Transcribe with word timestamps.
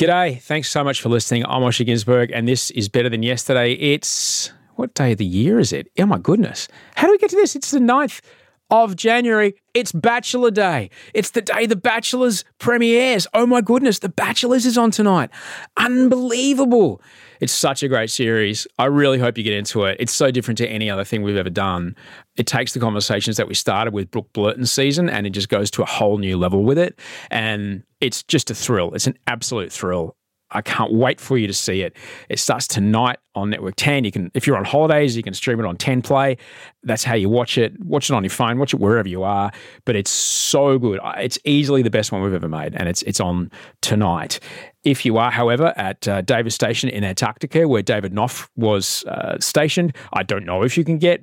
G'day. 0.00 0.40
Thanks 0.40 0.70
so 0.70 0.82
much 0.82 1.02
for 1.02 1.10
listening. 1.10 1.44
I'm 1.44 1.60
Osher 1.60 1.86
Günsberg, 1.86 2.30
and 2.32 2.48
this 2.48 2.70
is 2.70 2.88
Better 2.88 3.10
Than 3.10 3.22
Yesterday. 3.22 3.74
It's 3.74 4.50
what 4.76 4.94
day 4.94 5.12
of 5.12 5.18
the 5.18 5.26
year 5.26 5.58
is 5.58 5.74
it? 5.74 5.88
Oh 5.98 6.06
my 6.06 6.16
goodness. 6.16 6.68
How 6.96 7.06
do 7.06 7.12
we 7.12 7.18
get 7.18 7.28
to 7.28 7.36
this? 7.36 7.54
It's 7.54 7.70
the 7.70 7.80
9th 7.80 8.22
of 8.70 8.96
January. 8.96 9.54
It's 9.74 9.92
Bachelor 9.92 10.50
Day. 10.50 10.90
It's 11.14 11.30
the 11.30 11.42
day 11.42 11.66
The 11.66 11.76
Bachelors 11.76 12.44
premieres. 12.58 13.26
Oh 13.34 13.46
my 13.46 13.60
goodness, 13.60 13.98
The 13.98 14.08
Bachelors 14.08 14.66
is 14.66 14.76
on 14.78 14.90
tonight. 14.90 15.30
Unbelievable. 15.76 17.00
It's 17.40 17.52
such 17.52 17.82
a 17.82 17.88
great 17.88 18.10
series. 18.10 18.66
I 18.78 18.86
really 18.86 19.18
hope 19.18 19.38
you 19.38 19.44
get 19.44 19.54
into 19.54 19.84
it. 19.84 19.96
It's 19.98 20.12
so 20.12 20.30
different 20.30 20.58
to 20.58 20.68
any 20.68 20.90
other 20.90 21.04
thing 21.04 21.22
we've 21.22 21.36
ever 21.36 21.50
done. 21.50 21.96
It 22.36 22.46
takes 22.46 22.74
the 22.74 22.80
conversations 22.80 23.36
that 23.38 23.48
we 23.48 23.54
started 23.54 23.94
with 23.94 24.10
Brooke 24.10 24.32
Blurton's 24.32 24.70
season 24.70 25.08
and 25.08 25.26
it 25.26 25.30
just 25.30 25.48
goes 25.48 25.70
to 25.72 25.82
a 25.82 25.86
whole 25.86 26.18
new 26.18 26.36
level 26.36 26.62
with 26.64 26.78
it. 26.78 26.98
And 27.30 27.82
it's 28.00 28.22
just 28.22 28.50
a 28.50 28.54
thrill. 28.54 28.92
It's 28.94 29.06
an 29.06 29.18
absolute 29.26 29.72
thrill. 29.72 30.16
I 30.52 30.62
can't 30.62 30.92
wait 30.92 31.20
for 31.20 31.38
you 31.38 31.46
to 31.46 31.52
see 31.52 31.82
it. 31.82 31.96
It 32.28 32.38
starts 32.38 32.66
tonight 32.66 33.18
on 33.34 33.50
Network 33.50 33.74
10. 33.76 34.04
You 34.04 34.10
can, 34.10 34.30
if 34.34 34.46
you're 34.46 34.56
on 34.56 34.64
holidays, 34.64 35.16
you 35.16 35.22
can 35.22 35.34
stream 35.34 35.60
it 35.60 35.66
on 35.66 35.76
10 35.76 36.02
Play. 36.02 36.36
That's 36.82 37.04
how 37.04 37.14
you 37.14 37.28
watch 37.28 37.58
it. 37.58 37.78
Watch 37.80 38.10
it 38.10 38.14
on 38.14 38.24
your 38.24 38.30
phone. 38.30 38.58
Watch 38.58 38.74
it 38.74 38.80
wherever 38.80 39.08
you 39.08 39.22
are. 39.22 39.52
But 39.84 39.96
it's 39.96 40.10
so 40.10 40.78
good. 40.78 41.00
It's 41.18 41.38
easily 41.44 41.82
the 41.82 41.90
best 41.90 42.12
one 42.12 42.22
we've 42.22 42.34
ever 42.34 42.48
made, 42.48 42.74
and 42.74 42.88
it's 42.88 43.02
it's 43.02 43.20
on 43.20 43.50
tonight. 43.80 44.40
If 44.82 45.04
you 45.04 45.18
are, 45.18 45.30
however, 45.30 45.74
at 45.76 46.08
uh, 46.08 46.22
Davis 46.22 46.54
Station 46.54 46.88
in 46.88 47.04
Antarctica, 47.04 47.68
where 47.68 47.82
David 47.82 48.12
Knoff 48.12 48.48
was 48.56 49.04
uh, 49.04 49.38
stationed, 49.38 49.94
I 50.14 50.22
don't 50.22 50.46
know 50.46 50.62
if 50.62 50.78
you 50.78 50.84
can 50.84 50.98
get 50.98 51.22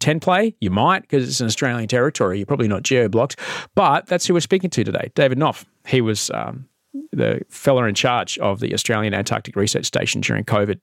10 0.00 0.20
play. 0.20 0.54
You 0.60 0.70
might 0.70 1.02
because 1.02 1.28
it's 1.28 1.40
an 1.40 1.46
Australian 1.46 1.88
territory. 1.88 2.38
You're 2.38 2.46
probably 2.46 2.68
not 2.68 2.82
geo 2.82 3.08
blocked, 3.08 3.38
but 3.74 4.06
that's 4.06 4.26
who 4.26 4.34
we're 4.34 4.40
speaking 4.40 4.70
to 4.70 4.84
today, 4.84 5.10
David 5.14 5.38
Knoff. 5.38 5.64
He 5.86 6.00
was 6.00 6.30
um, 6.30 6.68
the 7.12 7.40
fella 7.48 7.84
in 7.84 7.94
charge 7.94 8.38
of 8.38 8.60
the 8.60 8.74
Australian 8.74 9.14
Antarctic 9.14 9.56
Research 9.56 9.86
Station 9.86 10.20
during 10.20 10.44
COVID. 10.44 10.78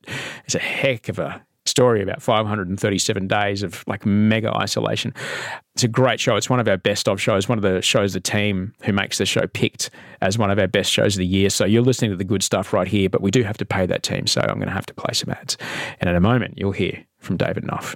It's 0.45 0.55
a 0.55 0.59
heck 0.59 1.09
of 1.09 1.19
a 1.19 1.43
story 1.65 2.01
about 2.01 2.21
537 2.21 3.27
days 3.27 3.63
of 3.63 3.83
like 3.87 4.05
mega 4.05 4.55
isolation. 4.55 5.13
It's 5.73 5.83
a 5.83 5.87
great 5.87 6.19
show. 6.19 6.35
It's 6.35 6.49
one 6.49 6.59
of 6.59 6.67
our 6.67 6.77
best 6.77 7.07
of 7.09 7.19
shows, 7.19 7.49
one 7.49 7.57
of 7.57 7.63
the 7.63 7.81
shows 7.81 8.13
the 8.13 8.19
team 8.19 8.73
who 8.83 8.93
makes 8.93 9.17
the 9.17 9.25
show 9.25 9.47
picked 9.47 9.89
as 10.21 10.37
one 10.37 10.51
of 10.51 10.59
our 10.59 10.67
best 10.67 10.91
shows 10.91 11.15
of 11.15 11.19
the 11.19 11.25
year. 11.25 11.49
So 11.49 11.65
you're 11.65 11.81
listening 11.81 12.11
to 12.11 12.17
the 12.17 12.23
good 12.23 12.43
stuff 12.43 12.71
right 12.71 12.87
here, 12.87 13.09
but 13.09 13.21
we 13.21 13.31
do 13.31 13.43
have 13.43 13.57
to 13.57 13.65
pay 13.65 13.85
that 13.87 14.03
team. 14.03 14.27
So 14.27 14.41
I'm 14.41 14.55
going 14.55 14.67
to 14.67 14.73
have 14.73 14.85
to 14.85 14.93
play 14.93 15.13
some 15.13 15.31
ads. 15.31 15.57
And 15.99 16.09
in 16.09 16.15
a 16.15 16.21
moment, 16.21 16.53
you'll 16.57 16.71
hear 16.71 17.03
from 17.19 17.37
David 17.37 17.63
Knoff. 17.63 17.95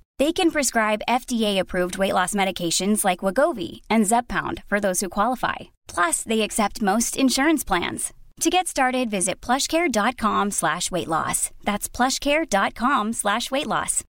They 0.19 0.33
can 0.33 0.51
prescribe 0.51 1.01
FDA-approved 1.07 1.97
weight 1.97 2.13
loss 2.13 2.33
medications 2.33 3.05
like 3.05 3.19
Wegovy 3.19 3.81
and 3.89 4.03
Zepbound 4.05 4.63
for 4.67 4.79
those 4.79 4.99
who 4.99 5.07
qualify. 5.09 5.71
Plus, 5.87 6.23
they 6.23 6.41
accept 6.41 6.81
most 6.81 7.15
insurance 7.15 7.63
plans. 7.63 8.13
To 8.41 8.49
get 8.49 8.67
started, 8.67 9.09
visit 9.11 9.39
plushcare.com 9.39 10.51
slash 10.51 10.89
weight 10.89 11.07
loss. 11.07 11.51
That's 11.63 11.87
plushcare.com 11.87 13.13
slash 13.13 13.51
weight 13.51 13.67
loss. 13.67 14.03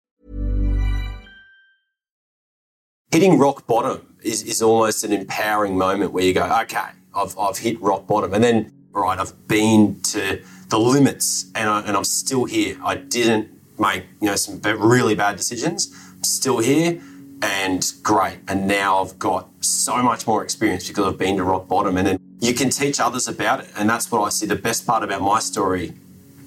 Hitting 3.12 3.38
rock 3.38 3.68
bottom 3.68 4.16
is, 4.24 4.44
is 4.44 4.62
almost 4.62 5.04
an 5.04 5.12
empowering 5.12 5.78
moment 5.78 6.14
where 6.14 6.24
you 6.24 6.34
go, 6.34 6.46
okay, 6.62 6.92
I've, 7.14 7.38
I've 7.38 7.58
hit 7.58 7.82
rock 7.82 8.08
bottom. 8.08 8.34
And 8.34 8.42
then, 8.42 8.72
right, 8.94 9.20
I've 9.20 9.48
been 9.50 10.00
to 10.04 10.42
the 10.70 10.80
limits 10.80 11.52
and, 11.54 11.70
I, 11.70 11.82
and 11.82 11.98
I'm 11.98 12.06
still 12.06 12.46
here. 12.46 12.78
I 12.86 12.96
didn't 12.96 13.50
make, 13.82 14.06
you 14.22 14.28
know, 14.28 14.36
some 14.36 14.62
really 14.62 15.16
bad 15.16 15.36
decisions. 15.36 15.94
Still 16.22 16.60
here 16.60 17.02
and 17.42 17.92
great. 18.04 18.40
And 18.48 18.68
now 18.68 19.02
I've 19.02 19.18
got 19.18 19.50
so 19.62 20.02
much 20.04 20.28
more 20.28 20.44
experience 20.44 20.88
because 20.88 21.06
I've 21.06 21.18
been 21.18 21.38
to 21.38 21.44
rock 21.44 21.68
bottom. 21.68 21.98
And 21.98 22.08
then 22.08 22.20
you 22.40 22.54
can 22.54 22.70
teach 22.70 23.00
others 23.00 23.28
about 23.28 23.62
it. 23.62 23.70
And 23.76 23.90
that's 23.90 24.12
what 24.12 24.22
I 24.22 24.30
see. 24.30 24.46
The 24.46 24.56
best 24.56 24.86
part 24.86 25.04
about 25.04 25.22
my 25.22 25.40
story 25.40 25.94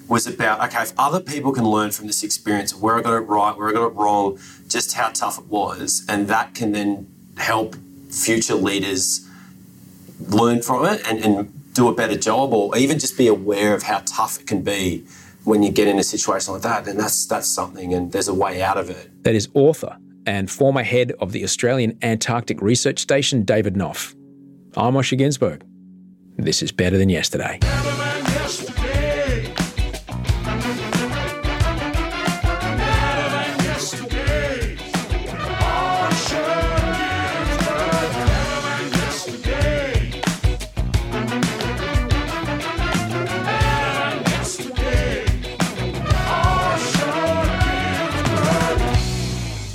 was 0.09 0.27
about 0.27 0.63
okay, 0.69 0.83
if 0.83 0.93
other 0.99 1.21
people 1.21 1.53
can 1.53 1.65
learn 1.65 1.91
from 1.91 2.07
this 2.07 2.23
experience, 2.23 2.73
of 2.73 2.83
where 2.83 2.97
I 2.97 3.03
got 3.03 3.15
it 3.15 3.21
right, 3.21 3.57
where 3.57 3.69
I 3.69 3.73
got 3.73 3.87
it 3.87 3.95
wrong, 3.95 4.39
just 4.69 4.93
how 4.93 5.09
tough 5.09 5.39
it 5.39 5.47
was, 5.47 6.05
and 6.09 6.29
that 6.29 6.55
can 6.55 6.73
then 6.73 7.07
help 7.39 7.75
future 8.11 8.55
leaders 8.55 9.27
learn 10.29 10.63
from 10.63 10.85
it 10.85 11.03
and, 11.09 11.25
and 11.25 11.73
do 11.73 11.89
a 11.89 11.95
better 11.95 12.17
job, 12.17 12.53
or 12.53 12.77
even 12.77 12.99
just 12.99 13.17
be 13.17 13.27
aware 13.27 13.75
of 13.75 13.85
how 13.85 14.03
tough 14.05 14.41
it 14.41 14.47
can 14.47 14.63
be 14.63 15.07
when 15.45 15.63
you 15.63 15.71
get 15.71 15.89
in 15.89 15.99
a 15.99 16.03
situation 16.03 16.55
like 16.55 16.63
that, 16.63 16.85
then 16.85 16.97
that's 16.97 17.27
that's 17.27 17.49
something, 17.49 17.95
and 17.95 18.11
there's 18.13 18.29
a 18.29 18.35
way 18.35 18.63
out 18.63 18.77
of 18.77 18.91
it. 18.91 19.11
That 19.23 19.35
is 19.35 19.49
author 19.55 19.97
and 20.27 20.51
former 20.51 20.83
head 20.83 21.13
of 21.21 21.33
the 21.33 21.45
Australian 21.45 21.99
Antarctic 22.03 22.61
Research 22.63 22.99
Station, 22.99 23.43
David 23.45 23.77
Knoff. 23.77 24.15
I'm 24.77 24.95
Osher 24.95 25.19
Günsberg. 25.19 25.63
This 26.37 26.63
is 26.63 26.73
Better 26.73 26.99
Than 26.99 27.11
Yesterday. 27.11 27.61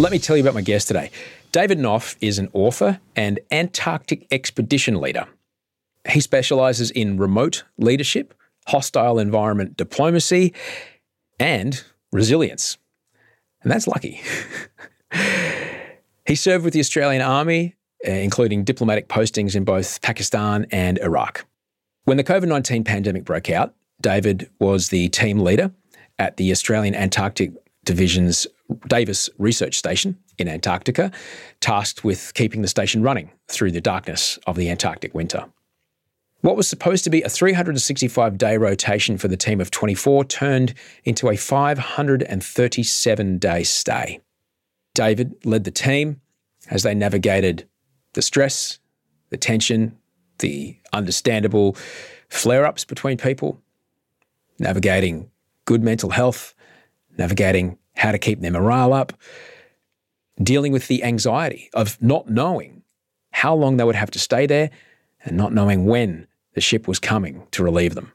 Let 0.10 0.14
me 0.14 0.18
tell 0.18 0.36
you 0.36 0.42
about 0.42 0.56
my 0.56 0.62
guest 0.62 0.88
today. 0.88 1.12
David 1.52 1.78
Knoff 1.78 2.16
is 2.20 2.40
an 2.40 2.50
author 2.54 3.00
and 3.16 3.40
Antarctic 3.52 4.26
expedition 4.32 5.00
leader. 5.00 5.28
He 6.10 6.20
specializes 6.20 6.90
in 6.90 7.20
remote 7.20 7.64
leadership, 7.78 8.34
hostile 8.66 9.20
environment 9.20 9.78
diplomacy, 9.78 10.56
and 11.40 11.84
resilience. 12.12 12.80
And 13.62 13.72
that's 13.72 13.86
lucky. 13.86 14.20
he 16.26 16.34
served 16.34 16.66
with 16.66 16.74
the 16.74 16.80
Australian 16.80 17.22
Army, 17.22 17.76
uh, 18.04 18.10
including 18.10 18.64
diplomatic 18.64 19.10
postings 19.10 19.56
in 19.56 19.64
both 19.64 20.02
Pakistan 20.02 20.66
and 20.72 20.98
Iraq. 20.98 21.46
When 22.06 22.18
the 22.18 22.24
COVID 22.24 22.48
19 22.48 22.84
pandemic 22.84 23.26
broke 23.26 23.52
out, 23.52 23.76
David 24.02 24.50
was 24.58 24.90
the 24.90 25.10
team 25.10 25.42
leader 25.42 25.72
at 26.18 26.38
the 26.38 26.52
Australian 26.52 26.96
Antarctic 26.96 27.52
Division's 27.86 28.48
Davis 28.88 29.30
Research 29.38 29.78
Station 29.78 30.18
in 30.38 30.48
Antarctica, 30.48 31.12
tasked 31.60 32.04
with 32.04 32.34
keeping 32.34 32.62
the 32.62 32.68
station 32.68 33.02
running 33.02 33.32
through 33.48 33.72
the 33.72 33.82
darkness 33.82 34.38
of 34.46 34.56
the 34.56 34.70
Antarctic 34.70 35.14
winter. 35.14 35.46
What 36.42 36.56
was 36.56 36.70
supposed 36.70 37.04
to 37.04 37.10
be 37.10 37.22
a 37.22 37.30
365 37.30 38.38
day 38.38 38.56
rotation 38.58 39.18
for 39.18 39.28
the 39.28 39.36
team 39.36 39.60
of 39.60 39.72
24 39.72 40.24
turned 40.26 40.74
into 41.04 41.28
a 41.28 41.36
537 41.36 43.38
day 43.40 43.64
stay. 43.64 44.22
David 44.94 45.36
led 45.44 45.66
the 45.66 45.72
team 45.72 46.22
as 46.70 46.84
they 46.84 46.94
navigated 46.94 47.68
the 48.14 48.22
stress, 48.22 48.80
the 49.30 49.38
tension, 49.38 49.98
the 50.40 50.78
understandable 50.94 51.76
flare 52.30 52.66
ups 52.66 52.86
between 52.86 53.18
people, 53.18 53.62
navigating 54.60 55.30
good 55.66 55.84
mental 55.84 56.12
health, 56.12 56.54
navigating 57.18 57.78
how 58.00 58.12
to 58.12 58.18
keep 58.18 58.40
their 58.40 58.52
morale 58.52 58.94
up, 58.94 59.14
dealing 60.42 60.72
with 60.72 60.88
the 60.88 61.04
anxiety 61.04 61.70
of 61.74 62.02
not 62.02 62.30
knowing 62.30 62.82
how 63.32 63.54
long 63.54 63.78
they 63.78 63.84
would 63.84 63.96
have 63.96 64.12
to 64.12 64.20
stay 64.20 64.46
there 64.46 64.70
and 65.24 65.38
not 65.38 65.54
knowing 65.54 65.86
when 65.86 66.28
the 66.54 66.62
ship 66.62 66.88
was 66.88 66.98
coming 66.98 67.46
to 67.52 67.64
relieve 67.64 67.96
them. 67.96 68.12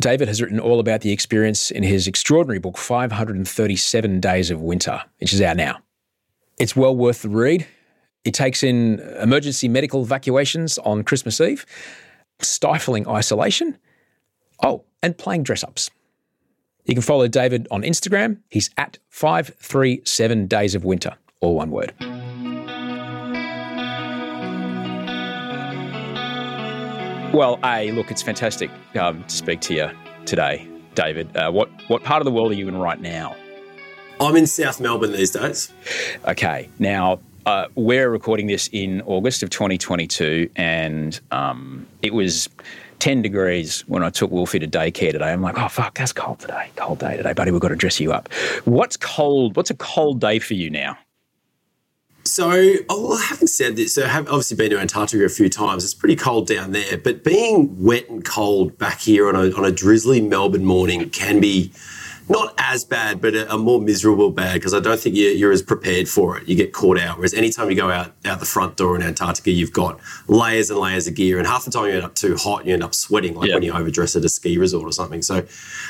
David 0.00 0.28
has 0.28 0.42
written 0.42 0.60
all 0.60 0.80
about 0.80 1.02
the 1.02 1.12
experience 1.12 1.70
in 1.70 1.82
his 1.82 2.06
extraordinary 2.06 2.58
book, 2.58 2.76
537 2.78 4.20
Days 4.20 4.50
of 4.50 4.60
Winter, 4.60 5.02
which 5.18 5.32
is 5.32 5.40
out 5.40 5.56
now. 5.56 5.78
It's 6.58 6.74
well 6.74 6.94
worth 6.94 7.22
the 7.22 7.28
read. 7.28 7.66
It 8.24 8.34
takes 8.34 8.62
in 8.62 9.00
emergency 9.20 9.68
medical 9.68 10.02
evacuations 10.02 10.78
on 10.78 11.04
Christmas 11.04 11.40
Eve, 11.40 11.64
stifling 12.40 13.08
isolation, 13.08 13.78
oh, 14.62 14.84
and 15.02 15.16
playing 15.16 15.42
dress 15.42 15.64
ups. 15.64 15.90
You 16.84 16.94
can 16.94 17.02
follow 17.02 17.28
David 17.28 17.68
on 17.70 17.82
Instagram. 17.82 18.38
He's 18.48 18.70
at 18.76 18.98
537 19.08 20.46
Days 20.46 20.74
of 20.74 20.84
Winter, 20.84 21.16
all 21.40 21.54
one 21.56 21.70
word. 21.70 21.94
Well, 27.32 27.60
A, 27.64 27.92
look, 27.92 28.10
it's 28.10 28.22
fantastic 28.22 28.70
um, 28.98 29.22
to 29.22 29.34
speak 29.34 29.60
to 29.62 29.74
you 29.74 29.90
today, 30.26 30.68
David. 30.96 31.36
Uh, 31.36 31.52
what, 31.52 31.70
what 31.88 32.02
part 32.02 32.20
of 32.20 32.24
the 32.24 32.32
world 32.32 32.50
are 32.50 32.56
you 32.56 32.66
in 32.66 32.76
right 32.76 33.00
now? 33.00 33.36
I'm 34.20 34.34
in 34.36 34.46
South 34.46 34.80
Melbourne 34.80 35.12
these 35.12 35.30
days. 35.30 35.72
Okay. 36.26 36.68
Now, 36.78 37.20
uh, 37.46 37.68
we're 37.74 38.10
recording 38.10 38.48
this 38.48 38.68
in 38.72 39.00
August 39.02 39.42
of 39.42 39.50
2022, 39.50 40.50
and 40.56 41.20
um, 41.30 41.86
it 42.02 42.12
was 42.12 42.48
10 43.00 43.22
degrees 43.22 43.80
when 43.88 44.02
I 44.02 44.10
took 44.10 44.30
Wolfie 44.30 44.58
to 44.58 44.68
daycare 44.68 45.12
today. 45.12 45.32
I'm 45.32 45.42
like, 45.42 45.58
oh, 45.58 45.68
fuck, 45.68 45.98
that's 45.98 46.12
cold 46.12 46.38
today. 46.38 46.70
Cold 46.76 47.00
day 47.00 47.16
today, 47.16 47.32
buddy. 47.32 47.50
We've 47.50 47.60
got 47.60 47.68
to 47.68 47.76
dress 47.76 47.98
you 47.98 48.12
up. 48.12 48.32
What's 48.64 48.96
cold? 48.96 49.56
What's 49.56 49.70
a 49.70 49.76
cold 49.76 50.20
day 50.20 50.38
for 50.38 50.54
you 50.54 50.70
now? 50.70 50.98
So, 52.24 52.74
oh, 52.88 53.16
having 53.16 53.48
said 53.48 53.76
this, 53.76 53.94
so 53.94 54.04
I 54.04 54.08
have 54.08 54.28
obviously 54.28 54.56
been 54.56 54.70
to 54.70 54.78
Antarctica 54.78 55.24
a 55.24 55.28
few 55.30 55.48
times. 55.48 55.84
It's 55.84 55.94
pretty 55.94 56.16
cold 56.16 56.46
down 56.46 56.72
there, 56.72 56.98
but 56.98 57.24
being 57.24 57.82
wet 57.82 58.08
and 58.10 58.24
cold 58.24 58.76
back 58.76 59.00
here 59.00 59.26
on 59.26 59.34
a, 59.34 59.56
on 59.56 59.64
a 59.64 59.72
drizzly 59.72 60.20
Melbourne 60.20 60.64
morning 60.64 61.08
can 61.10 61.40
be 61.40 61.72
not 62.30 62.54
as 62.58 62.84
bad, 62.84 63.20
but 63.20 63.34
a, 63.34 63.52
a 63.52 63.58
more 63.58 63.80
miserable 63.80 64.30
bad 64.30 64.54
because 64.54 64.72
I 64.72 64.78
don't 64.78 64.98
think 64.98 65.16
you're, 65.16 65.32
you're, 65.32 65.50
as 65.50 65.62
prepared 65.62 66.08
for 66.08 66.38
it. 66.38 66.48
You 66.48 66.54
get 66.54 66.72
caught 66.72 66.98
out. 66.98 67.16
Whereas 67.16 67.34
anytime 67.34 67.68
you 67.68 67.76
go 67.76 67.90
out 67.90 68.12
out 68.24 68.38
the 68.38 68.46
front 68.46 68.76
door 68.76 68.94
in 68.94 69.02
Antarctica, 69.02 69.50
you've 69.50 69.72
got 69.72 69.98
layers 70.28 70.70
and 70.70 70.78
layers 70.78 71.08
of 71.08 71.14
gear, 71.14 71.38
and 71.38 71.46
half 71.46 71.64
the 71.64 71.72
time 71.72 71.86
you 71.86 71.92
end 71.92 72.04
up 72.04 72.14
too 72.14 72.36
hot 72.36 72.64
you 72.64 72.72
end 72.72 72.84
up 72.84 72.94
sweating, 72.94 73.34
like 73.34 73.50
when 73.52 73.62
you 73.62 73.72
overdress 73.72 74.14
at 74.14 74.24
a 74.24 74.28
ski 74.28 74.56
resort 74.58 74.86
or 74.86 74.92
something. 74.92 75.22
So 75.22 75.44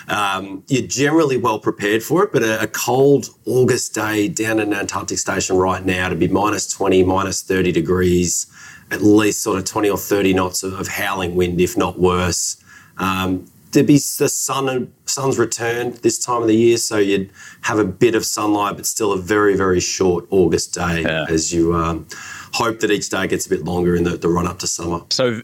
um, 0.09 0.65
you're 0.69 0.87
generally 0.87 1.37
well 1.37 1.59
prepared 1.59 2.03
for 2.03 2.25
it. 2.25 2.33
But 2.33 2.43
a, 2.43 2.63
a 2.63 2.67
cold 2.67 3.29
August 3.45 3.95
day 3.95 4.29
down 4.29 4.61
at 4.61 4.67
an 4.67 4.75
Antarctic 4.75 5.19
station 5.19 5.57
right 5.57 5.85
now 5.85 6.09
to 6.09 6.17
be 6.17 6.29
minus 6.29 6.67
20, 6.69 7.05
minus 7.05 7.43
30 7.43 7.73
degrees, 7.73 8.47
at 8.91 9.03
least 9.03 9.43
sort 9.43 9.59
of 9.59 9.67
20 9.67 9.91
or 9.91 9.99
30 9.99 10.33
knots 10.33 10.63
of, 10.63 10.73
of 10.73 10.89
howling 10.89 11.35
wind, 11.35 11.61
if 11.61 11.77
not 11.77 11.99
worse. 11.99 12.57
Um, 12.97 13.50
to 13.73 13.83
be 13.83 13.95
the 13.95 14.29
sun 14.29 14.93
sun's 15.07 15.39
return 15.39 15.93
this 16.03 16.19
time 16.19 16.43
of 16.43 16.49
the 16.49 16.57
year, 16.57 16.77
so 16.77 16.99
you'd 16.99 17.31
have 17.63 17.79
a 17.79 17.85
bit 17.85 18.15
of 18.15 18.25
sunlight, 18.25 18.77
but 18.77 18.87
still 18.87 19.13
a 19.13 19.19
very 19.19 19.57
very 19.57 19.81
short 19.81 20.27
August 20.31 20.75
day 20.75 21.03
yeah. 21.03 21.27
as 21.29 21.53
you 21.53 21.75
um, 21.75 22.07
hope 22.53 22.81
that 22.81 22.91
each 22.91 23.09
day 23.09 23.27
gets 23.27 23.47
a 23.47 23.49
bit 23.49 23.65
longer 23.65 23.95
in 23.95 24.05
the, 24.05 24.17
the 24.17 24.29
run 24.29 24.47
up 24.47 24.59
to 24.61 24.67
summer. 24.67 25.03
So. 25.11 25.43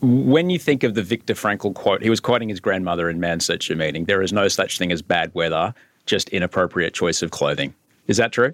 When 0.00 0.50
you 0.50 0.58
think 0.58 0.82
of 0.82 0.92
the 0.92 1.02
Viktor 1.02 1.32
Frankl 1.32 1.72
quote, 1.72 2.02
he 2.02 2.10
was 2.10 2.20
quoting 2.20 2.50
his 2.50 2.60
grandmother 2.60 3.08
in 3.08 3.20
Man 3.20 3.40
Search 3.40 3.70
Meaning. 3.70 4.04
There 4.04 4.20
is 4.20 4.34
no 4.34 4.48
such 4.48 4.76
thing 4.76 4.92
as 4.92 5.00
bad 5.00 5.34
weather, 5.34 5.72
just 6.04 6.28
inappropriate 6.28 6.92
choice 6.92 7.22
of 7.22 7.30
clothing. 7.30 7.72
Is 8.06 8.18
that 8.18 8.30
true? 8.30 8.52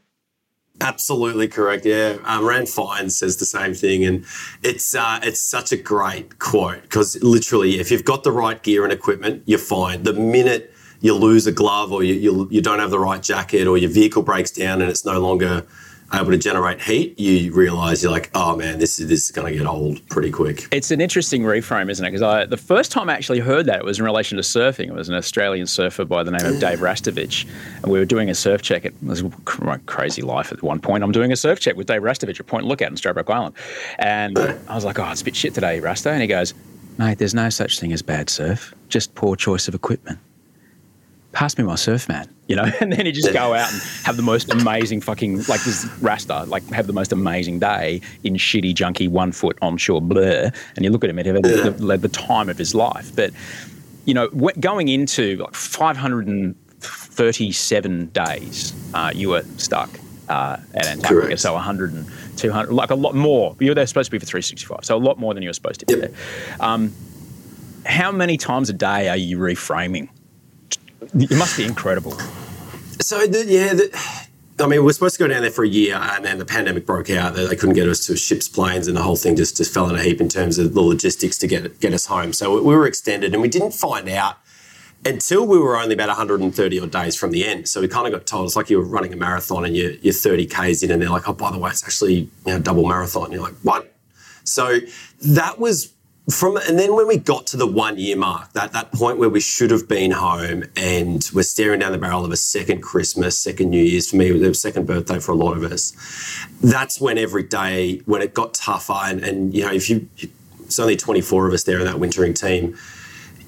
Absolutely 0.80 1.46
correct. 1.46 1.84
Yeah, 1.84 2.16
um, 2.24 2.46
Ran 2.46 2.64
Fiennes 2.66 3.18
says 3.18 3.36
the 3.36 3.44
same 3.44 3.74
thing, 3.74 4.04
and 4.04 4.24
it's 4.62 4.94
uh, 4.94 5.20
it's 5.22 5.40
such 5.40 5.72
a 5.72 5.76
great 5.76 6.38
quote 6.38 6.82
because 6.82 7.22
literally, 7.22 7.78
if 7.78 7.90
you've 7.90 8.04
got 8.04 8.24
the 8.24 8.32
right 8.32 8.62
gear 8.62 8.84
and 8.84 8.92
equipment, 8.92 9.42
you're 9.44 9.58
fine. 9.58 10.04
The 10.04 10.14
minute 10.14 10.72
you 11.00 11.14
lose 11.14 11.46
a 11.46 11.52
glove 11.52 11.92
or 11.92 12.02
you, 12.02 12.14
you, 12.14 12.48
you 12.50 12.60
don't 12.60 12.78
have 12.78 12.90
the 12.90 12.98
right 12.98 13.22
jacket 13.22 13.66
or 13.66 13.78
your 13.78 13.90
vehicle 13.90 14.22
breaks 14.22 14.50
down 14.50 14.80
and 14.82 14.90
it's 14.90 15.04
no 15.04 15.18
longer 15.18 15.66
able 16.12 16.30
to 16.30 16.38
generate 16.38 16.80
heat, 16.80 17.18
you 17.18 17.52
realize 17.52 18.02
you're 18.02 18.12
like, 18.12 18.30
oh 18.34 18.56
man, 18.56 18.78
this 18.78 18.98
is 18.98 19.08
this 19.08 19.24
is 19.24 19.30
going 19.30 19.52
to 19.52 19.58
get 19.58 19.66
old 19.66 20.06
pretty 20.08 20.30
quick. 20.30 20.66
It's 20.72 20.90
an 20.90 21.00
interesting 21.00 21.42
reframe, 21.42 21.90
isn't 21.90 22.04
it? 22.04 22.10
Because 22.10 22.22
I 22.22 22.46
the 22.46 22.56
first 22.56 22.90
time 22.90 23.08
I 23.08 23.14
actually 23.14 23.40
heard 23.40 23.66
that 23.66 23.80
it 23.80 23.84
was 23.84 23.98
in 23.98 24.04
relation 24.04 24.36
to 24.36 24.42
surfing. 24.42 24.88
It 24.88 24.94
was 24.94 25.08
an 25.08 25.14
Australian 25.14 25.66
surfer 25.66 26.04
by 26.04 26.22
the 26.22 26.30
name 26.30 26.44
of 26.44 26.60
Dave 26.60 26.80
Rastovich, 26.80 27.46
and 27.82 27.92
we 27.92 27.98
were 27.98 28.04
doing 28.04 28.28
a 28.30 28.34
surf 28.34 28.62
check. 28.62 28.84
It 28.84 28.94
was 29.02 29.22
my 29.60 29.78
crazy 29.86 30.22
life 30.22 30.52
at 30.52 30.62
one 30.62 30.80
point. 30.80 31.04
I'm 31.04 31.12
doing 31.12 31.32
a 31.32 31.36
surf 31.36 31.60
check 31.60 31.76
with 31.76 31.86
Dave 31.86 32.02
Rastovich 32.02 32.40
at 32.40 32.46
Point 32.46 32.66
Lookout 32.66 32.90
in 32.90 32.96
Stradbroke 32.96 33.32
Island, 33.32 33.54
and 33.98 34.38
I 34.38 34.74
was 34.74 34.84
like, 34.84 34.98
oh, 34.98 35.10
it's 35.10 35.22
a 35.22 35.24
bit 35.24 35.36
shit 35.36 35.54
today, 35.54 35.80
Rasto, 35.80 36.10
and 36.10 36.20
he 36.20 36.26
goes, 36.26 36.54
mate, 36.98 37.18
there's 37.18 37.34
no 37.34 37.50
such 37.50 37.78
thing 37.78 37.92
as 37.92 38.02
bad 38.02 38.30
surf, 38.30 38.74
just 38.88 39.14
poor 39.14 39.36
choice 39.36 39.68
of 39.68 39.74
equipment 39.74 40.18
pass 41.32 41.56
me 41.56 41.64
my 41.64 41.76
surf 41.76 42.06
man, 42.08 42.28
you 42.48 42.56
know, 42.56 42.68
and 42.80 42.92
then 42.92 43.06
he 43.06 43.12
just 43.12 43.32
go 43.32 43.54
out 43.54 43.72
and 43.72 43.80
have 44.04 44.16
the 44.16 44.22
most 44.22 44.52
amazing 44.52 45.00
fucking 45.00 45.44
like 45.44 45.62
this 45.64 45.86
Rasta, 46.00 46.42
like 46.44 46.68
have 46.70 46.86
the 46.86 46.92
most 46.92 47.12
amazing 47.12 47.60
day 47.60 48.02
in 48.24 48.34
shitty, 48.34 48.74
junky, 48.74 49.08
one 49.08 49.32
foot 49.32 49.56
onshore 49.62 50.02
blur, 50.02 50.50
and 50.76 50.84
you 50.84 50.90
look 50.90 51.04
at 51.04 51.10
him 51.10 51.18
and 51.18 51.26
have 51.26 51.42
the, 51.42 51.74
the, 51.78 51.96
the 51.96 52.08
time 52.08 52.48
of 52.48 52.58
his 52.58 52.74
life. 52.74 53.14
But 53.14 53.30
you 54.04 54.14
know, 54.14 54.26
going 54.28 54.88
into 54.88 55.36
like 55.36 55.54
537 55.54 58.06
days, 58.06 58.72
uh, 58.94 59.12
you 59.14 59.28
were 59.30 59.44
stuck. 59.56 59.90
Uh, 60.28 60.58
at 60.74 60.86
Antarctica, 60.86 61.26
Correct. 61.26 61.40
so 61.40 61.54
100 61.54 61.92
and 61.92 62.06
200, 62.36 62.72
like 62.72 62.90
a 62.90 62.94
lot 62.94 63.16
more. 63.16 63.56
You 63.58 63.72
were 63.72 63.74
there 63.74 63.84
supposed 63.84 64.06
to 64.06 64.12
be 64.12 64.20
for 64.20 64.26
365, 64.26 64.84
so 64.84 64.96
a 64.96 64.96
lot 64.96 65.18
more 65.18 65.34
than 65.34 65.42
you 65.42 65.48
were 65.48 65.54
supposed 65.54 65.80
to 65.80 65.86
be 65.86 65.94
yep. 65.94 66.02
there. 66.02 66.12
Um, 66.60 66.92
how 67.84 68.12
many 68.12 68.36
times 68.36 68.70
a 68.70 68.72
day 68.72 69.08
are 69.08 69.16
you 69.16 69.38
reframing 69.38 70.08
it 71.14 71.36
must 71.36 71.56
be 71.56 71.64
incredible. 71.64 72.12
So 73.00 73.26
the, 73.26 73.44
yeah, 73.46 73.74
the, 73.74 73.90
I 74.58 74.66
mean, 74.66 74.84
we 74.84 74.90
are 74.90 74.92
supposed 74.92 75.16
to 75.16 75.18
go 75.18 75.28
down 75.28 75.42
there 75.42 75.50
for 75.50 75.64
a 75.64 75.68
year, 75.68 75.96
and 75.96 76.24
then 76.24 76.38
the 76.38 76.44
pandemic 76.44 76.84
broke 76.84 77.10
out. 77.10 77.34
They 77.34 77.56
couldn't 77.56 77.74
get 77.74 77.88
us 77.88 78.04
to 78.06 78.16
ships, 78.16 78.48
planes, 78.48 78.88
and 78.88 78.96
the 78.96 79.02
whole 79.02 79.16
thing 79.16 79.36
just, 79.36 79.56
just 79.56 79.72
fell 79.72 79.88
in 79.88 79.96
a 79.96 80.02
heap 80.02 80.20
in 80.20 80.28
terms 80.28 80.58
of 80.58 80.74
the 80.74 80.82
logistics 80.82 81.38
to 81.38 81.46
get 81.46 81.80
get 81.80 81.94
us 81.94 82.06
home. 82.06 82.32
So 82.32 82.62
we 82.62 82.74
were 82.74 82.86
extended, 82.86 83.32
and 83.32 83.40
we 83.40 83.48
didn't 83.48 83.72
find 83.72 84.08
out 84.08 84.36
until 85.04 85.46
we 85.46 85.58
were 85.58 85.78
only 85.78 85.94
about 85.94 86.08
130 86.08 86.80
odd 86.80 86.90
days 86.90 87.16
from 87.16 87.30
the 87.30 87.46
end. 87.46 87.68
So 87.68 87.80
we 87.80 87.88
kind 87.88 88.06
of 88.06 88.12
got 88.12 88.26
told 88.26 88.46
it's 88.46 88.56
like 88.56 88.68
you 88.68 88.78
were 88.78 88.84
running 88.84 89.14
a 89.14 89.16
marathon 89.16 89.64
and 89.64 89.74
you're, 89.74 89.92
you're 89.92 90.12
30 90.12 90.46
k's 90.46 90.82
in, 90.82 90.90
and 90.90 91.00
they're 91.00 91.08
like, 91.08 91.28
"Oh, 91.28 91.32
by 91.32 91.50
the 91.50 91.58
way, 91.58 91.70
it's 91.70 91.82
actually 91.82 92.14
you 92.14 92.30
know, 92.46 92.58
double 92.58 92.86
marathon." 92.86 93.24
And 93.24 93.32
you're 93.32 93.42
like, 93.42 93.56
"What?" 93.62 93.94
So 94.44 94.78
that 95.22 95.58
was 95.58 95.92
from 96.28 96.56
and 96.56 96.78
then 96.78 96.94
when 96.94 97.08
we 97.08 97.16
got 97.16 97.46
to 97.48 97.56
the 97.56 97.66
one 97.66 97.98
year 97.98 98.16
mark, 98.16 98.52
that 98.52 98.72
that 98.72 98.92
point 98.92 99.18
where 99.18 99.28
we 99.28 99.40
should 99.40 99.70
have 99.70 99.88
been 99.88 100.10
home 100.10 100.64
and 100.76 101.28
we're 101.32 101.42
staring 101.42 101.80
down 101.80 101.92
the 101.92 101.98
barrel 101.98 102.24
of 102.24 102.30
a 102.30 102.36
second 102.36 102.82
Christmas, 102.82 103.38
second 103.38 103.70
New 103.70 103.82
Year's 103.82 104.10
for 104.10 104.16
me, 104.16 104.30
was 104.32 104.60
second 104.60 104.86
birthday 104.86 105.18
for 105.18 105.32
a 105.32 105.36
lot 105.36 105.56
of 105.56 105.64
us. 105.64 105.92
That's 106.62 107.00
when 107.00 107.18
every 107.18 107.42
day 107.42 108.02
when 108.04 108.22
it 108.22 108.34
got 108.34 108.54
tougher 108.54 108.92
and, 108.92 109.24
and 109.24 109.54
you 109.54 109.64
know 109.64 109.72
if 109.72 109.88
you 109.88 110.08
it's 110.70 110.78
only 110.78 110.96
24 110.96 111.48
of 111.48 111.52
us 111.52 111.64
there 111.64 111.80
in 111.80 111.84
that 111.86 111.98
wintering 111.98 112.32
team. 112.32 112.76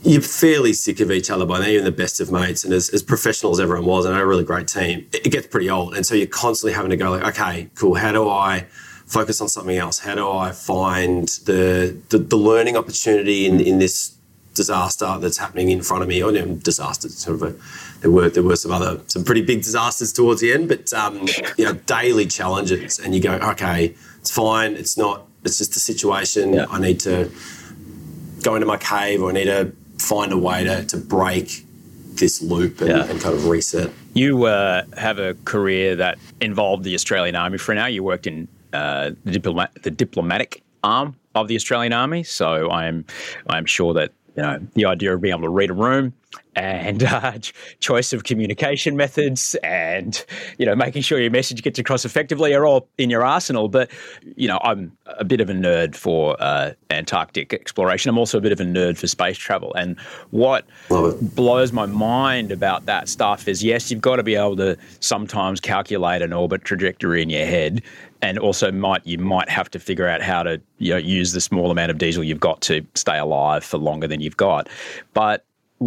You're 0.03 0.23
fairly 0.23 0.73
sick 0.73 0.99
of 0.99 1.13
each 1.13 1.31
other 1.31 1.47
by 1.47 1.61
now. 1.61 1.67
You're 1.67 1.85
the 1.85 1.93
best 1.93 2.19
of 2.19 2.33
mates, 2.33 2.65
and 2.65 2.75
as, 2.75 2.89
as 2.89 3.05
professional 3.05 3.53
as 3.53 3.61
everyone 3.61 3.87
was, 3.87 4.05
and 4.05 4.19
a 4.19 4.27
really 4.27 4.43
great 4.43 4.67
team, 4.67 5.07
it, 5.13 5.27
it 5.27 5.29
gets 5.31 5.47
pretty 5.47 5.71
old. 5.71 5.95
And 5.95 6.05
so 6.05 6.17
you're 6.17 6.27
constantly 6.27 6.75
having 6.75 6.91
to 6.91 6.97
go 6.97 7.13
like, 7.13 7.23
okay, 7.23 7.71
cool. 7.77 7.95
How 7.95 8.11
do 8.11 8.29
I 8.29 8.67
focus 9.13 9.41
on 9.41 9.49
something 9.49 9.77
else? 9.77 9.99
How 9.99 10.15
do 10.15 10.31
I 10.31 10.53
find 10.53 11.29
the 11.45 11.97
the, 12.09 12.19
the 12.19 12.37
learning 12.37 12.77
opportunity 12.77 13.47
in, 13.47 13.61
in 13.61 13.79
this 13.79 14.17
disaster 14.55 15.19
that's 15.19 15.39
happening 15.39 15.71
in 15.71 15.83
front 15.83 16.03
of 16.03 16.09
me? 16.09 16.23
Or 16.23 16.33
you 16.33 16.45
know, 16.45 16.55
disaster, 16.57 17.09
sort 17.09 17.37
of 17.37 17.43
a, 17.43 18.01
there 18.01 18.11
were 18.11 18.31
there 18.31 18.43
were 18.43 18.57
some 18.57 18.73
other 18.73 19.01
some 19.07 19.25
pretty 19.25 19.43
big 19.43 19.63
disasters 19.63 20.13
towards 20.13 20.41
the 20.41 20.53
end, 20.53 20.69
but 20.69 20.93
um, 20.93 21.27
you 21.59 21.65
know, 21.65 21.75
daily 21.87 22.27
challenges, 22.27 22.99
and 22.99 23.15
you 23.15 23.21
go, 23.21 23.35
okay, 23.53 23.95
it's 24.21 24.31
fine. 24.31 24.73
It's 24.75 24.97
not. 24.97 25.27
It's 25.45 25.59
just 25.59 25.77
a 25.77 25.81
situation. 25.81 26.55
Yeah. 26.55 26.67
I 26.71 26.79
need 26.81 27.01
to 27.01 27.31
go 28.43 28.55
into 28.55 28.67
my 28.67 28.77
cave, 28.77 29.23
or 29.23 29.31
I 29.31 29.33
need 29.33 29.47
to 29.47 29.73
find 29.99 30.33
a 30.33 30.39
way 30.39 30.65
to, 30.65 30.85
to 30.87 30.97
break 30.97 31.65
this 32.15 32.43
loop 32.43 32.81
and, 32.81 32.91
yeah. 32.91 33.05
and, 33.07 33.21
kind 33.21 33.35
of 33.35 33.47
reset. 33.47 33.91
You 34.15 34.45
uh, 34.45 34.85
have 34.97 35.19
a 35.19 35.35
career 35.45 35.97
that 35.97 36.19
involved 36.41 36.85
the 36.85 36.95
Australian 36.95 37.35
Army 37.35 37.59
for 37.59 37.75
now. 37.75 37.87
You 37.87 38.03
worked 38.03 38.27
in 38.27 38.49
uh, 38.73 39.11
the, 39.25 39.33
diplomat, 39.33 39.83
the 39.83 39.91
diplomatic 39.91 40.63
arm 40.83 41.17
of 41.35 41.49
the 41.49 41.57
Australian 41.57 41.93
Army. 41.93 42.23
So 42.23 42.71
I'm 42.71 43.05
I'm 43.49 43.67
sure 43.67 43.95
that 43.95 44.13
you 44.37 44.43
know 44.43 44.59
the 44.75 44.87
idea 44.87 45.15
of 45.15 45.21
being 45.21 45.33
able 45.33 45.43
to 45.43 45.51
read 45.51 45.71
a 45.71 45.75
room 45.75 46.15
and 46.55 47.03
uh, 47.05 47.33
choice 47.81 48.13
of 48.13 48.25
communication 48.25 48.97
methods 48.97 49.55
and 49.63 50.25
you 50.59 50.67
know 50.67 50.75
making 50.75 51.03
sure 51.03 51.21
your 51.21 51.31
message 51.31 51.63
gets 51.63 51.79
across 51.79 52.05
effectively 52.05 52.55
are 52.55 52.67
all 52.67 52.89
in 52.99 53.11
your 53.11 53.25
arsenal. 53.25 53.69
But 53.69 53.91
you 54.37 54.49
know 54.49 54.59
i'm 54.63 54.97
a 55.07 55.25
bit 55.25 55.41
of 55.41 55.51
a 55.51 55.53
nerd 55.53 55.95
for 55.95 56.37
uh, 56.41 56.73
antarctic 56.91 57.53
exploration. 57.53 58.09
I'm 58.09 58.19
also 58.19 58.39
a 58.39 58.41
bit 58.41 58.53
of 58.53 58.61
a 58.61 58.65
nerd 58.65 58.97
for 58.97 59.07
space 59.07 59.37
travel. 59.37 59.75
And 59.75 59.99
what 60.31 60.67
blows 60.89 61.73
my 61.73 61.87
mind 61.87 62.51
about 62.53 62.87
that 62.87 63.09
stuff 63.09 63.49
is 63.49 63.63
yes 63.63 63.91
you've 63.91 64.01
got 64.01 64.17
to 64.17 64.23
be 64.23 64.35
able 64.35 64.57
to 64.57 64.77
sometimes 65.01 65.61
calculate 65.61 66.23
an 66.23 66.33
orbit 66.33 66.65
trajectory 66.65 67.23
in 67.23 67.31
your 67.31 67.47
head 67.47 67.83
and 68.23 68.39
also 68.39 68.73
might 68.73 69.07
you 69.07 69.19
might 69.19 69.49
have 69.49 69.71
to 69.71 69.79
figure 69.79 70.09
out 70.09 70.23
how 70.23 70.43
to 70.43 70.61
you 70.79 70.93
know, 70.93 70.97
use 70.97 71.33
the 71.33 71.41
small 71.41 71.71
amount 71.71 71.91
of 71.91 71.99
diesel 71.99 72.25
you've 72.25 72.41
got 72.41 72.61
to 72.63 72.87
stay 72.95 73.19
alive 73.19 73.63
for 73.63 73.79
longer 73.79 74.09
than 74.09 74.21
you've 74.21 74.37
got 74.37 74.69
but 75.13 75.45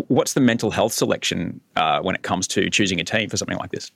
what's 0.07 0.33
the 0.33 0.41
mental 0.41 0.71
health 0.71 0.93
selection 0.93 1.59
uh, 1.75 2.01
when 2.01 2.15
it 2.15 2.21
comes 2.21 2.47
to 2.47 2.69
choosing 2.69 2.99
a 2.99 3.03
team 3.03 3.29
for 3.29 3.37
something 3.37 3.57
like 3.57 3.71
this? 3.71 3.91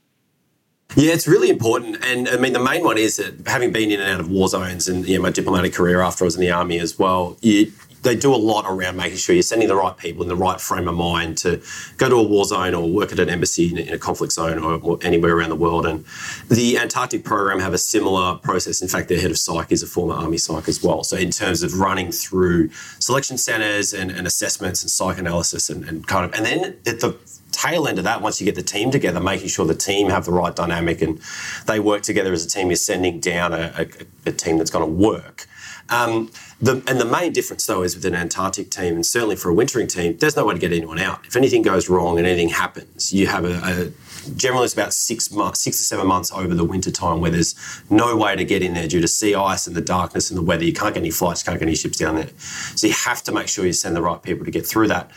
Yeah, 0.95 1.13
it's 1.13 1.27
really 1.27 1.49
important. 1.49 2.03
And 2.03 2.27
I 2.27 2.37
mean, 2.37 2.53
the 2.53 2.59
main 2.59 2.83
one 2.83 2.97
is 2.97 3.17
that 3.17 3.47
having 3.47 3.71
been 3.71 3.91
in 3.91 3.99
and 3.99 4.09
out 4.09 4.19
of 4.19 4.29
war 4.29 4.47
zones 4.47 4.87
and 4.87 5.07
you 5.07 5.17
know, 5.17 5.21
my 5.21 5.29
diplomatic 5.29 5.73
career 5.73 6.01
after 6.01 6.23
I 6.23 6.25
was 6.25 6.35
in 6.35 6.41
the 6.41 6.49
army 6.49 6.79
as 6.79 6.97
well, 6.97 7.37
you, 7.41 7.71
they 8.01 8.15
do 8.15 8.33
a 8.33 8.37
lot 8.37 8.65
around 8.67 8.95
making 8.95 9.17
sure 9.17 9.35
you're 9.35 9.43
sending 9.43 9.67
the 9.67 9.75
right 9.75 9.95
people 9.97 10.21
in 10.23 10.29
the 10.29 10.35
right 10.35 10.59
frame 10.59 10.87
of 10.87 10.95
mind 10.95 11.37
to 11.39 11.61
go 11.97 12.09
to 12.09 12.15
a 12.15 12.23
war 12.23 12.45
zone 12.45 12.73
or 12.73 12.87
work 12.89 13.11
at 13.11 13.19
an 13.19 13.29
embassy 13.29 13.77
in 13.77 13.93
a 13.93 13.97
conflict 13.97 14.33
zone 14.33 14.59
or, 14.59 14.99
anywhere 15.01 15.35
around 15.35 15.49
the 15.49 15.55
world. 15.55 15.85
And 15.85 16.05
the 16.49 16.77
Antarctic 16.77 17.23
program 17.23 17.59
have 17.59 17.73
a 17.73 17.77
similar 17.77 18.35
process. 18.35 18.81
In 18.81 18.87
fact, 18.87 19.09
their 19.09 19.19
head 19.19 19.31
of 19.31 19.37
psych 19.37 19.71
is 19.71 19.83
a 19.83 19.87
former 19.87 20.15
army 20.15 20.37
psych 20.37 20.67
as 20.67 20.83
well. 20.83 21.03
So 21.03 21.17
in 21.17 21.31
terms 21.31 21.63
of 21.63 21.79
running 21.79 22.11
through 22.11 22.69
selection 22.99 23.37
centres 23.37 23.93
and, 23.93 24.11
and, 24.11 24.27
assessments 24.27 24.83
and 24.83 24.91
psychoanalysis 24.91 25.69
and, 25.69 25.83
and 25.85 26.05
kind 26.07 26.25
of, 26.25 26.33
and 26.33 26.45
then 26.45 26.77
at 26.85 26.99
the 26.99 27.17
tail 27.51 27.87
end 27.87 27.97
of 27.97 28.03
that, 28.03 28.21
once 28.21 28.39
you 28.39 28.45
get 28.45 28.55
the 28.55 28.63
team 28.63 28.91
together, 28.91 29.19
making 29.19 29.47
sure 29.47 29.65
the 29.65 29.75
team 29.75 30.09
have 30.09 30.25
the 30.25 30.31
right 30.31 30.55
dynamic 30.55 31.01
and 31.01 31.19
they 31.65 31.79
work 31.79 32.03
together 32.03 32.31
as 32.31 32.45
a 32.45 32.49
team, 32.49 32.71
is 32.71 32.85
sending 32.85 33.19
down 33.19 33.53
a, 33.53 33.73
a, 33.77 34.29
a 34.29 34.31
team 34.31 34.57
that's 34.57 34.71
going 34.71 34.85
to 34.85 34.91
work. 34.91 35.47
Um, 35.89 36.31
the, 36.61 36.83
and 36.87 36.99
the 36.99 37.05
main 37.05 37.31
difference, 37.31 37.65
though, 37.65 37.83
is 37.83 37.95
with 37.95 38.05
an 38.05 38.15
Antarctic 38.15 38.69
team, 38.69 38.95
and 38.95 39.05
certainly 39.05 39.37
for 39.37 39.49
a 39.49 39.53
wintering 39.53 39.87
team, 39.87 40.17
there's 40.17 40.35
no 40.35 40.45
way 40.45 40.53
to 40.53 40.59
get 40.59 40.73
anyone 40.73 40.99
out. 40.99 41.25
If 41.25 41.35
anything 41.37 41.61
goes 41.61 41.89
wrong 41.89 42.17
and 42.17 42.27
anything 42.27 42.49
happens, 42.49 43.13
you 43.13 43.27
have 43.27 43.45
a, 43.45 43.61
a 43.63 43.91
generally 44.35 44.65
it's 44.65 44.73
about 44.73 44.93
six 44.93 45.31
months, 45.31 45.59
six 45.59 45.77
to 45.77 45.83
seven 45.83 46.07
months 46.07 46.31
over 46.31 46.53
the 46.53 46.65
winter 46.65 46.91
time 46.91 47.21
where 47.21 47.31
there's 47.31 47.55
no 47.89 48.15
way 48.15 48.35
to 48.35 48.43
get 48.43 48.61
in 48.61 48.73
there 48.73 48.87
due 48.87 49.01
to 49.01 49.07
sea 49.07 49.35
ice 49.35 49.67
and 49.67 49.75
the 49.75 49.81
darkness 49.81 50.29
and 50.29 50.37
the 50.37 50.43
weather. 50.43 50.63
You 50.63 50.73
can't 50.73 50.93
get 50.93 51.01
any 51.01 51.11
flights, 51.11 51.43
can't 51.43 51.59
get 51.59 51.67
any 51.67 51.75
ships 51.75 51.97
down 51.97 52.15
there. 52.15 52.29
So 52.75 52.87
you 52.87 52.93
have 52.93 53.23
to 53.23 53.31
make 53.31 53.47
sure 53.47 53.65
you 53.65 53.73
send 53.73 53.95
the 53.95 54.01
right 54.01 54.21
people 54.21 54.45
to 54.45 54.51
get 54.51 54.65
through 54.65 54.89
that. 54.89 55.11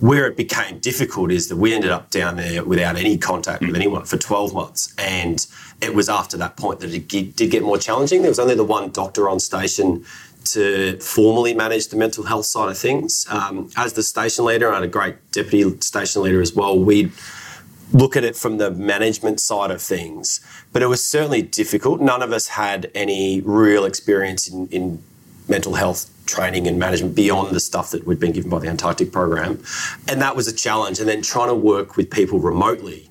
Where 0.00 0.28
it 0.28 0.36
became 0.36 0.78
difficult 0.78 1.32
is 1.32 1.48
that 1.48 1.56
we 1.56 1.74
ended 1.74 1.90
up 1.90 2.10
down 2.10 2.36
there 2.36 2.64
without 2.64 2.96
any 2.96 3.18
contact 3.18 3.62
with 3.62 3.70
mm. 3.70 3.76
anyone 3.76 4.04
for 4.04 4.16
12 4.16 4.54
months. 4.54 4.94
And 4.96 5.44
it 5.80 5.92
was 5.92 6.08
after 6.08 6.36
that 6.36 6.56
point 6.56 6.78
that 6.80 6.94
it 6.94 7.08
did 7.08 7.50
get 7.50 7.64
more 7.64 7.78
challenging. 7.78 8.22
There 8.22 8.30
was 8.30 8.38
only 8.38 8.54
the 8.54 8.64
one 8.64 8.90
doctor 8.90 9.28
on 9.28 9.40
station 9.40 10.04
to 10.52 10.98
formally 11.00 11.54
manage 11.54 11.88
the 11.88 11.96
mental 11.96 12.24
health 12.24 12.46
side 12.46 12.68
of 12.70 12.78
things. 12.78 13.26
Um, 13.30 13.70
as 13.76 13.92
the 13.92 14.02
station 14.02 14.44
leader, 14.44 14.70
I 14.70 14.76
had 14.76 14.82
a 14.84 14.88
great 14.88 15.16
deputy 15.32 15.80
station 15.80 16.22
leader 16.22 16.40
as 16.40 16.54
well. 16.54 16.78
We'd 16.78 17.12
look 17.92 18.16
at 18.16 18.24
it 18.24 18.36
from 18.36 18.58
the 18.58 18.70
management 18.70 19.40
side 19.40 19.70
of 19.70 19.80
things, 19.80 20.40
but 20.72 20.82
it 20.82 20.86
was 20.86 21.04
certainly 21.04 21.42
difficult. 21.42 22.00
None 22.00 22.22
of 22.22 22.32
us 22.32 22.48
had 22.48 22.90
any 22.94 23.40
real 23.40 23.84
experience 23.84 24.48
in, 24.48 24.68
in 24.68 25.02
mental 25.48 25.74
health 25.74 26.10
training 26.26 26.66
and 26.66 26.78
management 26.78 27.14
beyond 27.14 27.54
the 27.54 27.60
stuff 27.60 27.90
that 27.90 28.06
we'd 28.06 28.20
been 28.20 28.32
given 28.32 28.50
by 28.50 28.58
the 28.58 28.68
Antarctic 28.68 29.10
program. 29.10 29.62
And 30.06 30.20
that 30.20 30.36
was 30.36 30.46
a 30.46 30.54
challenge. 30.54 31.00
And 31.00 31.08
then 31.08 31.22
trying 31.22 31.48
to 31.48 31.54
work 31.54 31.96
with 31.96 32.10
people 32.10 32.38
remotely 32.38 33.07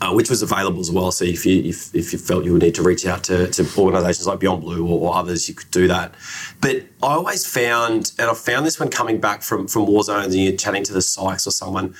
uh, 0.00 0.12
which 0.12 0.30
was 0.30 0.42
available 0.42 0.80
as 0.80 0.90
well. 0.90 1.10
So 1.10 1.24
if 1.24 1.44
you 1.44 1.62
if, 1.62 1.94
if 1.94 2.12
you 2.12 2.18
felt 2.18 2.44
you 2.44 2.52
would 2.52 2.62
need 2.62 2.74
to 2.76 2.82
reach 2.82 3.06
out 3.06 3.24
to, 3.24 3.50
to 3.50 3.66
organisations 3.78 4.26
like 4.26 4.38
Beyond 4.38 4.62
Blue 4.62 4.86
or, 4.86 5.08
or, 5.08 5.16
others, 5.16 5.48
you 5.48 5.54
could 5.54 5.70
do 5.70 5.88
that. 5.88 6.14
But 6.60 6.84
I 7.02 7.14
always 7.14 7.46
found, 7.46 8.12
and 8.18 8.30
I 8.30 8.34
found 8.34 8.66
this 8.66 8.78
when 8.78 8.90
coming 8.90 9.20
back 9.20 9.42
from 9.42 9.66
from 9.66 9.86
war 9.86 10.02
zones 10.02 10.34
and 10.34 10.44
you're 10.44 10.56
chatting 10.56 10.84
to 10.84 10.92
the 10.92 11.00
psychs 11.00 11.46
or 11.46 11.50
someone. 11.50 11.94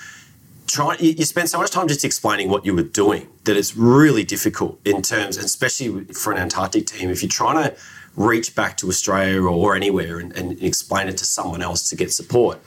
Try, 0.67 0.97
you, 1.01 1.13
you 1.13 1.25
spend 1.25 1.49
so 1.49 1.57
much 1.57 1.71
time 1.71 1.89
just 1.89 2.05
explaining 2.05 2.51
what 2.51 2.67
you 2.67 2.75
were 2.75 2.83
doing 2.83 3.27
that 3.45 3.57
it's 3.57 3.75
really 3.75 4.23
difficult 4.23 4.79
in 4.85 5.01
terms, 5.01 5.39
especially 5.39 6.05
for 6.13 6.31
an 6.31 6.39
Antarctic 6.39 6.85
team, 6.85 7.09
if 7.09 7.23
you're 7.23 7.31
trying 7.31 7.65
to 7.65 7.75
reach 8.17 8.55
back 8.55 8.77
to 8.77 8.89
Australia 8.89 9.43
or, 9.43 9.75
anywhere 9.75 10.19
and, 10.19 10.37
and 10.37 10.63
explain 10.63 11.09
it 11.09 11.17
to 11.17 11.25
someone 11.25 11.63
else 11.63 11.89
to 11.89 11.97
get 11.97 12.13
support 12.13 12.61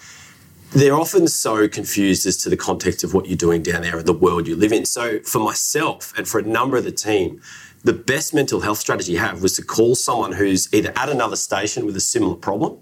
they're 0.72 0.96
often 0.96 1.28
so 1.28 1.68
confused 1.68 2.26
as 2.26 2.38
to 2.38 2.50
the 2.50 2.58
context 2.58 3.04
of 3.04 3.14
what 3.14 3.28
you're 3.28 3.38
doing 3.38 3.62
down 3.62 3.82
there 3.82 3.98
and 3.98 4.08
the 4.08 4.14
world 4.14 4.48
you 4.48 4.56
live 4.56 4.72
in. 4.72 4.86
So 4.86 5.20
for 5.20 5.40
myself 5.40 6.14
and 6.18 6.28
for 6.28 6.40
a 6.40 6.44
number 6.44 6.78
of 6.78 6.86
the 6.86 6.92
team, 6.92 7.42
the 7.84 7.94
best 7.94 8.34
mental 8.34 8.62
health 8.62 8.78
strategy 8.78 9.14
you 9.14 9.18
have 9.18 9.42
was 9.42 9.56
to 9.56 9.64
call 9.64 9.96
someone 9.96 10.34
who's 10.34 10.74
either 10.74 10.94
at 10.96 11.10
another 11.10 11.36
station 11.36 11.86
with 11.86 11.96
a 11.98 12.00
similar 12.00 12.36
problem 12.36 12.78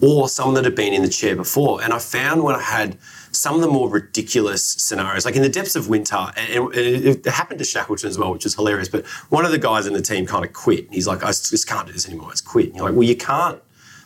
or 0.00 0.28
someone 0.28 0.54
that 0.54 0.64
had 0.64 0.74
been 0.74 0.92
in 0.92 1.02
the 1.02 1.08
chair 1.08 1.36
before. 1.36 1.82
And 1.82 1.92
I 1.92 1.98
found 1.98 2.42
when 2.42 2.56
I 2.56 2.62
had 2.62 2.96
some 3.32 3.54
of 3.54 3.60
the 3.60 3.68
more 3.68 3.88
ridiculous 3.88 4.64
scenarios, 4.64 5.24
like 5.24 5.36
in 5.36 5.42
the 5.42 5.48
depths 5.48 5.76
of 5.76 5.88
winter, 5.88 6.32
and 6.36 6.74
it, 6.74 7.24
happened 7.26 7.58
to 7.58 7.64
Shackleton 7.64 8.08
as 8.08 8.18
well, 8.18 8.32
which 8.32 8.46
is 8.46 8.54
hilarious. 8.54 8.88
But 8.88 9.06
one 9.28 9.44
of 9.44 9.52
the 9.52 9.58
guys 9.58 9.86
in 9.86 9.92
the 9.92 10.00
team 10.00 10.26
kind 10.26 10.44
of 10.44 10.52
quit. 10.52 10.88
He's 10.90 11.06
like, 11.06 11.22
I 11.22 11.28
just 11.28 11.68
can't 11.68 11.86
do 11.86 11.92
this 11.92 12.08
anymore. 12.08 12.32
It's 12.32 12.40
quit. 12.40 12.68
And 12.68 12.76
you're 12.76 12.86
like, 12.86 12.94
well, 12.94 13.06
you 13.06 13.16
can't 13.16 13.60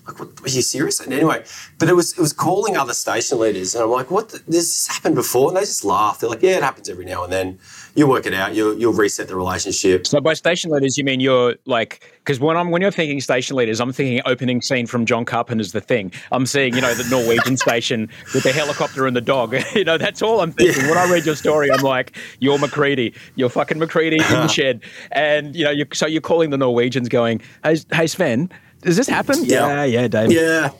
like, 0.06 0.18
what, 0.18 0.28
are 0.42 0.48
you 0.48 0.62
serious? 0.62 1.00
And 1.00 1.12
anyway, 1.12 1.44
but 1.78 1.88
it 1.88 1.94
was 1.94 2.12
it 2.12 2.20
was 2.20 2.32
calling 2.32 2.76
other 2.76 2.92
station 2.92 3.38
leaders, 3.38 3.74
and 3.74 3.84
I'm 3.84 3.90
like, 3.90 4.10
what? 4.10 4.28
The, 4.30 4.42
this 4.46 4.86
happened 4.86 5.14
before, 5.14 5.48
and 5.48 5.56
they 5.56 5.62
just 5.62 5.84
laugh. 5.84 6.20
They're 6.20 6.28
like, 6.28 6.42
yeah, 6.42 6.58
it 6.58 6.62
happens 6.62 6.88
every 6.88 7.04
now 7.04 7.24
and 7.24 7.32
then. 7.32 7.58
You 7.94 8.08
work 8.08 8.26
it 8.26 8.34
out. 8.34 8.54
You'll 8.54 8.76
you'll 8.76 8.92
reset 8.92 9.28
the 9.28 9.36
relationship. 9.36 10.06
So 10.06 10.20
by 10.20 10.34
station 10.34 10.70
leaders, 10.70 10.98
you 10.98 11.04
mean 11.04 11.20
you're 11.20 11.54
like 11.64 12.12
because 12.18 12.40
when 12.40 12.56
I'm 12.56 12.70
when 12.70 12.82
you're 12.82 12.90
thinking 12.90 13.20
station 13.20 13.56
leaders, 13.56 13.80
I'm 13.80 13.92
thinking 13.92 14.20
opening 14.26 14.60
scene 14.62 14.86
from 14.86 15.06
John 15.06 15.24
Carpenter's 15.24 15.72
The 15.72 15.80
Thing. 15.80 16.12
I'm 16.32 16.44
seeing 16.44 16.74
you 16.74 16.80
know 16.80 16.92
the 16.94 17.08
Norwegian 17.08 17.56
station 17.56 18.10
with 18.34 18.42
the 18.42 18.52
helicopter 18.52 19.06
and 19.06 19.16
the 19.16 19.20
dog. 19.20 19.54
you 19.74 19.84
know 19.84 19.96
that's 19.96 20.22
all 20.22 20.40
I'm 20.40 20.52
thinking. 20.52 20.82
Yeah. 20.82 20.90
When 20.90 20.98
I 20.98 21.10
read 21.10 21.24
your 21.24 21.36
story, 21.36 21.70
I'm 21.70 21.82
like, 21.82 22.16
you're 22.40 22.58
MacReady, 22.58 23.14
you're 23.36 23.48
fucking 23.48 23.78
MacReady 23.78 24.16
in 24.16 24.22
the 24.30 24.48
shed, 24.48 24.82
and 25.12 25.54
you 25.54 25.64
know 25.64 25.70
you 25.70 25.86
so 25.92 26.06
you're 26.06 26.20
calling 26.20 26.50
the 26.50 26.58
Norwegians, 26.58 27.08
going, 27.08 27.40
hey, 27.62 27.76
hey 27.92 28.06
Sven 28.06 28.50
does 28.84 28.96
this 28.96 29.08
happen? 29.08 29.44
Yeah, 29.44 29.84
yeah, 29.84 30.08
Dave. 30.08 30.32
Yeah. 30.32 30.70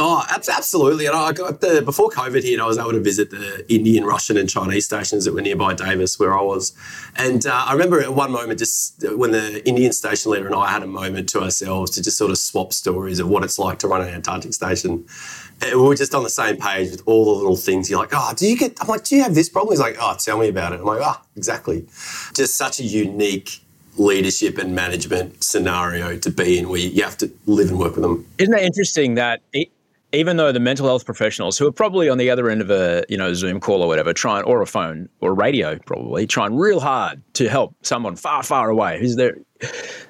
Oh, 0.00 0.24
absolutely. 0.30 1.06
And 1.06 1.14
I 1.14 1.32
got 1.32 1.60
the 1.60 1.82
before 1.82 2.08
COVID 2.08 2.42
hit, 2.42 2.58
I 2.58 2.66
was 2.66 2.78
able 2.78 2.92
to 2.92 3.00
visit 3.00 3.30
the 3.30 3.64
Indian, 3.72 4.04
Russian, 4.04 4.36
and 4.36 4.48
Chinese 4.48 4.86
stations 4.86 5.24
that 5.24 5.34
were 5.34 5.42
nearby 5.42 5.74
Davis, 5.74 6.18
where 6.18 6.36
I 6.36 6.42
was. 6.42 6.72
And 7.16 7.46
uh, 7.46 7.64
I 7.68 7.72
remember 7.72 8.00
at 8.00 8.14
one 8.14 8.32
moment, 8.32 8.58
just 8.58 9.04
when 9.16 9.30
the 9.30 9.66
Indian 9.68 9.92
station 9.92 10.32
leader 10.32 10.46
and 10.46 10.54
I 10.54 10.70
had 10.70 10.82
a 10.82 10.86
moment 10.86 11.28
to 11.30 11.42
ourselves 11.42 11.92
to 11.92 12.02
just 12.02 12.16
sort 12.16 12.30
of 12.30 12.38
swap 12.38 12.72
stories 12.72 13.20
of 13.20 13.28
what 13.28 13.44
it's 13.44 13.58
like 13.58 13.78
to 13.80 13.88
run 13.88 14.00
an 14.00 14.08
Antarctic 14.08 14.54
station. 14.54 15.06
And 15.62 15.80
we 15.80 15.86
were 15.86 15.94
just 15.94 16.14
on 16.14 16.24
the 16.24 16.30
same 16.30 16.56
page 16.56 16.90
with 16.90 17.02
all 17.06 17.26
the 17.26 17.32
little 17.32 17.56
things. 17.56 17.88
You're 17.88 18.00
like, 18.00 18.10
oh, 18.12 18.32
do 18.34 18.48
you 18.48 18.56
get? 18.56 18.76
I'm 18.80 18.88
like, 18.88 19.04
do 19.04 19.14
you 19.16 19.22
have 19.22 19.34
this 19.34 19.48
problem? 19.48 19.72
He's 19.72 19.80
like, 19.80 19.96
oh, 20.00 20.16
tell 20.18 20.38
me 20.38 20.48
about 20.48 20.72
it. 20.72 20.80
I'm 20.80 20.86
like, 20.86 21.02
oh, 21.02 21.20
exactly. 21.36 21.86
Just 22.34 22.56
such 22.56 22.80
a 22.80 22.84
unique 22.84 23.63
leadership 23.96 24.58
and 24.58 24.74
management 24.74 25.42
scenario 25.42 26.16
to 26.18 26.30
be 26.30 26.58
in 26.58 26.68
where 26.68 26.80
you 26.80 27.02
have 27.02 27.16
to 27.18 27.30
live 27.46 27.70
and 27.70 27.78
work 27.78 27.94
with 27.94 28.02
them. 28.02 28.26
Isn't 28.38 28.52
that 28.52 28.62
interesting 28.62 29.14
that 29.14 29.40
it, 29.52 29.68
even 30.12 30.36
though 30.36 30.52
the 30.52 30.60
mental 30.60 30.86
health 30.86 31.04
professionals 31.04 31.58
who 31.58 31.66
are 31.66 31.72
probably 31.72 32.08
on 32.08 32.18
the 32.18 32.30
other 32.30 32.48
end 32.48 32.60
of 32.60 32.70
a 32.70 33.04
you 33.08 33.16
know 33.16 33.34
Zoom 33.34 33.60
call 33.60 33.82
or 33.82 33.88
whatever, 33.88 34.12
trying 34.12 34.44
or 34.44 34.62
a 34.62 34.66
phone 34.66 35.08
or 35.20 35.34
radio 35.34 35.78
probably 35.78 36.26
trying 36.26 36.56
real 36.56 36.80
hard 36.80 37.22
to 37.34 37.48
help 37.48 37.74
someone 37.82 38.16
far 38.16 38.42
far 38.42 38.70
away 38.70 38.98
who's 38.98 39.16
there, 39.16 39.36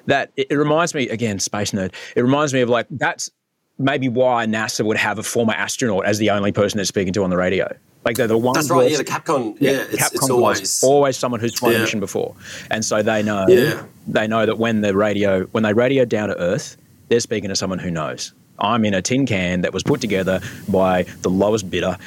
that 0.05 0.31
it, 0.37 0.47
it 0.49 0.55
reminds 0.55 0.93
me 0.93 1.09
again 1.09 1.39
space 1.39 1.71
nerd. 1.71 1.93
It 2.15 2.21
reminds 2.21 2.53
me 2.53 2.61
of 2.61 2.69
like 2.69 2.87
that's 2.91 3.29
maybe 3.77 4.07
why 4.07 4.45
NASA 4.45 4.85
would 4.85 4.97
have 4.97 5.19
a 5.19 5.23
former 5.23 5.53
astronaut 5.53 6.05
as 6.05 6.17
the 6.17 6.29
only 6.29 6.51
person 6.51 6.77
they're 6.77 6.85
speaking 6.85 7.13
to 7.13 7.23
on 7.23 7.29
the 7.29 7.37
radio 7.37 7.67
like 8.05 8.15
they're 8.15 8.27
the 8.27 8.37
one. 8.37 8.53
That's 8.53 8.69
right. 8.69 8.89
Yeah, 8.89 8.97
the 8.97 9.03
Capcom. 9.03 9.57
Yeah, 9.59 9.71
yeah 9.71 9.77
it's, 9.89 10.09
Capcom 10.09 10.15
it's 10.15 10.29
always 10.29 10.83
always 10.83 11.17
someone 11.17 11.39
who's 11.39 11.57
flown 11.57 11.73
yeah. 11.73 11.79
a 11.79 11.81
mission 11.81 11.99
before, 11.99 12.35
and 12.69 12.85
so 12.85 13.01
they 13.01 13.23
know. 13.23 13.45
Yeah. 13.47 13.83
They 14.07 14.27
know 14.27 14.45
that 14.45 14.59
when 14.59 14.81
the 14.81 14.95
radio 14.95 15.45
when 15.47 15.63
they 15.63 15.73
radio 15.73 16.05
down 16.05 16.29
to 16.29 16.37
Earth, 16.37 16.77
they're 17.09 17.19
speaking 17.19 17.49
to 17.49 17.55
someone 17.55 17.79
who 17.79 17.89
knows. 17.89 18.33
I'm 18.57 18.85
in 18.85 18.93
a 18.93 19.01
tin 19.01 19.25
can 19.25 19.61
that 19.61 19.73
was 19.73 19.83
put 19.83 19.99
together 19.99 20.39
by 20.69 21.03
the 21.23 21.29
lowest 21.29 21.69
bidder 21.69 21.97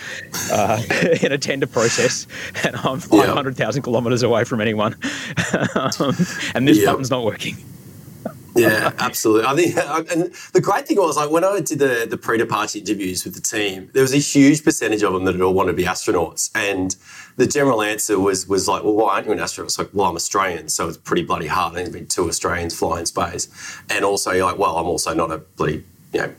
uh, 0.50 0.83
in 1.23 1.31
a 1.31 1.37
tender 1.37 1.67
process, 1.67 2.26
and 2.64 2.75
I'm 2.76 3.00
500,000 3.00 3.81
yep. 3.81 3.85
kilometres 3.85 4.23
away 4.23 4.45
from 4.45 4.62
anyone, 4.62 4.95
um, 5.75 6.14
and 6.55 6.67
this 6.67 6.78
yep. 6.78 6.87
button's 6.87 7.11
not 7.11 7.23
working 7.23 7.57
yeah, 8.59 8.93
absolutely. 8.99 9.47
I 9.47 9.55
think, 9.55 10.11
and 10.12 10.35
the 10.53 10.61
great 10.61 10.87
thing 10.87 10.99
was, 10.99 11.17
like 11.17 11.31
when 11.31 11.45
I 11.45 11.61
did 11.61 11.79
the 11.79 12.07
the 12.09 12.17
pre-departure 12.17 12.79
interviews 12.79 13.25
with 13.25 13.35
the 13.35 13.41
team, 13.41 13.91
there 13.93 14.03
was 14.03 14.15
a 14.15 14.19
huge 14.19 14.65
percentage 14.65 15.03
of 15.03 15.12
them 15.12 15.25
that 15.25 15.41
all 15.41 15.55
wanted 15.55 15.73
to 15.73 15.77
be 15.77 15.85
astronauts, 15.85 16.50
and 16.55 16.97
the 17.37 17.47
general 17.47 17.83
answer 17.83 18.19
was 18.19 18.49
was 18.49 18.69
like, 18.69 18.83
well, 18.85 18.95
why 18.95 19.15
aren't 19.15 19.27
you 19.27 19.33
an 19.33 19.41
astronaut? 19.41 19.69
It's 19.69 19.79
like, 19.79 19.91
well, 19.93 20.09
I'm 20.09 20.17
Australian, 20.17 20.69
so 20.69 20.88
it's 20.88 20.99
pretty 20.99 21.23
bloody 21.23 21.47
hard. 21.47 21.75
There's 21.75 21.91
been 21.91 22.07
two 22.07 22.29
Australians 22.29 22.79
fly 22.79 23.00
in 23.00 23.07
space, 23.07 23.49
and 23.91 24.05
also 24.05 24.33
you're 24.33 24.47
like, 24.47 24.59
well, 24.59 24.77
I'm 24.77 24.87
also 24.87 25.15
not 25.15 25.31
a 25.31 25.38
bloody 25.38 25.85
you 26.12 26.21
know 26.21 26.35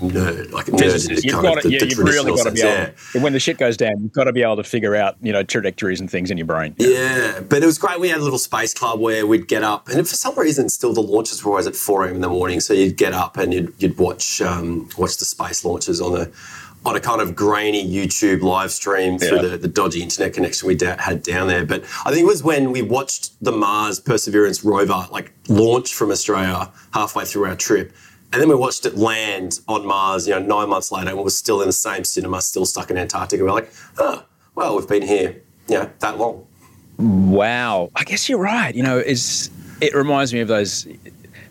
nerd, 0.00 0.52
like 0.52 0.68
a 0.68 0.72
nerd 0.72 1.24
you've 1.24 1.42
got 1.42 1.62
to, 1.62 1.70
yeah, 1.70 1.84
you've 1.84 1.98
really 1.98 2.32
got 2.32 2.44
to 2.44 2.50
be 2.50 2.62
able. 2.62 2.92
Yeah. 3.14 3.22
When 3.22 3.32
the 3.32 3.40
shit 3.40 3.58
goes 3.58 3.76
down, 3.76 4.00
you've 4.00 4.12
got 4.12 4.24
to 4.24 4.32
be 4.32 4.42
able 4.42 4.56
to 4.56 4.64
figure 4.64 4.94
out, 4.94 5.16
you 5.22 5.32
know, 5.32 5.42
trajectories 5.42 6.00
and 6.00 6.10
things 6.10 6.30
in 6.30 6.38
your 6.38 6.46
brain. 6.46 6.74
Yeah. 6.78 6.88
yeah, 6.88 7.40
but 7.40 7.62
it 7.62 7.66
was 7.66 7.78
great. 7.78 8.00
We 8.00 8.08
had 8.08 8.20
a 8.20 8.24
little 8.24 8.38
space 8.38 8.74
club 8.74 9.00
where 9.00 9.26
we'd 9.26 9.48
get 9.48 9.62
up, 9.62 9.88
and 9.88 10.06
for 10.08 10.14
some 10.14 10.38
reason, 10.38 10.68
still 10.68 10.92
the 10.92 11.02
launches 11.02 11.44
were 11.44 11.52
always 11.52 11.66
at 11.66 11.76
four 11.76 12.04
a.m. 12.04 12.16
in 12.16 12.20
the 12.20 12.28
morning. 12.28 12.60
So 12.60 12.74
you'd 12.74 12.96
get 12.96 13.12
up 13.12 13.36
and 13.36 13.52
you'd, 13.52 13.74
you'd 13.78 13.98
watch 13.98 14.40
um, 14.40 14.88
watch 14.98 15.16
the 15.18 15.24
space 15.24 15.64
launches 15.64 16.00
on 16.00 16.12
the 16.12 16.32
on 16.86 16.96
a 16.96 17.00
kind 17.00 17.20
of 17.20 17.34
grainy 17.34 17.82
YouTube 17.82 18.42
live 18.42 18.70
stream 18.70 19.18
through 19.18 19.36
yeah. 19.36 19.48
the, 19.48 19.58
the, 19.58 19.68
dodgy 19.68 20.02
internet 20.02 20.34
connection 20.34 20.68
we 20.68 20.74
da- 20.74 21.00
had 21.00 21.22
down 21.22 21.48
there. 21.48 21.64
But 21.64 21.82
I 22.04 22.10
think 22.10 22.20
it 22.20 22.26
was 22.26 22.42
when 22.42 22.72
we 22.72 22.82
watched 22.82 23.32
the 23.42 23.52
Mars 23.52 23.98
Perseverance 24.00 24.64
rover 24.64 25.06
like 25.10 25.32
launch 25.48 25.94
from 25.94 26.10
Australia 26.10 26.70
halfway 26.92 27.24
through 27.24 27.46
our 27.46 27.56
trip 27.56 27.92
and 28.34 28.42
then 28.42 28.48
we 28.48 28.56
watched 28.56 28.84
it 28.84 28.96
land 28.96 29.60
on 29.68 29.86
Mars, 29.86 30.26
you 30.26 30.34
know, 30.34 30.40
nine 30.40 30.68
months 30.68 30.90
later, 30.92 31.08
and 31.10 31.16
we 31.18 31.24
were 31.24 31.30
still 31.30 31.60
in 31.62 31.68
the 31.68 31.72
same 31.72 32.04
cinema, 32.04 32.42
still 32.42 32.66
stuck 32.66 32.90
in 32.90 32.98
Antarctica. 32.98 33.44
We're 33.44 33.52
like, 33.52 33.72
oh, 33.98 34.26
well, 34.56 34.76
we've 34.76 34.88
been 34.88 35.02
here, 35.02 35.40
you 35.68 35.76
know, 35.76 35.90
that 36.00 36.18
long. 36.18 36.46
Wow, 36.98 37.90
I 37.96 38.04
guess 38.04 38.28
you're 38.28 38.38
right. 38.40 38.74
You 38.74 38.82
know, 38.82 38.98
it's 38.98 39.50
it 39.80 39.94
reminds 39.94 40.34
me 40.34 40.40
of 40.40 40.48
those 40.48 40.86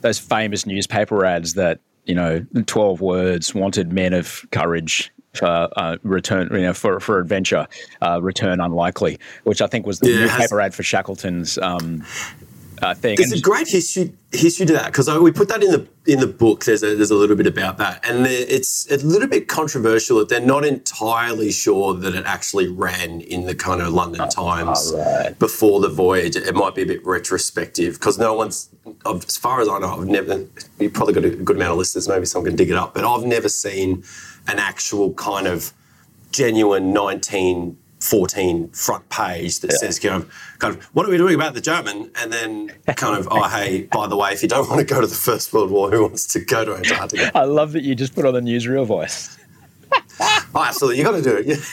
those 0.02 0.20
famous 0.20 0.66
newspaper 0.66 1.26
ads 1.26 1.54
that 1.56 1.80
you 2.06 2.16
know, 2.16 2.46
twelve 2.66 3.02
words, 3.02 3.56
wanted 3.56 3.92
men 3.94 4.14
of 4.14 4.46
courage. 4.52 5.12
Uh, 5.42 5.68
uh, 5.78 5.98
return, 6.04 6.48
you 6.52 6.62
know, 6.62 6.74
for 6.74 7.00
for 7.00 7.18
adventure, 7.18 7.68
uh, 8.04 8.22
return 8.22 8.62
unlikely, 8.62 9.18
which 9.46 9.64
I 9.64 9.68
think 9.68 9.88
was 9.88 10.00
the 10.00 10.08
Yeah, 10.08 10.12
newspaper 10.12 10.62
ad 10.62 10.76
for 10.76 10.84
Shackleton's 10.84 11.58
um, 11.58 12.08
uh, 12.84 12.94
thing. 12.94 13.16
There's 13.18 13.32
And- 13.32 13.40
a 13.40 13.42
great 13.42 13.68
history 13.68 14.14
history 14.32 14.66
to 14.66 14.74
that 14.74 14.88
because 14.88 15.08
we 15.20 15.32
put 15.32 15.48
that 15.50 15.62
in 15.64 15.72
the 15.72 15.88
in 16.08 16.20
the 16.20 16.28
book. 16.28 16.66
There's 16.66 16.82
a, 16.84 16.96
there's 16.96 17.12
a 17.12 17.16
little 17.16 17.36
bit 17.36 17.46
about 17.48 17.78
that, 17.78 18.04
and 18.08 18.26
it's 18.28 18.90
a 18.92 18.98
little 18.98 19.28
bit 19.28 19.48
controversial 19.48 20.18
that 20.20 20.30
they're 20.30 20.40
not 20.42 20.66
entirely 20.66 21.52
sure 21.52 21.94
that 21.94 22.16
it 22.16 22.26
actually 22.26 22.68
ran 22.68 23.22
in 23.22 23.46
the 23.46 23.56
kind 23.56 23.82
of 23.82 23.94
London 23.94 24.28
Times 24.30 24.92
before 25.40 25.80
the 25.82 25.90
voyage. 25.90 26.36
It 26.36 26.56
might 26.56 26.76
be 26.76 26.82
a 26.82 26.86
bit 26.86 27.06
retrospective 27.06 27.94
because 27.96 28.18
no 28.18 28.34
one's, 28.34 28.70
as 29.06 29.38
far 29.38 29.62
as 29.62 29.70
I 29.70 29.78
know, 29.80 30.00
I've 30.00 30.08
never. 30.08 30.46
You 30.80 30.90
probably 30.90 31.14
got 31.14 31.26
a 31.26 31.30
good 31.30 31.56
amount 31.56 31.72
of 31.74 31.78
listeners. 31.78 32.08
Maybe 32.08 32.26
someone 32.26 32.50
can 32.50 32.58
dig 32.58 32.70
it 32.72 32.76
up, 32.76 32.94
but 32.96 33.06
I've 33.06 33.26
never 33.26 33.50
seen 33.50 34.04
an 34.48 34.60
actual 34.60 35.14
kind 35.14 35.48
of 35.48 35.72
genuine 36.32 36.92
1914 38.04 38.70
front 38.70 39.08
page 39.10 39.60
that 39.62 39.72
says 39.74 40.00
kind 40.00 40.16
of, 40.24 40.34
kind 40.60 40.76
of, 40.76 40.84
what 40.86 41.06
are 41.06 41.10
we 41.10 41.18
doing 41.18 41.36
about 41.36 41.54
the 41.54 41.62
German? 41.62 42.12
And 42.22 42.32
then 42.34 42.72
kind 42.96 43.18
of, 43.18 43.28
oh, 43.32 43.48
hey, 43.48 43.84
by 43.92 44.08
the 44.08 44.18
way, 44.18 44.32
if 44.34 44.42
you 44.44 44.50
don't 44.50 44.68
want 44.70 44.80
to 44.80 44.86
go 44.86 45.02
to 45.02 45.08
the 45.08 45.16
First 45.16 45.54
World 45.54 45.72
War, 45.72 45.90
who 45.90 46.02
wants 46.04 46.26
to 46.34 46.40
go 46.40 46.66
to 46.66 46.76
Antarctica? 46.76 47.32
I 47.36 47.46
love 47.46 47.72
that 47.74 47.84
you 47.84 47.96
just 47.96 48.14
put 48.16 48.26
on 48.26 48.34
the 48.34 48.42
newsreel 48.42 48.86
voice. 48.86 49.38
Oh, 50.56 50.64
absolutely, 50.64 51.00
you 51.00 51.04
got 51.04 51.12
to 51.14 51.22
do 51.22 51.36
it. 51.38 51.46
Yeah. 51.48 51.56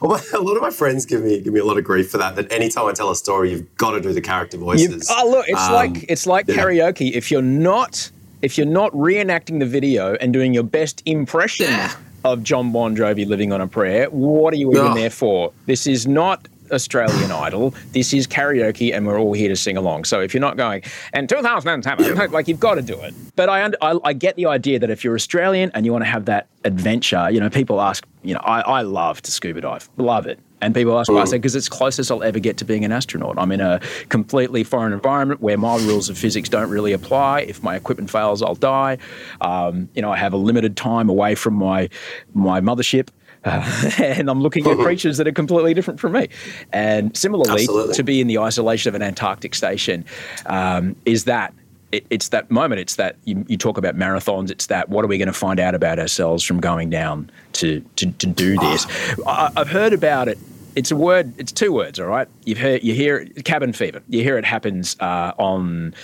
Well, 0.00 0.20
a 0.34 0.38
lot 0.40 0.56
of 0.56 0.62
my 0.62 0.70
friends 0.70 1.06
give 1.06 1.22
me 1.22 1.40
give 1.40 1.52
me 1.52 1.60
a 1.60 1.64
lot 1.64 1.78
of 1.78 1.84
grief 1.84 2.10
for 2.10 2.18
that. 2.18 2.34
That 2.36 2.50
anytime 2.50 2.86
I 2.86 2.92
tell 2.92 3.10
a 3.10 3.16
story, 3.16 3.50
you've 3.52 3.76
got 3.76 3.92
to 3.92 4.00
do 4.00 4.12
the 4.12 4.20
character 4.20 4.56
You, 4.56 4.64
voices. 4.64 5.08
oh, 5.10 5.28
look, 5.30 5.46
it's 5.48 5.60
Um, 5.60 5.72
like 5.72 6.04
it's 6.08 6.26
like 6.26 6.48
yeah. 6.48 6.56
karaoke. 6.56 7.12
If 7.12 7.30
you're 7.30 7.42
not 7.42 8.10
if 8.42 8.58
you're 8.58 8.66
not 8.66 8.90
reenacting 8.92 9.60
the 9.60 9.66
video 9.66 10.14
and 10.16 10.32
doing 10.32 10.52
your 10.54 10.64
best 10.64 11.02
impression 11.04 11.66
Yeah. 11.66 11.92
Of 12.24 12.42
John 12.42 12.72
Bon 12.72 12.96
Jovi 12.96 13.26
living 13.26 13.52
on 13.52 13.60
a 13.60 13.66
prayer, 13.68 14.06
what 14.10 14.52
are 14.52 14.56
you 14.56 14.70
even 14.72 14.86
Oh. 14.88 14.94
there 14.94 15.10
for? 15.10 15.52
This 15.66 15.86
is 15.86 16.06
not 16.06 16.48
Australian 16.70 17.30
Idol. 17.46 17.74
This 17.92 18.12
is 18.12 18.26
karaoke, 18.26 18.94
and 18.94 19.06
we're 19.06 19.18
all 19.18 19.32
here 19.32 19.48
to 19.48 19.56
sing 19.56 19.76
along. 19.76 20.04
So 20.04 20.20
if 20.20 20.34
you're 20.34 20.40
not 20.40 20.56
going, 20.56 20.82
and 21.14 21.28
2007, 21.28 22.30
like 22.30 22.46
you've 22.48 22.60
got 22.60 22.74
to 22.74 22.82
do 22.82 23.00
it. 23.00 23.14
But 23.36 23.48
I, 23.48 23.70
I 23.80 23.98
I 24.04 24.12
get 24.12 24.36
the 24.36 24.46
idea 24.46 24.78
that 24.78 24.90
if 24.90 25.02
you're 25.04 25.14
Australian 25.14 25.70
and 25.74 25.86
you 25.86 25.92
want 25.92 26.04
to 26.04 26.10
have 26.10 26.26
that 26.26 26.48
adventure, 26.64 27.30
you 27.30 27.40
know, 27.40 27.48
people 27.48 27.80
ask, 27.80 28.06
you 28.22 28.34
know, 28.34 28.40
I, 28.40 28.60
I 28.60 28.82
love 28.82 29.22
to 29.22 29.30
scuba 29.30 29.60
dive, 29.62 29.88
love 29.96 30.26
it. 30.26 30.38
And 30.60 30.74
people 30.74 30.98
ask 30.98 31.10
why 31.10 31.20
I 31.20 31.24
say 31.24 31.38
because 31.38 31.54
it's 31.54 31.68
closest 31.68 32.10
I'll 32.10 32.22
ever 32.22 32.38
get 32.38 32.56
to 32.58 32.64
being 32.64 32.84
an 32.84 32.92
astronaut. 32.92 33.36
I'm 33.38 33.52
in 33.52 33.60
a 33.60 33.80
completely 34.08 34.64
foreign 34.64 34.92
environment 34.92 35.40
where 35.40 35.56
my 35.56 35.76
rules 35.76 36.08
of 36.08 36.18
physics 36.18 36.48
don't 36.48 36.70
really 36.70 36.92
apply. 36.92 37.42
If 37.42 37.62
my 37.62 37.76
equipment 37.76 38.10
fails, 38.10 38.42
I'll 38.42 38.54
die. 38.54 38.98
Um, 39.40 39.88
you 39.94 40.02
know, 40.02 40.10
I 40.10 40.16
have 40.16 40.32
a 40.32 40.36
limited 40.36 40.76
time 40.76 41.08
away 41.08 41.34
from 41.34 41.54
my 41.54 41.88
my 42.34 42.60
mothership. 42.60 43.08
Uh, 43.44 43.90
and 43.98 44.28
I'm 44.28 44.40
looking 44.40 44.66
at 44.66 44.76
creatures 44.78 45.16
that 45.18 45.28
are 45.28 45.32
completely 45.32 45.72
different 45.72 46.00
from 46.00 46.12
me. 46.12 46.28
And 46.72 47.16
similarly, 47.16 47.62
Absolutely. 47.62 47.94
to 47.94 48.02
be 48.02 48.20
in 48.20 48.26
the 48.26 48.38
isolation 48.38 48.88
of 48.88 48.94
an 48.94 49.02
Antarctic 49.02 49.54
station 49.54 50.04
um, 50.46 50.96
is 51.04 51.24
that 51.24 51.54
it, 51.92 52.06
it's 52.10 52.28
that 52.28 52.50
moment. 52.50 52.80
It's 52.80 52.96
that 52.96 53.16
you, 53.24 53.44
you 53.48 53.56
talk 53.56 53.78
about 53.78 53.96
marathons. 53.96 54.50
It's 54.50 54.66
that 54.66 54.88
what 54.88 55.04
are 55.04 55.08
we 55.08 55.18
going 55.18 55.26
to 55.26 55.32
find 55.32 55.60
out 55.60 55.74
about 55.74 55.98
ourselves 55.98 56.44
from 56.44 56.60
going 56.60 56.90
down 56.90 57.30
to 57.54 57.80
to, 57.96 58.10
to 58.12 58.26
do 58.26 58.56
this? 58.56 58.86
I, 59.26 59.50
I've 59.56 59.68
heard 59.68 59.92
about 59.92 60.28
it. 60.28 60.38
It's 60.76 60.90
a 60.90 60.96
word. 60.96 61.32
It's 61.38 61.50
two 61.50 61.72
words. 61.72 61.98
All 61.98 62.06
right. 62.06 62.28
You've 62.44 62.58
heard. 62.58 62.84
You 62.84 62.94
hear 62.94 63.18
it, 63.18 63.44
cabin 63.44 63.72
fever. 63.72 64.02
You 64.08 64.22
hear 64.22 64.38
it 64.38 64.44
happens 64.44 64.96
uh, 65.00 65.32
on. 65.38 65.94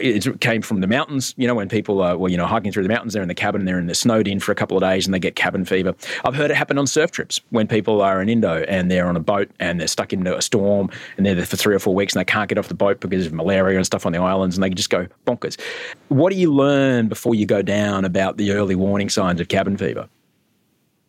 It 0.00 0.40
came 0.40 0.62
from 0.62 0.80
the 0.80 0.86
mountains, 0.86 1.34
you 1.36 1.46
know, 1.46 1.54
when 1.54 1.68
people 1.68 2.00
are, 2.00 2.16
well, 2.16 2.30
you 2.30 2.36
know, 2.36 2.46
hiking 2.46 2.72
through 2.72 2.82
the 2.82 2.88
mountains, 2.88 3.12
they're 3.12 3.22
in 3.22 3.28
the 3.28 3.34
cabin, 3.34 3.64
they're 3.64 3.78
in 3.78 3.86
the 3.86 3.94
snowed 3.94 4.28
in 4.28 4.40
for 4.40 4.52
a 4.52 4.54
couple 4.54 4.76
of 4.76 4.82
days 4.82 5.06
and 5.06 5.14
they 5.14 5.18
get 5.18 5.36
cabin 5.36 5.64
fever. 5.64 5.94
I've 6.24 6.34
heard 6.34 6.50
it 6.50 6.56
happen 6.56 6.78
on 6.78 6.86
surf 6.86 7.10
trips 7.10 7.40
when 7.50 7.66
people 7.66 8.00
are 8.02 8.20
in 8.20 8.28
Indo 8.28 8.62
and 8.64 8.90
they're 8.90 9.06
on 9.06 9.16
a 9.16 9.20
boat 9.20 9.50
and 9.60 9.80
they're 9.80 9.88
stuck 9.88 10.12
into 10.12 10.36
a 10.36 10.42
storm 10.42 10.90
and 11.16 11.24
they're 11.26 11.34
there 11.34 11.46
for 11.46 11.56
three 11.56 11.74
or 11.74 11.78
four 11.78 11.94
weeks 11.94 12.14
and 12.14 12.20
they 12.20 12.24
can't 12.24 12.48
get 12.48 12.58
off 12.58 12.68
the 12.68 12.74
boat 12.74 13.00
because 13.00 13.26
of 13.26 13.32
malaria 13.32 13.76
and 13.76 13.86
stuff 13.86 14.06
on 14.06 14.12
the 14.12 14.18
islands 14.18 14.56
and 14.56 14.62
they 14.62 14.70
just 14.70 14.90
go 14.90 15.06
bonkers. 15.26 15.60
What 16.08 16.32
do 16.32 16.38
you 16.38 16.52
learn 16.52 17.08
before 17.08 17.34
you 17.34 17.46
go 17.46 17.62
down 17.62 18.04
about 18.04 18.36
the 18.36 18.52
early 18.52 18.74
warning 18.74 19.08
signs 19.08 19.40
of 19.40 19.48
cabin 19.48 19.76
fever? 19.76 20.08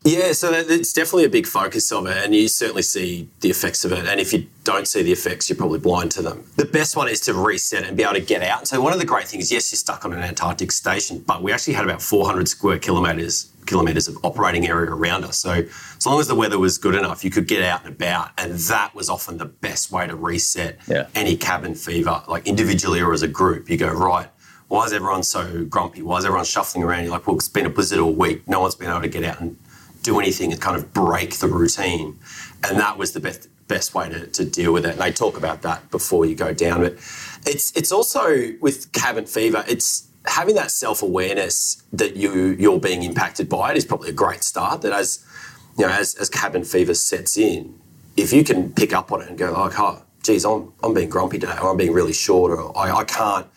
Yeah, 0.08 0.34
so 0.34 0.54
it's 0.54 0.94
definitely 0.94 1.24
a 1.26 1.30
big 1.30 1.48
focus 1.48 1.92
of 1.92 2.06
it, 2.06 2.24
and 2.24 2.36
you 2.36 2.48
certainly 2.48 2.84
see 2.84 3.28
the 3.40 3.50
effects 3.50 3.84
of 3.84 3.92
it. 3.92 4.06
And 4.06 4.20
if 4.20 4.32
you 4.34 4.46
don't 4.64 4.88
see 4.88 5.02
the 5.02 5.12
effects, 5.12 5.50
you're 5.50 5.58
probably 5.58 5.80
blind 5.80 6.12
to 6.12 6.22
them. 6.22 6.44
The 6.58 6.66
best 6.66 6.96
one 6.96 7.10
is 7.10 7.20
to 7.22 7.34
reset 7.34 7.84
and 7.84 7.98
be 7.98 8.04
able 8.04 8.14
to 8.14 8.22
get 8.22 8.44
out. 8.44 8.68
So 8.68 8.80
one 8.80 8.94
of 8.94 9.00
the 9.00 9.06
great 9.06 9.28
things, 9.28 9.52
yes, 9.52 9.72
you're 9.72 9.78
stuck 9.78 10.06
on 10.06 10.14
an 10.14 10.20
Antarctic 10.22 10.72
station, 10.72 11.24
but 11.26 11.42
we 11.42 11.52
actually 11.52 11.74
had 11.74 11.86
about 11.86 12.04
400 12.04 12.48
square 12.48 12.78
kilometres 12.80 13.52
kilometres 13.66 14.08
of 14.08 14.16
operating 14.24 14.68
area 14.68 14.92
around 14.92 15.26
us. 15.26 15.40
So 15.40 15.50
as 15.98 16.06
long 16.06 16.20
as 16.20 16.28
the 16.28 16.36
weather 16.36 16.60
was 16.60 16.78
good 16.78 16.94
enough, 16.94 17.24
you 17.24 17.32
could 17.32 17.48
get 17.48 17.64
out 17.64 17.84
and 17.84 17.96
about, 17.96 18.30
and 18.38 18.54
that 18.54 18.94
was 18.94 19.10
often 19.10 19.40
the 19.40 19.46
best 19.48 19.92
way 19.92 20.06
to 20.06 20.16
reset 20.16 20.78
Yeah. 20.88 21.08
any 21.16 21.36
cabin 21.36 21.74
fever, 21.74 22.22
like 22.28 22.46
individually 22.46 23.02
or 23.02 23.12
as 23.12 23.24
a 23.24 23.28
group. 23.28 23.68
You 23.68 23.78
go 23.78 23.92
right. 23.92 24.28
Why 24.68 24.86
is 24.86 24.94
everyone 24.94 25.24
so 25.24 25.66
grumpy? 25.66 26.04
Why 26.04 26.20
is 26.20 26.26
everyone 26.26 26.46
shuffling 26.46 26.84
around? 26.84 27.06
You're 27.06 27.12
like, 27.14 27.26
well, 27.26 27.36
it's 27.38 27.50
been 27.50 27.66
a 27.66 27.70
blizzard 27.72 27.98
all 27.98 28.14
week. 28.14 28.48
No 28.48 28.60
one's 28.60 28.76
been 28.76 28.88
able 28.92 29.02
to 29.02 29.08
get 29.08 29.24
out 29.24 29.40
and 29.42 29.58
do 30.06 30.20
anything 30.20 30.52
and 30.52 30.62
kind 30.62 30.78
of 30.78 30.94
break 30.94 31.36
the 31.40 31.48
routine. 31.48 32.20
And 32.64 32.80
that 32.80 32.98
was 32.98 33.12
the 33.14 33.20
best 33.20 33.50
best 33.68 33.96
way 33.96 34.08
to, 34.10 34.28
to 34.28 34.46
deal 34.46 34.72
with 34.72 34.86
it. 34.86 34.92
And 34.92 35.00
they 35.00 35.12
talk 35.12 35.38
about 35.38 35.64
that 35.64 35.90
before 35.90 36.26
you 36.26 36.36
go 36.36 36.54
down. 36.54 36.82
But 36.82 36.94
it's 37.46 37.76
it's 37.76 37.92
also 37.92 38.54
with 38.62 38.92
cabin 38.92 39.26
fever, 39.26 39.64
it's 39.68 40.08
having 40.26 40.56
that 40.56 40.72
self-awareness 40.72 41.84
that 41.94 42.16
you 42.16 42.56
you're 42.60 42.80
being 42.80 43.04
impacted 43.04 43.50
by 43.50 43.72
it 43.72 43.78
is 43.78 43.86
probably 43.86 44.10
a 44.10 44.20
great 44.24 44.44
start. 44.44 44.82
That 44.82 44.94
as 44.94 45.26
you 45.78 45.86
know, 45.86 45.92
as, 45.92 46.16
as 46.16 46.30
cabin 46.30 46.64
fever 46.64 46.94
sets 46.94 47.38
in, 47.38 47.78
if 48.16 48.32
you 48.32 48.44
can 48.44 48.72
pick 48.72 48.94
up 48.94 49.12
on 49.12 49.22
it 49.22 49.28
and 49.30 49.38
go 49.38 49.52
like, 49.52 49.80
oh, 49.80 50.02
geez, 50.24 50.46
I'm 50.46 50.72
I'm 50.84 50.94
being 50.94 51.10
grumpy 51.10 51.40
today, 51.40 51.58
or 51.62 51.72
I'm 51.72 51.78
being 51.78 51.94
really 51.94 52.14
short, 52.14 52.52
or 52.52 52.78
I, 52.78 53.00
I 53.02 53.04
can't 53.04 53.48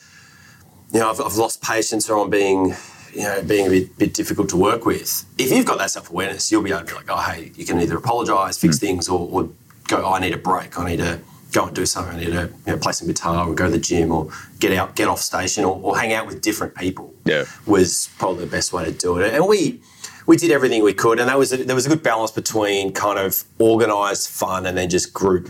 you 0.92 1.00
know, 1.00 1.10
I've, 1.10 1.20
I've 1.20 1.36
lost 1.36 1.62
patience 1.62 2.08
or 2.08 2.22
I'm 2.22 2.30
being, 2.30 2.74
you 3.12 3.22
know, 3.22 3.42
being 3.42 3.66
a 3.66 3.70
bit, 3.70 3.98
bit 3.98 4.14
difficult 4.14 4.48
to 4.50 4.56
work 4.56 4.84
with. 4.86 5.24
If 5.38 5.50
you've 5.50 5.66
got 5.66 5.78
that 5.78 5.90
self 5.90 6.10
awareness, 6.10 6.50
you'll 6.50 6.62
be 6.62 6.70
able 6.70 6.80
to 6.80 6.86
be 6.86 6.94
like, 6.94 7.06
oh, 7.08 7.20
hey, 7.20 7.52
you 7.54 7.64
can 7.64 7.80
either 7.80 7.96
apologise, 7.96 8.58
fix 8.58 8.78
hmm. 8.78 8.86
things, 8.86 9.08
or, 9.08 9.28
or 9.30 9.48
go, 9.88 10.04
oh, 10.04 10.12
I 10.12 10.20
need 10.20 10.34
a 10.34 10.38
break. 10.38 10.78
I 10.78 10.90
need 10.90 10.98
to 10.98 11.20
go 11.52 11.66
and 11.66 11.74
do 11.74 11.86
something. 11.86 12.16
I 12.16 12.18
need 12.18 12.32
to 12.32 12.52
you 12.66 12.72
know, 12.72 12.78
play 12.78 12.92
some 12.92 13.08
guitar 13.08 13.48
or 13.48 13.54
go 13.54 13.66
to 13.66 13.72
the 13.72 13.78
gym 13.78 14.12
or 14.12 14.30
get 14.58 14.72
out, 14.72 14.96
get 14.96 15.08
off 15.08 15.20
station 15.20 15.64
or, 15.64 15.80
or 15.82 15.98
hang 15.98 16.12
out 16.12 16.26
with 16.26 16.40
different 16.40 16.74
people. 16.74 17.14
Yeah. 17.24 17.44
Was 17.66 18.10
probably 18.18 18.44
the 18.44 18.50
best 18.50 18.72
way 18.72 18.84
to 18.84 18.92
do 18.92 19.18
it. 19.18 19.34
And 19.34 19.46
we, 19.46 19.80
we 20.26 20.36
did 20.36 20.50
everything 20.50 20.82
we 20.82 20.92
could, 20.92 21.18
and 21.18 21.28
that 21.28 21.38
was 21.38 21.52
a, 21.52 21.64
there 21.64 21.74
was 21.74 21.86
a 21.86 21.88
good 21.88 22.02
balance 22.02 22.30
between 22.30 22.92
kind 22.92 23.18
of 23.18 23.44
organised 23.58 24.30
fun 24.30 24.66
and 24.66 24.76
then 24.76 24.90
just 24.90 25.14
group 25.14 25.48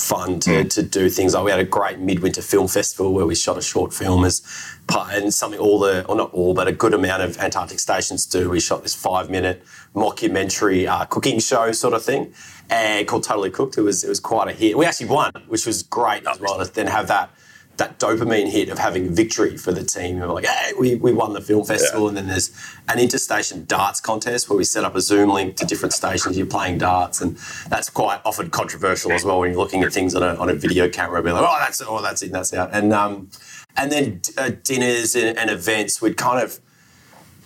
fun 0.00 0.40
to, 0.40 0.64
to 0.64 0.82
do 0.82 1.08
things 1.10 1.34
like 1.34 1.44
we 1.44 1.50
had 1.50 1.60
a 1.60 1.64
great 1.64 1.98
midwinter 1.98 2.42
film 2.42 2.66
festival 2.68 3.12
where 3.12 3.26
we 3.26 3.34
shot 3.34 3.58
a 3.58 3.62
short 3.62 3.92
film 3.92 4.24
as 4.24 4.42
part 4.86 5.14
and 5.14 5.32
something 5.32 5.60
all 5.60 5.78
the 5.78 6.04
or 6.06 6.16
not 6.16 6.32
all 6.32 6.54
but 6.54 6.66
a 6.66 6.72
good 6.72 6.94
amount 6.94 7.22
of 7.22 7.38
Antarctic 7.38 7.78
stations 7.78 8.26
do. 8.26 8.50
We 8.50 8.60
shot 8.60 8.82
this 8.82 8.94
five 8.94 9.30
minute 9.30 9.62
mockumentary 9.94 10.88
uh, 10.88 11.04
cooking 11.06 11.38
show 11.38 11.72
sort 11.72 11.94
of 11.94 12.02
thing 12.02 12.32
and 12.68 13.06
called 13.06 13.24
Totally 13.24 13.50
Cooked. 13.50 13.76
It 13.78 13.82
was 13.82 14.02
it 14.02 14.08
was 14.08 14.20
quite 14.20 14.48
a 14.48 14.52
hit. 14.52 14.76
We 14.76 14.86
actually 14.86 15.08
won, 15.08 15.32
which 15.48 15.66
was 15.66 15.82
great 15.82 16.26
as 16.26 16.40
well 16.40 16.64
to 16.64 16.72
then 16.72 16.86
have 16.86 17.08
that 17.08 17.30
that 17.80 17.98
dopamine 17.98 18.46
hit 18.46 18.68
of 18.68 18.78
having 18.78 19.08
victory 19.08 19.56
for 19.56 19.72
the 19.72 19.82
team. 19.82 20.20
Were 20.20 20.26
like, 20.26 20.44
hey, 20.44 20.72
we, 20.78 20.96
we 20.96 21.14
won 21.14 21.32
the 21.32 21.40
film 21.40 21.64
festival. 21.64 22.08
And 22.08 22.16
then 22.16 22.26
there's 22.26 22.52
an 22.88 22.98
interstation 22.98 23.64
darts 23.64 24.02
contest 24.02 24.50
where 24.50 24.56
we 24.58 24.64
set 24.64 24.84
up 24.84 24.94
a 24.94 25.00
Zoom 25.00 25.30
link 25.30 25.56
to 25.56 25.64
different 25.64 25.94
stations. 25.94 26.36
You're 26.36 26.46
playing 26.46 26.76
darts. 26.76 27.22
And 27.22 27.38
that's 27.68 27.88
quite 27.88 28.20
often 28.26 28.50
controversial 28.50 29.12
as 29.12 29.24
well 29.24 29.40
when 29.40 29.52
you're 29.52 29.58
looking 29.58 29.82
at 29.82 29.94
things 29.94 30.14
on 30.14 30.22
a, 30.22 30.34
on 30.34 30.50
a 30.50 30.54
video 30.54 30.90
camera. 30.90 31.22
Be 31.22 31.32
like, 31.32 31.42
oh, 31.42 31.56
that's 31.58 31.80
oh, 31.80 32.02
that's 32.02 32.20
in, 32.20 32.32
that's 32.32 32.52
out. 32.52 32.68
And, 32.74 32.92
um, 32.92 33.30
and 33.78 33.90
then 33.90 34.20
uh, 34.36 34.50
dinners 34.62 35.14
and, 35.14 35.38
and 35.38 35.48
events, 35.48 36.02
we'd 36.02 36.18
kind 36.18 36.44
of 36.44 36.60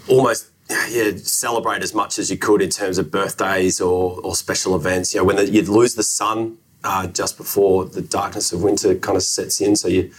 almost 0.08 0.50
yeah, 0.68 1.12
celebrate 1.16 1.84
as 1.84 1.94
much 1.94 2.18
as 2.18 2.28
you 2.28 2.36
could 2.36 2.60
in 2.60 2.70
terms 2.70 2.98
of 2.98 3.12
birthdays 3.12 3.80
or, 3.80 4.20
or 4.24 4.34
special 4.34 4.74
events. 4.74 5.14
You 5.14 5.20
know, 5.20 5.26
when 5.26 5.36
the, 5.36 5.48
you'd 5.48 5.68
lose 5.68 5.94
the 5.94 6.02
sun 6.02 6.58
uh, 6.84 7.06
just 7.08 7.36
before 7.36 7.86
the 7.86 8.02
darkness 8.02 8.52
of 8.52 8.62
winter 8.62 8.94
kind 8.94 9.16
of 9.16 9.22
sets 9.22 9.60
in, 9.60 9.74
so 9.76 9.88
you 9.88 10.10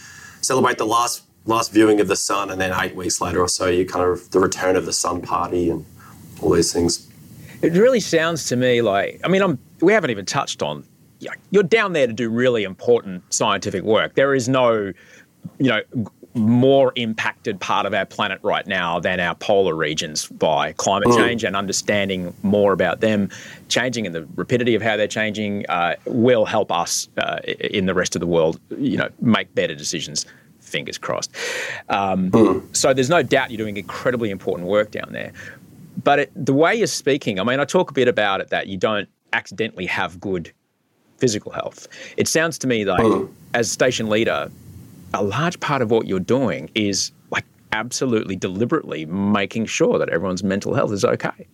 celebrate 0.42 0.78
the 0.78 0.86
last 0.86 1.22
last 1.46 1.72
viewing 1.72 2.00
of 2.00 2.08
the 2.08 2.16
sun, 2.16 2.50
and 2.50 2.60
then 2.60 2.72
eight 2.80 2.96
weeks 2.96 3.20
later 3.20 3.40
or 3.40 3.48
so, 3.48 3.66
you 3.66 3.86
kind 3.86 4.04
of 4.04 4.30
the 4.30 4.40
return 4.40 4.76
of 4.76 4.84
the 4.84 4.92
sun 4.92 5.22
party 5.22 5.70
and 5.70 5.84
all 6.42 6.50
these 6.50 6.72
things. 6.72 7.08
It 7.62 7.72
really 7.72 8.00
sounds 8.00 8.46
to 8.48 8.56
me 8.56 8.82
like 8.82 9.20
I 9.24 9.28
mean, 9.28 9.42
I'm 9.42 9.58
we 9.80 9.92
haven't 9.92 10.10
even 10.10 10.26
touched 10.26 10.62
on. 10.62 10.84
You're 11.50 11.62
down 11.62 11.92
there 11.94 12.06
to 12.06 12.12
do 12.12 12.28
really 12.28 12.64
important 12.64 13.22
scientific 13.32 13.82
work. 13.82 14.14
There 14.14 14.34
is 14.34 14.48
no, 14.48 14.92
you 15.58 15.68
know, 15.68 15.80
more 16.36 16.92
impacted 16.96 17.58
part 17.58 17.86
of 17.86 17.94
our 17.94 18.04
planet 18.04 18.38
right 18.42 18.66
now 18.66 19.00
than 19.00 19.18
our 19.20 19.34
polar 19.34 19.74
regions 19.74 20.26
by 20.26 20.72
climate 20.74 21.08
Mm. 21.08 21.16
change 21.16 21.44
and 21.44 21.56
understanding 21.56 22.34
more 22.42 22.72
about 22.72 23.00
them 23.00 23.30
changing 23.68 24.06
and 24.06 24.14
the 24.14 24.26
rapidity 24.36 24.74
of 24.74 24.82
how 24.82 24.96
they're 24.96 25.08
changing 25.08 25.64
uh, 25.68 25.94
will 26.04 26.44
help 26.44 26.70
us 26.70 27.08
uh, 27.16 27.38
in 27.60 27.86
the 27.86 27.94
rest 27.94 28.14
of 28.14 28.20
the 28.20 28.26
world, 28.26 28.60
you 28.78 28.96
know, 28.96 29.08
make 29.20 29.52
better 29.54 29.74
decisions. 29.74 30.26
Fingers 30.60 30.98
crossed. 30.98 31.30
Um, 31.88 32.30
So 32.72 32.92
there's 32.92 33.08
no 33.10 33.22
doubt 33.22 33.50
you're 33.50 33.58
doing 33.58 33.76
incredibly 33.76 34.30
important 34.30 34.68
work 34.68 34.90
down 34.90 35.08
there. 35.12 35.32
But 36.04 36.18
it, 36.18 36.32
the 36.36 36.52
way 36.52 36.74
you're 36.74 36.86
speaking, 36.86 37.40
I 37.40 37.44
mean, 37.44 37.60
I 37.60 37.64
talk 37.64 37.90
a 37.90 37.94
bit 37.94 38.08
about 38.08 38.40
it 38.40 38.50
that 38.50 38.66
you 38.66 38.76
don't 38.76 39.08
accidentally 39.32 39.86
have 39.86 40.20
good 40.20 40.52
physical 41.18 41.50
health. 41.52 41.88
It 42.16 42.28
sounds 42.28 42.58
to 42.58 42.66
me 42.66 42.84
like, 42.84 43.28
as 43.54 43.70
station 43.70 44.08
leader, 44.10 44.50
a 45.16 45.22
large 45.22 45.58
part 45.60 45.82
of 45.82 45.90
what 45.90 46.06
you're 46.06 46.20
doing 46.20 46.70
is 46.74 47.12
like 47.30 47.44
absolutely 47.72 48.36
deliberately 48.36 49.06
making 49.06 49.66
sure 49.66 49.98
that 49.98 50.08
everyone's 50.08 50.44
mental 50.44 50.74
health 50.74 50.92
is 50.92 51.04
okay. 51.04 51.46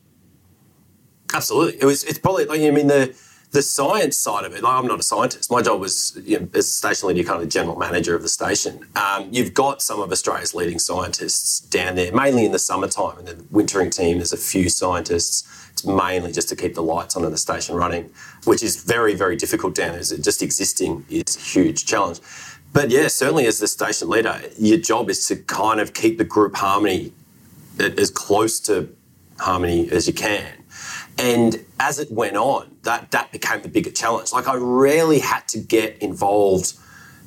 Absolutely. 1.32 1.80
It 1.80 1.84
was. 1.84 2.04
It's 2.04 2.18
probably 2.18 2.44
like 2.44 2.60
I 2.60 2.70
mean 2.70 2.88
the 2.88 3.14
the 3.52 3.62
science 3.62 4.16
side 4.16 4.44
of 4.44 4.54
it. 4.54 4.62
Like, 4.62 4.74
I'm 4.74 4.86
not 4.86 4.98
a 4.98 5.02
scientist. 5.02 5.50
My 5.50 5.60
job 5.60 5.80
was 5.80 6.18
you 6.24 6.40
know, 6.40 6.48
as 6.54 6.72
station 6.72 7.08
leader, 7.08 7.22
kind 7.22 7.42
of 7.42 7.48
general 7.50 7.76
manager 7.76 8.16
of 8.16 8.22
the 8.22 8.28
station. 8.28 8.86
Um, 8.96 9.28
you've 9.30 9.52
got 9.52 9.82
some 9.82 10.00
of 10.00 10.10
Australia's 10.10 10.54
leading 10.54 10.78
scientists 10.78 11.60
down 11.60 11.94
there, 11.94 12.12
mainly 12.12 12.46
in 12.46 12.52
the 12.52 12.58
summertime, 12.58 13.18
and 13.18 13.28
the 13.28 13.44
wintering 13.50 13.90
team. 13.90 14.18
There's 14.18 14.32
a 14.32 14.38
few 14.38 14.68
scientists. 14.68 15.48
It's 15.70 15.86
mainly 15.86 16.32
just 16.32 16.48
to 16.48 16.56
keep 16.56 16.74
the 16.74 16.82
lights 16.82 17.16
on 17.16 17.24
and 17.24 17.32
the 17.32 17.38
station 17.38 17.76
running, 17.76 18.10
which 18.44 18.62
is 18.62 18.82
very 18.82 19.14
very 19.14 19.36
difficult 19.36 19.74
down 19.74 19.92
there. 19.92 20.00
Just 20.00 20.42
existing 20.42 21.04
is 21.08 21.36
a 21.36 21.40
huge 21.40 21.84
challenge. 21.86 22.20
But 22.72 22.90
yeah, 22.90 23.08
certainly 23.08 23.46
as 23.46 23.58
the 23.58 23.68
station 23.68 24.08
leader, 24.08 24.40
your 24.58 24.78
job 24.78 25.10
is 25.10 25.26
to 25.28 25.36
kind 25.36 25.80
of 25.80 25.92
keep 25.92 26.18
the 26.18 26.24
group 26.24 26.56
harmony 26.56 27.12
uh, 27.78 27.90
as 27.98 28.10
close 28.10 28.60
to 28.60 28.94
harmony 29.38 29.90
as 29.90 30.06
you 30.06 30.14
can. 30.14 30.64
And 31.18 31.64
as 31.78 31.98
it 31.98 32.10
went 32.10 32.36
on, 32.36 32.76
that 32.82 33.10
that 33.10 33.30
became 33.30 33.62
the 33.62 33.68
bigger 33.68 33.90
challenge. 33.90 34.32
Like 34.32 34.48
I 34.48 34.56
rarely 34.56 35.18
had 35.18 35.46
to 35.48 35.58
get 35.58 35.98
involved 35.98 36.74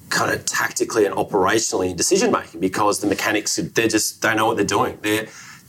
kind 0.10 0.31
of 0.31 0.45
tactically 0.45 1.05
and 1.05 1.15
operationally 1.15 1.91
in 1.91 1.95
decision 1.95 2.31
making 2.31 2.60
because 2.60 2.99
the 2.99 3.08
mechanics 3.08 3.55
they're 3.55 3.88
just 3.88 4.21
they 4.21 4.34
know 4.36 4.47
what 4.47 4.58
they're 4.58 4.65
doing. 4.65 4.97
They're 5.01 5.27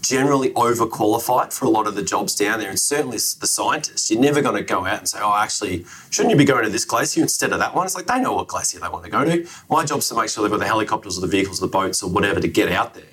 generally 0.09 0.51
overqualified 0.51 1.53
for 1.53 1.65
a 1.65 1.69
lot 1.69 1.87
of 1.87 1.95
the 1.95 2.03
jobs 2.03 2.35
down 2.35 2.59
there, 2.61 2.71
and 2.71 2.79
certainly 2.79 3.17
the 3.17 3.47
scientists. 3.47 4.11
You're 4.11 4.21
never 4.21 4.43
going 4.43 4.57
to 4.57 4.63
go 4.63 4.87
out 4.87 4.99
and 4.99 5.09
say, 5.09 5.19
"Oh, 5.21 5.35
actually, 5.37 5.85
shouldn't 6.11 6.31
you 6.31 6.37
be 6.37 6.45
going 6.45 6.65
to 6.65 6.71
this 6.71 6.85
glacier 6.85 7.23
instead 7.23 7.53
of 7.53 7.59
that 7.59 7.75
one?" 7.75 7.87
It's 7.87 7.95
like 7.95 8.07
they 8.07 8.21
know 8.21 8.35
what 8.35 8.49
glacier 8.49 8.79
they 8.81 8.89
want 8.89 9.05
to 9.05 9.11
go 9.11 9.25
to. 9.25 9.47
My 9.71 9.85
job's 9.85 10.09
to 10.09 10.15
make 10.15 10.29
sure 10.29 10.43
they've 10.43 10.51
got 10.51 10.61
the 10.61 10.67
helicopters 10.67 11.19
or 11.19 11.21
the 11.21 11.27
vehicles, 11.27 11.63
or 11.63 11.67
the 11.67 11.73
boats, 11.73 12.03
or 12.03 12.11
whatever 12.11 12.41
to 12.41 12.49
get 12.49 12.71
out 12.71 12.95
there, 12.95 13.05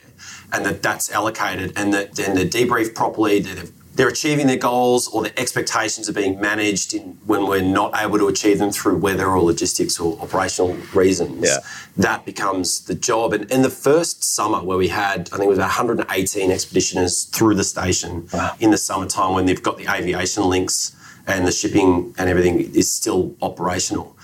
and 0.52 0.66
that 0.66 0.82
that's 0.82 1.12
allocated, 1.12 1.74
and 1.76 1.94
that 1.94 2.16
then 2.16 2.36
they're 2.36 2.46
debriefed 2.46 2.96
properly. 2.96 3.40
They're, 3.40 3.66
they're 3.96 4.08
achieving 4.08 4.48
their 4.48 4.58
goals, 4.58 5.08
or 5.08 5.22
their 5.24 5.34
expectations 5.38 6.10
are 6.10 6.14
being 6.14 6.40
managed 6.42 6.94
in, 6.96 7.18
when 7.26 7.46
we're 7.46 7.62
not 7.62 7.94
able 7.96 8.18
to 8.18 8.28
achieve 8.28 8.58
them 8.58 8.72
through 8.72 8.98
weather 8.98 9.28
or 9.28 9.42
logistics 9.42 10.00
or 10.00 10.20
operational 10.20 10.76
reasons. 10.94 11.46
Yeah. 11.46 11.58
That 11.98 12.26
becomes 12.26 12.82
the 12.86 12.96
job. 12.96 13.34
And 13.34 13.50
in 13.52 13.62
the 13.62 13.70
first 13.70 14.24
summer, 14.24 14.64
where 14.64 14.78
we 14.78 14.88
had, 14.88 15.30
I 15.32 15.38
think 15.38 15.44
it 15.44 15.50
was 15.50 15.60
118 15.60 16.50
expeditioners 16.50 17.30
through 17.30 17.54
the 17.56 17.64
station 17.64 18.28
in 18.60 18.72
the 18.72 18.78
summertime 18.78 19.34
when 19.36 19.46
they've 19.46 19.62
got 19.62 19.78
the 19.78 19.88
aviation 19.88 20.44
links 20.50 20.96
and 21.28 21.48
the 21.48 21.52
shipping 21.52 22.14
and 22.18 22.30
everything 22.30 22.60
is 22.74 22.92
still 22.92 23.36
operational. 23.42 24.18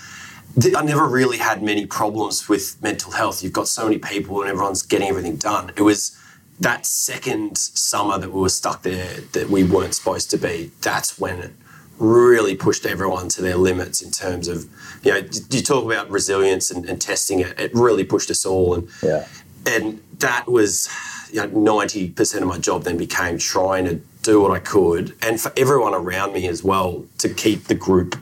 I 0.75 0.81
never 0.81 1.07
really 1.07 1.37
had 1.37 1.61
many 1.61 1.85
problems 1.85 2.49
with 2.49 2.81
mental 2.81 3.11
health. 3.11 3.43
You've 3.43 3.53
got 3.53 3.67
so 3.67 3.83
many 3.83 3.99
people 3.99 4.41
and 4.41 4.49
everyone's 4.49 4.81
getting 4.81 5.07
everything 5.07 5.35
done. 5.35 5.71
It 5.77 5.83
was 5.83 6.18
that 6.59 6.85
second 6.85 7.57
summer 7.57 8.17
that 8.17 8.31
we 8.31 8.41
were 8.41 8.49
stuck 8.49 8.83
there 8.83 9.21
that 9.33 9.49
we 9.49 9.63
weren't 9.63 9.93
supposed 9.95 10.29
to 10.31 10.37
be. 10.37 10.71
That's 10.81 11.17
when 11.17 11.39
it 11.39 11.51
really 11.97 12.55
pushed 12.55 12.85
everyone 12.85 13.29
to 13.29 13.41
their 13.41 13.55
limits 13.55 14.01
in 14.01 14.11
terms 14.11 14.47
of, 14.47 14.65
you 15.03 15.11
know, 15.11 15.17
you 15.51 15.61
talk 15.61 15.85
about 15.85 16.09
resilience 16.09 16.71
and, 16.71 16.85
and 16.89 17.01
testing 17.01 17.39
it. 17.39 17.59
It 17.59 17.73
really 17.73 18.03
pushed 18.03 18.29
us 18.31 18.45
all. 18.45 18.73
And 18.75 18.87
Yeah. 19.03 19.25
and 19.65 20.01
that 20.19 20.47
was 20.47 20.89
you 21.31 21.45
know, 21.45 21.47
90% 21.49 22.41
of 22.41 22.47
my 22.47 22.57
job 22.57 22.83
then 22.83 22.97
became 22.97 23.37
trying 23.37 23.85
to 23.85 24.01
do 24.23 24.41
what 24.41 24.51
I 24.51 24.59
could 24.59 25.15
and 25.21 25.39
for 25.39 25.51
everyone 25.55 25.93
around 25.93 26.33
me 26.33 26.47
as 26.47 26.63
well 26.63 27.05
to 27.19 27.29
keep 27.29 27.65
the 27.65 27.75
group 27.75 28.17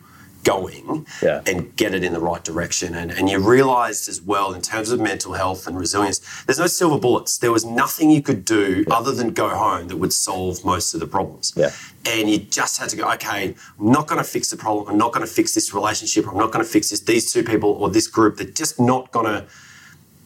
going 0.47 1.05
Yeah. 1.21 1.41
and 1.49 1.75
get 1.75 1.93
it 1.93 2.03
in 2.07 2.13
the 2.13 2.19
right 2.31 2.43
direction. 2.51 2.95
And, 2.95 3.11
and 3.11 3.29
you 3.29 3.37
realized 3.39 4.07
as 4.07 4.19
well, 4.21 4.53
in 4.57 4.61
terms 4.61 4.91
of 4.91 4.99
mental 5.11 5.33
health 5.33 5.67
and 5.67 5.77
resilience, 5.85 6.19
there's 6.45 6.59
no 6.65 6.67
silver 6.67 6.97
bullets. 7.05 7.37
There 7.37 7.51
was 7.51 7.65
nothing 7.65 8.07
you 8.11 8.21
could 8.21 8.43
do 8.45 8.85
other 8.99 9.11
than 9.19 9.27
go 9.43 9.49
home 9.49 9.87
that 9.89 9.97
would 9.97 10.13
solve 10.13 10.63
most 10.73 10.93
of 10.93 10.99
the 10.99 11.07
problems. 11.17 11.53
Yeah. 11.55 11.71
And 12.13 12.29
you 12.29 12.37
just 12.37 12.79
had 12.79 12.89
to 12.89 12.95
go, 12.95 13.03
okay, 13.15 13.55
I'm 13.79 13.91
not 13.97 14.07
going 14.07 14.19
to 14.25 14.29
fix 14.35 14.49
the 14.49 14.57
problem. 14.57 14.87
I'm 14.89 14.97
not 15.05 15.11
going 15.13 15.25
to 15.25 15.33
fix 15.39 15.53
this 15.53 15.73
relationship. 15.73 16.27
I'm 16.27 16.37
not 16.37 16.51
going 16.53 16.63
to 16.63 16.71
fix 16.71 16.89
this, 16.91 17.01
these 17.01 17.31
two 17.33 17.43
people 17.43 17.71
or 17.71 17.89
this 17.89 18.07
group. 18.07 18.37
They're 18.37 18.47
just 18.63 18.79
not 18.79 19.11
going 19.11 19.25
to 19.25 19.45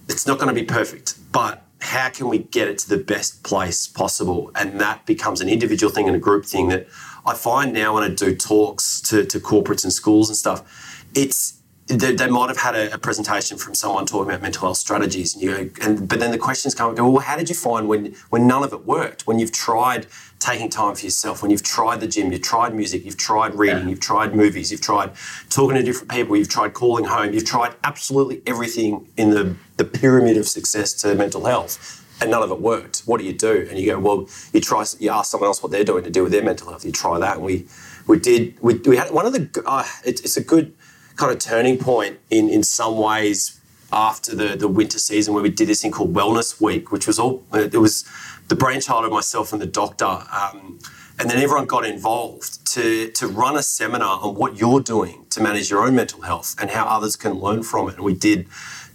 it's 0.10 0.28
not 0.28 0.40
going 0.40 0.54
to 0.54 0.60
be 0.62 0.66
perfect, 0.66 1.08
but 1.32 1.64
how 1.80 2.10
can 2.10 2.28
we 2.28 2.40
get 2.40 2.68
it 2.68 2.78
to 2.80 2.90
the 2.90 2.98
best 2.98 3.44
place 3.44 3.88
possible? 3.88 4.52
And 4.56 4.80
that 4.80 5.06
becomes 5.06 5.42
an 5.42 5.50
individual 5.50 5.92
thing 5.92 6.08
and 6.08 6.16
a 6.16 6.20
group 6.20 6.46
thing 6.46 6.68
that 6.70 6.88
I 7.26 7.36
find 7.36 7.74
now 7.74 7.94
when 7.94 8.04
I 8.04 8.10
do 8.10 8.36
talks 8.36 9.02
to, 9.02 9.26
to 9.26 9.40
corporates 9.40 9.84
and 9.84 9.94
schools 9.94 10.30
and 10.30 10.38
stuff, 10.38 11.06
it's 11.14 11.62
they, 11.88 12.16
they 12.16 12.30
might 12.30 12.48
have 12.48 12.58
had 12.58 12.76
a, 12.76 12.94
a 12.94 12.98
presentation 12.98 13.58
from 13.58 13.76
someone 13.76 14.06
talking 14.06 14.30
about 14.30 14.42
mental 14.42 14.62
health 14.62 14.78
strategies, 14.78 15.34
and 15.34 15.44
you 15.44 15.72
and 15.82 16.08
but 16.08 16.20
then 16.20 16.32
the 16.32 16.38
questions 16.38 16.74
come 16.74 16.96
go, 16.96 17.10
well, 17.10 17.22
how 17.22 17.36
did 17.36 17.50
you 17.50 17.56
find 17.56 17.88
when 17.88 18.16
when 18.30 18.48
none 18.48 18.64
of 18.64 18.72
it 18.74 18.86
worked? 18.86 19.28
When 19.28 19.40
you've 19.40 19.52
tried 19.52 20.08
taking 20.40 20.70
time 20.70 20.96
for 20.96 21.06
yourself, 21.06 21.42
when 21.42 21.52
you've 21.52 21.64
tried 21.64 22.00
the 22.00 22.08
gym, 22.08 22.32
you've 22.32 22.42
tried 22.42 22.74
music, 22.74 23.06
you've 23.06 23.18
tried 23.18 23.56
reading, 23.56 23.90
you've 23.90 24.00
tried 24.00 24.36
movies, 24.36 24.72
you've 24.72 24.82
tried 24.82 25.12
talking 25.50 25.76
to 25.76 25.84
different 25.84 26.10
people, 26.10 26.36
you've 26.36 26.50
tried 26.50 26.74
calling 26.74 27.06
home, 27.06 27.34
you've 27.34 27.46
tried 27.46 27.76
absolutely 27.84 28.42
everything 28.48 29.08
in 29.18 29.32
the, 29.32 29.56
the 29.78 29.86
pyramid 29.86 30.38
of 30.38 30.48
success 30.48 30.94
to 30.94 31.14
mental 31.14 31.46
health, 31.46 32.01
and 32.22 32.32
none 32.32 32.44
of 32.44 32.52
it 32.52 32.62
worked. 32.62 33.00
What 33.02 33.20
do 33.20 33.26
you 33.26 33.34
do? 33.34 33.68
And 33.70 33.80
you 33.80 33.88
go, 33.88 34.00
well, 34.00 34.30
you 34.54 34.62
try, 34.62 34.86
you 35.00 35.10
ask 35.10 35.32
someone 35.32 35.48
else 35.48 35.62
what 35.62 35.72
they're 35.72 35.84
doing 35.84 36.04
to 36.04 36.10
deal 36.10 36.24
with 36.24 36.32
their 36.32 36.44
mental 36.44 36.70
health. 36.70 36.86
You 36.86 36.92
try 36.92 37.20
that, 37.20 37.38
and 37.38 37.46
we 37.46 37.66
we 38.08 38.20
did. 38.20 38.58
We, 38.62 38.76
we 38.76 38.98
had 38.98 39.12
one 39.12 39.26
of 39.26 39.34
the. 39.34 39.64
Uh, 39.66 39.86
it, 40.06 40.22
it's 40.24 40.38
a 40.38 40.44
good 40.44 40.74
kind 41.16 41.32
of 41.32 41.40
turning 41.40 41.78
point 41.78 42.20
in 42.30 42.50
in 42.50 42.64
some 42.64 42.98
ways 42.98 43.60
after 43.92 44.36
the 44.36 44.56
the 44.56 44.68
winter 44.68 45.00
season 45.00 45.34
where 45.34 45.44
we 45.44 45.50
did 45.50 45.68
this 45.68 45.82
thing 45.82 45.92
called 45.92 46.14
Wellness 46.14 46.62
Week, 46.62 46.92
which 46.92 47.08
was 47.08 47.20
all 47.20 47.44
it 47.54 47.76
was 47.76 48.06
the 48.48 48.56
brainchild 48.56 49.06
of 49.06 49.12
myself 49.12 49.52
and 49.52 49.62
the 49.62 49.66
doctor. 49.68 50.06
Um, 50.06 50.80
and 51.20 51.30
then 51.30 51.38
everyone 51.38 51.68
got 51.68 51.86
involved 51.86 52.66
to, 52.74 53.12
to 53.12 53.28
run 53.28 53.56
a 53.56 53.62
seminar 53.62 54.20
on 54.24 54.34
what 54.34 54.58
you're 54.58 54.80
doing 54.80 55.26
to 55.30 55.40
manage 55.40 55.70
your 55.70 55.86
own 55.86 55.94
mental 55.94 56.22
health 56.22 56.56
and 56.60 56.72
how 56.72 56.86
others 56.86 57.16
can 57.16 57.34
learn 57.34 57.62
from 57.62 57.90
it. 57.90 57.96
And 57.96 58.04
we 58.04 58.16
did 58.16 58.48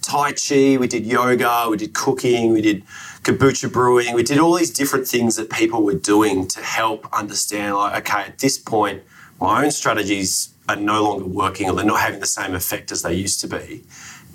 Tai 0.03 0.33
Chi, 0.33 0.77
we 0.77 0.89
did 0.89 1.07
yoga, 1.07 1.67
we 1.71 1.77
did 1.77 1.93
cooking, 1.95 2.53
we 2.53 2.63
did 2.63 2.83
kombucha 3.27 3.73
brewing, 3.73 4.15
we 4.15 4.23
did 4.23 4.39
all 4.39 4.55
these 4.55 4.71
different 4.71 5.09
things 5.09 5.35
that 5.35 5.51
people 5.51 5.83
were 5.83 5.95
doing 5.95 6.47
to 6.47 6.61
help 6.61 7.09
understand, 7.13 7.75
like, 7.75 8.09
okay, 8.09 8.23
at 8.23 8.39
this 8.39 8.57
point, 8.57 9.03
my 9.41 9.65
own 9.65 9.73
strategies 9.73 10.55
are 10.69 10.77
no 10.77 11.03
longer 11.03 11.25
working 11.25 11.69
or 11.69 11.75
they're 11.75 11.85
not 11.85 12.01
having 12.01 12.21
the 12.21 12.27
same 12.27 12.55
effect 12.55 12.93
as 12.93 13.03
they 13.03 13.13
used 13.13 13.41
to 13.41 13.49
be. 13.49 13.83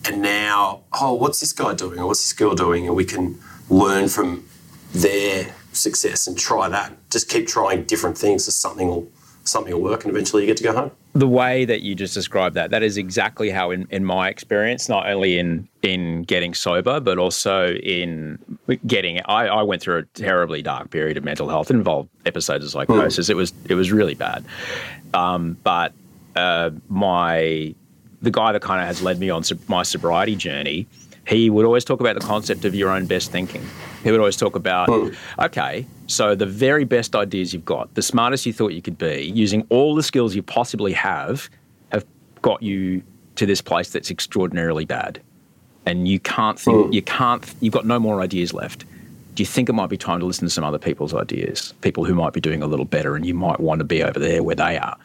And 0.04 0.22
now, 0.22 0.82
oh, 1.00 1.14
what's 1.14 1.40
this 1.40 1.54
guy 1.54 1.74
doing 1.74 2.00
or 2.00 2.08
what's 2.08 2.24
this 2.24 2.34
girl 2.34 2.54
doing? 2.54 2.86
And 2.86 2.96
we 2.96 3.06
can 3.06 3.40
learn 3.70 4.10
from 4.10 4.46
their 4.92 5.56
success 5.72 6.28
and 6.28 6.38
try 6.38 6.68
that. 6.68 6.92
Just 7.10 7.30
keep 7.30 7.48
trying 7.48 7.84
different 7.84 8.18
things 8.18 8.44
so 8.44 8.52
something 8.52 8.90
will 8.90 9.08
something 9.44 9.74
will 9.74 9.82
work 9.82 10.04
and 10.04 10.12
eventually 10.12 10.44
you 10.44 10.48
get 10.48 10.58
to 10.58 10.64
go 10.64 10.74
home. 10.74 10.92
the 11.14 11.28
way 11.28 11.66
that 11.66 11.82
you 11.82 11.96
just 11.96 12.14
described 12.14 12.56
that 12.56 12.70
that 12.72 12.84
is 12.84 12.98
exactly 12.98 13.50
how 13.50 13.72
in, 13.72 13.88
in 13.90 14.06
my 14.06 14.30
experience 14.30 14.88
not 14.88 15.10
only 15.10 15.40
in 15.40 15.68
in 15.82 16.24
getting 16.24 16.54
sober 16.54 17.00
but 17.00 17.18
also 17.18 17.74
in 17.74 18.38
getting 18.86 19.20
I, 19.26 19.48
I 19.48 19.62
went 19.64 19.82
through 19.82 19.98
a 19.98 20.04
terribly 20.14 20.62
dark 20.62 20.92
period 20.92 21.18
of 21.18 21.24
mental 21.24 21.50
health. 21.50 21.70
It 21.72 21.76
involved 21.76 22.10
episodes 22.26 22.64
of 22.66 22.72
psychosis. 22.72 23.30
It 23.30 23.36
was 23.36 23.54
it 23.68 23.76
was 23.76 23.92
really 23.92 24.16
bad. 24.16 24.46
Um, 25.14 25.58
but 25.64 25.94
uh, 26.36 26.70
my 26.88 27.76
the 28.22 28.32
guy 28.32 28.52
that 28.52 28.62
kind 28.62 28.80
of 28.80 28.88
has 28.88 29.02
led 29.02 29.20
me 29.20 29.30
on 29.30 29.44
my 29.68 29.84
sobriety 29.84 30.36
journey 30.36 30.88
he 31.32 31.50
would 31.50 31.66
always 31.66 31.84
talk 31.84 32.00
about 32.00 32.14
the 32.14 32.26
concept 32.26 32.66
of 32.66 32.76
your 32.76 32.90
own 32.90 33.08
best 33.08 33.32
thinking. 33.32 33.66
He 34.04 34.12
would 34.12 34.20
always 34.20 34.38
talk 34.38 34.56
about 34.56 34.88
hmm. 34.90 35.10
okay 35.40 35.86
so 36.08 36.36
the 36.36 36.46
very 36.46 36.84
best 36.84 37.16
ideas 37.16 37.54
you've 37.54 37.66
got 37.66 37.94
the 37.94 38.02
smartest 38.02 38.46
you 38.46 38.54
thought 38.54 38.74
you 38.74 38.82
could 38.82 38.98
be 38.98 39.32
using 39.34 39.66
all 39.70 39.96
the 39.96 40.04
skills 40.04 40.36
you 40.36 40.44
possibly 40.44 40.92
have 40.92 41.50
have 41.92 42.06
got 42.42 42.62
you 42.62 43.02
to 43.36 43.46
this 43.46 43.62
place 43.62 43.90
that's 43.90 44.12
extraordinarily 44.12 44.86
bad. 44.86 45.22
And 45.86 46.08
you 46.08 46.20
can't 46.20 46.60
think 46.60 46.88
hmm. 46.88 46.94
you 46.94 47.02
can't 47.02 47.44
you've 47.60 47.74
got 47.74 47.86
no 47.86 48.00
more 48.00 48.22
ideas 48.22 48.54
left. 48.54 48.86
Do 49.34 49.42
you 49.42 49.48
think 49.48 49.70
it 49.70 49.74
might 49.74 49.90
be 49.90 49.98
time 49.98 50.20
to 50.20 50.26
listen 50.26 50.46
to 50.46 50.50
some 50.50 50.64
other 50.64 50.78
people's 50.78 51.14
ideas? 51.14 51.74
People 51.82 52.04
who 52.04 52.14
might 52.14 52.34
be 52.34 52.42
doing 52.42 52.62
a 52.62 52.68
little 52.68 52.86
better 52.86 53.16
and 53.16 53.26
you 53.26 53.34
might 53.34 53.60
want 53.60 53.80
to 53.80 53.86
be 53.86 54.04
over 54.04 54.20
there 54.20 54.44
where 54.44 54.56
they 54.56 54.78
are 54.78 54.98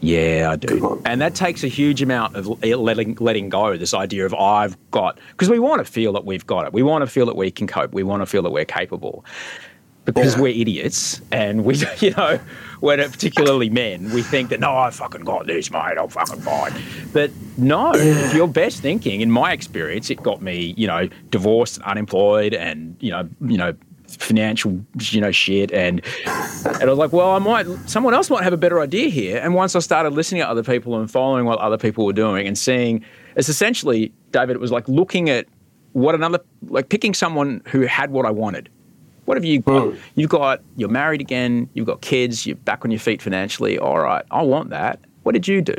Yeah, 0.00 0.48
I 0.52 0.56
do. 0.56 1.00
And 1.04 1.20
that 1.20 1.34
takes 1.34 1.62
a 1.62 1.68
huge 1.68 2.00
amount 2.00 2.34
of 2.34 2.46
letting 2.62 3.16
letting 3.20 3.48
go. 3.50 3.76
This 3.76 3.92
idea 3.94 4.24
of 4.24 4.34
I've 4.34 4.76
got 4.90 5.18
because 5.32 5.50
we 5.50 5.58
want 5.58 5.84
to 5.84 5.90
feel 5.90 6.12
that 6.14 6.24
we've 6.24 6.46
got 6.46 6.66
it. 6.66 6.72
We 6.72 6.82
want 6.82 7.02
to 7.02 7.06
feel 7.06 7.26
that 7.26 7.36
we 7.36 7.50
can 7.50 7.66
cope. 7.66 7.92
We 7.92 8.02
want 8.02 8.22
to 8.22 8.26
feel 8.26 8.42
that 8.42 8.50
we're 8.50 8.64
capable. 8.64 9.24
Because 10.06 10.34
Yeah. 10.36 10.40
we're 10.42 10.58
idiots 10.60 11.20
and 11.30 11.62
we, 11.66 11.76
you 11.98 12.12
know, 12.12 12.40
when 12.80 12.98
it, 13.00 13.12
particularly 13.12 13.68
men, 13.68 14.10
we 14.14 14.22
think 14.22 14.48
that 14.48 14.58
no, 14.58 14.74
I 14.74 14.88
fucking 14.90 15.20
got 15.24 15.46
this, 15.46 15.70
mate. 15.70 15.98
I'm 16.00 16.08
fucking 16.08 16.40
fine. 16.40 16.72
But 17.12 17.30
no, 17.58 17.92
if 17.94 18.32
your 18.34 18.48
best 18.48 18.80
thinking, 18.80 19.20
in 19.20 19.30
my 19.30 19.52
experience, 19.52 20.08
it 20.08 20.22
got 20.22 20.40
me, 20.40 20.72
you 20.78 20.86
know, 20.86 21.10
divorced, 21.30 21.82
unemployed, 21.82 22.54
and 22.54 22.96
you 23.00 23.10
know, 23.10 23.28
you 23.42 23.58
know, 23.58 23.74
financial, 24.16 24.80
you 24.98 25.20
know, 25.20 25.30
shit. 25.30 25.72
And 25.72 26.02
and 26.26 26.82
I 26.82 26.86
was 26.86 26.98
like, 26.98 27.12
well, 27.12 27.30
I 27.30 27.38
might, 27.38 27.66
someone 27.88 28.14
else 28.14 28.30
might 28.30 28.44
have 28.44 28.52
a 28.52 28.58
better 28.58 28.80
idea 28.80 29.08
here. 29.08 29.38
And 29.38 29.54
once 29.54 29.74
I 29.76 29.80
started 29.80 30.12
listening 30.12 30.42
to 30.42 30.48
other 30.48 30.62
people 30.62 30.98
and 30.98 31.10
following 31.10 31.44
what 31.44 31.58
other 31.58 31.78
people 31.78 32.04
were 32.04 32.12
doing 32.12 32.46
and 32.46 32.56
seeing, 32.56 33.04
it's 33.36 33.48
essentially, 33.48 34.12
David, 34.32 34.56
it 34.56 34.60
was 34.60 34.72
like 34.72 34.88
looking 34.88 35.30
at 35.30 35.46
what 35.92 36.14
another, 36.14 36.40
like 36.68 36.88
picking 36.88 37.14
someone 37.14 37.62
who 37.66 37.82
had 37.82 38.10
what 38.10 38.26
I 38.26 38.30
wanted. 38.30 38.68
What 39.24 39.36
have 39.36 39.44
you 39.44 39.60
got? 39.60 39.92
Hmm. 39.92 39.98
You've 40.16 40.30
got, 40.30 40.60
you're 40.76 40.88
married 40.88 41.20
again, 41.20 41.68
you've 41.74 41.86
got 41.86 42.00
kids, 42.00 42.46
you're 42.46 42.56
back 42.56 42.84
on 42.84 42.90
your 42.90 43.00
feet 43.00 43.22
financially. 43.22 43.78
All 43.78 44.00
right, 44.00 44.24
I 44.30 44.42
want 44.42 44.70
that. 44.70 45.00
What 45.22 45.32
did 45.32 45.46
you 45.46 45.62
do? 45.62 45.76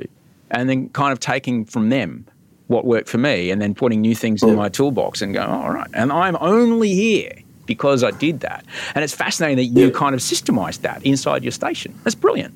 And 0.51 0.69
then 0.69 0.89
kind 0.89 1.11
of 1.11 1.19
taking 1.19 1.65
from 1.65 1.89
them 1.89 2.25
what 2.67 2.85
worked 2.85 3.09
for 3.09 3.17
me 3.17 3.51
and 3.51 3.61
then 3.61 3.75
putting 3.75 3.99
new 4.01 4.15
things 4.15 4.41
in 4.41 4.49
hmm. 4.49 4.55
my 4.55 4.69
toolbox 4.69 5.21
and 5.21 5.33
going, 5.33 5.49
all 5.49 5.71
right. 5.71 5.89
And 5.93 6.11
I'm 6.11 6.37
only 6.39 6.93
here 6.93 7.33
because 7.73 8.03
I 8.03 8.11
did 8.11 8.41
that. 8.41 8.65
And 8.95 9.03
it's 9.03 9.13
fascinating 9.15 9.57
that 9.57 9.69
you 9.79 9.87
Yeah. 9.87 9.93
kind 10.03 10.13
of 10.15 10.21
systemized 10.21 10.81
that 10.81 11.03
inside 11.05 11.43
your 11.43 11.51
station. 11.63 11.93
That's 12.03 12.15
brilliant. 12.15 12.53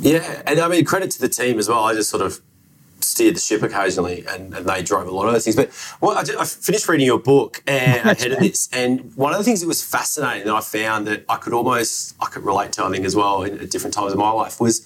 Yeah, 0.00 0.42
and 0.46 0.58
I 0.60 0.68
mean 0.68 0.84
credit 0.84 1.10
to 1.12 1.20
the 1.20 1.28
team 1.28 1.58
as 1.58 1.68
well. 1.68 1.82
I 1.84 1.94
just 1.94 2.10
sort 2.10 2.22
of 2.22 2.40
steered 3.00 3.36
the 3.36 3.40
ship 3.40 3.62
occasionally, 3.62 4.24
and, 4.30 4.54
and 4.54 4.66
they 4.66 4.82
drove 4.82 5.06
a 5.06 5.10
lot 5.10 5.26
of 5.26 5.32
those 5.34 5.44
things. 5.44 5.56
But 5.56 5.70
well, 6.00 6.16
I, 6.16 6.22
did, 6.24 6.36
I 6.36 6.44
finished 6.44 6.88
reading 6.88 7.06
your 7.06 7.18
book 7.18 7.62
ahead 7.68 8.32
of 8.32 8.38
this, 8.38 8.68
and 8.72 9.14
one 9.14 9.32
of 9.32 9.38
the 9.38 9.44
things 9.44 9.60
that 9.60 9.66
was 9.66 9.82
fascinating 9.82 10.46
that 10.46 10.54
I 10.54 10.60
found 10.60 11.06
that 11.06 11.24
I 11.28 11.36
could 11.36 11.52
almost 11.52 12.14
I 12.20 12.26
could 12.26 12.44
relate 12.44 12.72
to, 12.72 12.84
I 12.84 12.90
think 12.90 13.04
as 13.04 13.14
well, 13.16 13.42
in, 13.42 13.58
at 13.58 13.70
different 13.70 13.94
times 13.94 14.12
of 14.12 14.18
my 14.18 14.30
life 14.30 14.60
was 14.60 14.80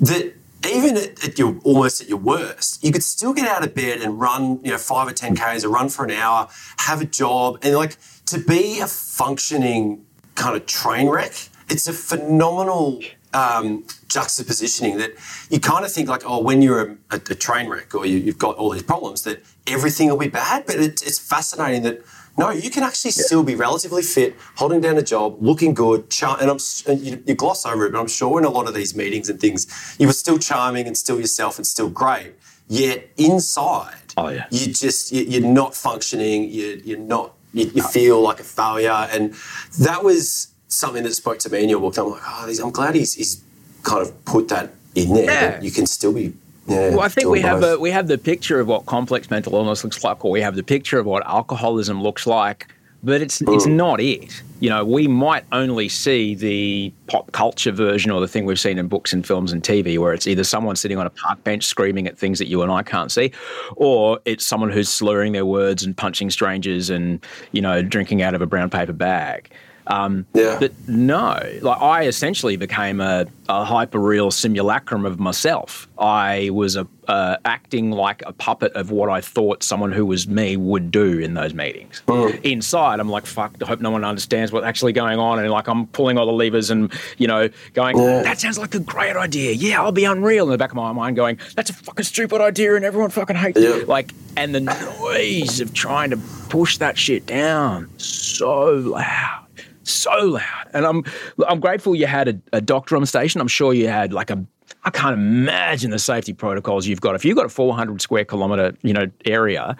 that 0.00 0.34
even 0.70 0.96
at, 0.96 1.24
at 1.24 1.38
your 1.38 1.56
almost 1.64 2.00
at 2.02 2.08
your 2.08 2.18
worst, 2.18 2.82
you 2.84 2.92
could 2.92 3.02
still 3.02 3.32
get 3.32 3.46
out 3.48 3.62
of 3.64 3.74
bed 3.74 4.00
and 4.00 4.18
run, 4.20 4.58
you 4.64 4.70
know, 4.70 4.78
five 4.78 5.06
or 5.08 5.12
ten 5.12 5.34
k's, 5.36 5.64
or 5.64 5.68
run 5.68 5.88
for 5.88 6.04
an 6.04 6.10
hour, 6.12 6.48
have 6.78 7.00
a 7.00 7.06
job, 7.06 7.58
and 7.62 7.74
like 7.74 7.96
to 8.26 8.38
be 8.38 8.80
a 8.80 8.86
functioning 8.86 10.04
kind 10.34 10.56
of 10.56 10.66
train 10.66 11.08
wreck. 11.08 11.32
It's 11.68 11.88
a 11.88 11.92
phenomenal 11.92 13.00
um, 13.32 13.82
juxtapositioning 14.08 14.98
that 14.98 15.12
you 15.50 15.60
kind 15.60 15.84
of 15.84 15.92
think 15.92 16.08
like, 16.08 16.22
oh, 16.24 16.42
when 16.42 16.62
you're 16.62 16.82
a, 16.82 16.96
a, 17.10 17.16
a 17.16 17.34
train 17.34 17.68
wreck 17.68 17.94
or 17.94 18.06
you, 18.06 18.18
you've 18.18 18.38
got 18.38 18.56
all 18.56 18.70
these 18.70 18.82
problems, 18.82 19.22
that 19.22 19.42
everything 19.66 20.08
will 20.08 20.16
be 20.16 20.28
bad. 20.28 20.64
But 20.66 20.76
it, 20.76 21.02
it's 21.02 21.18
fascinating 21.18 21.82
that 21.82 22.02
no, 22.38 22.50
you 22.50 22.68
can 22.68 22.82
actually 22.82 23.12
still 23.12 23.42
be 23.42 23.54
relatively 23.54 24.02
fit, 24.02 24.36
holding 24.56 24.82
down 24.82 24.98
a 24.98 25.02
job, 25.02 25.38
looking 25.40 25.72
good, 25.72 26.10
char- 26.10 26.36
and 26.38 26.50
I'm 26.50 26.58
and 26.86 27.00
you, 27.00 27.22
you 27.26 27.34
gloss 27.34 27.64
over 27.64 27.86
it, 27.86 27.92
but 27.92 27.98
I'm 27.98 28.08
sure 28.08 28.38
in 28.38 28.44
a 28.44 28.50
lot 28.50 28.68
of 28.68 28.74
these 28.74 28.94
meetings 28.94 29.30
and 29.30 29.40
things, 29.40 29.66
you 29.98 30.06
were 30.06 30.12
still 30.12 30.38
charming 30.38 30.86
and 30.86 30.96
still 30.98 31.18
yourself 31.18 31.56
and 31.56 31.66
still 31.66 31.88
great. 31.88 32.34
Yet 32.68 33.08
inside, 33.16 34.12
Oh, 34.18 34.28
yeah. 34.28 34.46
you 34.50 34.66
just 34.66 35.12
you, 35.12 35.22
you're 35.22 35.50
not 35.50 35.74
functioning. 35.74 36.50
You, 36.50 36.80
you're 36.84 36.98
not. 36.98 37.32
You, 37.56 37.70
you 37.74 37.82
feel 37.82 38.20
like 38.20 38.38
a 38.40 38.44
failure, 38.44 38.90
and 39.12 39.34
that 39.80 40.04
was 40.04 40.48
something 40.68 41.02
that 41.04 41.14
spoke 41.14 41.38
to 41.40 41.50
me 41.50 41.62
in 41.62 41.68
your 41.68 41.80
book. 41.80 41.96
I'm 41.98 42.10
like, 42.10 42.20
oh, 42.24 42.54
I'm 42.62 42.70
glad 42.70 42.94
he's, 42.94 43.14
he's 43.14 43.42
kind 43.82 44.02
of 44.02 44.24
put 44.26 44.48
that 44.48 44.74
in 44.94 45.14
there. 45.14 45.24
Yeah. 45.24 45.60
you 45.60 45.70
can 45.70 45.86
still 45.86 46.12
be. 46.12 46.32
Yeah, 46.68 46.90
Well, 46.90 47.00
I 47.00 47.08
think 47.08 47.28
we 47.28 47.40
have 47.42 47.60
both. 47.60 47.78
a 47.78 47.80
we 47.80 47.90
have 47.92 48.08
the 48.08 48.18
picture 48.18 48.58
of 48.60 48.66
what 48.66 48.86
complex 48.86 49.30
mental 49.30 49.54
illness 49.54 49.84
looks 49.84 50.02
like, 50.04 50.24
or 50.24 50.30
we 50.32 50.40
have 50.40 50.56
the 50.56 50.64
picture 50.64 50.98
of 50.98 51.06
what 51.06 51.24
alcoholism 51.26 52.02
looks 52.02 52.26
like, 52.26 52.66
but 53.06 53.22
it's 53.22 53.40
it's 53.42 53.66
hmm. 53.66 53.76
not 53.76 54.00
it. 54.00 54.42
You 54.58 54.68
know, 54.68 54.84
we 54.84 55.06
might 55.06 55.44
only 55.52 55.88
see 55.88 56.34
the 56.34 56.92
pop 57.06 57.30
culture 57.30 57.70
version 57.70 58.10
or 58.10 58.20
the 58.20 58.26
thing 58.26 58.46
we've 58.46 58.58
seen 58.58 58.78
in 58.78 58.88
books 58.88 59.12
and 59.12 59.24
films 59.24 59.52
and 59.52 59.62
TV, 59.62 59.96
where 59.96 60.12
it's 60.12 60.26
either 60.26 60.42
someone 60.42 60.74
sitting 60.74 60.98
on 60.98 61.06
a 61.06 61.10
park 61.10 61.42
bench 61.44 61.64
screaming 61.64 62.08
at 62.08 62.18
things 62.18 62.40
that 62.40 62.48
you 62.48 62.62
and 62.62 62.72
I 62.72 62.82
can't 62.82 63.12
see, 63.12 63.30
or 63.76 64.18
it's 64.24 64.44
someone 64.44 64.70
who's 64.70 64.88
slurring 64.88 65.32
their 65.32 65.46
words 65.46 65.84
and 65.84 65.96
punching 65.96 66.30
strangers 66.30 66.90
and 66.90 67.24
you 67.52 67.62
know 67.62 67.80
drinking 67.80 68.22
out 68.22 68.34
of 68.34 68.42
a 68.42 68.46
brown 68.46 68.70
paper 68.70 68.92
bag. 68.92 69.50
Um, 69.88 70.26
Yeah. 70.34 70.56
But 70.58 70.72
no, 70.88 71.40
like 71.62 71.80
I 71.80 72.04
essentially 72.06 72.56
became 72.56 73.00
a, 73.00 73.26
a 73.48 73.64
hyper 73.64 73.98
real 73.98 74.30
simulacrum 74.30 75.04
of 75.06 75.18
myself. 75.20 75.86
I 75.98 76.50
was 76.52 76.76
a, 76.76 76.86
uh, 77.08 77.36
acting 77.44 77.92
like 77.92 78.22
a 78.26 78.32
puppet 78.32 78.72
of 78.72 78.90
what 78.90 79.08
I 79.08 79.20
thought 79.20 79.62
someone 79.62 79.92
who 79.92 80.04
was 80.04 80.26
me 80.26 80.56
would 80.56 80.90
do 80.90 81.18
in 81.20 81.34
those 81.34 81.54
meetings. 81.54 82.02
Inside, 82.42 82.98
I'm 82.98 83.08
like, 83.08 83.26
fuck, 83.26 83.54
I 83.62 83.66
hope 83.66 83.80
no 83.80 83.90
one 83.90 84.04
understands 84.04 84.50
what's 84.50 84.66
actually 84.66 84.92
going 84.92 85.18
on. 85.20 85.38
And 85.38 85.48
like, 85.50 85.68
I'm 85.68 85.86
pulling 85.88 86.18
all 86.18 86.26
the 86.26 86.32
levers 86.32 86.70
and, 86.70 86.92
you 87.18 87.28
know, 87.28 87.48
going, 87.74 87.96
that 87.96 88.40
sounds 88.40 88.58
like 88.58 88.74
a 88.74 88.80
great 88.80 89.14
idea. 89.16 89.52
Yeah, 89.52 89.80
I'll 89.82 89.92
be 89.92 90.04
unreal. 90.04 90.46
In 90.46 90.50
the 90.50 90.58
back 90.58 90.70
of 90.70 90.76
my 90.76 90.90
mind, 90.92 91.14
going, 91.14 91.38
that's 91.54 91.70
a 91.70 91.74
fucking 91.74 92.04
stupid 92.04 92.40
idea 92.40 92.74
and 92.74 92.84
everyone 92.84 93.10
fucking 93.10 93.36
hates 93.36 93.60
Yeah. 93.60 93.76
it. 93.76 93.88
Like, 93.88 94.12
and 94.36 94.52
the 94.54 94.60
noise 94.60 95.60
of 95.60 95.72
trying 95.72 96.10
to 96.10 96.16
push 96.48 96.78
that 96.78 96.98
shit 96.98 97.24
down 97.26 97.88
so 97.98 98.72
loud 98.72 99.45
so 99.90 100.10
loud. 100.18 100.70
And 100.72 100.84
I'm 100.84 101.04
I'm 101.48 101.60
grateful 101.60 101.94
you 101.94 102.06
had 102.06 102.28
a, 102.28 102.40
a 102.52 102.60
doctor 102.60 102.96
on 102.96 103.02
the 103.02 103.06
station. 103.06 103.40
I'm 103.40 103.48
sure 103.48 103.72
you 103.72 103.88
had 103.88 104.12
like 104.12 104.30
a 104.30 104.44
I 104.84 104.90
can't 104.90 105.14
imagine 105.14 105.90
the 105.90 105.98
safety 105.98 106.32
protocols 106.32 106.86
you've 106.86 107.00
got. 107.00 107.16
If 107.16 107.24
you've 107.24 107.36
got 107.36 107.46
a 107.46 107.48
400 107.48 108.00
square 108.00 108.24
kilometer, 108.24 108.72
you 108.82 108.92
know, 108.92 109.10
area, 109.24 109.76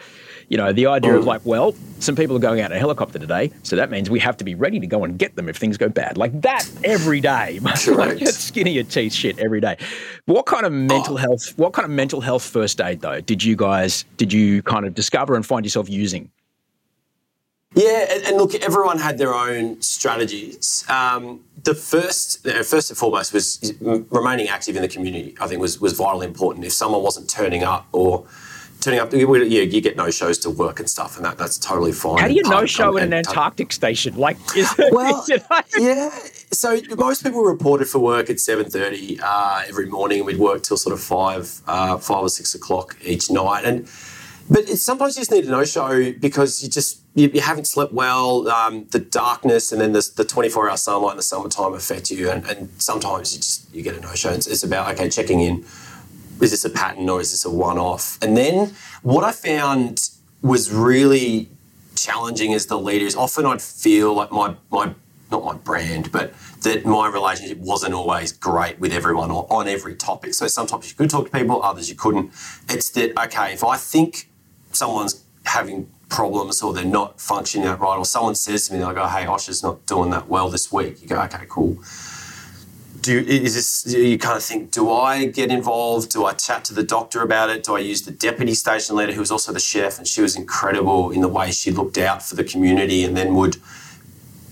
you 0.49 0.57
know, 0.57 0.73
the 0.73 0.87
idea 0.87 1.17
of 1.17 1.25
like, 1.25 1.43
well, 1.45 1.77
some 2.01 2.17
people 2.17 2.37
are 2.37 2.41
going 2.41 2.61
out 2.61 2.73
in 2.73 2.77
a 2.77 2.81
helicopter 2.81 3.19
today, 3.19 3.53
so 3.63 3.77
that 3.77 3.91
means 3.91 4.11
we 4.11 4.19
have 4.19 4.37
to 4.39 4.45
be 4.45 4.57
ready 4.57 4.81
to 4.81 4.87
go 4.87 5.05
and 5.05 5.17
get 5.17 5.37
them 5.37 5.49
if 5.49 5.57
things 5.57 5.77
go 5.77 5.89
bad. 5.89 6.17
Like 6.19 6.41
that 6.43 6.69
every 6.83 7.21
day. 7.21 7.61
like 7.61 7.81
Correct. 7.85 8.27
skin 8.29 8.67
of 8.67 8.75
your 8.75 8.85
teeth 8.85 9.13
shit 9.13 9.39
every 9.39 9.61
day. 9.61 9.77
What 10.27 10.47
kind 10.47 10.67
of 10.67 10.73
mental 10.73 11.15
oh. 11.15 11.19
health, 11.19 11.53
what 11.57 11.73
kind 11.73 11.85
of 11.85 11.93
mental 11.93 12.21
health 12.21 12.43
first 12.43 12.81
aid 12.81 13.01
though 13.01 13.21
did 13.21 13.45
you 13.45 13.55
guys, 13.55 14.05
did 14.17 14.33
you 14.33 14.63
kind 14.63 14.87
of 14.87 14.95
discover 14.95 15.37
and 15.37 15.47
find 15.47 15.65
yourself 15.65 15.89
using? 15.89 16.31
Yeah, 17.77 18.07
and, 18.11 18.25
and 18.25 18.37
look, 18.39 18.55
everyone 18.55 18.99
had 18.99 19.19
their 19.19 19.35
own 19.35 19.83
strategies. 19.83 20.83
Um, 20.89 21.43
the 21.63 21.75
first, 21.75 22.43
first 22.65 22.89
and 22.91 22.99
foremost, 22.99 23.35
was 23.35 23.75
remaining 23.81 24.49
active 24.49 24.77
in 24.77 24.83
the 24.83 24.89
community. 24.89 25.37
I 25.41 25.47
think 25.47 25.61
was 25.61 25.79
was 25.79 25.93
vitally 25.93 26.27
important. 26.27 26.65
If 26.65 26.73
someone 26.73 27.03
wasn't 27.03 27.29
turning 27.29 27.65
up 27.65 27.87
or 27.93 28.27
turning 28.81 29.01
up, 29.01 29.13
you, 29.13 29.37
you 29.45 29.61
you 29.63 29.81
get 29.83 29.95
no 29.95 30.11
shows 30.11 30.39
to 30.39 30.51
work 30.51 30.81
and 30.81 30.89
stuff, 30.89 31.17
and 31.17 31.27
that, 31.27 31.37
that's 31.37 31.59
totally 31.59 31.93
fine. 31.93 32.19
How 32.19 32.29
do 32.29 32.35
you 32.35 32.43
no 32.45 32.65
show 32.65 32.97
in 32.97 33.05
an 33.05 33.13
Antarctic 33.13 33.73
station? 33.73 34.17
Like, 34.17 34.39
is 34.57 34.75
Well, 34.91 35.23
know? 35.29 35.61
yeah. 35.77 36.11
So 36.53 36.81
most 36.97 37.25
people 37.25 37.43
reported 37.43 37.89
for 37.89 37.99
work 37.99 38.31
at 38.31 38.41
seven 38.41 38.71
thirty 38.71 39.19
uh, 39.23 39.65
every 39.69 39.87
morning, 39.87 40.21
and 40.21 40.27
we'd 40.27 40.39
work 40.39 40.63
till 40.63 40.79
sort 40.79 40.95
of 40.95 41.01
five, 41.03 41.61
uh, 41.67 41.99
five 41.99 42.23
or 42.23 42.31
six 42.31 42.55
o'clock 42.55 42.97
each 43.05 43.31
night. 43.31 43.67
And 43.67 43.87
but 44.49 44.69
sometimes 44.69 45.17
you 45.17 45.21
just 45.21 45.31
need 45.31 45.45
a 45.45 45.51
no 45.51 45.65
show 45.65 46.13
because 46.13 46.63
you 46.63 46.69
just 46.69 47.01
you, 47.15 47.29
you 47.29 47.41
haven't 47.41 47.67
slept 47.67 47.93
well. 47.93 48.49
Um, 48.49 48.87
the 48.91 48.99
darkness 48.99 49.73
and 49.73 49.81
then 49.81 49.93
the, 49.93 50.09
the 50.17 50.25
twenty 50.25 50.49
four 50.49 50.69
hour 50.69 50.77
sunlight 50.77 51.13
in 51.13 51.17
the 51.17 51.23
summertime 51.23 51.75
affect 51.75 52.11
you, 52.11 52.31
and, 52.31 52.45
and 52.47 52.71
sometimes 52.81 53.35
you 53.35 53.41
just 53.41 53.75
you 53.75 53.83
get 53.83 53.97
a 53.97 54.01
no 54.01 54.15
show. 54.15 54.31
It's, 54.31 54.47
it's 54.47 54.63
about 54.63 54.93
okay 54.93 55.09
checking 55.09 55.41
in. 55.41 55.65
Is 56.41 56.51
this 56.51 56.65
a 56.65 56.71
pattern 56.71 57.09
or 57.09 57.21
is 57.21 57.31
this 57.31 57.45
a 57.45 57.51
one 57.51 57.79
off? 57.79 58.19
And 58.23 58.37
then 58.37 58.75
what 59.03 59.25
I 59.25 59.33
found 59.33 60.11
was 60.43 60.71
really 60.71 61.49
challenging 61.97 62.53
as 62.53 62.67
the 62.67 62.79
leader 62.79 63.07
is 63.07 63.17
often 63.17 63.47
I'd 63.47 63.63
feel 63.63 64.15
like 64.15 64.31
my 64.31 64.55
my 64.71 64.95
not 65.31 65.45
my 65.45 65.55
brand, 65.55 66.13
but 66.13 66.33
that 66.61 66.85
my 66.85 67.09
relationship 67.09 67.59
wasn't 67.59 67.95
always 67.95 68.31
great 68.31 68.79
with 68.79 68.93
everyone 68.93 69.31
or 69.31 69.47
on 69.53 69.67
every 69.67 69.95
topic. 69.97 70.35
So 70.35 70.47
sometimes 70.47 70.89
you 70.89 70.97
could 70.97 71.11
talk 71.11 71.25
to 71.25 71.37
people, 71.37 71.63
others 71.63 71.89
you 71.91 71.97
couldn't. 71.97 72.33
It's 72.69 72.91
that 72.91 73.19
okay, 73.19 73.53
if 73.53 73.65
I 73.65 73.77
think 73.77 74.29
someone's 74.77 75.25
having 75.45 75.89
problems 76.09 76.63
or 76.63 76.73
they're 76.73 76.85
not 76.85 77.21
functioning 77.21 77.67
that 77.67 77.81
right, 77.81 77.97
or 77.97 78.05
someone 78.05 78.35
says 78.35 78.69
to 78.69 78.75
me, 78.75 78.85
like, 78.85 78.97
oh, 78.97 79.09
hey, 79.09 79.27
Osher's 79.27 79.63
not 79.63 79.85
doing 79.87 80.11
that 80.11 80.29
well 80.29 80.49
this 80.49 80.73
week, 80.73 81.03
you 81.03 81.09
go, 81.09 81.21
okay, 81.23 81.45
cool. 81.49 81.79
Do 83.01 83.19
is 83.21 83.55
this 83.55 83.95
you 83.95 84.19
kind 84.19 84.37
of 84.37 84.43
think, 84.43 84.73
do 84.73 84.91
I 84.91 85.27
get 85.27 85.51
involved? 85.51 86.11
Do 86.11 86.25
I 86.25 86.33
chat 86.33 86.65
to 86.65 86.75
the 86.75 86.83
doctor 86.83 87.23
about 87.23 87.51
it? 87.51 87.63
Do 87.63 87.77
I 87.77 87.79
use 87.79 88.03
the 88.03 88.11
deputy 88.11 88.55
station 88.55 88.97
leader 88.97 89.13
who 89.13 89.21
was 89.21 89.31
also 89.31 89.53
the 89.53 89.61
chef 89.61 89.99
and 89.99 90.09
she 90.09 90.23
was 90.23 90.35
incredible 90.35 91.13
in 91.13 91.21
the 91.21 91.29
way 91.29 91.53
she 91.53 91.71
looked 91.71 91.99
out 91.99 92.21
for 92.23 92.35
the 92.35 92.43
community 92.43 93.05
and 93.05 93.17
then 93.17 93.37
would 93.37 93.59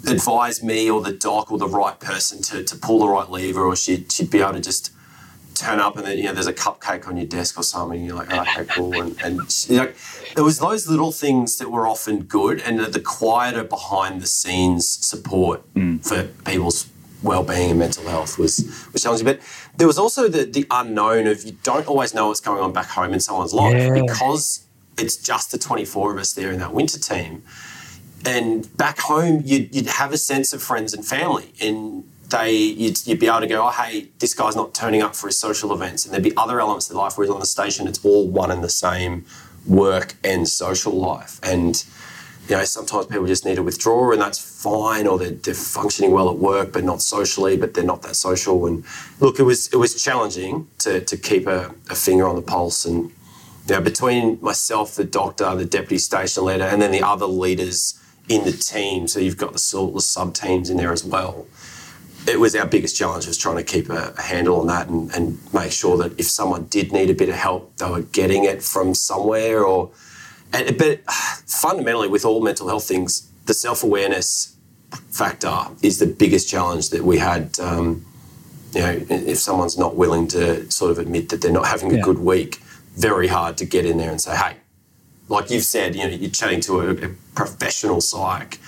advise 0.07 0.63
me 0.63 0.89
or 0.89 1.01
the 1.01 1.13
doc 1.13 1.51
or 1.51 1.59
the 1.59 1.67
right 1.67 1.99
person 1.99 2.43
to, 2.43 2.63
to 2.63 2.77
pull 2.77 3.01
the 3.01 3.09
right 3.09 3.29
lever 3.29 3.65
or 3.65 3.75
she'd, 3.75 4.13
she'd 4.13 4.31
be 4.31 4.41
able 4.41 4.53
to 4.53 4.61
just 4.61 4.94
turn 5.55 5.81
up 5.81 5.97
and 5.97 6.07
then 6.07 6.19
you 6.19 6.25
know 6.25 6.33
there's 6.33 6.47
a 6.47 6.53
cupcake 6.53 7.07
on 7.07 7.17
your 7.17 7.27
desk 7.27 7.59
or 7.59 7.63
something 7.63 7.99
and 7.99 8.07
you're 8.07 8.17
like 8.17 8.33
oh, 8.33 8.41
okay 8.41 8.65
cool 8.65 9.01
and, 9.01 9.17
and 9.23 9.41
you 9.69 9.77
know 9.77 9.93
it 10.37 10.41
was 10.41 10.59
those 10.59 10.89
little 10.89 11.13
things 11.13 11.59
that 11.59 11.71
were 11.71 11.87
often 11.87 12.23
good 12.23 12.61
and 12.61 12.81
the, 12.81 13.01
quieter 13.01 13.63
behind 13.63 14.21
the 14.21 14.27
scenes 14.27 14.89
support 14.89 15.63
mm. 15.75 16.05
for 16.05 16.25
people's 16.45 16.89
well-being 17.25 17.71
and 17.71 17.79
mental 17.79 18.07
health 18.07 18.39
was 18.39 18.89
was 18.93 19.03
challenging. 19.03 19.25
But 19.25 19.41
there 19.77 19.87
was 19.87 19.99
also 19.99 20.29
the 20.29 20.45
the 20.45 20.67
unknown 20.71 21.27
of 21.27 21.45
you 21.45 21.57
don't 21.63 21.87
always 21.87 22.15
know 22.15 22.29
what's 22.29 22.41
going 22.41 22.63
on 22.63 22.73
back 22.73 22.89
home 22.89 23.13
in 23.13 23.21
someone's 23.21 23.55
life 23.55 23.75
Yeah. 23.75 24.03
because 24.03 24.65
it's 24.97 25.17
just 25.17 25.51
the 25.51 25.59
24 25.59 26.13
of 26.13 26.19
us 26.19 26.33
there 26.35 26.53
in 26.53 26.61
that 26.61 26.73
winter 26.73 26.99
team. 26.99 27.43
And 28.27 28.75
back 28.77 29.01
home, 29.01 29.43
you'd, 29.45 29.75
you'd 29.75 29.87
have 29.87 30.13
a 30.13 30.17
sense 30.17 30.53
of 30.55 30.63
friends 30.63 30.95
and 30.95 31.05
family, 31.05 31.53
and 31.61 32.05
they 32.31 32.53
you'd, 32.53 33.07
you'd 33.07 33.21
be 33.21 33.27
able 33.27 33.41
to 33.41 33.47
go, 33.47 33.67
oh 33.67 33.71
hey, 33.71 34.09
this 34.19 34.35
guy's 34.35 34.57
not 34.57 34.75
turning 34.75 35.03
up 35.03 35.15
for 35.15 35.29
his 35.29 35.39
social 35.39 35.73
events, 35.73 36.05
and 36.05 36.13
there'd 36.13 36.25
be 36.25 36.37
other 36.37 36.61
elements 36.61 36.91
of 36.91 36.97
life. 36.97 37.17
Whereas 37.17 37.31
on 37.31 37.41
the 37.41 37.47
station, 37.47 37.87
it's 37.87 38.05
all 38.05 38.29
one 38.29 38.51
and 38.51 38.63
the 38.63 38.69
same 38.69 39.25
work 39.67 40.15
and 40.23 40.49
social 40.49 40.93
life, 40.93 41.41
and 41.43 41.85
you 42.49 42.57
know 42.57 42.65
sometimes 42.65 43.07
people 43.07 43.27
just 43.27 43.45
need 43.45 43.57
to 43.57 43.63
withdraw, 43.63 44.13
and 44.13 44.21
that's 44.21 44.39
fine, 44.63 45.07
or 45.07 45.19
they're, 45.19 45.31
they're 45.31 45.55
functioning 45.55 46.11
well 46.11 46.29
at 46.31 46.37
work 46.37 46.73
but 46.73 46.85
not 46.85 47.03
socially, 47.03 47.57
but 47.57 47.75
they're 47.75 47.85
not 47.85 48.03
that 48.03 48.17
social. 48.17 48.67
And 48.67 48.85
look, 49.21 49.39
it 49.39 49.45
was 49.45 49.69
it 49.73 49.77
was 49.77 50.03
challenging 50.03 50.69
to 50.79 51.01
to 51.01 51.17
keep 51.17 51.47
a, 51.47 51.75
a 51.91 51.95
finger 51.95 52.27
on 52.27 52.37
the 52.37 52.43
pulse 52.43 52.85
and 52.85 53.13
know, 53.69 53.81
between 53.81 54.39
myself, 54.41 54.95
the 54.95 55.05
doctor, 55.05 55.55
the 55.55 55.65
deputy 55.65 55.99
station 55.99 56.45
leader, 56.45 56.65
and 56.65 56.81
then 56.83 56.93
the 56.93 57.03
other 57.03 57.27
leaders 57.27 57.99
in 58.29 58.45
the 58.45 58.53
team, 58.53 59.07
so 59.07 59.21
you've 59.21 59.37
got 59.37 59.53
the 59.53 59.59
sort 59.59 59.95
of 59.95 60.03
sub 60.03 60.35
teams 60.35 60.71
in 60.71 60.77
there 60.77 60.93
as 60.93 61.05
well. 61.05 61.47
It 62.27 62.41
was 62.41 62.55
our 62.57 62.67
biggest 62.67 62.97
challenge 62.97 63.27
was 63.27 63.37
trying 63.37 63.57
to 63.57 63.63
keep 63.63 63.91
a, 63.91 64.15
a 64.17 64.23
handle 64.23 64.61
on 64.61 64.67
that 64.69 64.89
and, 64.89 65.15
and 65.15 65.39
make 65.53 65.73
sure 65.73 65.97
that 65.99 66.19
if 66.19 66.27
someone 66.27 66.65
did 66.65 66.93
need 66.93 67.11
a 67.11 67.15
bit 67.15 67.29
of 67.29 67.35
help, 67.35 67.77
they 67.77 67.91
were 67.91 68.03
getting 68.03 68.45
it 68.45 68.63
from 68.63 68.95
somewhere. 68.95 69.63
Or, 69.63 69.91
and, 70.53 70.79
but 70.79 71.05
fundamentally, 71.11 72.09
with 72.09 72.25
all 72.25 72.41
mental 72.43 72.69
health 72.69 72.89
things, 72.89 73.31
the 73.47 73.55
self 73.55 73.83
awareness 73.85 74.57
factor 75.11 75.55
is 75.83 75.99
the 75.99 76.07
biggest 76.07 76.49
challenge 76.49 76.91
that 76.91 77.05
we 77.05 77.19
had. 77.19 77.59
Um, 77.61 78.07
you 78.73 78.81
know, 78.81 79.07
if 79.09 79.39
someone's 79.39 79.79
not 79.79 79.95
willing 79.95 80.27
to 80.29 80.69
sort 80.71 80.91
of 80.91 80.99
admit 80.99 81.29
that 81.29 81.41
they're 81.43 81.53
not 81.53 81.67
having 81.67 81.93
a 81.93 81.97
Yeah. 81.97 82.03
good 82.03 82.19
week, 82.19 82.57
very 82.97 83.29
hard 83.29 83.57
to 83.59 83.65
get 83.65 83.85
in 83.85 83.99
there 83.99 84.11
and 84.11 84.21
say, 84.21 84.35
hey, 84.35 84.57
like 85.29 85.51
you've 85.51 85.63
said, 85.65 85.95
you 85.95 86.03
know, 86.05 86.09
you're 86.15 86.31
chatting 86.31 86.61
to 86.63 86.81
a, 86.81 86.91
a 87.07 87.11
professional 87.35 88.01
psych 88.01 88.59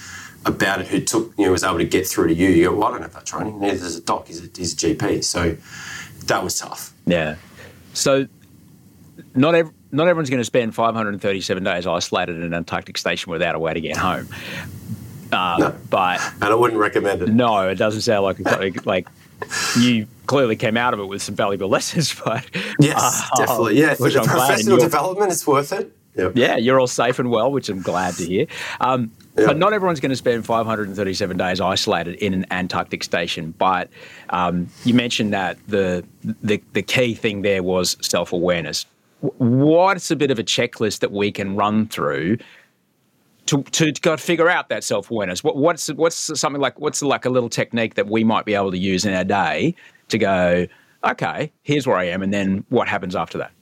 about 0.46 0.80
it 0.80 0.86
who 0.86 1.00
took, 1.00 1.32
you 1.36 1.44
know, 1.44 1.52
was 1.52 1.64
able 1.64 1.78
to 1.78 1.84
get 1.84 2.06
through 2.06 2.28
to 2.28 2.34
you. 2.34 2.48
You 2.48 2.70
go, 2.70 2.76
well, 2.76 2.88
I 2.88 2.90
don't 2.92 3.02
have 3.02 3.12
that 3.14 3.26
training. 3.26 3.60
Neither 3.60 3.78
does 3.78 3.96
a 3.96 4.00
doc. 4.02 4.28
He's 4.28 4.38
a, 4.44 4.48
he's 4.56 4.72
a 4.72 4.76
GP. 4.76 5.22
So 5.24 5.56
that 6.26 6.42
was 6.42 6.58
tough. 6.58 6.92
Yeah. 7.06 7.34
So 7.92 8.26
not 9.34 9.54
ev- 9.54 9.70
not 9.92 10.08
everyone's 10.08 10.30
going 10.30 10.40
to 10.40 10.44
spend 10.44 10.74
537 10.74 11.62
days 11.64 11.86
isolated 11.86 12.36
in 12.36 12.42
an 12.42 12.54
Antarctic 12.54 12.96
station 12.98 13.30
without 13.32 13.54
a 13.54 13.58
way 13.58 13.74
to 13.74 13.80
get 13.80 13.96
home. 13.96 14.28
Uh, 15.32 15.56
No. 15.58 15.74
But 15.90 16.20
And 16.34 16.44
I 16.44 16.54
wouldn't 16.54 16.80
recommend 16.80 17.22
it. 17.22 17.28
no, 17.28 17.68
it 17.68 17.74
doesn't 17.76 18.02
sound 18.02 18.22
like 18.24 18.86
like 18.86 19.08
you 19.78 20.06
clearly 20.26 20.56
came 20.56 20.76
out 20.76 20.94
of 20.94 21.00
it 21.00 21.06
with 21.06 21.22
some 21.22 21.34
valuable 21.34 21.68
lessons. 21.76 22.14
But 22.24 22.44
Yes, 22.78 23.28
uh, 23.32 23.36
definitely. 23.38 23.80
Yeah, 23.80 23.94
for 23.94 24.08
the 24.10 24.20
I'm 24.20 24.26
professional 24.26 24.78
development, 24.78 25.32
it's 25.32 25.46
worth 25.46 25.72
it. 25.72 25.92
Yep. 26.16 26.32
Yeah, 26.34 26.56
you're 26.56 26.80
all 26.80 26.86
safe 26.86 27.18
and 27.18 27.30
well, 27.30 27.52
which 27.52 27.68
I'm 27.68 27.82
glad 27.82 28.14
to 28.14 28.24
hear. 28.24 28.46
Um, 28.80 29.10
Yeah. 29.38 29.46
But 29.46 29.58
not 29.58 29.74
everyone's 29.74 30.00
going 30.00 30.10
to 30.10 30.16
spend 30.16 30.46
537 30.46 31.36
days 31.36 31.60
isolated 31.60 32.14
in 32.16 32.32
an 32.32 32.46
Antarctic 32.50 33.04
station. 33.04 33.52
But 33.58 33.90
um, 34.30 34.68
you 34.84 34.94
mentioned 34.94 35.32
that 35.34 35.58
the, 35.68 36.04
the 36.42 36.62
the 36.72 36.82
key 36.82 37.14
thing 37.14 37.42
there 37.42 37.62
was 37.62 37.98
self 38.00 38.32
awareness. 38.32 38.86
What's 39.20 40.10
a 40.10 40.16
bit 40.16 40.30
of 40.30 40.38
a 40.38 40.44
checklist 40.44 41.00
that 41.00 41.12
we 41.12 41.30
can 41.32 41.54
run 41.54 41.86
through 41.86 42.38
to 43.46 43.62
to 43.62 43.92
go 43.92 44.16
figure 44.16 44.48
out 44.48 44.70
that 44.70 44.84
self 44.84 45.10
awareness? 45.10 45.44
What, 45.44 45.56
what's 45.56 45.88
what's 45.88 46.16
something 46.16 46.62
like 46.62 46.80
what's 46.80 47.02
like 47.02 47.26
a 47.26 47.30
little 47.30 47.50
technique 47.50 47.94
that 47.94 48.08
we 48.08 48.24
might 48.24 48.46
be 48.46 48.54
able 48.54 48.70
to 48.70 48.78
use 48.78 49.04
in 49.04 49.12
our 49.12 49.24
day 49.24 49.74
to 50.08 50.18
go, 50.18 50.66
okay, 51.04 51.52
here's 51.62 51.86
where 51.86 51.96
I 51.96 52.04
am, 52.04 52.22
and 52.22 52.32
then 52.32 52.64
what 52.70 52.88
happens 52.88 53.14
after 53.14 53.36
that? 53.38 53.52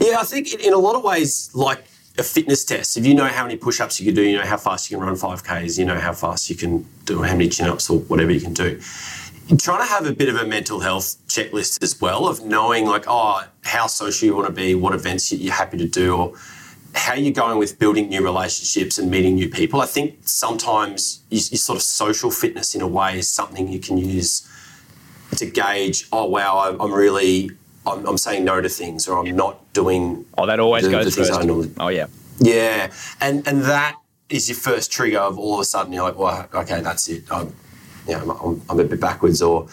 Yeah, 0.00 0.18
I 0.18 0.24
think 0.24 0.52
in, 0.52 0.60
in 0.60 0.72
a 0.72 0.78
lot 0.78 0.96
of 0.96 1.04
ways, 1.04 1.50
like 1.54 1.84
a 2.18 2.22
fitness 2.22 2.64
test, 2.64 2.96
if 2.96 3.06
you 3.06 3.14
know 3.14 3.26
how 3.26 3.44
many 3.44 3.56
push 3.56 3.80
ups 3.80 4.00
you 4.00 4.06
can 4.06 4.14
do, 4.14 4.22
you 4.22 4.36
know 4.36 4.44
how 4.44 4.56
fast 4.56 4.90
you 4.90 4.96
can 4.96 5.06
run 5.06 5.16
5Ks, 5.16 5.78
you 5.78 5.84
know 5.84 5.98
how 5.98 6.12
fast 6.12 6.50
you 6.50 6.56
can 6.56 6.86
do, 7.04 7.22
how 7.22 7.32
many 7.32 7.48
chin 7.48 7.68
ups 7.68 7.88
or 7.88 8.00
whatever 8.00 8.32
you 8.32 8.40
can 8.40 8.52
do. 8.52 8.80
Trying 9.58 9.80
to 9.80 9.86
have 9.86 10.06
a 10.06 10.12
bit 10.12 10.28
of 10.28 10.36
a 10.36 10.46
mental 10.46 10.80
health 10.80 11.16
checklist 11.26 11.82
as 11.82 12.00
well 12.00 12.28
of 12.28 12.44
knowing, 12.44 12.86
like, 12.86 13.04
oh, 13.08 13.44
how 13.64 13.86
social 13.86 14.26
you 14.26 14.34
want 14.34 14.46
to 14.46 14.52
be, 14.52 14.74
what 14.74 14.94
events 14.94 15.32
you- 15.32 15.38
you're 15.38 15.54
happy 15.54 15.76
to 15.78 15.86
do, 15.86 16.14
or 16.14 16.32
how 16.94 17.14
you're 17.14 17.32
going 17.32 17.58
with 17.58 17.78
building 17.78 18.08
new 18.08 18.22
relationships 18.22 18.98
and 18.98 19.10
meeting 19.10 19.34
new 19.36 19.48
people. 19.48 19.80
I 19.80 19.86
think 19.86 20.18
sometimes 20.24 21.20
you 21.30 21.40
sort 21.40 21.76
of 21.76 21.82
social 21.82 22.30
fitness 22.30 22.74
in 22.74 22.80
a 22.80 22.86
way 22.88 23.18
is 23.18 23.30
something 23.30 23.68
you 23.68 23.78
can 23.78 23.96
use 23.98 24.42
to 25.36 25.46
gauge, 25.46 26.06
oh, 26.12 26.26
wow, 26.26 26.76
I'm 26.78 26.92
really. 26.92 27.52
I'm, 27.86 28.06
I'm 28.06 28.18
saying 28.18 28.44
no 28.44 28.60
to 28.60 28.68
things, 28.68 29.08
or 29.08 29.18
I'm 29.18 29.34
not 29.36 29.72
doing 29.72 30.24
Oh, 30.36 30.46
that 30.46 30.60
always 30.60 30.84
The- 30.84 30.90
goes 30.90 31.04
the 31.06 31.10
first. 31.24 31.32
Normally- 31.32 31.72
Oh 31.78 31.88
yeah. 31.88 32.06
yeah, 32.38 32.90
and 33.20 33.46
and 33.48 33.62
that 33.62 33.96
is 34.28 34.48
your 34.48 34.56
first 34.56 34.92
trigger 34.92 35.18
of 35.18 35.38
all 35.38 35.54
of 35.54 35.60
a 35.60 35.64
sudden 35.64 35.92
you're 35.92 36.04
like, 36.04 36.18
well, 36.18 36.46
okay, 36.54 36.80
that's 36.82 37.08
it. 37.08 37.24
I'm, 37.30 37.52
you 38.06 38.14
know, 38.16 38.38
I'm, 38.44 38.62
I'm 38.68 38.80
a 38.80 38.84
bit 38.84 39.00
backwards, 39.00 39.42
or 39.42 39.66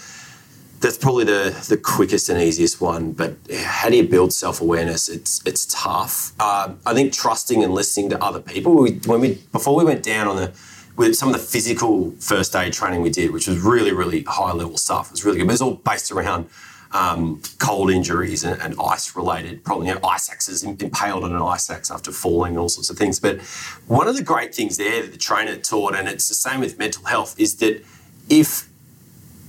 that's 0.80 0.98
probably 0.98 1.26
the 1.26 1.56
the 1.70 1.78
quickest 1.78 2.30
and 2.30 2.42
easiest 2.42 2.80
one. 2.82 3.12
But 3.12 3.36
how 3.54 3.90
do 3.90 3.98
you 3.98 4.08
build 4.08 4.32
self 4.34 4.62
awareness? 4.62 5.10
It's 5.10 5.42
it's 5.46 5.66
tough. 5.66 6.40
Um, 6.42 6.80
I 6.86 6.94
think 6.94 7.14
trusting 7.14 7.64
and 7.64 7.74
listening 7.74 8.10
to 8.12 8.24
other 8.24 8.40
people. 8.40 8.76
We, 8.76 8.92
when 9.06 9.20
we 9.22 9.36
before 9.52 9.76
we 9.76 9.84
went 9.84 10.04
down 10.04 10.28
on 10.28 10.36
the 10.38 10.52
with 10.96 11.16
some 11.16 11.30
of 11.30 11.34
the 11.34 11.40
physical 11.42 12.12
first 12.20 12.56
aid 12.56 12.74
training 12.74 13.02
we 13.02 13.10
did, 13.10 13.32
which 13.32 13.48
was 13.48 13.60
really 13.60 13.92
really 13.92 14.24
high 14.24 14.54
level 14.54 14.78
stuff. 14.78 15.08
It 15.08 15.12
was 15.14 15.26
really 15.26 15.38
good. 15.40 15.46
But 15.48 15.52
it 15.52 15.62
was 15.62 15.62
all 15.62 15.76
based 15.76 16.12
around 16.12 16.50
um, 16.92 17.42
cold 17.60 17.92
injuries 17.92 18.44
and, 18.44 18.62
and 18.62 18.76
ice 18.82 19.16
related 19.16 19.64
problems, 19.64 19.88
you 19.90 19.96
know, 19.96 20.08
ice 20.08 20.30
axes 20.30 20.64
impaled 20.64 21.24
on 21.24 21.34
an 21.34 21.42
ice 21.42 21.70
axe 21.70 21.92
after 21.92 22.12
falling 22.12 22.58
all 22.58 22.70
sorts 22.70 22.90
of 22.90 22.98
things. 22.98 23.20
But 23.20 23.42
one 23.88 24.08
of 24.08 24.16
the 24.16 24.24
great 24.24 24.56
things 24.56 24.78
there 24.78 25.02
that 25.02 25.12
the 25.12 25.18
trainer 25.18 25.56
taught, 25.58 25.96
and 25.96 26.08
it's 26.08 26.28
the 26.28 26.36
same 26.36 26.60
with 26.60 26.80
mental 26.80 27.06
health, 27.06 27.40
is 27.40 27.56
that 27.58 27.84
if 28.30 28.70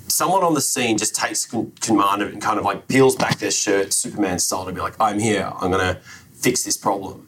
someone 0.09 0.43
on 0.43 0.55
the 0.55 0.61
scene 0.61 0.99
just 0.99 1.15
takes 1.15 1.47
command 1.47 2.23
of 2.23 2.29
it 2.29 2.33
and 2.33 2.43
kind 2.43 2.59
of 2.59 2.65
like 2.65 2.89
peels 2.89 3.15
back 3.15 3.39
their 3.39 3.51
shirt, 3.51 3.93
Superman 3.93 4.39
style, 4.39 4.65
to 4.65 4.73
be 4.73 4.81
like, 4.81 4.95
I'm 4.99 5.19
here, 5.19 5.53
I'm 5.61 5.71
going 5.71 5.95
to 5.95 6.01
fix 6.35 6.65
this 6.65 6.77
problem. 6.77 7.28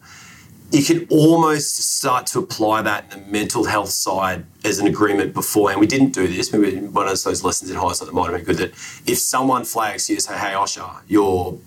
You 0.72 0.84
can 0.84 1.06
almost 1.10 1.78
start 1.96 2.26
to 2.28 2.38
apply 2.38 2.82
that 2.82 3.12
in 3.12 3.24
the 3.24 3.30
mental 3.30 3.64
health 3.64 3.90
side 3.90 4.44
as 4.64 4.78
an 4.78 4.86
agreement 4.86 5.34
before. 5.34 5.72
And 5.72 5.80
we 5.80 5.86
didn't 5.86 6.12
do 6.12 6.28
this. 6.28 6.52
Maybe 6.52 6.76
one 6.76 7.08
of 7.08 7.22
those 7.22 7.42
lessons 7.42 7.70
in 7.70 7.76
high 7.76 7.92
school 7.92 8.06
that 8.06 8.14
might 8.14 8.30
have 8.30 8.36
been 8.36 8.44
good. 8.44 8.58
That 8.58 8.70
if 9.10 9.18
someone 9.18 9.64
flags 9.64 10.08
you, 10.08 10.20
say, 10.20 10.34
"Hey, 10.38 10.52
Osher, 10.52 11.00
you're 11.08 11.58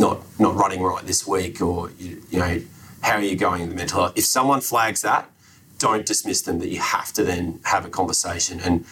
not 0.00 0.22
not 0.40 0.56
running 0.56 0.82
right 0.82 1.06
this 1.06 1.26
week," 1.28 1.60
or 1.60 1.90
you, 1.96 2.22
you 2.30 2.38
know, 2.40 2.60
how 3.02 3.16
are 3.18 3.22
you 3.22 3.36
going 3.36 3.62
in 3.62 3.68
the 3.68 3.76
mental 3.76 4.00
health? 4.00 4.14
If 4.16 4.24
someone 4.24 4.60
flags 4.60 5.02
that, 5.02 5.30
don't 5.78 6.04
dismiss 6.04 6.42
them. 6.42 6.58
That 6.58 6.68
you 6.68 6.80
have 6.80 7.12
to 7.12 7.22
then 7.22 7.60
have 7.64 7.84
a 7.84 7.88
conversation, 7.88 8.58
and 8.58 8.84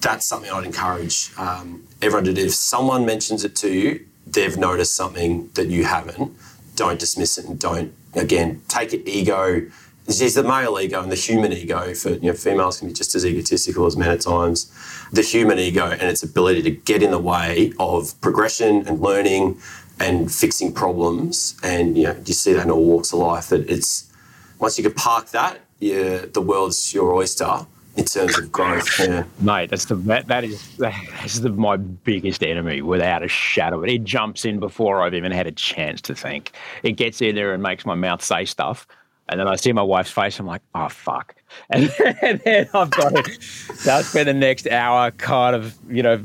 that's 0.00 0.24
something 0.24 0.50
I'd 0.52 0.64
encourage 0.64 1.32
um, 1.36 1.82
everyone 2.00 2.24
to 2.26 2.32
do. 2.32 2.46
If 2.46 2.54
someone 2.54 3.04
mentions 3.04 3.44
it 3.44 3.56
to 3.56 3.70
you, 3.72 4.06
they've 4.24 4.56
noticed 4.56 4.94
something 4.94 5.50
that 5.54 5.66
you 5.66 5.84
haven't. 5.84 6.32
Don't 6.76 6.98
dismiss 6.98 7.38
it, 7.38 7.46
and 7.46 7.58
don't 7.58 7.94
again 8.14 8.62
take 8.68 8.92
it 8.92 9.08
ego. 9.08 9.70
There's 10.06 10.34
the 10.34 10.42
male 10.42 10.78
ego 10.78 11.02
and 11.02 11.10
the 11.10 11.16
human 11.16 11.52
ego. 11.52 11.94
For 11.94 12.10
you 12.10 12.30
know, 12.30 12.34
females 12.34 12.78
can 12.78 12.88
be 12.88 12.94
just 12.94 13.14
as 13.14 13.24
egotistical 13.24 13.86
as 13.86 13.96
men 13.96 14.10
at 14.10 14.20
times. 14.20 14.70
The 15.12 15.22
human 15.22 15.58
ego 15.58 15.86
and 15.86 16.02
its 16.02 16.22
ability 16.22 16.62
to 16.62 16.70
get 16.70 17.02
in 17.02 17.10
the 17.10 17.18
way 17.18 17.72
of 17.78 18.20
progression 18.20 18.86
and 18.86 19.00
learning 19.00 19.58
and 19.98 20.32
fixing 20.32 20.72
problems. 20.72 21.56
And 21.62 21.96
you 21.96 22.04
know, 22.04 22.16
you 22.26 22.34
see 22.34 22.52
that 22.52 22.64
in 22.64 22.70
all 22.70 22.84
walks 22.84 23.12
of 23.12 23.20
life. 23.20 23.48
That 23.48 23.68
it's 23.70 24.12
once 24.58 24.76
you 24.78 24.84
can 24.84 24.94
park 24.94 25.30
that, 25.30 25.60
yeah, 25.78 26.26
the 26.32 26.42
world's 26.42 26.92
your 26.92 27.14
oyster 27.14 27.66
in 27.96 28.04
terms 28.04 28.38
of 28.38 28.50
growth. 28.50 28.98
Yeah. 28.98 29.24
Mate, 29.40 29.70
that's 29.70 29.84
the 29.86 29.94
that, 29.96 30.26
that 30.26 30.44
is 30.44 30.76
that's 30.78 31.38
the, 31.40 31.50
my 31.50 31.76
biggest 31.76 32.42
enemy, 32.42 32.82
without 32.82 33.22
a 33.22 33.28
shadow. 33.28 33.82
it. 33.82 34.04
Jumps 34.04 34.44
in 34.44 34.58
before 34.58 35.02
I've 35.02 35.14
even 35.14 35.32
had 35.32 35.46
a 35.46 35.52
chance 35.52 36.00
to 36.02 36.14
think. 36.14 36.52
It 36.82 36.92
gets 36.92 37.20
in 37.20 37.34
there 37.34 37.54
and 37.54 37.62
makes 37.62 37.86
my 37.86 37.94
mouth 37.94 38.22
say 38.22 38.44
stuff, 38.44 38.86
and 39.28 39.38
then 39.38 39.48
I 39.48 39.56
see 39.56 39.72
my 39.72 39.82
wife's 39.82 40.10
face. 40.10 40.38
I'm 40.38 40.46
like, 40.46 40.62
oh 40.74 40.88
fuck, 40.88 41.34
and, 41.70 41.92
and 42.22 42.40
then 42.40 42.68
I've 42.74 42.90
got 42.90 43.10
to. 43.14 44.02
Spend 44.02 44.28
the 44.28 44.34
next 44.34 44.66
hour 44.68 45.10
kind 45.12 45.56
of 45.56 45.76
you 45.88 46.02
know. 46.02 46.24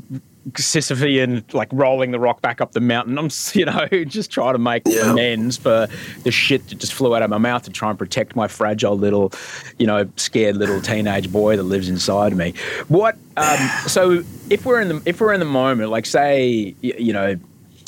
Sisyphean, 0.52 1.52
like 1.54 1.68
rolling 1.72 2.10
the 2.12 2.18
rock 2.20 2.40
back 2.40 2.60
up 2.60 2.72
the 2.72 2.80
mountain. 2.80 3.18
I'm, 3.18 3.28
you 3.54 3.64
know, 3.64 3.86
just 4.06 4.30
trying 4.30 4.54
to 4.54 4.58
make 4.58 4.82
Yeah. 4.86 5.12
amends 5.12 5.56
for 5.56 5.86
the 6.22 6.30
shit 6.30 6.66
that 6.68 6.76
just 6.78 6.92
flew 6.94 7.14
out 7.14 7.22
of 7.22 7.30
my 7.30 7.38
mouth 7.38 7.62
to 7.64 7.70
try 7.70 7.90
and 7.90 7.98
protect 7.98 8.34
my 8.36 8.48
fragile 8.48 8.96
little, 8.96 9.32
you 9.78 9.86
know, 9.86 10.08
scared 10.16 10.56
little 10.56 10.80
teenage 10.80 11.30
boy 11.30 11.56
that 11.56 11.64
lives 11.64 11.88
inside 11.88 12.34
me. 12.36 12.54
What? 12.88 13.16
Um, 13.36 13.58
so 13.86 14.22
if 14.48 14.64
we're 14.66 14.80
in 14.80 14.88
the 14.88 15.02
if 15.06 15.20
we're 15.20 15.32
in 15.32 15.40
the 15.40 15.46
moment, 15.46 15.90
like 15.90 16.06
say, 16.06 16.74
y- 16.82 16.94
you 16.98 17.12
know, 17.12 17.36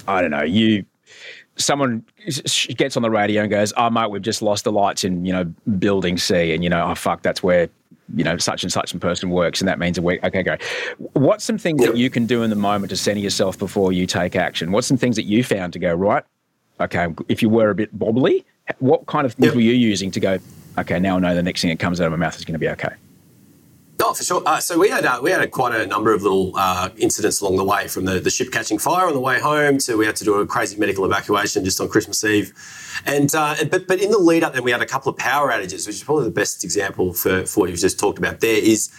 I 0.09 0.21
don't 0.21 0.31
know, 0.31 0.43
you 0.43 0.85
someone 1.57 2.03
gets 2.77 2.97
on 2.97 3.03
the 3.03 3.11
radio 3.11 3.43
and 3.43 3.51
goes, 3.51 3.73
"Oh, 3.77 3.91
mate, 3.91 4.11
we've 4.11 4.23
just 4.23 4.41
lost 4.43 4.65
the 4.65 4.73
lights 4.73 5.05
in 5.05 5.25
you 5.27 5.33
know 5.33 5.45
building 5.79 6.17
C," 6.19 6.53
and 6.55 6.65
you 6.65 6.71
know, 6.71 6.87
oh 6.91 6.95
fuck, 6.95 7.23
that's 7.23 7.43
where 7.43 7.69
you 8.15 8.25
know 8.25 8.37
such 8.37 8.63
and 8.63 8.73
such 8.73 8.95
a 8.95 8.99
person 8.99 9.31
works, 9.31 9.61
and 9.61 9.69
that 9.69 9.79
means 9.79 9.99
a 9.99 10.03
week. 10.03 10.23
Okay, 10.25 10.43
great. 10.43 10.63
What's 11.13 11.45
some 11.45 11.59
things 11.59 11.85
that 11.85 11.97
you 11.97 12.11
can 12.11 12.27
do 12.27 12.43
in 12.43 12.51
the 12.51 12.57
moment 12.57 12.91
to 12.91 12.97
center 12.97 13.21
yourself 13.21 13.59
before 13.59 13.93
you 13.93 14.07
take 14.07 14.37
action? 14.37 14.73
What's 14.73 14.87
some 14.87 14.97
things 14.97 15.17
that 15.17 15.25
you 15.25 15.45
found 15.45 15.73
to 15.75 15.79
go 15.79 15.95
right? 15.95 16.25
Okay, 16.81 17.09
if 17.29 17.43
you 17.43 17.49
were 17.49 17.71
a 17.71 17.75
bit 17.75 17.97
bobbly, 17.97 18.45
what 18.79 19.07
kind 19.07 19.25
of 19.25 19.35
things 19.35 19.47
yep. 19.47 19.55
were 19.55 19.61
you 19.61 19.73
using 19.73 20.11
to 20.11 20.21
go? 20.21 20.39
Okay, 20.79 20.99
now 20.99 21.17
I 21.17 21.21
know 21.21 21.35
the 21.35 21.43
next 21.43 21.61
thing 21.61 21.71
that 21.71 21.79
comes 21.79 22.01
out 22.01 22.07
of 22.07 22.13
my 22.13 22.19
mouth 22.19 22.37
is 22.37 22.45
going 22.45 22.55
to 22.55 22.59
be 22.59 22.69
okay. 22.71 22.95
Oh, 24.05 24.13
for 24.15 24.25
sure. 24.25 24.43
Uh, 24.45 24.59
so 24.59 24.79
we 24.79 24.89
had 24.89 25.05
uh, 25.05 25.21
we 25.23 25.31
had 25.31 25.41
a, 25.43 25.47
quite 25.47 25.75
a 25.81 25.87
number 25.87 26.13
of 26.13 26.23
little 26.23 26.53
uh, 26.57 26.89
incidents 26.97 27.41
along 27.41 27.57
the 27.57 27.65
way, 27.65 27.87
from 27.87 28.05
the, 28.05 28.19
the 28.19 28.31
ship 28.31 28.51
catching 28.51 28.77
fire 28.77 29.07
on 29.07 29.15
the 29.15 29.21
way 29.21 29.39
home 29.39 29.79
to 29.79 29.97
we 29.97 30.07
had 30.07 30.17
to 30.17 30.25
do 30.25 30.35
a 30.41 30.47
crazy 30.47 30.77
medical 30.77 31.05
evacuation 31.05 31.65
just 31.65 31.81
on 31.81 31.89
Christmas 31.89 32.25
Eve, 32.25 32.53
and 33.07 33.33
uh, 33.33 33.55
but 33.71 33.87
but 33.87 34.01
in 34.01 34.11
the 34.11 34.19
lead 34.19 34.43
up, 34.43 34.55
then 34.55 34.65
we 34.65 34.73
had 34.73 34.83
a 34.83 34.87
couple 34.87 35.11
of 35.11 35.17
power 35.17 35.53
outages, 35.53 35.87
which 35.87 35.97
is 35.97 36.03
probably 36.03 36.25
the 36.25 36.31
best 36.31 36.65
example 36.65 37.13
for, 37.13 37.47
for 37.47 37.61
what 37.61 37.71
you've 37.71 37.79
just 37.79 38.01
talked 38.01 38.19
about. 38.19 38.41
There 38.41 38.63
is 38.63 38.91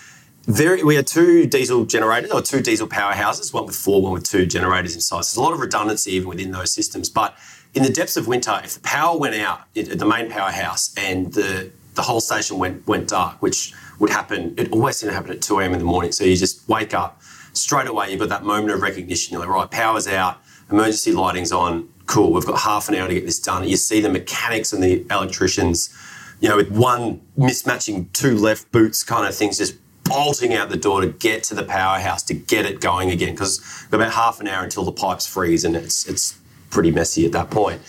very 0.45 0.83
we 0.83 0.95
had 0.95 1.05
two 1.05 1.47
diesel 1.47 1.83
generators 1.83 2.31
or 2.31 2.41
two 2.41 2.61
diesel 2.61 2.87
powerhouses, 2.87 3.53
one 3.53 3.65
with 3.65 3.75
four, 3.75 4.01
one 4.01 4.13
with 4.13 4.23
two 4.23 4.45
generators 4.45 4.95
inside. 4.95 5.25
So 5.25 5.35
there's 5.35 5.35
a 5.35 5.41
lot 5.41 5.53
of 5.53 5.59
redundancy 5.59 6.11
even 6.11 6.29
within 6.29 6.51
those 6.51 6.73
systems, 6.73 7.09
but 7.09 7.37
in 7.73 7.83
the 7.83 7.89
depths 7.89 8.15
of 8.15 8.27
winter, 8.27 8.61
if 8.63 8.75
the 8.75 8.79
power 8.79 9.17
went 9.17 9.35
out 9.35 9.63
at 9.75 9.99
the 9.99 10.05
main 10.05 10.31
powerhouse 10.31 10.93
and 10.95 11.33
the 11.33 11.71
the 11.95 12.03
whole 12.03 12.21
station 12.21 12.57
went 12.57 12.87
went 12.87 13.09
dark, 13.09 13.41
which 13.41 13.73
would 13.99 14.09
happen. 14.09 14.53
It 14.57 14.71
always 14.71 14.97
seemed 14.97 15.11
to 15.11 15.15
happen 15.15 15.31
at 15.31 15.41
2 15.41 15.59
a.m. 15.59 15.73
in 15.73 15.79
the 15.79 15.85
morning. 15.85 16.11
So 16.11 16.23
you 16.23 16.35
just 16.35 16.67
wake 16.67 16.93
up 16.93 17.21
straight 17.53 17.87
away. 17.87 18.11
You've 18.11 18.19
got 18.19 18.29
that 18.29 18.43
moment 18.43 18.73
of 18.73 18.81
recognition. 18.81 19.33
You're 19.33 19.41
like, 19.41 19.49
right, 19.49 19.71
power's 19.71 20.07
out, 20.07 20.41
emergency 20.69 21.11
lighting's 21.11 21.51
on. 21.51 21.89
Cool. 22.05 22.33
We've 22.33 22.45
got 22.45 22.59
half 22.59 22.89
an 22.89 22.95
hour 22.95 23.07
to 23.07 23.13
get 23.13 23.25
this 23.25 23.39
done. 23.39 23.67
You 23.67 23.77
see 23.77 24.01
the 24.01 24.09
mechanics 24.09 24.73
and 24.73 24.83
the 24.83 25.05
electricians, 25.09 25.95
you 26.41 26.49
know, 26.49 26.57
with 26.57 26.71
one 26.71 27.21
mismatching 27.37 28.11
two 28.11 28.37
left 28.37 28.71
boots 28.71 29.03
kind 29.03 29.27
of 29.27 29.33
things, 29.33 29.57
just 29.57 29.75
bolting 30.03 30.53
out 30.53 30.69
the 30.69 30.77
door 30.77 31.01
to 31.01 31.07
get 31.07 31.43
to 31.43 31.55
the 31.55 31.63
powerhouse 31.63 32.21
to 32.23 32.33
get 32.33 32.65
it 32.65 32.81
going 32.81 33.09
again. 33.09 33.33
Because 33.33 33.85
about 33.91 34.11
half 34.11 34.41
an 34.41 34.47
hour 34.47 34.63
until 34.63 34.83
the 34.83 34.91
pipes 34.91 35.25
freeze, 35.25 35.63
and 35.63 35.75
it's 35.75 36.07
it's 36.07 36.37
pretty 36.69 36.91
messy 36.91 37.25
at 37.25 37.31
that 37.31 37.49
point. 37.49 37.81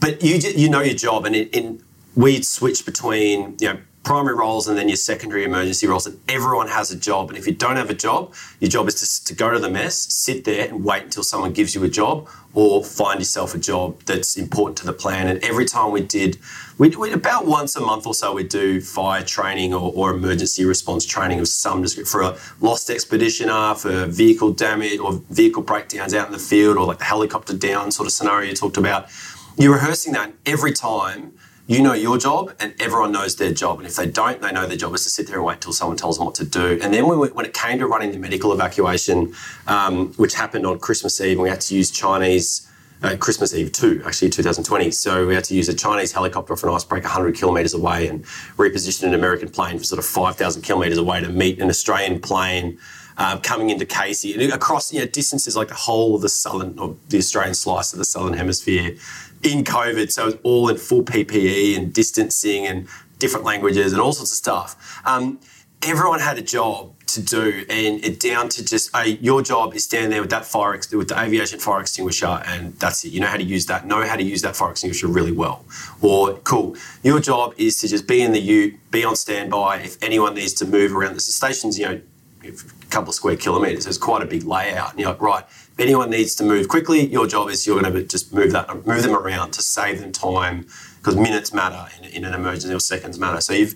But 0.00 0.22
you 0.22 0.36
you 0.36 0.68
know 0.68 0.80
your 0.80 0.96
job, 0.96 1.24
and 1.24 1.36
in, 1.36 1.48
in 1.50 1.82
we'd 2.16 2.44
switch 2.44 2.84
between 2.84 3.56
you 3.60 3.74
know 3.74 3.80
primary 4.02 4.34
roles 4.34 4.68
and 4.68 4.76
then 4.76 4.88
your 4.88 4.96
secondary 4.96 5.44
emergency 5.44 5.86
roles 5.86 6.06
and 6.06 6.18
everyone 6.28 6.68
has 6.68 6.90
a 6.90 6.96
job. 6.96 7.28
And 7.28 7.38
if 7.38 7.46
you 7.46 7.52
don't 7.52 7.76
have 7.76 7.90
a 7.90 7.94
job 7.94 8.34
your 8.60 8.70
job 8.70 8.88
is 8.88 9.20
to, 9.20 9.24
to 9.26 9.34
go 9.34 9.50
to 9.50 9.58
the 9.58 9.70
mess 9.70 9.96
sit 9.96 10.44
there 10.44 10.68
and 10.68 10.84
wait 10.84 11.04
until 11.04 11.22
someone 11.22 11.52
gives 11.52 11.74
you 11.74 11.84
a 11.84 11.88
job 11.88 12.28
or 12.54 12.84
find 12.84 13.18
yourself 13.20 13.54
a 13.54 13.58
job 13.58 13.98
that's 14.02 14.36
important 14.36 14.76
to 14.76 14.84
the 14.84 14.92
plan. 14.92 15.26
And 15.26 15.42
every 15.42 15.64
time 15.64 15.90
we 15.90 16.02
did 16.02 16.38
we, 16.78 16.88
we 16.90 17.12
about 17.12 17.46
once 17.46 17.76
a 17.76 17.80
month 17.80 18.06
or 18.06 18.14
so 18.14 18.32
we'd 18.32 18.48
do 18.48 18.80
fire 18.80 19.22
training 19.22 19.74
or, 19.74 19.92
or 19.94 20.14
emergency 20.14 20.64
response 20.64 21.04
training 21.04 21.38
of 21.38 21.48
some 21.48 21.82
description 21.82 22.10
for 22.10 22.22
a 22.22 22.36
lost 22.60 22.88
expeditioner 22.88 23.78
for 23.78 24.06
vehicle 24.06 24.52
damage 24.52 24.98
or 24.98 25.12
vehicle 25.30 25.62
breakdowns 25.62 26.14
out 26.14 26.26
in 26.26 26.32
the 26.32 26.38
field 26.38 26.76
or 26.76 26.86
like 26.86 26.98
the 26.98 27.04
helicopter 27.04 27.54
down 27.54 27.90
sort 27.90 28.06
of 28.06 28.12
scenario 28.12 28.50
you 28.50 28.56
talked 28.56 28.76
about. 28.76 29.08
You're 29.56 29.74
rehearsing 29.74 30.14
that 30.14 30.32
every 30.46 30.72
time 30.72 31.34
you 31.66 31.80
know 31.80 31.92
your 31.92 32.18
job 32.18 32.52
and 32.58 32.74
everyone 32.80 33.12
knows 33.12 33.36
their 33.36 33.52
job. 33.52 33.78
And 33.78 33.86
if 33.86 33.96
they 33.96 34.06
don't, 34.06 34.40
they 34.40 34.52
know 34.52 34.66
their 34.66 34.76
job 34.76 34.94
is 34.94 35.04
to 35.04 35.10
sit 35.10 35.28
there 35.28 35.36
and 35.36 35.44
wait 35.44 35.60
till 35.60 35.72
someone 35.72 35.96
tells 35.96 36.18
them 36.18 36.26
what 36.26 36.34
to 36.36 36.44
do. 36.44 36.78
And 36.82 36.92
then 36.92 37.06
when, 37.06 37.18
we, 37.18 37.28
when 37.28 37.46
it 37.46 37.54
came 37.54 37.78
to 37.78 37.86
running 37.86 38.12
the 38.12 38.18
medical 38.18 38.52
evacuation, 38.52 39.34
um, 39.66 40.12
which 40.14 40.34
happened 40.34 40.66
on 40.66 40.78
Christmas 40.80 41.20
Eve, 41.20 41.36
and 41.36 41.42
we 41.42 41.48
had 41.48 41.60
to 41.62 41.74
use 41.74 41.90
Chinese. 41.90 42.68
Uh, 43.04 43.16
Christmas 43.16 43.52
Eve 43.52 43.72
too, 43.72 44.00
actually 44.06 44.30
2020. 44.30 44.92
So 44.92 45.26
we 45.26 45.34
had 45.34 45.42
to 45.46 45.56
use 45.56 45.68
a 45.68 45.74
Chinese 45.74 46.12
helicopter 46.12 46.54
for 46.54 46.68
an 46.68 46.76
icebreaker 46.76 47.08
100 47.08 47.34
kilometres 47.34 47.74
away 47.74 48.06
and 48.06 48.24
reposition 48.56 49.02
an 49.08 49.12
American 49.12 49.48
plane 49.48 49.76
for 49.78 49.82
sort 49.82 49.98
of 49.98 50.04
5,000 50.04 50.62
kilometres 50.62 50.98
away 50.98 51.18
to 51.18 51.28
meet 51.28 51.58
an 51.58 51.68
Australian 51.68 52.20
plane 52.20 52.78
uh, 53.16 53.38
coming 53.38 53.70
into 53.70 53.84
Casey 53.84 54.34
and 54.34 54.52
across 54.52 54.92
you 54.92 55.00
know 55.00 55.06
distances 55.06 55.56
like 55.56 55.68
the 55.68 55.74
whole 55.74 56.14
of 56.14 56.22
the 56.22 56.28
southern 56.28 56.78
or 56.78 56.96
the 57.08 57.18
Australian 57.18 57.54
slice 57.54 57.92
of 57.92 57.98
the 57.98 58.04
southern 58.04 58.34
hemisphere 58.34 58.96
in 59.42 59.64
COVID, 59.64 60.10
so 60.10 60.22
it 60.22 60.26
was 60.26 60.36
all 60.42 60.68
in 60.68 60.76
full 60.76 61.02
PPE 61.02 61.76
and 61.76 61.92
distancing 61.92 62.66
and 62.66 62.86
different 63.18 63.44
languages 63.44 63.92
and 63.92 64.00
all 64.00 64.12
sorts 64.12 64.32
of 64.32 64.36
stuff. 64.36 65.00
Um, 65.04 65.38
everyone 65.82 66.20
had 66.20 66.38
a 66.38 66.42
job 66.42 66.92
to 67.06 67.22
do, 67.22 67.64
and 67.68 68.04
it 68.04 68.20
down 68.20 68.48
to 68.48 68.64
just 68.64 68.94
hey, 68.96 69.18
your 69.20 69.42
job 69.42 69.74
is 69.74 69.84
stand 69.84 70.12
there 70.12 70.20
with 70.20 70.30
that 70.30 70.44
fire 70.44 70.74
ex- 70.74 70.90
with 70.92 71.08
the 71.08 71.20
aviation 71.20 71.58
fire 71.58 71.80
extinguisher, 71.80 72.42
and 72.46 72.74
that's 72.74 73.04
it. 73.04 73.12
You 73.12 73.20
know 73.20 73.26
how 73.26 73.36
to 73.36 73.42
use 73.42 73.66
that. 73.66 73.86
Know 73.86 74.02
how 74.06 74.16
to 74.16 74.22
use 74.22 74.42
that 74.42 74.56
fire 74.56 74.70
extinguisher 74.70 75.08
really 75.08 75.32
well. 75.32 75.64
Or 76.00 76.34
cool, 76.38 76.76
your 77.02 77.20
job 77.20 77.54
is 77.58 77.80
to 77.80 77.88
just 77.88 78.06
be 78.06 78.22
in 78.22 78.32
the 78.32 78.40
Ute, 78.40 78.74
be 78.90 79.04
on 79.04 79.16
standby 79.16 79.78
if 79.80 80.02
anyone 80.02 80.34
needs 80.34 80.54
to 80.54 80.66
move 80.66 80.94
around. 80.94 81.14
The 81.14 81.20
station's 81.20 81.78
you 81.78 81.86
know 81.86 82.00
a 82.44 82.52
couple 82.90 83.10
of 83.10 83.14
square 83.14 83.36
kilometres. 83.36 83.86
It's 83.86 83.98
quite 83.98 84.22
a 84.22 84.26
big 84.26 84.44
layout, 84.44 84.92
and 84.92 85.00
you're 85.00 85.10
like 85.10 85.20
right 85.20 85.44
if 85.72 85.80
anyone 85.80 86.10
needs 86.10 86.34
to 86.36 86.44
move 86.44 86.68
quickly, 86.68 87.06
your 87.06 87.26
job 87.26 87.48
is 87.48 87.66
you're 87.66 87.80
going 87.80 87.92
to 87.92 88.02
just 88.04 88.32
move 88.32 88.52
that, 88.52 88.68
move 88.86 89.02
them 89.02 89.14
around 89.14 89.52
to 89.52 89.62
save 89.62 90.00
them 90.00 90.12
time 90.12 90.66
because 90.98 91.16
minutes 91.16 91.52
matter 91.54 91.88
in, 91.98 92.10
in, 92.10 92.24
an 92.24 92.34
emergency 92.34 92.74
or 92.74 92.80
seconds 92.80 93.18
matter. 93.18 93.40
So 93.40 93.54
you've 93.54 93.74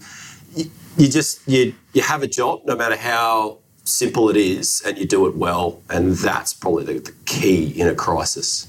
you, 0.54 0.70
you 0.98 1.08
just 1.08 1.46
you 1.48 1.74
you 1.94 2.02
have 2.02 2.22
a 2.22 2.26
job 2.26 2.62
no 2.66 2.76
matter 2.76 2.96
how 2.96 3.58
simple 3.84 4.28
it 4.28 4.36
is, 4.36 4.82
and 4.84 4.98
you 4.98 5.06
do 5.06 5.26
it 5.26 5.36
well, 5.36 5.80
and 5.88 6.12
that's 6.12 6.52
probably 6.52 6.84
the, 6.84 6.98
the 7.00 7.14
key 7.24 7.68
in 7.80 7.88
a 7.88 7.94
crisis. 7.94 8.68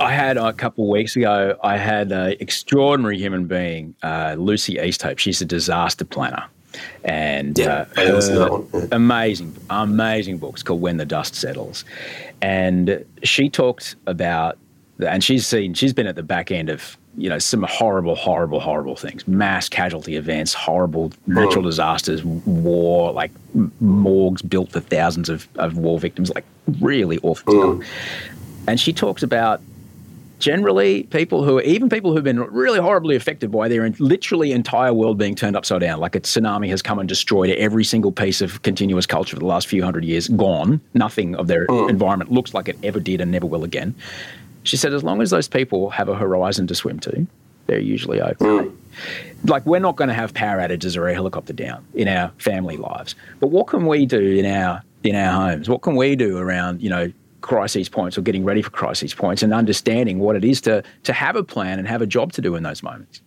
I 0.00 0.12
had 0.12 0.36
a 0.36 0.52
couple 0.52 0.84
of 0.84 0.90
weeks 0.90 1.16
ago. 1.16 1.56
I 1.64 1.76
had 1.76 2.12
an 2.12 2.36
extraordinary 2.40 3.18
human 3.18 3.46
being, 3.46 3.96
uh, 4.02 4.36
Lucy 4.38 4.74
Easthope. 4.74 5.18
She's 5.18 5.40
a 5.40 5.44
disaster 5.44 6.04
planner 6.04 6.44
and 7.04 7.58
yeah, 7.58 7.86
uh, 7.96 8.62
amazing, 8.92 9.56
amazing 9.70 10.38
books 10.38 10.62
called 10.62 10.80
When 10.80 10.96
the 10.96 11.06
Dust 11.06 11.34
Settles, 11.34 11.84
and 12.42 13.04
she 13.22 13.48
talked 13.48 13.96
about, 14.06 14.58
and 15.06 15.22
she's 15.22 15.46
seen, 15.46 15.74
she's 15.74 15.92
been 15.92 16.06
at 16.06 16.16
the 16.16 16.22
back 16.22 16.50
end 16.50 16.68
of 16.68 16.96
you 17.16 17.28
know 17.28 17.38
some 17.38 17.64
horrible, 17.64 18.14
horrible, 18.14 18.60
horrible 18.60 18.96
things, 18.96 19.26
mass 19.26 19.68
casualty 19.68 20.16
events, 20.16 20.54
horrible 20.54 21.12
natural 21.26 21.62
mm. 21.62 21.66
disasters, 21.66 22.24
war, 22.24 23.12
like 23.12 23.32
morgues 23.80 24.40
built 24.42 24.70
for 24.70 24.80
thousands 24.80 25.28
of, 25.28 25.48
of 25.56 25.76
war 25.76 25.98
victims, 25.98 26.30
like 26.34 26.44
really 26.80 27.18
awful 27.18 27.52
stuff. 27.52 27.88
And 28.68 28.78
she 28.78 28.92
talks 28.92 29.22
about 29.22 29.60
generally 30.38 31.04
people 31.04 31.44
who 31.44 31.60
even 31.60 31.88
people 31.88 32.12
who've 32.12 32.24
been 32.24 32.40
really 32.40 32.78
horribly 32.78 33.16
affected 33.16 33.50
by 33.50 33.68
their 33.68 33.88
literally 33.98 34.52
entire 34.52 34.92
world 34.92 35.18
being 35.18 35.34
turned 35.34 35.56
upside 35.56 35.80
down 35.80 35.98
like 36.00 36.14
a 36.14 36.20
tsunami 36.20 36.68
has 36.68 36.82
come 36.82 36.98
and 36.98 37.08
destroyed 37.08 37.50
every 37.50 37.84
single 37.84 38.12
piece 38.12 38.40
of 38.40 38.62
continuous 38.62 39.06
culture 39.06 39.36
for 39.36 39.40
the 39.40 39.46
last 39.46 39.66
few 39.66 39.82
hundred 39.82 40.04
years 40.04 40.28
gone. 40.28 40.80
Nothing 40.94 41.34
of 41.36 41.46
their 41.48 41.66
mm. 41.66 41.90
environment 41.90 42.30
looks 42.30 42.54
like 42.54 42.68
it 42.68 42.78
ever 42.82 43.00
did 43.00 43.20
and 43.20 43.30
never 43.30 43.46
will 43.46 43.64
again. 43.64 43.94
She 44.62 44.76
said 44.76 44.92
as 44.92 45.02
long 45.02 45.22
as 45.22 45.30
those 45.30 45.48
people 45.48 45.90
have 45.90 46.08
a 46.08 46.14
horizon 46.14 46.66
to 46.66 46.74
swim 46.74 47.00
to 47.00 47.26
they're 47.68 47.78
usually 47.78 48.20
okay. 48.20 48.44
Mm. 48.44 48.74
like 49.44 49.64
we're 49.66 49.78
not 49.78 49.94
going 49.96 50.08
to 50.08 50.14
have 50.14 50.34
power 50.34 50.58
outages 50.58 50.96
or 50.96 51.06
a 51.06 51.14
helicopter 51.14 51.52
down 51.52 51.84
in 51.94 52.08
our 52.08 52.32
family 52.38 52.76
lives. 52.76 53.14
But 53.40 53.48
what 53.48 53.68
can 53.68 53.86
we 53.86 54.06
do 54.06 54.20
in 54.20 54.46
our 54.46 54.82
in 55.04 55.14
our 55.14 55.32
homes? 55.32 55.68
What 55.68 55.82
can 55.82 55.94
we 55.94 56.16
do 56.16 56.38
around 56.38 56.82
you 56.82 56.90
know 56.90 57.12
crises 57.40 57.88
points 57.88 58.18
or 58.18 58.22
getting 58.22 58.44
ready 58.44 58.62
for 58.62 58.70
crises 58.70 59.14
points 59.14 59.42
and 59.42 59.52
understanding 59.52 60.18
what 60.18 60.36
it 60.36 60.44
is 60.44 60.60
to 60.62 60.82
to 61.04 61.12
have 61.12 61.36
a 61.36 61.42
plan 61.42 61.78
and 61.78 61.86
have 61.86 62.02
a 62.02 62.06
job 62.06 62.32
to 62.32 62.40
do 62.40 62.56
in 62.56 62.62
those 62.62 62.82
moments. 62.82 63.22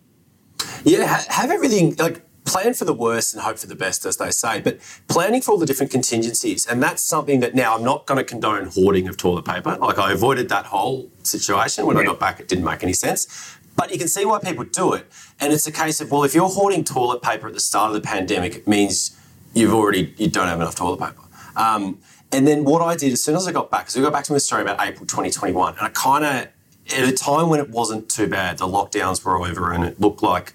Yeah, 0.84 1.24
have 1.28 1.50
everything 1.50 1.96
like 1.96 2.22
plan 2.44 2.74
for 2.74 2.84
the 2.84 2.94
worst 2.94 3.34
and 3.34 3.42
hope 3.42 3.58
for 3.58 3.66
the 3.66 3.74
best, 3.74 4.04
as 4.04 4.16
they 4.16 4.30
say, 4.30 4.60
but 4.60 4.78
planning 5.08 5.40
for 5.40 5.52
all 5.52 5.58
the 5.58 5.66
different 5.66 5.92
contingencies. 5.92 6.66
And 6.66 6.82
that's 6.82 7.02
something 7.02 7.40
that 7.40 7.54
now 7.54 7.76
I'm 7.76 7.84
not 7.84 8.06
going 8.06 8.18
to 8.18 8.24
condone 8.24 8.66
hoarding 8.66 9.08
of 9.08 9.16
toilet 9.16 9.44
paper. 9.44 9.76
Like 9.80 9.98
I 9.98 10.12
avoided 10.12 10.48
that 10.48 10.66
whole 10.66 11.10
situation 11.22 11.86
when 11.86 11.96
yeah. 11.96 12.02
I 12.02 12.06
got 12.06 12.20
back, 12.20 12.40
it 12.40 12.48
didn't 12.48 12.64
make 12.64 12.82
any 12.82 12.92
sense. 12.92 13.58
But 13.76 13.90
you 13.90 13.98
can 13.98 14.08
see 14.08 14.24
why 14.24 14.38
people 14.38 14.64
do 14.64 14.92
it. 14.92 15.06
And 15.40 15.52
it's 15.52 15.66
a 15.66 15.72
case 15.72 16.00
of, 16.00 16.10
well, 16.10 16.24
if 16.24 16.34
you're 16.34 16.48
hoarding 16.48 16.84
toilet 16.84 17.22
paper 17.22 17.46
at 17.46 17.54
the 17.54 17.60
start 17.60 17.94
of 17.94 17.94
the 17.94 18.06
pandemic, 18.06 18.54
it 18.54 18.68
means 18.68 19.18
you've 19.54 19.72
already, 19.72 20.12
you 20.18 20.28
don't 20.28 20.48
have 20.48 20.60
enough 20.60 20.74
toilet 20.74 20.98
paper. 20.98 21.22
Um, 21.56 21.98
and 22.32 22.46
then 22.46 22.64
what 22.64 22.82
I 22.82 22.96
did 22.96 23.12
as 23.12 23.22
soon 23.22 23.36
as 23.36 23.46
I 23.46 23.52
got 23.52 23.70
back, 23.70 23.82
because 23.82 23.96
we 23.96 24.02
got 24.02 24.12
back 24.12 24.24
to 24.24 24.34
Australia 24.34 24.72
about 24.72 24.86
April 24.86 25.06
2021, 25.06 25.74
and 25.76 25.82
I 25.82 25.90
kind 25.90 26.24
of, 26.24 26.48
at 26.96 27.08
a 27.08 27.12
time 27.12 27.48
when 27.48 27.60
it 27.60 27.70
wasn't 27.70 28.08
too 28.08 28.26
bad, 28.26 28.58
the 28.58 28.66
lockdowns 28.66 29.24
were 29.24 29.38
over 29.38 29.72
and 29.72 29.84
it 29.84 30.00
looked 30.00 30.22
like 30.22 30.54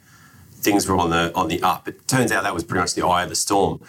things 0.52 0.88
were 0.88 0.98
on 0.98 1.10
the 1.12 1.34
on 1.36 1.48
the 1.48 1.62
up. 1.62 1.88
It 1.88 2.08
turns 2.08 2.32
out 2.32 2.44
that 2.44 2.54
was 2.54 2.64
pretty 2.64 2.82
much 2.82 2.96
the 2.96 3.06
eye 3.06 3.24
of 3.24 3.30
the 3.30 3.36
storm. 3.36 3.80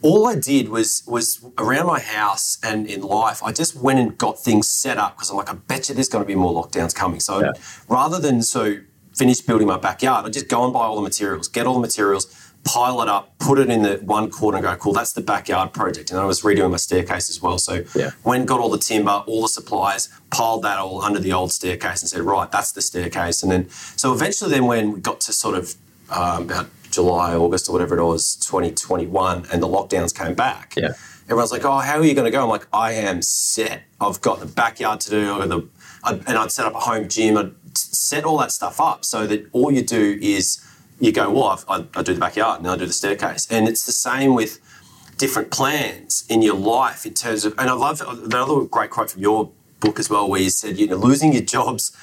All 0.00 0.28
I 0.28 0.36
did 0.36 0.68
was 0.68 1.02
was 1.06 1.44
around 1.58 1.86
my 1.86 2.00
house 2.00 2.58
and 2.62 2.86
in 2.86 3.00
life, 3.02 3.42
I 3.42 3.52
just 3.52 3.74
went 3.74 3.98
and 3.98 4.16
got 4.16 4.38
things 4.38 4.68
set 4.68 4.96
up 4.96 5.16
because 5.16 5.30
I'm 5.30 5.36
like, 5.36 5.50
I 5.50 5.54
bet 5.54 5.88
you 5.88 5.94
there's 5.94 6.08
going 6.08 6.22
to 6.22 6.28
be 6.28 6.36
more 6.36 6.52
lockdowns 6.52 6.94
coming. 6.94 7.18
So 7.18 7.40
yeah. 7.40 7.52
rather 7.88 8.20
than 8.20 8.42
so 8.42 8.76
finish 9.14 9.40
building 9.40 9.66
my 9.66 9.78
backyard, 9.78 10.24
I 10.24 10.28
just 10.28 10.48
go 10.48 10.64
and 10.64 10.72
buy 10.72 10.84
all 10.84 10.94
the 10.96 11.02
materials, 11.02 11.48
get 11.48 11.66
all 11.66 11.74
the 11.74 11.80
materials, 11.80 12.26
pile 12.68 13.00
it 13.00 13.08
up, 13.08 13.36
put 13.38 13.58
it 13.58 13.70
in 13.70 13.82
the 13.82 13.94
one 14.04 14.30
corner, 14.30 14.58
and 14.58 14.64
go, 14.66 14.76
cool, 14.76 14.92
that's 14.92 15.12
the 15.14 15.22
backyard 15.22 15.72
project. 15.72 16.10
And 16.10 16.20
I 16.20 16.26
was 16.26 16.42
redoing 16.42 16.70
my 16.70 16.76
staircase 16.76 17.30
as 17.30 17.40
well. 17.40 17.56
So 17.58 17.84
Yeah. 17.94 18.10
went, 18.24 18.44
got 18.46 18.60
all 18.60 18.68
the 18.68 18.78
timber, 18.78 19.22
all 19.26 19.42
the 19.42 19.48
supplies, 19.48 20.10
piled 20.30 20.62
that 20.64 20.78
all 20.78 21.00
under 21.00 21.18
the 21.18 21.32
old 21.32 21.50
staircase 21.50 22.02
and 22.02 22.10
said, 22.10 22.20
right, 22.20 22.50
that's 22.52 22.72
the 22.72 22.82
staircase. 22.82 23.42
And 23.42 23.50
then, 23.50 23.70
so 23.96 24.12
eventually, 24.12 24.50
then 24.50 24.66
when 24.66 24.92
we 24.92 25.00
got 25.00 25.20
to 25.22 25.32
sort 25.32 25.56
of 25.56 25.74
um, 26.10 26.42
about 26.42 26.66
July, 26.90 27.34
August, 27.34 27.68
or 27.68 27.72
whatever 27.72 27.96
it 27.98 28.04
was, 28.04 28.36
2021, 28.36 29.46
and 29.52 29.62
the 29.62 29.66
lockdowns 29.68 30.14
came 30.14 30.34
back. 30.34 30.74
Yeah. 30.76 30.92
Everyone's 31.24 31.52
like, 31.52 31.64
"Oh, 31.66 31.78
how 31.78 31.98
are 31.98 32.04
you 32.04 32.14
going 32.14 32.24
to 32.24 32.30
go?" 32.30 32.42
I'm 32.42 32.48
like, 32.48 32.66
"I 32.72 32.92
am 32.92 33.20
set. 33.20 33.82
I've 34.00 34.20
got 34.22 34.40
the 34.40 34.46
backyard 34.46 35.00
to 35.00 35.10
do, 35.10 35.32
I've 35.34 35.40
got 35.40 35.48
the, 35.50 35.68
I'd, 36.04 36.26
and 36.26 36.38
I'd 36.38 36.50
set 36.50 36.64
up 36.64 36.74
a 36.74 36.80
home 36.80 37.06
gym. 37.08 37.36
I'd 37.36 37.52
set 37.76 38.24
all 38.24 38.38
that 38.38 38.50
stuff 38.52 38.80
up 38.80 39.04
so 39.04 39.26
that 39.26 39.46
all 39.52 39.70
you 39.70 39.82
do 39.82 40.18
is 40.22 40.64
you 41.00 41.12
go, 41.12 41.30
"Well, 41.30 41.62
I, 41.68 41.86
I 41.94 42.02
do 42.02 42.14
the 42.14 42.20
backyard 42.20 42.60
and 42.60 42.68
I 42.68 42.76
do 42.76 42.86
the 42.86 42.92
staircase," 42.92 43.46
and 43.50 43.68
it's 43.68 43.86
the 43.86 43.92
same 43.92 44.34
with 44.34 44.60
different 45.18 45.50
plans 45.50 46.24
in 46.28 46.42
your 46.42 46.54
life 46.56 47.04
in 47.04 47.14
terms 47.14 47.44
of. 47.44 47.54
And 47.58 47.68
I 47.68 47.74
love 47.74 48.00
another 48.00 48.62
great 48.62 48.90
quote 48.90 49.10
from 49.10 49.22
your 49.22 49.50
book 49.80 49.98
as 49.98 50.08
well, 50.08 50.28
where 50.28 50.40
you 50.40 50.50
said, 50.50 50.78
you 50.78 50.86
know, 50.86 50.96
losing 50.96 51.32
your 51.32 51.42
jobs. 51.42 51.96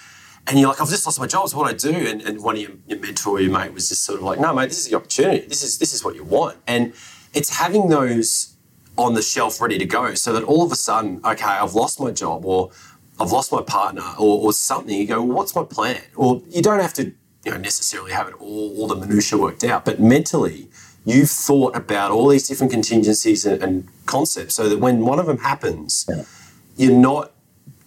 And 0.47 0.59
you're 0.59 0.69
like, 0.69 0.79
I've 0.79 0.89
just 0.89 1.05
lost 1.07 1.19
my 1.19 1.25
jobs. 1.25 1.55
What 1.55 1.67
do 1.67 1.89
I 1.89 1.91
do? 1.93 2.07
And, 2.07 2.21
and 2.21 2.43
one 2.43 2.55
of 2.55 2.61
your, 2.61 2.71
your 2.87 2.99
mentor 2.99 3.37
or 3.37 3.41
your 3.41 3.51
mate 3.51 3.73
was 3.73 3.89
just 3.89 4.03
sort 4.03 4.19
of 4.19 4.25
like, 4.25 4.39
No, 4.39 4.53
mate, 4.53 4.67
this 4.69 4.77
is 4.77 4.89
the 4.89 4.95
opportunity. 4.95 5.47
This 5.47 5.63
is 5.63 5.79
this 5.79 5.93
is 5.93 6.03
what 6.03 6.15
you 6.15 6.23
want. 6.23 6.57
And 6.67 6.93
it's 7.33 7.57
having 7.57 7.89
those 7.89 8.55
on 8.97 9.15
the 9.15 9.21
shelf 9.21 9.59
ready 9.59 9.77
to 9.77 9.85
go 9.85 10.13
so 10.13 10.31
that 10.33 10.43
all 10.43 10.63
of 10.63 10.71
a 10.71 10.75
sudden, 10.75 11.19
okay, 11.25 11.45
I've 11.45 11.73
lost 11.73 11.99
my 11.99 12.11
job 12.11 12.45
or 12.45 12.71
I've 13.19 13.31
lost 13.31 13.51
my 13.51 13.61
partner 13.61 14.03
or, 14.19 14.45
or 14.45 14.53
something. 14.53 14.95
You 14.95 15.07
go, 15.07 15.21
well, 15.21 15.37
what's 15.37 15.55
my 15.55 15.63
plan? 15.63 16.01
Or 16.15 16.41
you 16.47 16.61
don't 16.61 16.79
have 16.79 16.93
to 16.93 17.13
you 17.45 17.51
know, 17.51 17.57
necessarily 17.57 18.11
have 18.11 18.27
it 18.27 18.33
all, 18.39 18.75
all 18.77 18.87
the 18.87 18.95
minutiae 18.95 19.37
worked 19.39 19.63
out, 19.63 19.85
but 19.85 19.99
mentally, 19.99 20.67
you've 21.05 21.29
thought 21.29 21.75
about 21.75 22.11
all 22.11 22.27
these 22.27 22.47
different 22.47 22.71
contingencies 22.73 23.45
and, 23.45 23.61
and 23.61 23.87
concepts 24.07 24.55
so 24.55 24.67
that 24.67 24.79
when 24.79 25.01
one 25.05 25.19
of 25.19 25.27
them 25.27 25.37
happens, 25.37 26.09
you're 26.75 26.91
not 26.91 27.31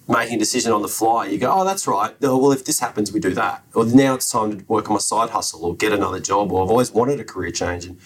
making 0.07 0.37
a 0.37 0.39
decision 0.39 0.73
on 0.73 0.81
the 0.83 0.89
fly. 0.89 1.27
You 1.27 1.37
go, 1.39 1.53
oh, 1.53 1.65
that's 1.65 1.87
right. 1.87 2.15
Oh, 2.23 2.39
well, 2.39 2.53
if 2.53 2.65
this 2.65 2.79
happens, 2.81 3.13
we 3.13 3.21
do 3.21 3.35
that. 3.35 3.63
Or 3.75 3.85
now 3.85 4.15
it's 4.15 4.31
time 4.31 4.59
to 4.59 4.65
work 4.67 4.89
on 4.89 4.95
my 4.95 5.01
side 5.01 5.31
hustle 5.31 5.65
or 5.65 5.75
get 5.75 5.93
another 5.93 6.21
job. 6.21 6.51
Or 6.53 6.63
I've 6.65 6.71
always 6.71 6.93
wanted 6.93 7.21
a 7.21 7.25
career 7.25 7.51
change. 7.51 7.85
And 7.85 7.99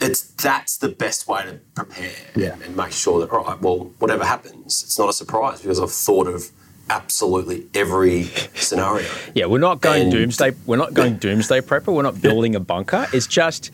it's 0.00 0.22
that's 0.22 0.78
the 0.78 0.88
best 0.88 1.28
way 1.28 1.42
to 1.44 1.60
prepare 1.74 2.10
Yeah. 2.34 2.54
and, 2.54 2.62
and 2.62 2.76
make 2.76 2.92
sure 2.92 3.20
that, 3.20 3.30
all 3.30 3.44
right, 3.44 3.60
well, 3.60 3.92
whatever 3.98 4.24
happens, 4.24 4.82
it's 4.82 4.98
not 4.98 5.08
a 5.08 5.12
surprise 5.12 5.60
because 5.60 5.78
I've 5.78 5.92
thought 5.92 6.26
of 6.26 6.50
absolutely 6.90 7.66
every 7.74 8.24
scenario. 8.54 9.06
Yeah, 9.34 9.46
we're 9.46 9.58
not 9.58 9.80
going 9.80 10.02
And- 10.04 10.12
doomsday. 10.12 10.52
We're 10.66 10.76
not 10.76 10.94
going 10.94 11.16
doomsday 11.16 11.60
prepper. 11.60 11.92
We're 11.94 12.02
not 12.02 12.20
building 12.20 12.54
a 12.54 12.60
bunker. 12.60 13.06
It's 13.12 13.26
just 13.26 13.70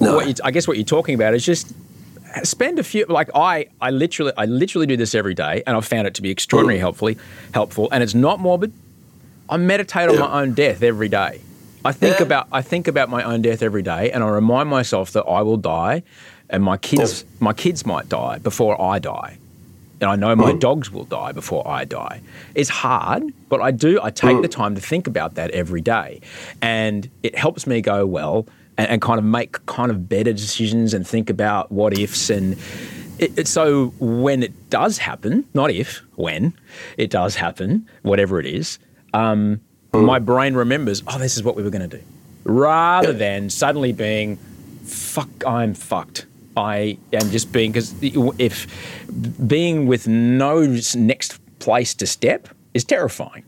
No. 0.00 0.16
what 0.16 0.28
you, 0.28 0.34
I 0.44 0.50
guess 0.50 0.68
what 0.68 0.76
you're 0.76 0.84
talking 0.84 1.14
about 1.14 1.34
is 1.34 1.44
just 1.44 1.72
spend 2.44 2.78
a 2.78 2.82
few. 2.82 3.04
Like 3.08 3.30
I, 3.34 3.66
I 3.80 3.90
literally, 3.90 4.32
I 4.36 4.44
literally 4.46 4.86
do 4.86 4.96
this 4.96 5.14
every 5.14 5.34
day, 5.34 5.62
and 5.66 5.76
I've 5.76 5.86
found 5.86 6.06
it 6.06 6.14
to 6.14 6.22
be 6.22 6.30
extraordinarily 6.30 6.78
Mm. 6.78 6.82
helpfully 6.82 7.18
helpful. 7.52 7.88
And 7.92 8.02
it's 8.02 8.14
not 8.14 8.40
morbid. 8.40 8.72
I 9.48 9.56
meditate 9.56 10.08
on 10.08 10.14
Yeah. 10.14 10.20
my 10.20 10.40
own 10.42 10.52
death 10.54 10.82
every 10.82 11.08
day. 11.08 11.40
I 11.84 11.92
think 11.92 12.18
Yeah. 12.18 12.24
about 12.26 12.46
I 12.52 12.62
think 12.62 12.86
about 12.88 13.08
my 13.08 13.22
own 13.22 13.42
death 13.42 13.62
every 13.62 13.82
day, 13.82 14.10
and 14.12 14.22
I 14.22 14.28
remind 14.28 14.68
myself 14.68 15.12
that 15.12 15.22
I 15.24 15.40
will 15.42 15.56
die, 15.56 16.02
and 16.50 16.62
my 16.62 16.76
kids 16.76 17.24
my 17.40 17.52
kids 17.54 17.84
might 17.86 18.08
die 18.08 18.38
before 18.38 18.80
I 18.80 18.98
die, 18.98 19.38
and 20.00 20.10
I 20.10 20.16
know 20.16 20.34
my 20.34 20.52
hmm. 20.52 20.58
dogs 20.58 20.90
will 20.90 21.04
die 21.04 21.32
before 21.32 21.66
I 21.66 21.84
die. 21.84 22.22
It's 22.54 22.70
hard, 22.70 23.22
but 23.48 23.60
I 23.60 23.70
do. 23.70 24.00
I 24.02 24.10
take 24.10 24.40
the 24.40 24.48
hmm. 24.48 24.60
time 24.62 24.74
to 24.74 24.80
think 24.80 25.06
about 25.06 25.34
that 25.34 25.50
every 25.50 25.80
day, 25.80 26.20
and 26.62 27.08
it 27.22 27.36
helps 27.36 27.66
me 27.66 27.80
go 27.80 28.06
well 28.06 28.46
and, 28.78 28.88
and 28.88 29.02
kind 29.02 29.18
of 29.18 29.24
make 29.24 29.64
kind 29.66 29.90
of 29.90 30.08
better 30.08 30.32
decisions 30.32 30.94
and 30.94 31.06
think 31.06 31.30
about 31.30 31.70
what 31.70 31.96
ifs 31.98 32.30
and. 32.30 32.56
It, 33.18 33.40
it, 33.40 33.48
so 33.48 33.88
when 33.98 34.42
it 34.42 34.70
does 34.70 34.96
happen, 34.96 35.44
not 35.52 35.70
if, 35.70 36.00
when 36.14 36.54
it 36.96 37.10
does 37.10 37.36
happen, 37.36 37.86
whatever 38.00 38.40
it 38.40 38.46
is, 38.46 38.78
um, 39.12 39.60
hmm. 39.92 40.06
my 40.06 40.18
brain 40.18 40.54
remembers, 40.54 41.02
oh, 41.06 41.18
this 41.18 41.36
is 41.36 41.42
what 41.42 41.54
we 41.54 41.62
were 41.62 41.68
going 41.68 41.86
to 41.86 41.98
do, 41.98 42.02
rather 42.44 43.12
than 43.12 43.50
suddenly 43.50 43.92
being, 43.92 44.38
fuck, 44.84 45.28
I'm 45.46 45.74
fucked. 45.74 46.24
I 46.60 46.98
am 47.12 47.30
just 47.30 47.52
being 47.52 47.72
because 47.72 47.94
if 48.38 48.66
being 49.46 49.86
with 49.86 50.06
no 50.06 50.78
next 50.94 51.40
place 51.58 51.94
to 51.94 52.06
step 52.06 52.48
is 52.74 52.84
terrifying. 52.84 53.44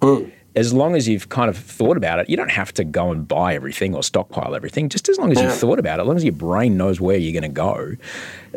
As 0.55 0.75
long 0.75 0.97
as 0.97 1.09
you've 1.09 1.29
kind 1.31 1.49
of 1.49 1.57
thought 1.57 1.97
about 1.97 2.19
it, 2.19 2.29
you 2.29 2.37
don't 2.37 2.51
have 2.51 2.75
to 2.75 2.85
go 2.85 3.11
and 3.11 3.27
buy 3.27 3.55
everything 3.55 3.95
or 3.95 4.03
stockpile 4.03 4.55
everything. 4.55 4.91
Just 4.91 5.09
as 5.09 5.17
long 5.19 5.33
as 5.33 5.41
you've 5.41 5.55
thought 5.55 5.79
about 5.79 5.99
it, 5.99 6.03
as 6.03 6.07
long 6.09 6.17
as 6.17 6.25
your 6.25 6.35
brain 6.35 6.77
knows 6.77 7.01
where 7.01 7.17
you're 7.17 7.33
going 7.39 7.51
to 7.55 7.61
go. 7.71 7.97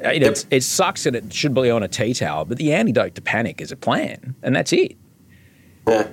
Uh, 0.03 0.09
You 0.09 0.19
know, 0.19 0.33
it 0.51 0.63
sucks 0.63 1.05
and 1.05 1.15
it 1.15 1.33
should 1.33 1.53
be 1.53 1.69
on 1.69 1.83
a 1.83 1.87
tea 1.87 2.13
towel, 2.13 2.43
but 2.43 2.57
the 2.57 2.73
antidote 2.73 3.15
to 3.15 3.21
panic 3.21 3.61
is 3.61 3.71
a 3.71 3.77
plan, 3.77 4.35
and 4.43 4.55
that's 4.55 4.73
it. 4.73 4.97
Yeah. 5.87 6.07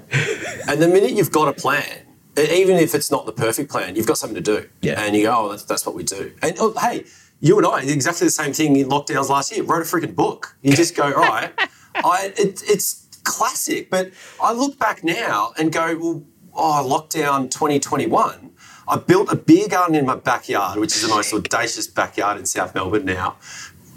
and 0.68 0.80
the 0.80 0.88
minute 0.88 1.12
you've 1.12 1.32
got 1.32 1.48
a 1.48 1.52
plan, 1.52 2.06
even 2.38 2.76
if 2.76 2.94
it's 2.94 3.10
not 3.10 3.26
the 3.26 3.32
perfect 3.32 3.70
plan, 3.70 3.96
you've 3.96 4.06
got 4.06 4.18
something 4.18 4.36
to 4.36 4.40
do. 4.40 4.68
Yeah. 4.82 5.00
And 5.02 5.16
you 5.16 5.24
go, 5.24 5.34
oh, 5.36 5.48
that's, 5.50 5.64
that's 5.64 5.84
what 5.84 5.96
we 5.96 6.04
do. 6.04 6.32
And 6.42 6.54
oh, 6.60 6.74
hey, 6.80 7.04
you 7.42 7.58
and 7.58 7.66
I, 7.66 7.82
exactly 7.82 8.28
the 8.28 8.30
same 8.30 8.52
thing 8.52 8.76
in 8.76 8.88
lockdowns 8.88 9.28
last 9.28 9.50
year. 9.50 9.64
Wrote 9.64 9.82
a 9.82 9.84
freaking 9.84 10.14
book. 10.14 10.56
You 10.62 10.72
just 10.76 10.94
go, 10.94 11.12
all 11.12 11.22
right. 11.22 11.52
I, 11.96 12.32
it, 12.38 12.62
it's 12.64 13.08
classic. 13.24 13.90
But 13.90 14.12
I 14.40 14.52
look 14.52 14.78
back 14.78 15.02
now 15.02 15.52
and 15.58 15.72
go, 15.72 15.98
well, 15.98 16.22
oh, 16.54 16.88
lockdown 16.88 17.50
2021. 17.50 18.52
I 18.86 18.96
built 18.96 19.32
a 19.32 19.36
beer 19.36 19.66
garden 19.66 19.96
in 19.96 20.06
my 20.06 20.14
backyard, 20.14 20.78
which 20.78 20.94
is 20.94 21.02
the 21.02 21.08
most 21.08 21.34
audacious 21.34 21.88
backyard 21.88 22.38
in 22.38 22.46
South 22.46 22.76
Melbourne 22.76 23.04
now. 23.04 23.36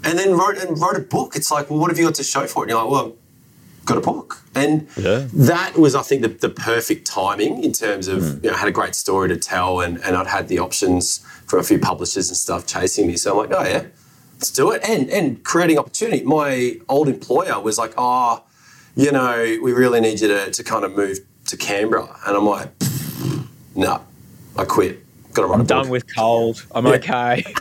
And 0.02 0.18
then 0.18 0.36
wrote 0.36 0.58
and 0.58 0.76
wrote 0.80 0.96
a 0.96 1.00
book. 1.00 1.36
It's 1.36 1.50
like, 1.52 1.70
well, 1.70 1.78
what 1.78 1.90
have 1.90 1.98
you 1.98 2.04
got 2.04 2.16
to 2.16 2.24
show 2.24 2.46
for 2.48 2.64
it? 2.64 2.70
And 2.70 2.70
you're 2.70 2.82
like, 2.82 2.90
well, 2.90 3.16
got 3.86 3.96
a 3.96 4.00
book. 4.02 4.42
And 4.54 4.86
Yeah. 4.96 5.26
that 5.32 5.78
was, 5.78 5.94
I 5.94 6.02
think, 6.02 6.20
the, 6.22 6.28
the 6.28 6.48
perfect 6.50 7.06
timing 7.06 7.64
in 7.64 7.72
terms 7.72 8.08
of, 8.08 8.44
you 8.44 8.50
know, 8.50 8.56
I 8.56 8.58
had 8.58 8.68
a 8.68 8.72
great 8.72 8.94
story 8.94 9.28
to 9.30 9.36
tell 9.36 9.80
and, 9.80 9.98
and 10.04 10.16
I'd 10.16 10.26
had 10.26 10.48
the 10.48 10.58
options 10.58 11.18
from 11.46 11.60
a 11.60 11.62
few 11.62 11.78
publishers 11.78 12.28
and 12.28 12.36
stuff 12.36 12.66
chasing 12.66 13.06
me. 13.06 13.16
So 13.16 13.30
I'm 13.32 13.48
like, 13.48 13.58
oh, 13.58 13.64
yeah, 13.64 13.84
let's 14.34 14.50
do 14.50 14.70
it. 14.72 14.82
And, 14.88 15.08
and 15.10 15.42
creating 15.44 15.78
opportunity. 15.78 16.22
My 16.24 16.78
old 16.88 17.08
employer 17.08 17.58
was 17.60 17.78
like, 17.78 17.94
oh, 17.96 18.42
you 18.96 19.12
know, 19.12 19.58
we 19.62 19.72
really 19.72 20.00
need 20.00 20.20
you 20.20 20.28
to, 20.28 20.50
to 20.50 20.64
kind 20.64 20.84
of 20.84 20.94
move 20.96 21.18
to 21.46 21.56
Canberra. 21.56 22.18
And 22.26 22.36
I'm 22.36 22.46
like, 22.46 22.68
no, 23.74 24.00
I 24.58 24.64
quit. 24.64 25.00
Got 25.34 25.42
to 25.42 25.48
write 25.48 25.56
a 25.58 25.60
I'm 25.60 25.66
done 25.66 25.82
book. 25.84 25.92
with 25.92 26.14
cold. 26.16 26.64
I'm 26.74 26.86
okay. 26.86 27.44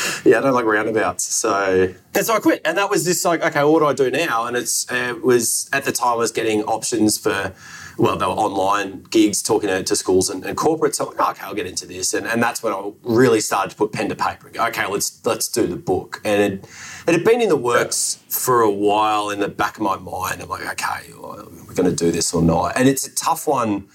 Yeah, 0.24 0.38
I 0.38 0.40
don't 0.42 0.52
like 0.52 0.66
roundabouts. 0.66 1.24
So 1.24 1.94
and 2.14 2.26
so 2.26 2.34
I 2.34 2.40
quit, 2.40 2.60
and 2.64 2.76
that 2.76 2.90
was 2.90 3.04
just 3.04 3.24
like, 3.24 3.42
okay, 3.42 3.64
what 3.64 3.80
do 3.80 3.86
I 3.86 3.94
do 3.94 4.10
now? 4.10 4.46
And 4.46 4.56
it's 4.56 4.90
it 4.90 5.22
was 5.22 5.68
at 5.72 5.84
the 5.84 5.92
time 5.92 6.12
I 6.12 6.16
was 6.16 6.32
getting 6.32 6.62
options 6.64 7.18
for. 7.18 7.52
Well, 7.98 8.16
they 8.16 8.24
were 8.24 8.32
online 8.32 9.02
gigs 9.10 9.42
talking 9.42 9.68
to, 9.68 9.82
to 9.82 9.94
schools 9.94 10.30
and, 10.30 10.42
and 10.46 10.56
corporates. 10.56 10.94
So 10.94 11.10
I'm 11.10 11.16
like, 11.16 11.36
okay, 11.36 11.44
I'll 11.44 11.54
get 11.54 11.66
into 11.66 11.86
this, 11.86 12.14
and, 12.14 12.26
and 12.26 12.42
that's 12.42 12.62
when 12.62 12.72
I 12.72 12.92
really 13.02 13.40
started 13.40 13.70
to 13.70 13.76
put 13.76 13.92
pen 13.92 14.08
to 14.08 14.14
paper 14.14 14.46
and 14.46 14.56
go, 14.56 14.66
okay, 14.68 14.86
let's 14.86 15.24
let's 15.26 15.48
do 15.48 15.66
the 15.66 15.76
book. 15.76 16.20
And 16.24 16.40
it, 16.40 16.64
it 17.06 17.12
had 17.12 17.24
been 17.24 17.42
in 17.42 17.50
the 17.50 17.56
works 17.56 18.22
for 18.28 18.62
a 18.62 18.70
while 18.70 19.28
in 19.28 19.40
the 19.40 19.48
back 19.48 19.76
of 19.76 19.82
my 19.82 19.98
mind. 19.98 20.40
I'm 20.40 20.48
like, 20.48 20.66
okay, 20.72 21.12
we're 21.14 21.74
going 21.74 21.90
to 21.90 21.96
do 21.96 22.10
this 22.10 22.32
or 22.32 22.40
not. 22.42 22.78
And 22.78 22.88
it's 22.88 23.06
a 23.06 23.14
tough 23.14 23.46
one 23.46 23.88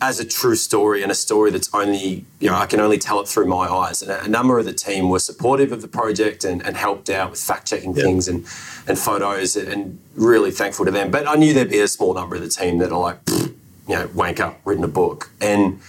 as 0.00 0.20
a 0.20 0.24
true 0.24 0.54
story 0.54 1.02
and 1.02 1.10
a 1.10 1.14
story 1.14 1.50
that's 1.50 1.72
only, 1.74 2.24
you 2.38 2.48
know, 2.48 2.54
I 2.54 2.66
can 2.66 2.78
only 2.78 2.98
tell 2.98 3.20
it 3.20 3.26
through 3.26 3.46
my 3.46 3.66
eyes. 3.66 4.00
And 4.00 4.10
a, 4.10 4.28
number 4.28 4.58
of 4.58 4.64
the 4.64 4.72
team 4.72 5.08
were 5.08 5.18
supportive 5.18 5.72
of 5.72 5.82
the 5.82 5.88
project 5.88 6.44
and, 6.44 6.64
and 6.64 6.76
helped 6.76 7.10
out 7.10 7.30
with 7.30 7.40
fact 7.40 7.66
checking 7.66 7.94
things 7.94 8.28
and, 8.28 8.46
and 8.86 8.96
photos 8.96 9.56
and 9.56 9.98
really 10.14 10.52
thankful 10.52 10.84
to 10.84 10.92
them. 10.92 11.10
But 11.10 11.26
I 11.26 11.34
knew 11.34 11.52
there'd 11.52 11.70
be 11.70 11.80
a 11.80 11.88
small 11.88 12.14
number 12.14 12.36
of 12.36 12.42
the 12.42 12.48
team 12.48 12.78
that 12.78 12.92
are 12.92 13.00
like, 13.00 13.18
you 13.28 13.54
know, 13.88 14.08
wank 14.14 14.38
up, 14.38 14.60
written 14.64 14.84
a 14.84 14.88
book. 14.88 15.30
And 15.40 15.80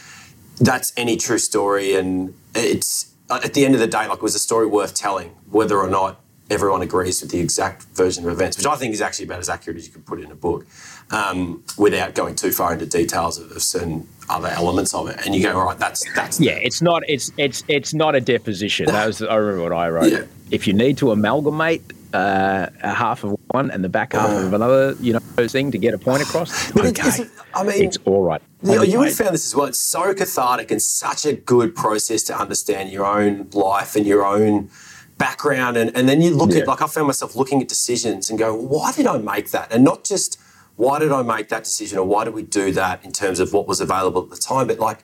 that's 0.59 0.91
any 0.97 1.15
true 1.15 1.37
story. 1.37 1.93
And 1.93 2.33
it's, 2.55 3.13
uh, 3.29 3.41
at 3.43 3.53
the 3.53 3.63
end 3.63 3.75
of 3.75 3.79
the 3.79 3.87
day, 3.87 4.07
like, 4.07 4.23
was 4.23 4.33
a 4.33 4.39
story 4.39 4.65
worth 4.65 4.95
telling, 4.95 5.29
whether 5.51 5.77
or 5.77 5.89
not 5.89 6.19
everyone 6.49 6.81
agrees 6.81 7.21
with 7.21 7.29
the 7.29 7.39
exact 7.39 7.83
version 7.93 8.25
of 8.25 8.31
events, 8.31 8.57
which 8.57 8.65
I 8.65 8.75
think 8.75 8.93
is 8.93 9.01
actually 9.01 9.25
about 9.25 9.39
as 9.39 9.49
accurate 9.49 9.77
as 9.77 9.85
you 9.85 9.93
could 9.93 10.05
put 10.05 10.19
it 10.19 10.25
in 10.25 10.31
a 10.31 10.35
book, 10.35 10.65
um, 11.11 11.63
without 11.77 12.15
going 12.15 12.35
too 12.35 12.51
far 12.51 12.73
into 12.73 12.85
details 12.85 13.37
of, 13.37 13.61
certain 13.61 14.07
other 14.29 14.47
elements 14.47 14.93
of 14.93 15.09
it. 15.09 15.25
And 15.25 15.33
you 15.33 15.41
go, 15.43 15.57
all 15.57 15.65
right, 15.65 15.79
that's 15.79 16.05
that's 16.13 16.39
Yeah, 16.39 16.53
it's 16.53 16.81
not. 16.81 17.03
It's 17.07 17.31
it's 17.37 17.63
it's 17.67 17.93
not 17.93 18.15
a 18.15 18.21
deposition. 18.21 18.85
That 18.87 19.07
was. 19.07 19.21
I 19.21 19.35
remember 19.35 19.63
what 19.63 19.73
I 19.73 19.89
wrote. 19.89 20.11
Yeah. 20.11 20.25
If 20.51 20.67
you 20.67 20.73
need 20.73 20.97
to 20.99 21.11
amalgamate 21.11 21.81
uh, 22.13 22.67
a 22.81 22.93
half 22.93 23.23
of 23.23 23.35
one 23.51 23.69
and 23.71 23.83
the 23.83 23.89
back 23.89 24.13
half 24.13 24.29
of 24.29 24.53
another, 24.53 24.95
you 24.99 25.13
know, 25.13 25.47
thing 25.47 25.71
to 25.71 25.77
get 25.77 25.93
a 25.93 25.97
point 25.97 26.21
across, 26.23 26.69
it 26.75 26.75
okay, 26.77 27.25
I 27.53 27.63
mean, 27.63 27.83
it's 27.83 27.97
all 28.05 28.23
right. 28.23 28.41
You, 28.63 28.75
know, 28.75 28.81
you 28.83 28.99
would 28.99 29.07
have 29.07 29.17
found 29.17 29.33
this 29.33 29.45
as 29.45 29.55
well. 29.55 29.67
It's 29.67 29.79
so 29.79 30.13
cathartic 30.13 30.71
and 30.71 30.81
such 30.81 31.25
a 31.25 31.33
good 31.33 31.75
process 31.75 32.23
to 32.23 32.37
understand 32.37 32.91
your 32.91 33.05
own 33.05 33.47
life 33.53 33.95
and 33.95 34.05
your 34.05 34.25
own 34.25 34.69
background. 35.17 35.77
And, 35.77 35.95
and 35.95 36.09
then 36.09 36.21
you 36.21 36.35
look 36.35 36.51
Yeah. 36.51 36.59
at, 36.59 36.67
like, 36.67 36.81
I 36.81 36.87
found 36.87 37.07
myself 37.07 37.35
looking 37.35 37.61
at 37.61 37.67
decisions 37.67 38.29
and 38.29 38.37
go, 38.39 38.53
why 38.55 38.91
did 38.91 39.05
I 39.05 39.17
make 39.17 39.51
that? 39.51 39.71
And 39.71 39.83
not 39.83 40.03
just 40.03 40.39
why 40.79 40.97
did 40.97 41.11
I 41.11 41.23
make 41.23 41.49
that 41.49 41.65
decision 41.65 41.97
or 41.97 42.05
why 42.05 42.23
did 42.23 42.33
we 42.33 42.41
do 42.41 42.71
that 42.71 43.03
in 43.03 43.11
terms 43.11 43.41
of 43.41 43.51
what 43.51 43.67
was 43.67 43.81
available 43.81 44.23
at 44.23 44.29
the 44.29 44.37
time, 44.37 44.67
but 44.67 44.79
like, 44.79 44.99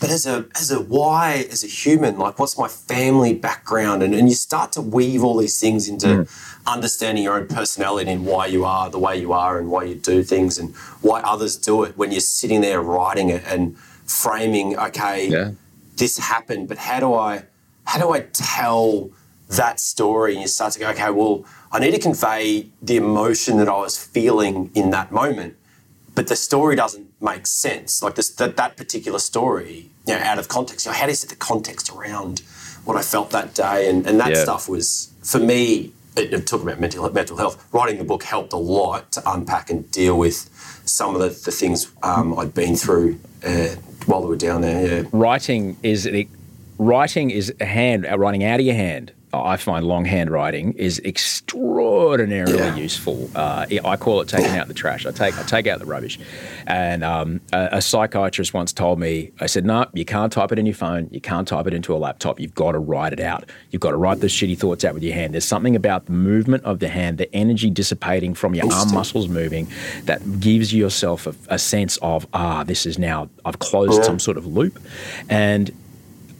but 0.00 0.10
as 0.10 0.26
a 0.26 0.46
as 0.56 0.72
a 0.72 0.80
why 0.80 1.46
as 1.52 1.62
a 1.62 1.68
human, 1.68 2.18
like 2.18 2.40
what's 2.40 2.58
my 2.58 2.66
family 2.66 3.32
background, 3.32 4.02
and, 4.02 4.12
and 4.12 4.28
you 4.28 4.34
start 4.34 4.72
to 4.72 4.80
weave 4.80 5.22
all 5.22 5.36
these 5.36 5.60
things 5.60 5.88
into 5.88 6.06
mm. 6.08 6.62
understanding 6.66 7.22
your 7.22 7.36
own 7.36 7.46
personality 7.46 8.10
and 8.10 8.26
why 8.26 8.46
you 8.46 8.64
are 8.64 8.90
the 8.90 8.98
way 8.98 9.16
you 9.18 9.32
are 9.32 9.56
and 9.60 9.70
why 9.70 9.84
you 9.84 9.94
do 9.94 10.24
things 10.24 10.58
and 10.58 10.74
why 11.00 11.20
others 11.20 11.56
do 11.56 11.84
it. 11.84 11.96
When 11.96 12.10
you're 12.10 12.20
sitting 12.20 12.60
there 12.60 12.82
writing 12.82 13.28
it 13.28 13.44
and 13.46 13.78
framing, 13.78 14.76
okay, 14.76 15.28
yeah. 15.28 15.52
this 15.94 16.18
happened, 16.18 16.66
but 16.66 16.78
how 16.78 16.98
do 16.98 17.14
I 17.14 17.44
how 17.84 18.00
do 18.00 18.10
I 18.10 18.22
tell 18.32 19.10
that 19.50 19.80
story? 19.80 20.32
And 20.32 20.42
you 20.42 20.48
start 20.48 20.72
to 20.74 20.80
go, 20.80 20.90
okay, 20.90 21.10
well, 21.10 21.44
I 21.72 21.78
need 21.78 21.92
to 21.92 21.98
convey 21.98 22.66
the 22.82 22.96
emotion 22.96 23.58
that 23.58 23.68
I 23.68 23.78
was 23.78 24.02
feeling 24.02 24.70
in 24.74 24.90
that 24.90 25.12
moment 25.12 25.56
but 26.14 26.26
the 26.26 26.36
story 26.36 26.76
doesn't 26.76 27.08
make 27.22 27.46
sense. 27.46 28.02
Like 28.02 28.14
this, 28.14 28.30
that, 28.30 28.56
that 28.56 28.76
particular 28.76 29.18
story, 29.18 29.90
you 30.06 30.14
know, 30.14 30.20
out 30.20 30.38
of 30.38 30.48
context. 30.48 30.86
You 30.86 30.92
know, 30.92 30.98
how 30.98 31.06
do 31.06 31.12
you 31.12 31.16
set 31.16 31.30
the 31.30 31.36
context 31.36 31.90
around 31.90 32.40
what 32.84 32.96
I 32.96 33.02
felt 33.02 33.30
that 33.30 33.54
day? 33.54 33.88
And, 33.88 34.06
and 34.06 34.18
that 34.20 34.34
yeah. 34.34 34.42
stuff 34.42 34.68
was, 34.68 35.12
for 35.22 35.38
me, 35.38 35.92
it, 36.16 36.32
it 36.32 36.46
talk 36.46 36.62
about 36.62 36.80
mental, 36.80 37.08
mental 37.10 37.36
health. 37.36 37.66
Writing 37.72 37.98
the 37.98 38.04
book 38.04 38.24
helped 38.24 38.52
a 38.52 38.58
lot 38.58 39.12
to 39.12 39.22
unpack 39.30 39.70
and 39.70 39.90
deal 39.90 40.18
with 40.18 40.50
some 40.84 41.14
of 41.14 41.20
the, 41.20 41.28
the 41.28 41.52
things 41.52 41.90
um, 42.02 42.38
I'd 42.38 42.54
been 42.54 42.76
through 42.76 43.20
uh, 43.44 43.68
while 44.06 44.22
we 44.22 44.28
were 44.28 44.36
down 44.36 44.62
there. 44.62 45.02
Yeah. 45.02 45.08
Writing 45.12 45.76
is 45.82 46.08
writing 46.78 47.30
is 47.30 47.54
a 47.60 47.66
hand, 47.66 48.06
writing 48.18 48.42
out 48.42 48.58
of 48.58 48.66
your 48.66 48.74
hand 48.74 49.12
I 49.32 49.56
find 49.56 49.84
long 49.84 50.04
handwriting 50.04 50.72
is 50.72 51.00
extraordinarily 51.04 52.58
yeah. 52.58 52.74
useful. 52.74 53.30
Uh, 53.34 53.66
I 53.84 53.96
call 53.96 54.20
it 54.20 54.28
taking 54.28 54.56
out 54.56 54.68
the 54.68 54.74
trash. 54.74 55.06
I 55.06 55.12
take 55.12 55.38
I 55.38 55.42
take 55.44 55.66
out 55.66 55.78
the 55.78 55.86
rubbish. 55.86 56.18
And 56.66 57.04
um, 57.04 57.40
a, 57.52 57.68
a, 57.72 57.82
psychiatrist 57.82 58.52
once 58.54 58.72
told 58.72 58.98
me, 58.98 59.30
I 59.40 59.46
said, 59.46 59.64
"No, 59.64 59.86
you 59.92 60.04
can't 60.04 60.32
type 60.32 60.50
it 60.50 60.58
in 60.58 60.66
your 60.66 60.74
phone. 60.74 61.08
You 61.12 61.20
can't 61.20 61.46
type 61.46 61.66
it 61.66 61.74
into 61.74 61.94
a 61.94 61.98
laptop. 61.98 62.40
You've 62.40 62.54
got 62.54 62.72
to 62.72 62.78
write 62.78 63.12
it 63.12 63.20
out. 63.20 63.48
You've 63.70 63.80
got 63.80 63.90
to 63.90 63.96
write 63.96 64.20
those 64.20 64.32
shitty 64.32 64.58
thoughts 64.58 64.84
out 64.84 64.94
with 64.94 65.02
your 65.02 65.14
hand. 65.14 65.34
There's 65.34 65.44
something 65.44 65.76
about 65.76 66.06
the 66.06 66.12
movement 66.12 66.64
of 66.64 66.80
the 66.80 66.88
hand, 66.88 67.18
the 67.18 67.32
energy 67.34 67.70
dissipating 67.70 68.34
from 68.34 68.54
your 68.54 68.72
arm 68.72 68.92
muscles 68.92 69.28
moving, 69.28 69.68
that 70.04 70.40
gives 70.40 70.74
yourself 70.74 71.26
a, 71.26 71.34
a 71.48 71.58
sense 71.58 71.98
of 71.98 72.26
ah, 72.32 72.64
this 72.64 72.84
is 72.84 72.98
now 72.98 73.30
I've 73.44 73.60
closed 73.60 73.98
yeah. 73.98 74.02
some 74.02 74.18
sort 74.18 74.36
of 74.36 74.46
loop, 74.46 74.78
and." 75.28 75.70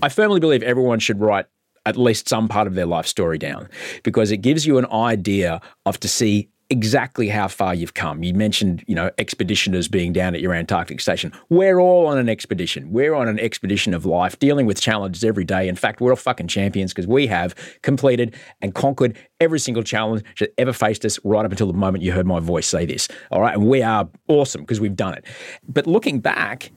I 0.03 0.09
firmly 0.09 0.41
believe 0.41 0.63
everyone 0.63 0.99
should 0.99 1.21
write 1.21 1.45
at 1.87 1.97
least 1.97 2.29
some 2.29 2.49
part 2.49 2.67
of 2.67 2.75
their 2.75 2.87
life 2.87 3.07
story 3.07 3.39
down 3.39 3.69
because 4.03 4.31
it 4.31 4.39
gives 4.39 4.67
you 4.67 4.79
an 4.79 4.87
idea 4.93 5.61
of 5.87 5.99
to 6.01 6.09
see 6.09 6.49
exactly 6.71 7.29
how 7.29 7.49
far 7.49 7.75
you've 7.75 7.95
come. 7.95 8.23
You 8.23 8.33
mentioned, 8.33 8.85
you 8.87 8.95
know, 8.95 9.11
expeditioners 9.19 9.91
being 9.91 10.13
down 10.13 10.37
at 10.37 10.41
your 10.41 10.55
Antarctic 10.55 11.01
station. 11.01 11.33
We're 11.49 11.81
all 11.81 12.07
on 12.07 12.17
an 12.17 12.29
expedition. 12.29 12.93
We're 12.93 13.15
on 13.15 13.27
an 13.27 13.41
expedition 13.41 13.93
of 13.93 14.07
life, 14.07 14.39
dealing 14.39 14.67
with 14.67 14.81
challenges 14.81 15.25
every 15.25 15.45
day. 15.45 15.67
In 15.67 15.75
fact, 15.75 16.01
we're 16.01 16.13
all 16.13 16.17
fucking 16.17 16.47
champions 16.47 16.93
because 16.93 17.09
we 17.09 17.27
have 17.27 17.57
completed 17.83 18.37
and 18.63 18.73
conquered 18.73 19.19
every 19.41 19.59
single 19.59 19.83
challenge 19.83 20.23
that 20.39 20.55
ever 20.59 20.73
faced 20.73 21.05
us 21.05 21.19
right 21.25 21.45
up 21.45 21.51
until 21.51 21.67
the 21.67 21.73
moment 21.73 22.05
you 22.05 22.13
heard 22.13 22.27
my 22.27 22.39
voice 22.39 22.69
say 22.69 22.87
this. 22.87 23.09
All 23.33 23.41
right. 23.41 23.55
And 23.55 23.67
we 23.67 23.83
are 23.83 24.09
awesome 24.29 24.61
because 24.61 24.81
we've 24.81 24.97
done 24.97 25.15
it. 25.15 25.25
But 25.69 25.89
looking 25.89 26.21
back, 26.21 26.71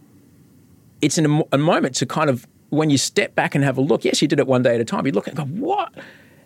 it's 1.02 1.20
a 1.20 1.58
moment 1.58 1.96
to 1.96 2.06
kind 2.08 2.32
of 2.32 2.48
when 2.74 2.90
you 2.90 2.98
step 2.98 3.36
back 3.36 3.56
and 3.56 3.64
have 3.64 3.78
a 3.78 3.82
look, 3.82 4.04
yes, 4.04 4.22
you 4.22 4.28
did 4.28 4.40
it 4.40 4.48
one 4.48 4.64
day 4.64 4.76
at 4.76 4.82
a 4.82 4.86
time. 4.86 5.06
You 5.06 5.12
look 5.12 5.28
and 5.28 5.36
go, 5.36 5.44
what? 5.44 5.94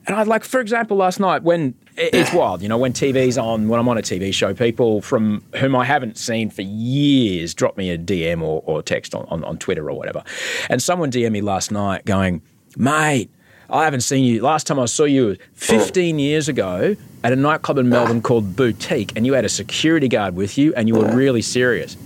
And 0.06 0.16
I 0.16 0.24
like, 0.24 0.44
for 0.44 0.62
example, 0.62 0.98
last 0.98 1.20
night 1.20 1.44
when 1.44 1.74
it's 1.98 2.34
wild, 2.34 2.62
you 2.62 2.70
know, 2.70 2.78
when 2.78 2.94
TV's 2.94 3.38
on, 3.38 3.68
when 3.68 3.80
I'm 3.80 3.90
on 3.90 3.98
a 3.98 4.02
TV 4.02 4.34
show, 4.34 4.54
people 4.54 5.02
from 5.02 5.44
whom 5.56 5.76
I 5.76 5.86
haven't 5.86 6.18
seen 6.18 6.50
for 6.50 6.62
years 6.62 7.54
drop 7.54 7.78
me 7.78 7.90
a 7.90 7.98
DM 7.98 8.42
or, 8.42 8.64
or 8.66 8.82
text 8.82 9.14
on, 9.16 9.26
on, 9.30 9.44
on 9.44 9.58
Twitter 9.58 9.90
or 9.90 9.98
whatever. 9.98 10.24
And 10.70 10.82
someone 10.82 11.12
DM 11.12 11.32
me 11.32 11.42
last 11.42 11.72
night 11.72 12.06
going, 12.06 12.42
mate, 12.78 13.30
I 13.70 13.84
haven't 13.84 14.02
seen 14.02 14.24
you. 14.24 14.42
Last 14.42 14.66
time 14.66 14.80
I 14.80 14.86
saw 14.86 15.04
you 15.04 15.28
was 15.28 15.38
15 15.56 16.20
years 16.20 16.48
ago 16.48 16.96
at 17.24 17.34
a 17.34 17.36
nightclub 17.36 17.78
in 17.78 17.90
Melbourne 17.90 18.22
called 18.22 18.56
Boutique, 18.56 19.12
and 19.18 19.26
you 19.26 19.34
had 19.34 19.44
a 19.44 19.50
security 19.50 20.08
guard 20.08 20.36
with 20.36 20.58
you, 20.58 20.74
and 20.76 20.88
you 20.88 20.96
were 20.96 21.14
really 21.14 21.42
serious. 21.42 21.98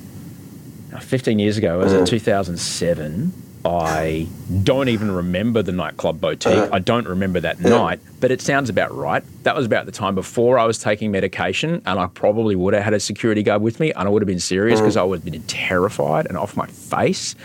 Now, 0.91 0.99
15 0.99 1.37
years 1.37 1.57
ago, 1.57 1.77
was 1.77 1.93
it 1.93 2.07
2007? 2.07 3.50
I 3.63 4.27
don't 4.63 4.89
even 4.89 5.11
remember 5.11 5.61
the 5.61 5.71
nightclub 5.71 6.19
boutique. 6.19 6.57
Uh-huh. 6.57 6.69
I 6.73 6.79
don't 6.79 7.07
remember 7.07 7.39
that 7.41 7.59
night, 7.59 7.99
but 8.19 8.31
it 8.31 8.41
sounds 8.41 8.69
about 8.69 8.95
right. 8.95 9.23
That 9.43 9.55
was 9.55 9.65
about 9.65 9.85
the 9.85 9.91
time 9.91 10.15
before 10.15 10.57
I 10.57 10.65
was 10.65 10.79
taking 10.79 11.11
medication, 11.11 11.81
and 11.85 11.99
I 11.99 12.07
probably 12.07 12.55
would 12.55 12.73
have 12.73 12.83
had 12.83 12.93
a 12.93 12.99
security 12.99 13.43
guard 13.43 13.61
with 13.61 13.79
me, 13.79 13.91
and 13.93 14.07
I 14.07 14.11
would 14.11 14.21
have 14.21 14.27
been 14.27 14.39
serious 14.39 14.79
because 14.79 14.97
uh-huh. 14.97 15.05
I 15.05 15.09
would 15.09 15.23
have 15.23 15.31
been 15.31 15.43
terrified 15.43 16.25
and 16.25 16.37
off 16.37 16.57
my 16.57 16.67
face. 16.67 17.35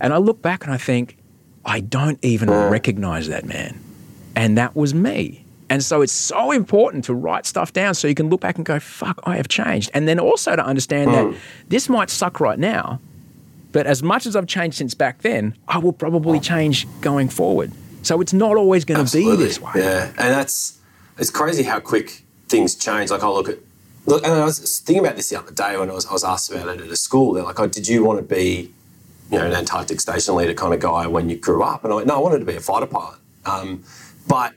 And 0.00 0.12
I 0.12 0.18
look 0.18 0.42
back 0.42 0.64
and 0.64 0.72
I 0.72 0.76
think, 0.76 1.16
I 1.64 1.80
don't 1.80 2.18
even 2.22 2.48
uh-huh. 2.48 2.68
recognize 2.68 3.28
that 3.28 3.44
man. 3.44 3.80
And 4.36 4.58
that 4.58 4.76
was 4.76 4.94
me. 4.94 5.44
And 5.70 5.82
so 5.82 6.02
it's 6.02 6.12
so 6.12 6.50
important 6.50 7.04
to 7.04 7.14
write 7.14 7.46
stuff 7.46 7.72
down 7.72 7.94
so 7.94 8.06
you 8.06 8.14
can 8.14 8.28
look 8.28 8.40
back 8.40 8.56
and 8.56 8.66
go, 8.66 8.78
fuck, 8.78 9.18
I 9.24 9.36
have 9.36 9.48
changed. 9.48 9.90
And 9.94 10.06
then 10.06 10.20
also 10.20 10.54
to 10.54 10.64
understand 10.64 11.14
that 11.14 11.34
this 11.68 11.88
might 11.88 12.10
suck 12.10 12.38
right 12.38 12.58
now, 12.58 13.00
but 13.74 13.88
as 13.88 14.04
much 14.04 14.24
as 14.24 14.36
I've 14.36 14.46
changed 14.46 14.76
since 14.76 14.94
back 14.94 15.22
then, 15.22 15.56
I 15.66 15.78
will 15.78 15.92
probably 15.92 16.38
change 16.38 16.86
going 17.00 17.28
forward. 17.28 17.72
So 18.02 18.20
it's 18.20 18.32
not 18.32 18.56
always 18.56 18.84
going 18.84 19.04
to 19.04 19.12
be 19.12 19.34
this 19.34 19.60
way. 19.60 19.72
Yeah, 19.74 20.06
and 20.10 20.32
that's 20.32 20.78
it's 21.18 21.30
crazy 21.30 21.64
how 21.64 21.80
quick 21.80 22.22
things 22.48 22.76
change. 22.76 23.10
Like 23.10 23.24
I 23.24 23.28
look 23.28 23.48
at 23.48 23.58
look, 24.06 24.24
and 24.24 24.32
I 24.32 24.44
was 24.44 24.78
thinking 24.78 25.04
about 25.04 25.16
this 25.16 25.28
the 25.28 25.40
other 25.40 25.50
day 25.50 25.76
when 25.76 25.90
I 25.90 25.92
was, 25.92 26.06
I 26.06 26.12
was 26.12 26.22
asked 26.22 26.52
about 26.52 26.68
it 26.68 26.82
at 26.82 26.86
a 26.86 26.94
school. 26.94 27.32
They're 27.32 27.42
like, 27.42 27.58
"Oh, 27.58 27.66
did 27.66 27.88
you 27.88 28.04
want 28.04 28.20
to 28.20 28.22
be, 28.22 28.72
you 29.32 29.38
know, 29.38 29.44
an 29.44 29.52
Antarctic 29.52 30.00
station 30.00 30.36
leader 30.36 30.54
kind 30.54 30.72
of 30.72 30.78
guy 30.78 31.08
when 31.08 31.28
you 31.28 31.36
grew 31.36 31.64
up?" 31.64 31.82
And 31.82 31.92
I 31.92 31.96
went, 31.96 32.06
"No, 32.06 32.14
I 32.14 32.20
wanted 32.20 32.38
to 32.38 32.44
be 32.44 32.54
a 32.54 32.60
fighter 32.60 32.86
pilot." 32.86 33.18
Um, 33.44 33.82
but 34.28 34.54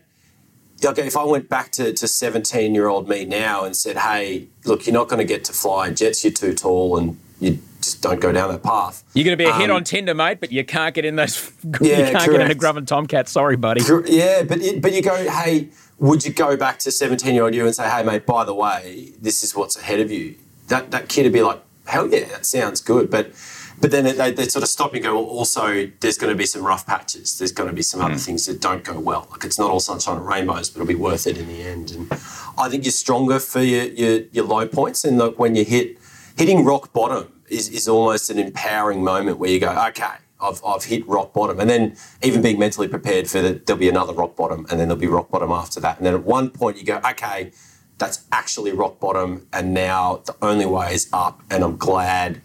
like 0.84 1.00
if 1.00 1.18
I 1.18 1.24
went 1.24 1.50
back 1.50 1.72
to, 1.72 1.92
to 1.92 2.08
17 2.08 2.76
year 2.76 2.88
old 2.88 3.10
me 3.10 3.26
now 3.26 3.66
and 3.66 3.76
said, 3.76 3.98
hey, 3.98 4.48
look, 4.64 4.86
you're 4.86 4.94
not 4.94 5.08
going 5.08 5.18
to 5.18 5.26
get 5.26 5.44
to 5.46 5.54
fly 5.54 5.90
jets, 5.90 6.24
you're 6.24 6.32
too 6.32 6.54
tall 6.54 6.98
and 6.98 7.18
you 7.40 7.60
just 7.82 8.02
don't 8.02 8.20
go 8.20 8.32
down 8.32 8.52
that 8.52 8.64
path. 8.64 9.04
You're 9.14 9.26
going 9.26 9.38
to 9.38 9.44
be 9.44 9.50
a 9.50 9.54
hit 9.54 9.70
um, 9.70 9.78
on 9.78 9.84
Tinder, 9.84 10.14
mate, 10.14 10.40
but 10.40 10.52
you 10.52 10.64
can't 10.64 10.94
get 10.94 11.06
in 11.06 11.16
those. 11.16 11.52
Yeah, 11.82 11.98
you 11.98 12.04
can't 12.06 12.26
correct. 12.26 12.32
get 12.32 12.42
in 12.42 12.52
a 12.52 12.56
Grumman 12.56 12.88
Tomcat. 12.88 13.28
Sorry, 13.28 13.56
buddy. 13.56 13.82
Yeah, 14.06 14.44
but 14.44 14.62
it, 14.62 14.82
but 14.82 14.94
you 14.94 15.02
go, 15.02 15.16
hey, 15.16 15.70
would 16.00 16.26
you 16.26 16.34
go 16.34 16.56
back 16.56 16.80
to 16.80 16.92
17 16.92 17.34
year 17.34 17.44
old 17.44 17.54
you 17.54 17.66
and 17.66 17.76
say, 17.76 17.90
hey, 17.90 18.04
mate, 18.04 18.26
by 18.26 18.44
the 18.44 18.54
way, 18.54 19.14
this 19.20 19.44
is 19.44 19.56
what's 19.56 19.76
ahead 19.76 20.00
of 20.00 20.12
you? 20.12 20.36
That 20.68 20.92
that 20.92 21.10
kid 21.10 21.24
would 21.24 21.34
be 21.34 21.42
like, 21.42 21.62
hell 21.86 22.08
yeah, 22.08 22.26
that 22.26 22.46
sounds 22.46 22.82
good, 22.82 23.10
but. 23.10 23.32
But 23.80 23.92
then 23.92 24.06
they, 24.18 24.32
they 24.32 24.48
sort 24.48 24.64
of 24.64 24.70
stop 24.70 24.96
and 24.96 25.04
go, 25.04 25.14
well, 25.14 25.26
also, 25.26 25.88
there's 26.00 26.18
going 26.18 26.34
to 26.34 26.36
be 26.36 26.48
some 26.48 26.64
rough 26.64 26.88
patches. 26.88 27.38
There's 27.38 27.52
going 27.52 27.70
to 27.70 27.76
be 27.76 27.84
some 27.84 28.02
mm. 28.02 28.06
other 28.06 28.16
things 28.16 28.48
that 28.48 28.60
don't 28.60 28.84
go 28.84 29.00
well. 29.00 29.28
Like, 29.30 29.44
it's 29.44 29.60
not 29.60 29.70
all 29.70 29.80
sunshine 29.80 30.18
and 30.18 30.26
rainbows, 30.26 30.72
but 30.72 30.82
it'll 30.82 30.88
be 30.88 30.96
worth 30.96 31.28
it 31.28 31.38
in 31.38 31.48
the 31.48 31.62
end. 31.62 31.92
And 31.92 32.12
I 32.58 32.70
think 32.70 32.86
you're 32.86 32.92
stronger 32.92 33.38
for 33.38 33.62
your, 33.62 33.84
your, 33.84 34.22
your 34.32 34.46
low 34.46 34.68
points. 34.68 35.06
And 35.06 35.20
like, 35.20 35.38
when 35.38 35.56
you 35.56 35.64
hit 35.64 35.96
hitting 36.36 36.66
rock 36.66 36.92
bottom, 36.92 37.32
is, 37.48 37.70
is 37.70 37.88
almost 37.88 38.30
an 38.30 38.40
empowering 38.40 39.04
moment 39.04 39.38
where 39.40 39.50
you 39.50 39.60
go, 39.60 39.70
okay, 39.90 40.16
I've, 40.42 40.62
I've 40.66 40.84
hit 40.84 41.08
rock 41.08 41.34
bottom. 41.34 41.60
And 41.60 41.70
then 41.70 41.96
even 42.22 42.42
being 42.42 42.60
mentally 42.60 42.88
prepared 42.88 43.30
for 43.30 43.42
that, 43.42 43.66
there'll 43.66 43.80
be 43.80 43.90
another 43.90 44.14
rock 44.14 44.36
bottom 44.36 44.66
and 44.70 44.80
then 44.80 44.88
there'll 44.88 45.02
be 45.02 45.08
rock 45.08 45.30
bottom 45.30 45.52
after 45.52 45.80
that. 45.80 45.98
And 45.98 46.06
then 46.06 46.14
at 46.14 46.24
one 46.24 46.50
point 46.50 46.78
you 46.78 46.84
go, 46.84 46.98
okay, 46.98 47.52
that's 47.98 48.26
actually 48.32 48.72
rock 48.72 49.00
bottom. 49.00 49.48
And 49.52 49.74
now 49.74 50.22
the 50.26 50.36
only 50.42 50.66
way 50.66 50.94
is 50.94 51.10
up. 51.12 51.42
And 51.50 51.64
I'm 51.64 51.78
glad 51.78 52.42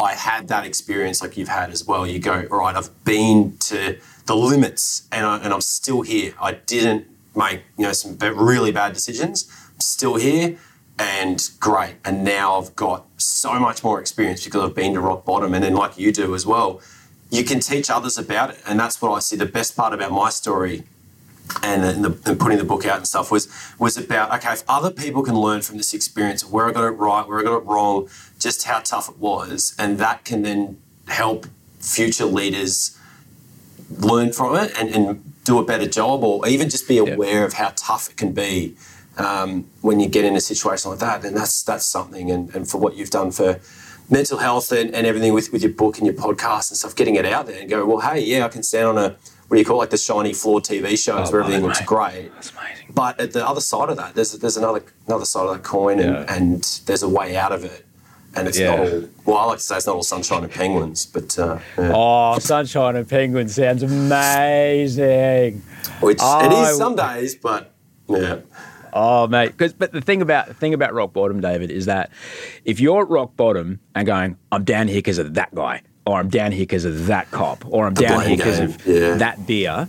I 0.00 0.14
had 0.14 0.48
that 0.48 0.64
experience 0.64 1.22
like 1.22 1.36
you've 1.36 1.48
had 1.48 1.70
as 1.70 1.86
well. 1.86 2.06
You 2.06 2.18
go, 2.18 2.42
right, 2.50 2.76
I've 2.76 3.04
been 3.04 3.56
to 3.60 3.98
the 4.26 4.36
limits 4.36 5.08
and, 5.10 5.26
I, 5.26 5.38
and 5.38 5.52
I'm 5.52 5.60
still 5.60 6.02
here. 6.02 6.34
I 6.40 6.52
didn't 6.52 7.06
make, 7.34 7.62
you 7.76 7.84
know, 7.84 7.92
some 7.92 8.16
really 8.18 8.72
bad 8.72 8.92
decisions. 8.92 9.50
I'm 9.74 9.80
still 9.80 10.16
here 10.16 10.58
and 10.98 11.50
great. 11.60 11.94
And 12.04 12.24
now 12.24 12.58
I've 12.58 12.74
got 12.76 13.06
so 13.16 13.58
much 13.58 13.84
more 13.84 14.00
experience 14.00 14.44
because 14.44 14.62
I've 14.62 14.74
been 14.74 14.94
to 14.94 15.00
rock 15.00 15.24
bottom. 15.24 15.54
And 15.54 15.62
then, 15.62 15.74
like 15.74 15.98
you 15.98 16.12
do 16.12 16.34
as 16.34 16.46
well, 16.46 16.80
you 17.30 17.44
can 17.44 17.60
teach 17.60 17.90
others 17.90 18.18
about 18.18 18.50
it. 18.50 18.58
And 18.66 18.78
that's 18.78 19.00
what 19.02 19.10
I 19.12 19.18
see 19.20 19.36
the 19.36 19.46
best 19.46 19.76
part 19.76 19.92
about 19.92 20.12
my 20.12 20.30
story 20.30 20.84
and, 21.62 21.84
and, 21.84 22.04
the, 22.04 22.30
and, 22.30 22.38
putting 22.38 22.58
the 22.58 22.64
book 22.64 22.84
out 22.86 22.96
and 22.98 23.06
stuff 23.06 23.30
was 23.30 23.48
was 23.78 23.96
about 23.96 24.34
okay 24.34 24.52
if 24.52 24.64
other 24.68 24.90
people 24.90 25.22
can 25.22 25.38
learn 25.38 25.62
from 25.62 25.76
this 25.76 25.94
experience 25.94 26.44
where 26.44 26.68
I 26.68 26.72
got 26.72 26.84
it 26.84 26.90
right 26.90 27.26
where 27.26 27.38
I 27.38 27.42
got 27.42 27.58
it 27.58 27.64
wrong 27.66 28.08
just 28.38 28.64
how 28.64 28.80
tough 28.80 29.08
it 29.08 29.18
was 29.18 29.74
and 29.78 29.98
that 29.98 30.24
can 30.24 30.42
then 30.42 30.78
help 31.08 31.46
future 31.78 32.24
leaders 32.24 32.98
learn 33.98 34.32
from 34.32 34.56
it 34.56 34.72
and, 34.78 34.90
and 34.90 35.44
do 35.44 35.58
a 35.58 35.64
better 35.64 35.86
job 35.86 36.24
or 36.24 36.46
even 36.48 36.68
just 36.68 36.88
be 36.88 36.98
aware 36.98 37.44
of 37.44 37.54
how 37.54 37.72
tough 37.76 38.10
it 38.10 38.16
can 38.16 38.32
be 38.32 38.74
um, 39.18 39.66
when 39.80 40.00
you 40.00 40.08
get 40.08 40.24
in 40.24 40.36
a 40.36 40.40
situation 40.40 40.90
like 40.90 41.00
that, 41.00 41.22
then 41.22 41.34
that's 41.34 41.62
that's 41.62 41.86
something. 41.86 42.30
And, 42.30 42.54
and 42.54 42.68
for 42.68 42.78
what 42.78 42.96
you've 42.96 43.10
done 43.10 43.30
for 43.30 43.60
mental 44.10 44.38
health 44.38 44.70
and, 44.72 44.94
and 44.94 45.06
everything 45.06 45.32
with, 45.34 45.52
with 45.52 45.62
your 45.62 45.72
book 45.72 45.98
and 45.98 46.06
your 46.06 46.14
podcast 46.14 46.70
and 46.70 46.76
stuff, 46.78 46.94
getting 46.94 47.16
it 47.16 47.24
out 47.26 47.46
there 47.46 47.60
and 47.60 47.68
go, 47.68 47.84
well, 47.86 48.00
hey, 48.00 48.20
yeah, 48.20 48.44
I 48.44 48.48
can 48.48 48.62
stand 48.62 48.86
on 48.86 48.98
a 48.98 49.16
what 49.48 49.56
do 49.56 49.60
you 49.60 49.64
call 49.64 49.76
it, 49.76 49.78
like 49.78 49.90
the 49.90 49.96
shiny 49.96 50.32
floor 50.32 50.60
TV 50.60 50.98
shows 50.98 51.28
oh, 51.28 51.32
where 51.32 51.40
everything 51.42 51.62
looks 51.62 51.80
great. 51.82 52.30
That's 52.34 52.50
amazing. 52.50 52.86
But 52.92 53.20
at 53.20 53.32
the 53.32 53.46
other 53.46 53.60
side 53.60 53.88
of 53.90 53.96
that, 53.96 54.14
there's 54.14 54.32
there's 54.32 54.56
another 54.56 54.82
another 55.06 55.24
side 55.24 55.46
of 55.46 55.54
that 55.54 55.62
coin, 55.62 56.00
and, 56.00 56.14
yeah. 56.14 56.34
and 56.36 56.62
there's 56.86 57.02
a 57.04 57.08
way 57.08 57.36
out 57.36 57.52
of 57.52 57.64
it. 57.64 57.84
and 58.34 58.48
it's 58.48 58.58
Yeah. 58.58 58.76
not 58.76 58.80
all. 58.92 59.08
Well, 59.24 59.36
I 59.38 59.44
like 59.44 59.58
to 59.58 59.64
say 59.64 59.76
it's 59.76 59.86
not 59.86 59.96
all 59.96 60.02
sunshine 60.02 60.42
and 60.44 60.52
penguins, 60.52 61.06
but 61.06 61.38
uh, 61.38 61.58
yeah. 61.78 61.92
Oh, 61.94 62.38
sunshine 62.40 62.96
and 62.96 63.08
penguins 63.08 63.54
sounds 63.54 63.82
amazing. 63.82 65.62
which 66.00 66.18
it 66.18 66.22
I- 66.22 66.70
is 66.70 66.76
some 66.76 66.96
days, 66.96 67.34
but 67.36 67.72
yeah, 68.08 68.40
Oh, 68.98 69.26
mate. 69.26 69.56
'Cause- 69.58 69.74
but 69.74 69.92
the 69.92 70.00
thing 70.00 70.22
about 70.22 70.48
the 70.48 70.54
thing 70.54 70.72
about 70.72 70.94
rock 70.94 71.12
bottom, 71.12 71.40
David, 71.40 71.70
is 71.70 71.84
that 71.86 72.10
if 72.64 72.80
you're 72.80 73.02
at 73.02 73.10
rock 73.10 73.36
bottom 73.36 73.78
and 73.94 74.06
going, 74.06 74.36
I'm 74.50 74.64
down 74.64 74.88
here 74.88 74.98
because 74.98 75.18
of 75.18 75.34
that 75.34 75.54
guy, 75.54 75.82
or 76.06 76.18
I'm 76.18 76.28
down 76.30 76.50
here 76.52 76.62
because 76.62 76.84
of 76.86 77.06
that 77.06 77.30
cop, 77.30 77.62
or 77.66 77.86
I'm 77.86 77.94
down 77.94 78.22
here 78.26 78.36
because 78.38 78.58
of 78.58 78.86
yeah. 78.86 79.14
that 79.16 79.46
beer, 79.46 79.86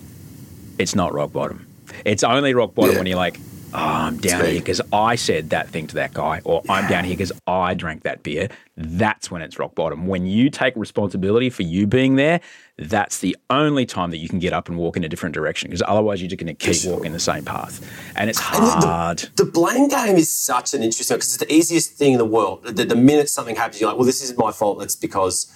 it's 0.78 0.94
not 0.94 1.14
rock 1.14 1.32
bottom. 1.32 1.66
It's 2.04 2.24
only 2.24 2.54
rock 2.54 2.76
bottom 2.76 2.92
Yeah. 2.94 2.98
when 3.00 3.08
you're 3.08 3.18
like, 3.18 3.40
oh, 3.74 3.78
I'm 3.78 4.18
down 4.18 4.46
here 4.46 4.60
because 4.60 4.82
I 4.94 5.16
said 5.16 5.50
that 5.52 5.70
thing 5.70 5.88
to 5.88 5.96
that 5.96 6.14
guy, 6.14 6.42
or 6.44 6.62
I'm 6.70 6.88
down 6.90 7.04
here 7.06 7.14
because 7.16 7.32
I 7.48 7.74
drank 7.74 8.04
that 8.04 8.24
beer. 8.24 8.50
That's 8.76 9.32
when 9.32 9.42
it's 9.42 9.58
rock 9.60 9.76
bottom. 9.76 10.08
When 10.08 10.26
you 10.26 10.50
take 10.50 10.76
responsibility 10.76 11.50
for 11.50 11.64
you 11.64 11.88
being 11.88 12.16
there, 12.16 12.42
that's 12.78 13.20
the 13.20 13.36
only 13.50 13.86
time 13.88 14.12
that 14.12 14.18
you 14.18 14.30
can 14.30 14.38
get 14.40 14.54
up 14.54 14.70
and 14.70 14.78
walk 14.78 14.98
in 14.98 15.04
a 15.04 15.10
different 15.10 15.34
direction 15.34 15.70
because 15.70 15.82
otherwise 15.88 16.22
you're 16.22 16.30
just 16.30 16.40
going 16.40 16.56
to 16.56 16.66
keep 16.66 16.76
Sure. 16.76 16.94
walking 16.94 17.12
the 17.12 17.20
same 17.20 17.44
path. 17.44 17.82
And 18.16 18.30
it's 18.30 18.40
And 18.54 18.64
the- 18.64 18.88
hard. 18.88 19.18
The 19.36 19.46
blame 19.46 19.88
game 19.88 20.16
is 20.16 20.32
such 20.34 20.74
an 20.76 20.84
interesting 20.84 21.18
because 21.18 21.34
it's 21.36 21.44
the 21.44 21.52
easiest 21.52 21.94
thing 21.94 22.12
in 22.14 22.18
the 22.20 22.26
world. 22.26 22.64
The, 22.66 22.86
the 22.86 22.96
minute 22.96 23.30
something 23.30 23.56
happens, 23.56 23.82
you're 23.82 23.90
like, 23.90 23.98
well, 23.98 24.06
this 24.06 24.22
isn't 24.24 24.38
my 24.38 24.52
fault. 24.52 24.78
That's 24.80 24.96
because 24.96 25.52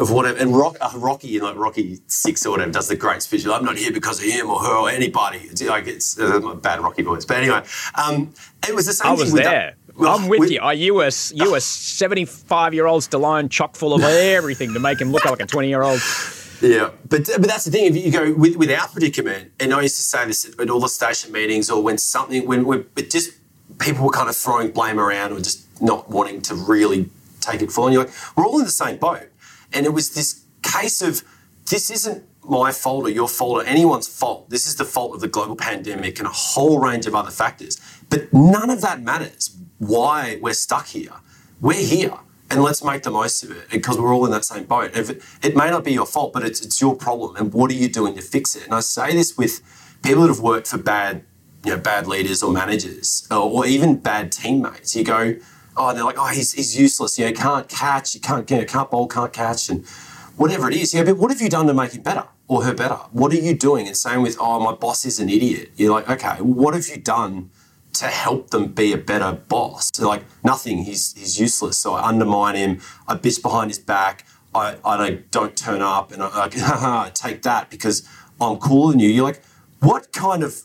of 0.00 0.10
whatever. 0.10 0.38
And 0.38 0.56
Rock, 0.56 0.76
uh, 0.80 0.90
Rocky, 0.96 1.28
you 1.28 1.40
know, 1.40 1.46
like 1.46 1.56
Rocky 1.56 2.00
Six 2.06 2.44
or 2.46 2.50
whatever, 2.52 2.72
does 2.72 2.88
the 2.88 2.96
great 2.96 3.22
speech. 3.22 3.46
I'm 3.46 3.64
not 3.64 3.76
here 3.76 3.92
because 3.92 4.18
of 4.18 4.24
him 4.24 4.48
or 4.50 4.58
her 4.58 4.74
or 4.74 4.90
anybody. 4.90 5.38
It's 5.38 5.62
like 5.62 5.86
it's 5.86 6.18
uh, 6.18 6.54
bad 6.54 6.80
Rocky 6.80 7.02
voice. 7.02 7.24
But 7.24 7.36
anyway, 7.36 7.62
um, 7.94 8.32
it 8.66 8.74
was 8.74 8.86
the 8.86 8.94
same 8.94 9.12
I 9.12 9.16
thing 9.16 9.24
was 9.24 9.32
with 9.32 9.42
there. 9.44 9.76
Well, 9.96 10.16
I'm 10.18 10.28
with 10.28 10.40
with- 10.40 10.50
you. 10.50 10.60
Are 10.60 10.74
you 10.74 11.02
a 11.02 11.10
you 11.34 11.54
a 11.54 11.60
75 11.60 12.74
year 12.74 12.86
old 12.86 13.02
Stallone 13.02 13.50
chock 13.50 13.76
full 13.76 13.92
of 13.94 14.02
everything 14.38 14.72
to 14.72 14.80
make 14.80 15.00
him 15.00 15.12
look 15.12 15.24
like 15.26 15.40
a 15.40 15.46
20 15.46 15.68
year 15.68 15.82
old? 15.82 16.00
Yeah, 16.62 16.90
but 17.08 17.28
but 17.38 17.46
that's 17.46 17.64
the 17.64 17.70
thing. 17.70 17.84
If 17.86 17.96
you 17.96 18.10
go 18.12 18.34
with, 18.34 18.56
with 18.56 18.70
our 18.70 18.88
predicament, 18.88 19.52
and 19.60 19.72
I 19.72 19.82
used 19.82 19.96
to 19.96 20.02
say 20.02 20.26
this 20.26 20.50
at 20.58 20.68
all 20.68 20.80
the 20.80 20.88
station 20.88 21.32
meetings, 21.32 21.70
or 21.70 21.82
when 21.82 21.96
something 21.98 22.46
when 22.46 22.64
when 22.64 22.86
it 22.96 23.10
just 23.10 23.30
people 23.78 24.04
were 24.04 24.10
kind 24.12 24.28
of 24.28 24.36
throwing 24.36 24.70
blame 24.70 24.98
around 25.00 25.32
or 25.32 25.38
just 25.38 25.66
not 25.80 26.10
wanting 26.10 26.42
to 26.42 26.54
really 26.54 27.08
take 27.40 27.62
it 27.62 27.72
full, 27.72 27.86
and 27.86 27.94
you're 27.94 28.04
like, 28.04 28.12
we're 28.36 28.46
all 28.46 28.58
in 28.58 28.64
the 28.66 28.70
same 28.70 28.98
boat. 28.98 29.29
And 29.72 29.86
it 29.86 29.90
was 29.90 30.10
this 30.10 30.44
case 30.62 31.02
of 31.02 31.22
this 31.70 31.90
isn't 31.90 32.24
my 32.42 32.72
fault 32.72 33.04
or 33.04 33.10
your 33.10 33.28
fault 33.28 33.62
or 33.62 33.66
anyone's 33.66 34.08
fault. 34.08 34.50
This 34.50 34.66
is 34.66 34.76
the 34.76 34.84
fault 34.84 35.14
of 35.14 35.20
the 35.20 35.28
global 35.28 35.56
pandemic 35.56 36.18
and 36.18 36.26
a 36.26 36.32
whole 36.32 36.80
range 36.80 37.06
of 37.06 37.14
other 37.14 37.30
factors. 37.30 37.80
But 38.08 38.32
none 38.32 38.70
of 38.70 38.80
that 38.80 39.02
matters. 39.02 39.56
Why 39.78 40.38
we're 40.40 40.54
stuck 40.54 40.86
here? 40.86 41.12
We're 41.60 41.74
here 41.74 42.18
and 42.50 42.62
let's 42.62 42.82
make 42.82 43.02
the 43.04 43.10
most 43.10 43.44
of 43.44 43.52
it 43.52 43.70
because 43.70 43.98
we're 43.98 44.12
all 44.12 44.24
in 44.24 44.32
that 44.32 44.44
same 44.44 44.64
boat. 44.64 44.96
If 44.96 45.10
it, 45.10 45.22
it 45.42 45.56
may 45.56 45.70
not 45.70 45.84
be 45.84 45.92
your 45.92 46.06
fault, 46.06 46.32
but 46.32 46.42
it's, 46.42 46.60
it's 46.60 46.80
your 46.80 46.96
problem. 46.96 47.36
And 47.36 47.52
what 47.52 47.70
are 47.70 47.74
you 47.74 47.88
doing 47.88 48.16
to 48.16 48.22
fix 48.22 48.56
it? 48.56 48.64
And 48.64 48.74
I 48.74 48.80
say 48.80 49.12
this 49.12 49.38
with 49.38 49.60
people 50.02 50.22
that 50.22 50.28
have 50.28 50.40
worked 50.40 50.66
for 50.66 50.78
bad, 50.78 51.24
you 51.64 51.72
know, 51.72 51.78
bad 51.78 52.08
leaders 52.08 52.42
or 52.42 52.52
managers 52.52 53.28
or, 53.30 53.36
or 53.36 53.66
even 53.66 53.96
bad 53.96 54.32
teammates. 54.32 54.96
You 54.96 55.04
go, 55.04 55.36
oh, 55.76 55.92
they're 55.94 56.04
like, 56.04 56.18
oh, 56.18 56.26
he's, 56.26 56.52
he's 56.52 56.78
useless. 56.78 57.18
You 57.18 57.26
know, 57.26 57.32
can't 57.32 57.68
catch, 57.68 58.14
you 58.14 58.20
can't, 58.20 58.50
you 58.50 58.58
know, 58.58 58.64
can't 58.64 58.90
bowl, 58.90 59.06
can't 59.08 59.32
catch, 59.32 59.68
and 59.68 59.86
whatever 60.36 60.68
it 60.68 60.76
is. 60.76 60.94
Yeah, 60.94 61.04
but 61.04 61.18
what 61.18 61.30
have 61.30 61.40
you 61.40 61.48
done 61.48 61.66
to 61.66 61.74
make 61.74 61.92
him 61.92 62.02
better 62.02 62.24
or 62.48 62.64
her 62.64 62.74
better? 62.74 62.96
What 63.12 63.32
are 63.32 63.36
you 63.36 63.54
doing? 63.54 63.86
And 63.86 63.96
same 63.96 64.22
with, 64.22 64.36
oh, 64.40 64.60
my 64.60 64.72
boss 64.72 65.04
is 65.04 65.20
an 65.20 65.28
idiot. 65.28 65.70
You're 65.76 65.92
like, 65.92 66.08
okay, 66.08 66.40
what 66.40 66.74
have 66.74 66.88
you 66.88 66.96
done 66.96 67.50
to 67.92 68.06
help 68.06 68.50
them 68.50 68.68
be 68.68 68.92
a 68.92 68.98
better 68.98 69.32
boss? 69.32 69.90
They're 69.90 70.06
like, 70.06 70.24
nothing. 70.44 70.84
He's 70.84 71.12
he's 71.12 71.38
useless. 71.38 71.78
So 71.78 71.94
I 71.94 72.08
undermine 72.08 72.56
him. 72.56 72.80
I 73.06 73.16
bitch 73.16 73.42
behind 73.42 73.70
his 73.70 73.78
back. 73.78 74.26
I, 74.54 74.76
I 74.84 75.22
don't, 75.30 75.56
turn 75.56 75.80
up 75.80 76.10
and 76.10 76.22
I, 76.22 77.10
take 77.14 77.42
that 77.42 77.70
because 77.70 78.08
I'm 78.40 78.56
cooler 78.56 78.92
than 78.92 79.00
you. 79.00 79.08
You're 79.08 79.24
like, 79.24 79.42
what 79.80 80.12
kind 80.12 80.42
of 80.42 80.62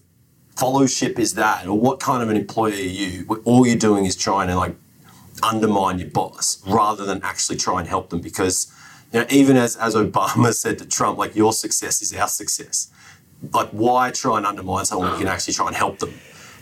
fellowship 0.57 1.19
is 1.19 1.35
that? 1.35 1.67
Or 1.67 1.77
what 1.77 1.99
kind 1.99 2.23
of 2.23 2.29
an 2.29 2.37
employee 2.37 2.73
are 2.73 2.77
you? 2.77 3.41
All 3.45 3.67
you're 3.67 3.75
doing 3.75 4.05
is 4.05 4.15
trying 4.15 4.47
to 4.47 4.55
like 4.55 4.75
undermine 5.43 5.99
your 5.99 6.09
boss 6.09 6.61
rather 6.67 7.05
than 7.05 7.21
actually 7.23 7.57
try 7.57 7.79
and 7.79 7.87
help 7.87 8.09
them 8.09 8.21
because 8.21 8.71
you 9.13 9.19
know, 9.19 9.25
even 9.29 9.57
as, 9.57 9.75
as 9.77 9.95
Obama 9.95 10.53
said 10.63 10.79
to 10.79 10.85
Trump, 10.85 11.17
like 11.17 11.35
your 11.35 11.53
success 11.53 12.01
is 12.01 12.13
our 12.13 12.27
success. 12.27 12.91
Like 13.53 13.69
why 13.69 14.11
try 14.11 14.37
and 14.37 14.45
undermine 14.45 14.85
someone 14.85 15.09
when 15.09 15.19
you 15.19 15.25
can 15.25 15.33
actually 15.33 15.53
try 15.53 15.67
and 15.67 15.75
help 15.75 15.99
them? 15.99 16.13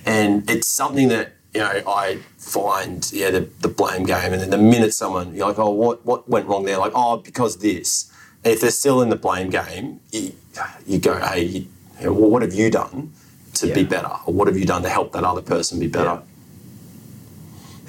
And 0.05 0.49
it's 0.49 0.67
something 0.67 1.07
that, 1.09 1.33
you 1.53 1.61
know, 1.61 1.81
I 1.87 2.19
find, 2.37 3.09
yeah, 3.13 3.31
the, 3.31 3.41
the 3.61 3.67
blame 3.67 4.03
game. 4.03 4.33
And 4.33 4.41
then 4.41 4.49
the 4.49 4.57
minute 4.57 4.93
someone, 4.93 5.33
you're 5.33 5.47
like, 5.47 5.59
oh, 5.59 5.69
what, 5.69 6.05
what 6.05 6.27
went 6.27 6.47
wrong 6.47 6.65
there? 6.65 6.77
Like, 6.77 6.91
oh, 6.95 7.17
because 7.17 7.57
this. 7.57 8.11
And 8.43 8.53
if 8.53 8.61
they're 8.61 8.71
still 8.71 9.01
in 9.01 9.09
the 9.09 9.15
blame 9.15 9.49
game, 9.49 10.01
you, 10.11 10.33
you 10.85 10.99
go, 10.99 11.17
hey, 11.19 11.43
you, 11.43 11.67
you 11.99 12.05
know, 12.05 12.13
well, 12.13 12.29
what 12.29 12.41
have 12.41 12.53
you 12.53 12.69
done 12.69 13.13
to 13.55 13.73
be 13.73 13.83
better? 13.83 14.11
Or 14.25 14.33
what 14.33 14.47
have 14.47 14.57
you 14.57 14.65
done 14.65 14.81
to 14.83 14.89
help 14.89 15.13
that 15.13 15.23
other 15.23 15.41
person 15.41 15.79
be 15.79 15.87
better? 15.87 16.21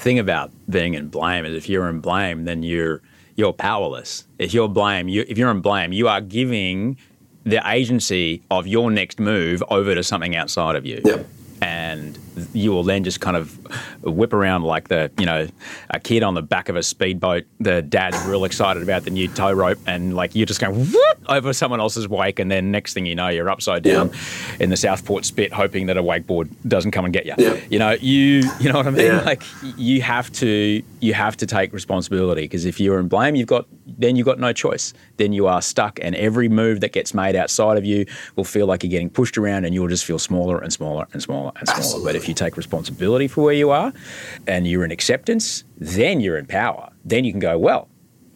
Thing 0.04 0.18
about 0.18 0.52
being 0.68 0.94
in 0.94 1.08
blame 1.08 1.44
is 1.44 1.56
if 1.56 1.68
you're 1.68 1.88
in 1.88 2.00
blame, 2.00 2.44
then 2.44 2.62
you're 2.62 3.02
you're 3.36 3.52
powerless. 3.52 4.24
If 4.38 4.54
you're 4.54 4.68
blame, 4.68 5.08
you, 5.08 5.24
if 5.26 5.36
you're 5.36 5.50
in 5.50 5.60
blame, 5.60 5.92
you 5.92 6.06
are 6.06 6.20
giving 6.20 6.96
the 7.42 7.60
agency 7.68 8.42
of 8.50 8.66
your 8.68 8.90
next 8.92 9.18
move 9.18 9.62
over 9.70 9.94
to 9.94 10.04
something 10.04 10.36
outside 10.36 10.76
of 10.76 10.86
you. 10.86 11.00
Yep. 11.04 11.26
And 11.60 12.18
you 12.52 12.72
will 12.72 12.82
then 12.82 13.04
just 13.04 13.20
kind 13.20 13.36
of 13.36 13.56
whip 14.02 14.32
around 14.32 14.62
like 14.62 14.88
the, 14.88 15.10
you 15.18 15.26
know, 15.26 15.46
a 15.90 16.00
kid 16.00 16.22
on 16.22 16.34
the 16.34 16.42
back 16.42 16.68
of 16.68 16.76
a 16.76 16.82
speedboat. 16.82 17.44
The 17.60 17.82
dad's 17.82 18.22
real 18.26 18.44
excited 18.44 18.82
about 18.82 19.04
the 19.04 19.10
new 19.10 19.28
tow 19.28 19.52
rope, 19.52 19.78
and 19.86 20.14
like 20.14 20.34
you're 20.34 20.46
just 20.46 20.60
going 20.60 20.74
whoop 20.74 21.18
over 21.28 21.52
someone 21.52 21.80
else's 21.80 22.08
wake, 22.08 22.38
and 22.38 22.50
then 22.50 22.70
next 22.70 22.94
thing 22.94 23.06
you 23.06 23.14
know, 23.14 23.28
you're 23.28 23.48
upside 23.48 23.82
down 23.82 24.10
in 24.60 24.70
the 24.70 24.76
Southport 24.76 25.24
spit, 25.24 25.52
hoping 25.52 25.86
that 25.86 25.96
a 25.96 26.02
wakeboard 26.02 26.48
doesn't 26.66 26.90
come 26.90 27.04
and 27.04 27.14
get 27.14 27.26
you. 27.26 27.34
Yeah. 27.38 27.60
You 27.70 27.78
know, 27.78 27.92
you, 27.92 28.50
you 28.60 28.70
know 28.70 28.78
what 28.78 28.86
I 28.86 28.90
mean? 28.90 29.06
Yeah. 29.06 29.20
Like 29.20 29.42
you 29.76 30.02
have 30.02 30.30
to, 30.32 30.82
you 31.00 31.14
have 31.14 31.36
to 31.38 31.46
take 31.46 31.72
responsibility 31.72 32.42
because 32.42 32.64
if 32.64 32.80
you're 32.80 32.98
in 32.98 33.08
blame, 33.08 33.34
you've 33.34 33.48
got, 33.48 33.66
then 33.86 34.16
you've 34.16 34.26
got 34.26 34.38
no 34.38 34.52
choice. 34.52 34.92
Then 35.16 35.32
you 35.32 35.46
are 35.46 35.62
stuck, 35.62 35.98
and 36.02 36.14
every 36.16 36.48
move 36.48 36.80
that 36.80 36.92
gets 36.92 37.14
made 37.14 37.36
outside 37.36 37.78
of 37.78 37.84
you 37.84 38.06
will 38.36 38.44
feel 38.44 38.66
like 38.66 38.82
you're 38.82 38.90
getting 38.90 39.10
pushed 39.10 39.38
around, 39.38 39.64
and 39.64 39.74
you'll 39.74 39.88
just 39.88 40.04
feel 40.04 40.18
smaller 40.18 40.58
and 40.58 40.72
smaller 40.72 41.06
and 41.12 41.22
smaller 41.22 41.52
and 41.56 41.68
smaller. 41.68 42.04
But 42.04 42.16
Absolutely. 42.16 42.23
If 42.24 42.28
you 42.28 42.34
take 42.34 42.56
responsibility 42.56 43.28
for 43.28 43.44
where 43.44 43.54
you 43.54 43.70
are, 43.70 43.92
and 44.46 44.66
you're 44.66 44.84
in 44.84 44.90
acceptance, 44.90 45.64
then 45.76 46.20
you're 46.20 46.38
in 46.38 46.46
power. 46.46 46.90
Then 47.04 47.24
you 47.24 47.32
can 47.32 47.40
go, 47.40 47.58
well, 47.58 47.88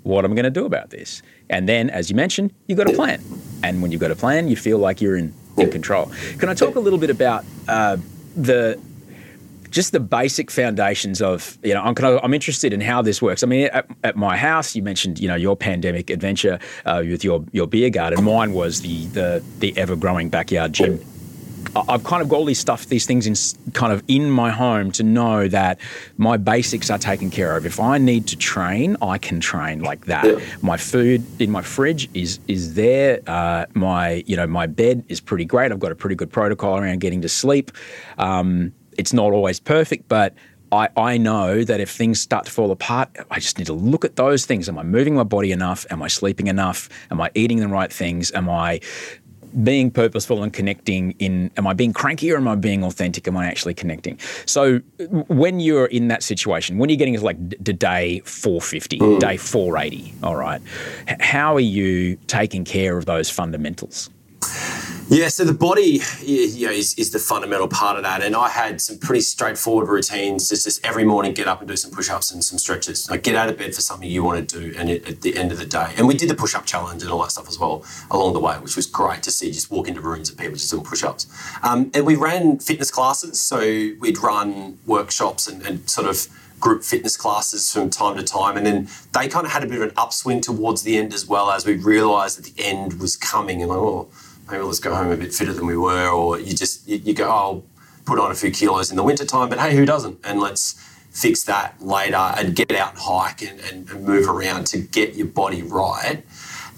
what 0.02 0.24
am 0.24 0.32
I 0.32 0.34
going 0.34 0.44
to 0.44 0.50
do 0.50 0.66
about 0.66 0.90
this? 0.90 1.22
And 1.48 1.68
then, 1.68 1.88
as 1.90 2.10
you 2.10 2.16
mentioned, 2.16 2.52
you've 2.66 2.78
got 2.78 2.90
a 2.90 2.92
plan. 2.92 3.22
And 3.62 3.80
when 3.80 3.90
you've 3.90 4.00
got 4.00 4.10
a 4.10 4.16
plan, 4.16 4.48
you 4.48 4.56
feel 4.56 4.78
like 4.78 5.00
you're 5.00 5.16
in, 5.16 5.34
in 5.56 5.70
control. 5.70 6.12
Can 6.38 6.50
I 6.50 6.54
talk 6.54 6.76
a 6.76 6.80
little 6.80 6.98
bit 6.98 7.10
about 7.10 7.44
uh, 7.66 7.96
the 8.36 8.78
just 9.70 9.92
the 9.92 10.00
basic 10.00 10.50
foundations 10.50 11.20
of 11.20 11.58
you 11.62 11.74
know 11.74 11.82
I'm 11.82 11.94
I'm 12.22 12.32
interested 12.32 12.72
in 12.72 12.80
how 12.80 13.02
this 13.02 13.20
works. 13.20 13.42
I 13.42 13.46
mean, 13.46 13.66
at, 13.66 13.86
at 14.02 14.16
my 14.16 14.34
house, 14.34 14.74
you 14.74 14.82
mentioned 14.82 15.18
you 15.18 15.28
know 15.28 15.34
your 15.34 15.56
pandemic 15.56 16.08
adventure 16.08 16.58
uh, 16.86 17.02
with 17.04 17.22
your 17.22 17.44
your 17.52 17.66
beer 17.66 17.90
garden. 17.90 18.24
Mine 18.24 18.52
was 18.52 18.80
the 18.80 19.06
the 19.08 19.44
the 19.58 19.76
ever 19.76 19.94
growing 19.94 20.30
backyard 20.30 20.72
gym. 20.72 21.00
I've 21.88 22.04
kind 22.04 22.22
of 22.22 22.28
got 22.28 22.36
all 22.36 22.44
these 22.44 22.58
stuff, 22.58 22.86
these 22.86 23.06
things 23.06 23.26
in 23.26 23.72
kind 23.72 23.92
of 23.92 24.02
in 24.08 24.30
my 24.30 24.50
home 24.50 24.90
to 24.92 25.02
know 25.02 25.48
that 25.48 25.78
my 26.16 26.36
basics 26.36 26.90
are 26.90 26.98
taken 26.98 27.30
care 27.30 27.56
of. 27.56 27.66
If 27.66 27.80
I 27.80 27.98
need 27.98 28.26
to 28.28 28.36
train, 28.36 28.96
I 29.02 29.18
can 29.18 29.40
train 29.40 29.80
like 29.80 30.06
that. 30.06 30.24
Yeah. 30.24 30.38
My 30.62 30.76
food 30.76 31.24
in 31.40 31.50
my 31.50 31.62
fridge 31.62 32.08
is 32.14 32.40
is 32.48 32.74
there. 32.74 33.20
Uh, 33.26 33.66
my 33.74 34.24
you 34.26 34.36
know 34.36 34.46
my 34.46 34.66
bed 34.66 35.04
is 35.08 35.20
pretty 35.20 35.44
great. 35.44 35.72
I've 35.72 35.80
got 35.80 35.92
a 35.92 35.96
pretty 35.96 36.16
good 36.16 36.30
protocol 36.32 36.78
around 36.78 37.00
getting 37.00 37.22
to 37.22 37.28
sleep. 37.28 37.72
Um, 38.18 38.72
it's 38.96 39.12
not 39.12 39.32
always 39.32 39.60
perfect, 39.60 40.08
but 40.08 40.34
I, 40.70 40.88
I 40.96 41.16
know 41.16 41.64
that 41.64 41.80
if 41.80 41.90
things 41.90 42.20
start 42.20 42.44
to 42.46 42.50
fall 42.50 42.70
apart, 42.70 43.08
I 43.30 43.38
just 43.38 43.58
need 43.58 43.66
to 43.66 43.72
look 43.72 44.04
at 44.04 44.16
those 44.16 44.44
things. 44.44 44.68
Am 44.68 44.78
I 44.78 44.82
moving 44.82 45.14
my 45.14 45.24
body 45.24 45.52
enough? 45.52 45.86
Am 45.90 46.02
I 46.02 46.08
sleeping 46.08 46.46
enough? 46.48 46.88
Am 47.10 47.20
I 47.20 47.30
eating 47.34 47.58
the 47.58 47.68
right 47.68 47.92
things? 47.92 48.32
Am 48.32 48.48
I 48.50 48.80
being 49.62 49.90
purposeful 49.90 50.42
and 50.42 50.52
connecting 50.52 51.12
in 51.18 51.50
am 51.56 51.66
i 51.66 51.72
being 51.72 51.92
cranky 51.92 52.32
or 52.32 52.36
am 52.36 52.48
i 52.48 52.54
being 52.54 52.84
authentic? 52.84 53.26
Am 53.28 53.36
i 53.36 53.46
actually 53.46 53.74
connecting? 53.74 54.18
So 54.46 54.78
when 55.28 55.60
you're 55.60 55.86
in 55.86 56.08
that 56.08 56.22
situation 56.22 56.78
when 56.78 56.88
you're 56.88 56.96
getting 56.96 57.14
to 57.14 57.24
like 57.24 57.48
d- 57.48 57.72
day 57.72 58.20
450 58.24 58.98
mm. 58.98 59.20
day 59.20 59.36
480 59.36 60.14
all 60.22 60.36
right 60.36 60.60
how 61.20 61.54
are 61.54 61.60
you 61.60 62.16
taking 62.26 62.64
care 62.64 62.96
of 62.96 63.06
those 63.06 63.30
fundamentals 63.30 64.10
Yeah, 65.10 65.28
so 65.28 65.44
the 65.44 65.54
body 65.54 66.02
yeah, 66.22 66.46
yeah, 66.46 66.68
is, 66.68 66.94
is 66.98 67.12
the 67.12 67.18
fundamental 67.18 67.66
part 67.66 67.96
of 67.96 68.02
that. 68.02 68.22
And 68.22 68.36
I 68.36 68.50
had 68.50 68.78
some 68.78 68.98
pretty 68.98 69.22
straightforward 69.22 69.88
routines. 69.88 70.50
Just, 70.50 70.64
just 70.64 70.84
every 70.84 71.04
morning, 71.04 71.32
get 71.32 71.48
up 71.48 71.60
and 71.60 71.68
do 71.68 71.76
some 71.76 71.90
push 71.90 72.10
ups 72.10 72.30
and 72.30 72.44
some 72.44 72.58
stretches. 72.58 73.10
Like 73.10 73.22
get 73.22 73.34
out 73.34 73.48
of 73.48 73.56
bed 73.56 73.74
for 73.74 73.80
something 73.80 74.08
you 74.08 74.22
want 74.22 74.46
to 74.46 74.60
do, 74.60 74.74
and 74.76 74.90
it, 74.90 75.08
at 75.08 75.22
the 75.22 75.36
end 75.38 75.50
of 75.50 75.58
the 75.58 75.64
day. 75.64 75.94
And 75.96 76.06
we 76.06 76.14
did 76.14 76.28
the 76.28 76.34
push 76.34 76.54
up 76.54 76.66
challenge 76.66 77.02
and 77.02 77.10
all 77.10 77.22
that 77.22 77.30
stuff 77.30 77.48
as 77.48 77.58
well 77.58 77.84
along 78.10 78.34
the 78.34 78.40
way, 78.40 78.56
which 78.56 78.76
was 78.76 78.84
great 78.84 79.22
to 79.22 79.30
see. 79.30 79.50
Just 79.50 79.70
walk 79.70 79.88
into 79.88 80.02
rooms 80.02 80.30
of 80.30 80.36
people 80.36 80.52
just 80.52 80.70
doing 80.70 80.84
push 80.84 81.02
ups. 81.02 81.26
Um, 81.62 81.90
and 81.94 82.04
we 82.04 82.14
ran 82.14 82.58
fitness 82.58 82.90
classes, 82.90 83.40
so 83.40 83.60
we'd 83.60 84.18
run 84.18 84.78
workshops 84.86 85.48
and, 85.48 85.62
and 85.62 85.88
sort 85.88 86.06
of 86.06 86.28
group 86.60 86.82
fitness 86.82 87.16
classes 87.16 87.72
from 87.72 87.88
time 87.88 88.16
to 88.16 88.22
time. 88.22 88.58
And 88.58 88.66
then 88.66 88.88
they 89.14 89.28
kind 89.28 89.46
of 89.46 89.52
had 89.52 89.64
a 89.64 89.66
bit 89.66 89.76
of 89.76 89.88
an 89.88 89.92
upswing 89.96 90.42
towards 90.42 90.82
the 90.82 90.98
end 90.98 91.14
as 91.14 91.26
well 91.26 91.50
as 91.50 91.64
we 91.64 91.76
realised 91.76 92.38
that 92.38 92.54
the 92.54 92.62
end 92.62 93.00
was 93.00 93.16
coming 93.16 93.62
and 93.62 93.70
like, 93.70 93.78
oh, 93.78 94.08
maybe 94.50 94.62
let's 94.62 94.80
go 94.80 94.94
home 94.94 95.10
a 95.10 95.16
bit 95.16 95.34
fitter 95.34 95.52
than 95.52 95.66
we 95.66 95.76
were. 95.76 96.08
Or 96.08 96.38
you 96.38 96.54
just, 96.54 96.86
you, 96.88 96.96
you 96.96 97.14
go, 97.14 97.26
oh, 97.26 97.30
I'll 97.30 97.64
put 98.04 98.18
on 98.18 98.30
a 98.30 98.34
few 98.34 98.50
kilos 98.50 98.90
in 98.90 98.96
the 98.96 99.02
winter 99.02 99.24
time, 99.24 99.48
but 99.48 99.58
hey, 99.58 99.76
who 99.76 99.84
doesn't? 99.84 100.18
And 100.24 100.40
let's 100.40 100.74
fix 101.10 101.42
that 101.44 101.80
later 101.80 102.16
and 102.16 102.54
get 102.54 102.72
out 102.72 102.92
and 102.92 103.00
hike 103.00 103.42
and, 103.42 103.60
and, 103.60 103.88
and 103.90 104.04
move 104.04 104.28
around 104.28 104.66
to 104.68 104.78
get 104.78 105.14
your 105.14 105.26
body 105.26 105.62
right. 105.62 106.22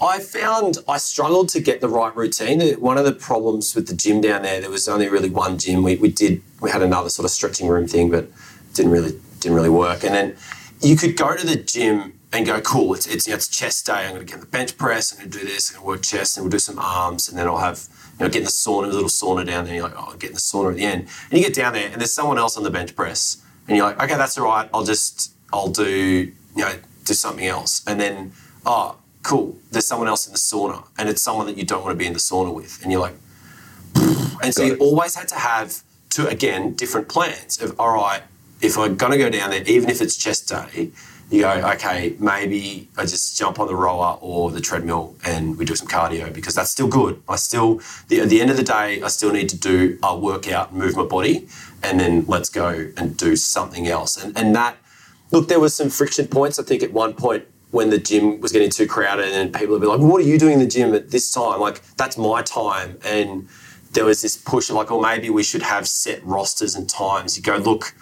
I 0.02 0.18
found 0.18 0.78
I 0.88 0.96
struggled 0.96 1.50
to 1.50 1.60
get 1.60 1.82
the 1.82 1.88
right 1.88 2.14
routine. 2.16 2.60
One 2.80 2.96
of 2.96 3.04
the 3.04 3.12
problems 3.12 3.74
with 3.74 3.86
the 3.86 3.94
gym 3.94 4.22
down 4.22 4.42
there, 4.42 4.60
there 4.60 4.70
was 4.70 4.88
only 4.88 5.08
really 5.08 5.28
one 5.28 5.58
gym. 5.58 5.82
We, 5.82 5.96
we 5.96 6.10
did 6.10 6.42
we 6.60 6.70
had 6.70 6.82
another 6.82 7.10
sort 7.10 7.24
of 7.24 7.30
stretching 7.30 7.68
room 7.68 7.86
thing, 7.86 8.10
but 8.10 8.30
didn't 8.72 8.92
really 8.92 9.20
didn't 9.40 9.56
really 9.56 9.68
work. 9.68 10.02
And 10.02 10.14
then 10.14 10.36
you 10.80 10.96
could 10.96 11.18
go 11.18 11.36
to 11.36 11.46
the 11.46 11.56
gym 11.56 12.18
and 12.32 12.46
go, 12.46 12.60
cool, 12.60 12.94
it's 12.94 13.06
it's, 13.06 13.26
you 13.26 13.32
know, 13.32 13.36
it's 13.36 13.48
chest 13.48 13.86
day. 13.86 14.06
I'm 14.06 14.14
going 14.14 14.26
to 14.26 14.30
get 14.32 14.40
the 14.40 14.46
bench 14.46 14.76
press. 14.76 15.12
I'm 15.12 15.18
going 15.18 15.30
to 15.30 15.38
do 15.38 15.44
this. 15.44 15.70
I'm 15.70 15.76
going 15.76 15.82
to 15.82 15.86
work 15.88 16.02
chest, 16.02 16.36
and 16.36 16.44
we'll 16.44 16.50
do 16.50 16.58
some 16.58 16.78
arms, 16.78 17.28
and 17.28 17.36
then 17.36 17.46
I'll 17.48 17.58
have 17.58 17.88
you 18.18 18.24
know 18.24 18.30
get 18.30 18.38
in 18.38 18.44
the 18.44 18.50
sauna, 18.50 18.84
a 18.84 18.86
little 18.88 19.08
sauna 19.08 19.46
down 19.46 19.64
there. 19.64 19.74
You're 19.74 19.84
like, 19.84 19.96
oh, 19.96 20.10
I'll 20.10 20.16
get 20.16 20.30
in 20.30 20.34
the 20.34 20.40
sauna 20.40 20.70
at 20.70 20.76
the 20.76 20.84
end, 20.84 21.08
and 21.30 21.38
you 21.38 21.44
get 21.44 21.54
down 21.54 21.72
there, 21.72 21.90
and 21.90 22.00
there's 22.00 22.14
someone 22.14 22.38
else 22.38 22.56
on 22.56 22.62
the 22.62 22.70
bench 22.70 22.94
press, 22.94 23.42
and 23.66 23.76
you're 23.76 23.86
like, 23.86 24.00
okay, 24.02 24.16
that's 24.16 24.38
all 24.38 24.44
right. 24.46 24.68
I'll 24.72 24.84
just 24.84 25.32
I'll 25.52 25.68
do 25.68 25.88
you 25.90 26.32
know 26.56 26.74
do 27.04 27.14
something 27.14 27.46
else, 27.46 27.82
and 27.86 28.00
then 28.00 28.32
oh 28.64 28.96
cool, 29.22 29.58
there's 29.70 29.86
someone 29.86 30.08
else 30.08 30.26
in 30.26 30.32
the 30.32 30.38
sauna, 30.38 30.84
and 30.98 31.08
it's 31.08 31.22
someone 31.22 31.46
that 31.46 31.58
you 31.58 31.64
don't 31.64 31.84
want 31.84 31.92
to 31.92 31.98
be 31.98 32.06
in 32.06 32.12
the 32.12 32.18
sauna 32.20 32.54
with, 32.54 32.80
and 32.82 32.92
you're 32.92 33.00
like, 33.00 33.16
and 34.42 34.54
so 34.54 34.62
you 34.62 34.76
always 34.76 35.16
had 35.16 35.28
to 35.28 35.34
have 35.34 35.82
to 36.10 36.28
again 36.28 36.74
different 36.74 37.08
plans 37.08 37.60
of 37.60 37.78
all 37.78 37.94
right, 37.94 38.22
if 38.60 38.78
I'm 38.78 38.96
gonna 38.96 39.18
go 39.18 39.30
down 39.30 39.50
there, 39.50 39.62
even 39.64 39.90
if 39.90 40.00
it's 40.00 40.16
chest 40.16 40.48
day, 40.48 40.90
you 41.30 41.42
go 41.42 41.50
okay, 41.74 42.16
maybe 42.18 42.88
I 42.96 43.02
just 43.02 43.38
jump 43.38 43.60
on 43.60 43.68
the 43.68 43.74
rower 43.74 44.18
or 44.20 44.50
the 44.50 44.60
treadmill 44.60 45.14
and 45.24 45.56
we 45.56 45.64
do 45.64 45.76
some 45.76 45.86
cardio 45.86 46.32
because 46.32 46.54
that's 46.54 46.70
still 46.70 46.88
good. 46.88 47.22
I 47.28 47.36
still 47.36 47.80
the, 48.08 48.20
at 48.20 48.28
the 48.28 48.40
end 48.40 48.50
of 48.50 48.56
the 48.56 48.64
day, 48.64 49.00
I 49.02 49.08
still 49.08 49.32
need 49.32 49.48
to 49.50 49.56
do 49.56 49.98
uh, 50.02 50.08
a 50.08 50.18
workout, 50.18 50.74
move 50.74 50.96
my 50.96 51.04
body, 51.04 51.46
and 51.82 52.00
then 52.00 52.24
let's 52.26 52.48
go 52.48 52.90
and 52.96 53.16
do 53.16 53.36
something 53.36 53.86
else, 53.86 54.22
and 54.22 54.36
and 54.36 54.54
that. 54.56 54.76
Look, 55.32 55.46
there 55.46 55.60
was 55.60 55.76
some 55.76 55.90
friction 55.90 56.26
points. 56.26 56.58
I 56.58 56.64
think 56.64 56.82
at 56.82 56.92
one 56.92 57.14
point 57.14 57.44
when 57.70 57.90
the 57.90 57.98
gym 57.98 58.40
was 58.40 58.50
getting 58.52 58.70
too 58.70 58.86
crowded 58.86 59.32
and 59.32 59.52
people 59.54 59.74
would 59.74 59.80
be 59.80 59.86
like, 59.86 60.00
what 60.00 60.20
are 60.20 60.24
you 60.24 60.38
doing 60.38 60.54
in 60.54 60.58
the 60.58 60.66
gym 60.66 60.92
at 60.94 61.10
this 61.10 61.30
time? 61.30 61.60
Like, 61.60 61.82
that's 61.96 62.18
my 62.18 62.42
time. 62.42 62.98
And 63.04 63.48
there 63.92 64.04
was 64.04 64.22
this 64.22 64.36
push 64.36 64.70
of 64.70 64.76
like, 64.76 64.90
oh, 64.90 65.00
maybe 65.00 65.30
we 65.30 65.42
should 65.42 65.62
have 65.62 65.86
set 65.86 66.24
rosters 66.24 66.74
and 66.74 66.88
times. 66.88 67.36
You 67.36 67.42
go, 67.42 67.56
look, 67.56 67.94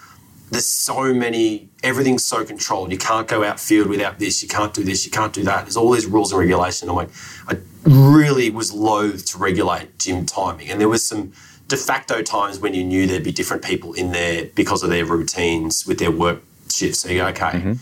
there's 0.50 0.66
so 0.66 1.12
many, 1.12 1.68
everything's 1.82 2.24
so 2.24 2.44
controlled. 2.44 2.90
You 2.90 2.98
can't 2.98 3.28
go 3.28 3.44
outfield 3.44 3.88
without 3.88 4.18
this. 4.18 4.42
You 4.42 4.48
can't 4.48 4.72
do 4.72 4.82
this. 4.82 5.04
You 5.04 5.10
can't 5.10 5.32
do 5.32 5.44
that. 5.44 5.64
There's 5.64 5.76
all 5.76 5.90
these 5.90 6.06
rules 6.06 6.32
and 6.32 6.38
regulation. 6.38 6.88
I'm 6.88 6.96
like, 6.96 7.10
I 7.48 7.58
really 7.84 8.50
was 8.50 8.72
loath 8.72 9.26
to 9.26 9.38
regulate 9.38 9.98
gym 9.98 10.26
timing. 10.26 10.70
And 10.70 10.80
there 10.80 10.88
was 10.88 11.06
some 11.06 11.32
de 11.68 11.76
facto 11.76 12.22
times 12.22 12.58
when 12.58 12.74
you 12.74 12.82
knew 12.82 13.06
there'd 13.06 13.22
be 13.24 13.32
different 13.32 13.62
people 13.62 13.92
in 13.92 14.12
there 14.12 14.46
because 14.54 14.82
of 14.82 14.90
their 14.90 15.04
routines 15.04 15.86
with 15.86 15.98
their 15.98 16.10
work 16.10 16.42
shifts. 16.70 17.00
So 17.00 17.10
you 17.10 17.18
go, 17.18 17.26
okay, 17.28 17.44
mm-hmm. 17.44 17.72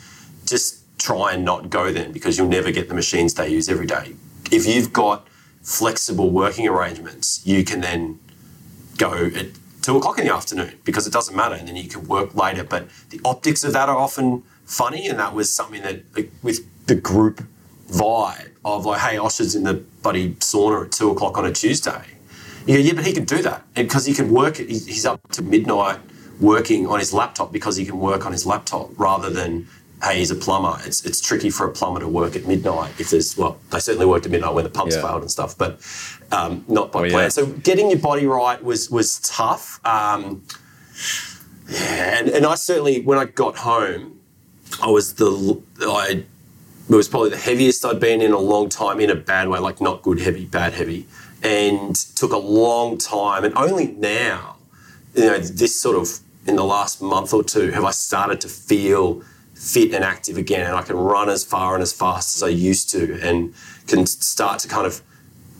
just 0.45 0.83
try 0.99 1.33
and 1.33 1.45
not 1.45 1.71
go 1.71 1.93
then 1.93 2.11
because 2.11 2.37
you'll 2.37 2.49
never 2.49 2.73
get 2.73 2.89
the 2.89 2.95
machines 2.95 3.35
they 3.35 3.49
use 3.49 3.69
every 3.69 3.87
day. 3.87 4.15
If 4.51 4.67
you've 4.67 4.93
got 4.93 5.27
flexible 5.63 6.31
working 6.31 6.67
arrangements, 6.67 7.43
you 7.47 7.65
can 7.65 7.81
then 7.81 8.19
go 8.97 9.31
at 9.35 9.47
two 9.87 9.97
o'clock 9.97 10.19
in 10.19 10.27
the 10.27 10.35
afternoon 10.35 10.73
because 10.83 11.07
it 11.07 11.13
doesn't 11.13 11.37
matter 11.37 11.55
and 11.55 11.69
then 11.69 11.77
you 11.77 11.89
can 11.89 12.05
work 12.09 12.35
later. 12.35 12.65
But 12.65 12.89
the 13.11 13.21
optics 13.25 13.63
of 13.63 13.73
that 13.75 13.89
are 13.89 13.97
often 13.97 14.43
funny 14.65 15.07
and 15.07 15.17
that 15.21 15.33
was 15.33 15.55
something 15.55 15.81
that 15.83 16.03
with 16.43 16.67
the 16.87 16.97
group 16.97 17.41
vibe 17.89 18.51
of 18.65 18.85
like, 18.85 19.01
hey, 19.01 19.17
Osher's 19.17 19.55
in 19.55 19.63
the 19.63 19.75
buddy 20.03 20.35
sauna 20.35 20.87
at 20.87 20.91
two 20.91 21.13
o'clock 21.13 21.39
on 21.39 21.47
a 21.47 21.53
Tuesday. 21.53 22.03
Yeah, 22.67 22.79
yeah, 22.79 22.95
but 22.95 23.07
he 23.07 23.13
can 23.13 23.25
do 23.25 23.41
that 23.43 23.63
because 23.75 24.05
he 24.07 24.13
can 24.13 24.33
work. 24.33 24.57
He's 24.57 25.07
up 25.07 25.21
to 25.31 25.43
midnight 25.43 26.01
working 26.41 26.89
on 26.89 26.99
his 26.99 27.15
laptop 27.15 27.53
because 27.53 27.77
he 27.77 27.85
can 27.85 28.01
work 28.01 28.27
on 28.27 28.33
his 28.33 28.45
laptop 28.45 28.91
rather 28.99 29.31
than 29.31 29.69
hey, 30.03 30.19
he's 30.19 30.31
a 30.31 30.35
plumber. 30.35 30.79
It's 30.85 31.05
it's 31.05 31.21
tricky 31.21 31.51
for 31.51 31.67
a 31.67 31.73
plumber 31.73 32.01
to 32.01 32.09
work 32.09 32.37
at 32.37 32.47
midnight 32.47 32.93
if 32.99 33.11
there's 33.11 33.37
well, 33.37 33.59
they 33.71 33.79
certainly 33.79 34.07
worked 34.07 34.27
at 34.27 34.33
midnight 34.33 34.55
when 34.55 34.65
the 34.65 34.71
pumps 34.71 34.95
yeah. 34.97 35.03
failed 35.03 35.23
and 35.23 35.31
stuff, 35.31 35.57
but 35.57 35.81
um, 36.33 36.65
not 36.69 36.93
by 36.93 37.07
oh, 37.07 37.11
plan. 37.11 37.25
Yeah. 37.25 37.29
So 37.29 37.47
getting 37.47 37.91
your 37.91 37.99
body 37.99 38.27
right 38.27 38.63
was 38.63 38.91
was 38.91 39.19
tough. 39.21 39.81
Um, 39.85 40.43
yeah, 41.69 42.19
and, 42.19 42.29
and 42.29 42.47
I 42.47 42.55
certainly 42.55 43.03
when 43.03 43.19
I 43.19 43.25
got 43.25 43.57
home, 43.57 44.21
I 44.83 44.89
was 44.89 45.15
the 45.15 45.61
I 45.81 46.25
it 46.89 46.95
was 46.95 47.09
probably 47.09 47.31
the 47.31 47.37
heaviest 47.37 47.85
I'd 47.85 47.99
been 47.99 48.21
in 48.21 48.33
a 48.33 48.39
long 48.39 48.69
time 48.69 49.01
in 49.01 49.11
a 49.11 49.17
bad 49.17 49.49
way, 49.49 49.59
like 49.59 49.81
not 49.81 50.03
good 50.03 50.21
heavy, 50.21 50.45
bad 50.45 50.73
heavy, 50.73 51.07
and 51.43 51.97
took 51.97 52.33
a 52.33 52.39
long 52.39 52.97
time. 52.99 53.45
And 53.45 53.57
only 53.57 53.89
now, 53.89 54.57
you 55.15 55.25
know, 55.25 55.39
this 55.39 55.81
sort 55.81 55.97
of 55.97 56.21
in 56.47 56.55
the 56.55 56.65
last 56.65 57.03
month 57.03 57.35
or 57.35 57.43
two, 57.43 57.73
have 57.73 57.85
I 57.85 57.91
started 57.91 58.41
to 58.43 58.49
feel 58.49 59.23
fit 59.57 59.93
and 59.95 60.05
active 60.05 60.37
again 60.37 60.67
and 60.67 60.77
I 60.77 60.83
can 60.83 60.97
run 60.97 61.29
as 61.31 61.43
far 61.43 61.75
and 61.75 61.83
as 61.83 61.93
fast 61.93 62.37
as 62.37 62.43
I 62.43 62.49
used 62.49 62.91
to 62.91 63.19
and 63.23 63.55
can 63.87 64.07
start 64.07 64.61
to 64.61 64.69
kind 64.69 64.87
of 64.87 65.01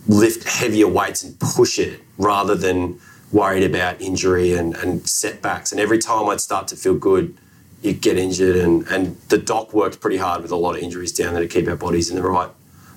lift 0.07 0.47
heavier 0.47 0.87
weights 0.87 1.23
and 1.23 1.37
push 1.39 1.79
it 1.79 1.99
rather 2.17 2.55
than 2.55 2.99
worried 3.31 3.63
about 3.63 3.99
injury 3.99 4.53
and, 4.53 4.75
and 4.75 5.07
setbacks. 5.09 5.71
And 5.71 5.81
every 5.81 5.97
time 5.97 6.29
I'd 6.29 6.39
start 6.39 6.67
to 6.69 6.75
feel 6.75 6.95
good, 6.95 7.35
you'd 7.81 8.01
get 8.01 8.17
injured 8.17 8.55
and, 8.55 8.87
and 8.87 9.17
the 9.29 9.37
doc 9.37 9.73
worked 9.73 9.99
pretty 9.99 10.17
hard 10.17 10.43
with 10.43 10.51
a 10.51 10.55
lot 10.55 10.75
of 10.77 10.81
injuries 10.83 11.11
down 11.11 11.33
there 11.33 11.41
to 11.41 11.49
keep 11.49 11.67
our 11.67 11.75
bodies 11.75 12.09
in 12.09 12.15
the 12.15 12.23
right 12.23 12.49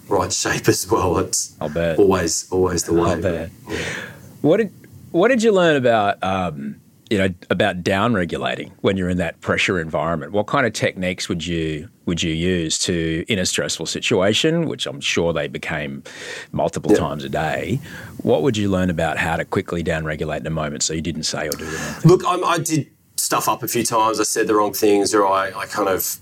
right 0.09 0.33
shape 0.33 0.69
as 0.69 0.89
well. 0.91 1.19
It's 1.19 1.57
I'll 1.61 1.69
bet. 1.71 1.99
always 1.99 2.47
always 2.51 2.85
the 2.85 2.95
way. 2.95 3.11
I'll 3.11 3.23
bet. 3.23 3.51
Yeah. 3.69 3.79
What 4.43 4.59
did 4.59 4.73
what 5.11 5.29
did 5.29 5.43
you 5.43 5.53
learn 5.53 5.77
about 5.77 6.23
um, 6.23 6.81
you 7.11 7.19
know 7.19 7.29
about 7.51 7.83
down 7.83 8.15
regulating 8.15 8.73
when 8.81 8.97
you're 8.97 9.09
in 9.09 9.19
that 9.19 9.41
pressure 9.41 9.81
environment 9.81 10.33
what 10.33 10.47
kind 10.47 10.65
of 10.65 10.73
techniques 10.73 11.29
would 11.29 11.45
you 11.45 11.89
would 12.07 12.23
you 12.23 12.33
use 12.33 12.79
to 12.79 13.25
in 13.29 13.39
a 13.39 13.45
stressful 13.45 13.85
situation 13.85 14.69
which 14.69 14.87
i'm 14.87 15.01
sure 15.01 15.33
they 15.33 15.49
became 15.49 16.03
multiple 16.53 16.93
yep. 16.93 17.01
times 17.01 17.25
a 17.25 17.29
day 17.29 17.81
what 18.23 18.43
would 18.43 18.57
you 18.57 18.71
learn 18.71 18.89
about 18.89 19.19
how 19.19 19.37
to 19.37 19.45
quickly 19.45 19.83
down 19.83 20.05
regulate 20.05 20.39
in 20.39 20.47
a 20.47 20.51
moment 20.51 20.83
so 20.83 20.95
you 20.95 21.03
didn't 21.03 21.25
say 21.25 21.49
or 21.49 21.51
do 21.51 21.65
the 21.65 21.77
wrong 21.77 21.95
thing 21.95 22.11
look 22.11 22.23
I'm, 22.27 22.45
i 22.45 22.59
did 22.59 22.89
stuff 23.17 23.49
up 23.49 23.63
a 23.63 23.69
few 23.69 23.85
times 23.85 24.21
i 24.21 24.23
said 24.23 24.47
the 24.47 24.55
wrong 24.55 24.73
things 24.73 25.13
or 25.13 25.27
i, 25.27 25.49
I 25.49 25.67
kind 25.67 25.89
of 25.89 26.19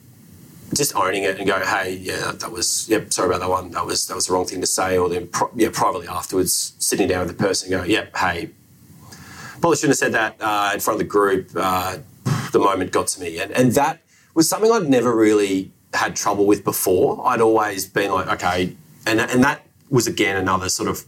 just 0.74 0.95
owning 0.95 1.22
it 1.22 1.39
and 1.39 1.47
go, 1.47 1.59
hey, 1.64 1.97
yeah, 1.97 2.32
that 2.32 2.53
was, 2.53 2.86
yeah, 2.91 3.01
sorry 3.09 3.28
about 3.28 3.41
that 3.41 3.49
one. 3.49 3.70
That 3.70 3.86
was 3.86 4.07
that 4.07 4.14
was 4.14 4.26
the 4.26 4.34
wrong 4.34 4.45
thing 4.45 4.61
to 4.61 4.66
say. 4.66 4.99
Or 4.99 5.09
then, 5.09 5.28
pro- 5.28 5.51
yeah, 5.57 5.70
privately 5.72 6.09
afterwards, 6.09 6.74
sitting 6.78 7.09
down 7.09 7.26
with 7.26 7.36
the 7.36 7.43
person, 7.43 7.72
and 7.72 7.82
go, 7.82 7.89
yeah, 7.89 8.07
hey, 8.14 8.51
probably 9.61 9.77
shouldn't 9.77 9.99
have 9.99 9.99
said 9.99 10.13
that 10.13 10.37
uh, 10.41 10.71
in 10.75 10.81
front 10.81 10.97
of 10.97 11.07
the 11.07 11.11
group. 11.11 11.51
Uh, 11.55 11.99
the 12.53 12.59
moment 12.59 12.93
got 12.93 13.07
to 13.09 13.21
me, 13.21 13.39
and 13.39 13.53
and 13.53 13.73
that 13.73 14.01
was 14.35 14.49
something 14.49 14.71
I'd 14.71 14.89
never 14.89 15.15
really 15.15 15.73
had 15.95 16.17
trouble 16.17 16.47
with 16.47 16.65
before. 16.65 17.27
I'd 17.27 17.41
always 17.41 17.87
been 17.87 18.11
like, 18.13 18.29
okay, 18.29 18.77
and 19.07 19.21
and 19.21 19.43
that 19.45 19.63
was 19.91 20.07
again 20.07 20.37
another 20.37 20.69
sort 20.69 20.89
of 20.89 21.05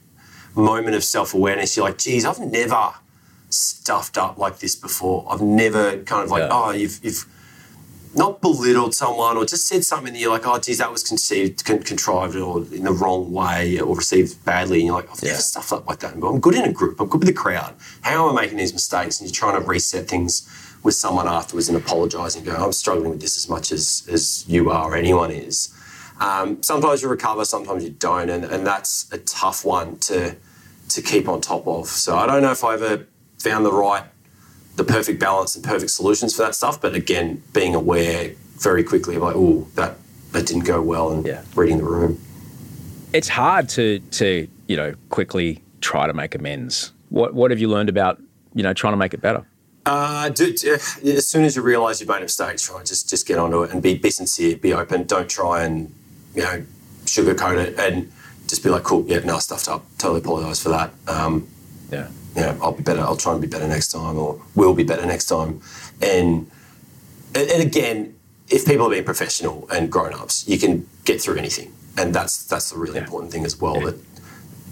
moment 0.55 0.97
of 0.97 1.05
self 1.05 1.35
awareness. 1.35 1.77
You're 1.77 1.87
like, 1.87 1.99
geez, 1.99 2.25
I've 2.25 2.41
never 2.41 2.93
stuffed 3.51 4.17
up 4.19 4.39
like 4.39 4.59
this 4.59 4.77
before. 4.77 5.27
I've 5.29 5.41
never 5.41 5.99
kind 6.05 6.25
of 6.25 6.31
like, 6.31 6.43
yeah. 6.43 6.49
oh, 6.51 6.71
you've 6.71 7.01
you've 7.03 7.27
not 8.15 8.41
belittled 8.41 8.95
someone 8.95 9.37
or 9.37 9.45
just 9.45 9.69
said 9.69 9.85
something 9.85 10.13
that 10.13 10.19
you're 10.19 10.33
like, 10.33 10.47
oh, 10.47 10.59
geez, 10.59 10.79
that 10.79 10.91
was 10.91 11.03
conceived, 11.03 11.65
con- 11.65 11.83
contrived 11.83 12.35
or 12.35 12.59
in 12.59 12.85
the 12.85 12.93
wrong 12.93 13.33
way 13.33 13.79
or 13.79 13.97
received 13.97 14.45
badly. 14.45 14.79
And 14.79 14.87
you're 14.87 14.97
like, 14.97 15.11
I've 15.11 15.23
yeah. 15.23 15.31
never 15.31 15.43
stuffed 15.43 15.73
up 15.73 15.87
like 15.87 16.01
that. 16.01 16.19
But 16.19 16.29
I'm 16.29 16.41
good 16.41 16.55
in 16.55 16.65
a 16.65 16.73
group. 16.73 17.01
I'm 17.01 17.09
good 17.09 17.21
with 17.21 17.29
the 17.29 17.35
crowd. 17.35 17.75
How 18.03 18.29
am 18.29 18.37
I 18.37 18.43
making 18.43 18.59
these 18.59 18.73
mistakes? 18.73 19.21
And 19.21 19.29
you're 19.29 19.35
trying 19.35 19.61
to 19.61 19.67
reset 19.67 20.09
things 20.09 20.49
with 20.83 20.95
someone 20.95 21.29
afterwards 21.29 21.69
and 21.69 21.77
apologise 21.77 22.35
and 22.35 22.45
go, 22.45 22.55
I'm 22.55 22.73
struggling 22.73 23.11
with 23.11 23.21
this 23.21 23.37
as 23.37 23.49
much 23.49 23.71
as, 23.71 24.07
as 24.11 24.45
you 24.49 24.71
are 24.71 24.93
or 24.93 24.97
anyone 24.97 25.31
is. 25.31 25.75
Um, 26.19 26.63
sometimes 26.63 27.03
you 27.03 27.09
recover, 27.09 27.45
sometimes 27.45 27.85
you 27.85 27.91
don't. 27.91 28.29
And, 28.29 28.45
and 28.45 28.67
that's 28.67 29.11
a 29.13 29.19
tough 29.19 29.65
one 29.65 29.99
to, 29.99 30.37
to 30.89 31.03
keep 31.03 31.29
on 31.29 31.41
top 31.41 31.67
of. 31.69 31.87
So 31.87 32.17
I 32.17 32.27
don't 32.27 32.43
know 32.43 32.51
if 32.51 32.65
I 32.65 32.75
ever 32.75 33.07
found 33.39 33.65
the 33.65 33.73
right 33.73 34.05
the 34.77 34.85
perfect 34.85 35.21
balance 35.21 35.57
and 35.57 35.65
perfect 35.65 35.91
solutions 35.91 36.35
for 36.35 36.43
that 36.43 36.55
stuff. 36.55 36.81
But 36.81 36.95
again, 36.95 37.43
being 37.53 37.75
aware 37.75 38.33
very 38.59 38.85
quickly 38.85 39.17
of 39.17 39.23
like, 39.23 39.37
oh, 39.37 39.67
that 39.75 39.97
that 40.33 40.47
didn't 40.47 40.65
go 40.65 40.81
well, 40.81 41.11
and 41.11 41.27
yeah. 41.27 41.43
reading 41.55 41.79
the 41.79 41.85
room. 41.85 42.21
It's 43.13 43.29
hard 43.29 43.69
to 43.71 43.99
to 43.99 44.49
you 44.69 44.77
know 44.77 44.95
quickly 45.09 45.63
try 45.81 46.07
to 46.07 46.13
make 46.13 46.35
amends. 46.35 46.93
What 47.09 47.35
what 47.35 47.51
have 47.51 47.61
you 47.61 47.69
learned 47.69 47.89
about 47.89 48.21
you 48.55 48.63
know 48.63 48.73
trying 48.73 48.93
to 48.93 48.99
make 48.99 49.15
it 49.15 49.21
better? 49.21 49.45
Uh, 49.87 50.29
do, 50.29 50.53
do, 50.53 50.75
as 50.75 51.27
soon 51.27 51.43
as 51.43 51.57
you 51.57 51.63
realise 51.63 52.01
you've 52.01 52.09
made 52.09 52.19
a 52.19 52.23
mistake, 52.23 52.59
try 52.59 52.83
just 52.85 53.09
just 53.09 53.27
get 53.27 53.39
onto 53.39 53.63
it 53.63 53.73
and 53.73 53.83
be 53.83 53.97
be 53.97 54.11
sincere, 54.11 54.57
be 54.57 54.73
open. 54.73 55.05
Don't 55.05 55.29
try 55.29 55.65
and 55.65 55.93
you 56.35 56.43
know 56.43 56.65
sugarcoat 57.05 57.59
it 57.59 57.79
and 57.79 58.13
just 58.47 58.63
be 58.63 58.69
like, 58.69 58.83
cool, 58.83 59.05
yeah, 59.07 59.21
no, 59.21 59.37
I 59.37 59.39
stuffed 59.39 59.69
up. 59.69 59.85
Totally 59.99 60.21
apologise 60.21 60.63
for 60.63 60.69
that. 60.71 60.93
Um, 61.09 61.49
yeah 61.91 62.09
you 62.37 62.43
know, 62.43 62.57
I'll 62.63 62.73
be 62.73 62.83
better, 62.83 63.01
I'll 63.01 63.17
try 63.17 63.33
and 63.33 63.41
be 63.41 63.49
better 63.49 63.67
next 63.67 63.89
time, 63.93 64.17
or 64.17 64.41
we'll 64.55 64.75
be 64.75 64.85
better 64.85 65.05
next 65.07 65.27
time. 65.27 65.61
And 66.01 66.51
and, 67.35 67.63
again, 67.63 68.17
if 68.49 68.67
people 68.67 68.87
are 68.87 68.91
being 68.91 69.05
professional 69.05 69.69
and 69.71 69.91
grown 69.91 70.13
ups, 70.15 70.49
you 70.49 70.59
can 70.59 70.89
get 71.05 71.21
through 71.21 71.37
anything, 71.37 71.73
and 71.97 72.13
that's 72.15 72.45
that's 72.45 72.71
the 72.71 72.79
really 72.79 72.99
important 72.99 73.33
thing 73.33 73.45
as 73.45 73.61
well. 73.61 73.81
That 73.81 73.97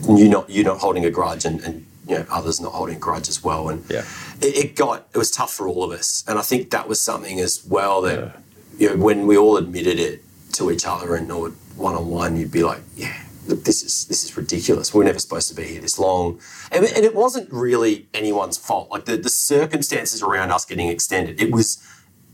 you're 0.08 0.28
not 0.28 0.50
you're 0.50 0.64
not 0.64 0.78
holding 0.78 1.04
a 1.04 1.10
grudge, 1.10 1.44
and, 1.44 1.60
and 1.60 1.86
you 2.08 2.18
know 2.18 2.26
others 2.30 2.60
not 2.60 2.72
holding 2.72 2.96
a 2.96 2.98
grudge 2.98 3.28
as 3.28 3.44
well. 3.44 3.68
And 3.68 3.84
Yeah. 3.88 4.04
it, 4.40 4.56
it 4.56 4.76
got 4.76 5.06
it 5.14 5.18
was 5.18 5.30
tough 5.30 5.52
for 5.52 5.68
all 5.68 5.84
of 5.84 5.92
us, 5.92 6.24
and 6.26 6.38
I 6.38 6.42
think 6.42 6.70
that 6.70 6.88
was 6.88 7.00
something 7.00 7.38
as 7.40 7.64
well 7.64 8.02
that 8.02 8.36
you 8.78 8.88
know 8.90 8.96
when 8.96 9.26
we 9.26 9.36
all 9.36 9.56
admitted 9.56 9.98
it 10.00 10.22
to 10.54 10.70
each 10.72 10.84
other 10.86 11.14
and 11.14 11.30
or 11.30 11.50
one 11.76 11.94
on 11.94 12.08
one, 12.08 12.36
you'd 12.36 12.50
be 12.50 12.64
like, 12.64 12.80
yeah. 12.96 13.16
This 13.48 13.82
is 13.82 14.06
this 14.06 14.24
is 14.24 14.36
ridiculous. 14.36 14.92
We're 14.92 15.04
never 15.04 15.18
supposed 15.18 15.48
to 15.48 15.54
be 15.54 15.64
here 15.64 15.80
this 15.80 15.98
long, 15.98 16.40
and, 16.70 16.84
and 16.84 17.04
it 17.04 17.14
wasn't 17.14 17.50
really 17.52 18.08
anyone's 18.12 18.58
fault. 18.58 18.90
Like 18.90 19.06
the, 19.06 19.16
the 19.16 19.30
circumstances 19.30 20.22
around 20.22 20.50
us 20.50 20.64
getting 20.64 20.88
extended, 20.88 21.40
it 21.40 21.50
was 21.50 21.82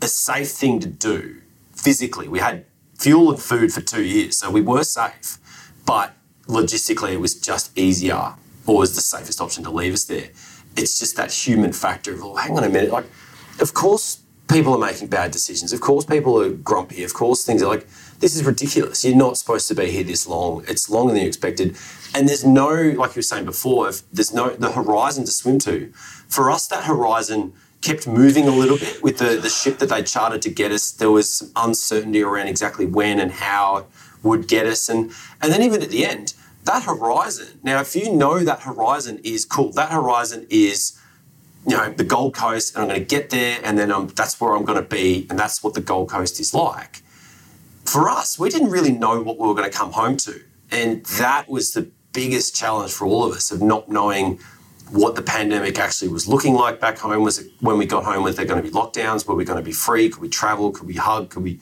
a 0.03 0.09
safe 0.09 0.51
thing 0.51 0.81
to 0.81 0.89
do 0.89 1.41
physically. 1.73 2.29
We 2.29 2.41
had 2.41 2.67
fuel 2.99 3.31
and 3.31 3.41
food 3.41 3.73
for 3.73 3.81
two 3.81 4.03
years, 4.03 4.39
so 4.39 4.51
we 4.51 4.61
were 4.61 4.85
safe. 4.85 5.39
But 5.87 6.15
logistically, 6.47 7.13
it 7.13 7.21
was 7.21 7.41
just 7.41 7.77
easier 7.79 8.35
or 8.67 8.79
was 8.79 8.95
the 8.95 9.01
safest 9.01 9.41
option 9.41 9.65
to 9.65 9.71
leave 9.71 9.93
us 9.93 10.05
there. 10.05 10.31
It's 10.77 10.99
just 10.99 11.17
that 11.17 11.33
human 11.33 11.73
factor 11.73 12.15
of, 12.15 12.25
oh, 12.25 12.35
hang 12.35 12.57
on 12.57 12.65
a 12.65 12.69
minute. 12.69 12.91
Like, 12.91 13.07
of 13.61 13.75
course, 13.75 14.24
people 14.49 14.75
are 14.75 14.79
making 14.79 15.09
bad 15.09 15.31
decisions. 15.31 15.73
Of 15.73 15.81
course, 15.81 16.05
people 16.05 16.41
are 16.41 16.51
grumpy. 16.51 17.03
Of 17.03 17.15
course, 17.15 17.45
things 17.45 17.63
are 17.63 17.69
like, 17.69 17.87
this 18.21 18.37
is 18.37 18.45
ridiculous. 18.45 19.05
You're 19.05 19.17
not 19.17 19.37
supposed 19.37 19.69
to 19.69 19.75
be 19.75 19.91
here 19.91 20.05
this 20.05 20.27
long. 20.27 20.65
It's 20.69 20.91
longer 20.91 21.13
than 21.13 21.23
you 21.23 21.29
expected. 21.29 21.77
And 22.15 22.29
there's 22.29 22.45
no, 22.45 22.69
like 22.71 23.15
you 23.15 23.19
were 23.19 23.23
saying 23.23 23.45
before, 23.45 23.91
there's 24.13 24.33
no 24.33 24.51
the 24.51 24.73
horizon 24.73 25.25
to 25.25 25.31
swim 25.31 25.59
to. 25.61 25.93
For 26.29 26.51
us, 26.51 26.67
that 26.69 26.85
horizon 26.85 27.53
kept 27.81 28.07
moving 28.07 28.47
a 28.49 28.51
little 28.51 28.79
bit 28.79 29.03
with 29.03 29.19
the, 29.19 29.37
the 29.37 29.51
ship 29.51 29.79
that 29.79 29.91
they 29.91 30.03
chartered 30.03 30.43
to 30.43 30.51
get 30.51 30.73
us. 30.73 30.91
There 30.91 31.11
was 31.11 31.29
some 31.29 31.51
uncertainty 31.55 32.23
around 32.23 32.49
exactly 32.49 32.87
when 32.87 33.21
and 33.21 33.31
how 33.31 33.77
it 33.79 33.87
would 34.23 34.49
get 34.49 34.67
us. 34.67 34.89
And, 34.89 35.13
and 35.43 35.53
then 35.53 35.63
even 35.63 35.83
at 35.83 35.91
the 35.91 36.07
end, 36.07 36.35
that 36.65 36.85
horizon. 36.85 37.61
Now, 37.63 37.81
if 37.81 37.95
you 37.95 38.11
know 38.11 38.39
that 38.41 38.61
horizon 38.61 39.21
is 39.23 39.45
cool, 39.45 39.71
that 39.73 39.91
horizon 39.91 40.47
is, 40.49 40.99
you 41.67 41.77
know, 41.77 41.91
the 41.91 42.05
Gold 42.05 42.35
Coast, 42.35 42.75
and 42.75 42.83
I'm 42.83 42.89
going 42.89 43.01
to 43.01 43.07
get 43.07 43.31
there, 43.31 43.59
and 43.63 43.79
then 43.79 43.91
I'm, 43.91 44.09
that's 44.09 44.41
where 44.41 44.55
I'm 44.55 44.65
going 44.65 44.83
to 44.83 44.89
be, 44.89 45.27
and 45.31 45.39
that's 45.39 45.63
what 45.63 45.75
the 45.75 45.81
Gold 45.81 46.11
Coast 46.11 46.39
is 46.41 46.53
like. 46.53 47.03
For 47.85 48.09
us, 48.09 48.39
we 48.39 48.51
didn't 48.51 48.71
really 48.71 48.93
know 48.93 49.23
what 49.23 49.39
we 49.39 49.47
were 49.47 49.55
going 49.55 49.71
to 49.71 49.77
come 49.77 49.93
home 49.93 50.17
to. 50.19 50.43
And 50.71 51.05
that 51.19 51.49
was 51.49 51.73
the 51.73 51.91
biggest 52.13 52.55
challenge 52.55 52.93
for 52.93 53.07
all 53.07 53.25
of 53.25 53.35
us 53.35 53.51
of 53.51 53.63
not 53.63 53.89
knowing 53.89 54.41
what 54.91 55.15
the 55.15 55.23
pandemic 55.23 55.79
actually 55.79 56.09
was 56.09 56.29
looking 56.29 56.55
like 56.55 56.81
back 56.81 56.99
home. 56.99 57.23
Was 57.23 57.39
it 57.39 57.51
when 57.61 57.79
we 57.79 57.87
got 57.87 58.05
home, 58.05 58.23
was 58.23 58.37
there 58.37 58.47
going 58.47 58.63
to 58.63 58.69
be 58.69 58.75
lockdowns? 58.75 59.27
Were 59.27 59.35
we 59.35 59.45
going 59.45 59.59
to 59.59 59.65
be 59.65 59.73
free? 59.73 60.09
Could 60.09 60.23
we 60.23 60.29
travel? 60.29 60.71
Could 60.71 60.87
we 60.87 60.95
hug? 60.95 61.31
Could 61.31 61.43
we? 61.43 61.61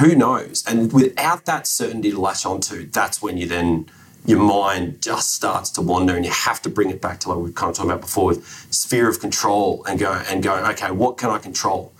Who 0.00 0.14
knows? 0.14 0.64
And 0.66 0.92
without 0.92 1.44
that 1.44 1.66
certainty 1.66 2.10
to 2.10 2.20
latch 2.20 2.44
onto, 2.44 2.86
that's 2.90 3.22
when 3.22 3.38
you 3.38 3.46
then 3.46 3.86
your 4.26 4.40
mind 4.40 5.02
just 5.02 5.34
starts 5.34 5.70
to 5.70 5.82
wander, 5.82 6.16
and 6.16 6.24
you 6.24 6.30
have 6.30 6.62
to 6.62 6.70
bring 6.70 6.90
it 6.90 7.00
back 7.00 7.20
to 7.20 7.28
like 7.28 7.38
we 7.38 7.44
have 7.46 7.54
kind 7.54 7.70
of 7.70 7.76
talked 7.76 7.88
about 7.88 8.00
before 8.00 8.26
with 8.26 8.46
sphere 8.70 9.08
of 9.08 9.20
control, 9.20 9.84
and 9.84 9.98
go 9.98 10.12
and 10.12 10.42
go. 10.42 10.54
Okay, 10.70 10.90
what 10.90 11.18
can 11.18 11.30
I 11.30 11.38
control? 11.38 11.92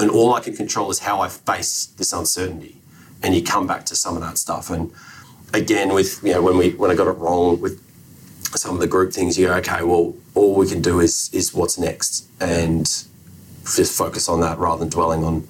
And 0.00 0.10
all 0.10 0.34
I 0.34 0.40
can 0.40 0.54
control 0.54 0.90
is 0.90 1.00
how 1.00 1.20
I 1.20 1.28
face 1.28 1.86
this 1.86 2.12
uncertainty. 2.12 2.76
And 3.22 3.34
you 3.34 3.42
come 3.42 3.66
back 3.66 3.84
to 3.86 3.96
some 3.96 4.14
of 4.14 4.22
that 4.22 4.38
stuff. 4.38 4.70
And 4.70 4.92
again, 5.52 5.92
with 5.92 6.22
you 6.22 6.32
know 6.32 6.42
when 6.42 6.56
we 6.56 6.70
when 6.70 6.90
I 6.90 6.94
got 6.94 7.08
it 7.08 7.18
wrong 7.18 7.60
with 7.60 7.82
some 8.56 8.74
of 8.74 8.80
the 8.80 8.86
group 8.86 9.12
things, 9.12 9.38
you 9.38 9.48
go, 9.48 9.54
okay, 9.56 9.82
well, 9.82 10.14
all 10.34 10.54
we 10.54 10.66
can 10.66 10.80
do 10.80 11.00
is 11.00 11.28
is 11.34 11.52
what's 11.52 11.78
next, 11.78 12.26
and 12.40 12.86
just 13.76 13.96
focus 13.96 14.28
on 14.28 14.40
that 14.40 14.58
rather 14.58 14.80
than 14.80 14.88
dwelling 14.88 15.22
on 15.24 15.46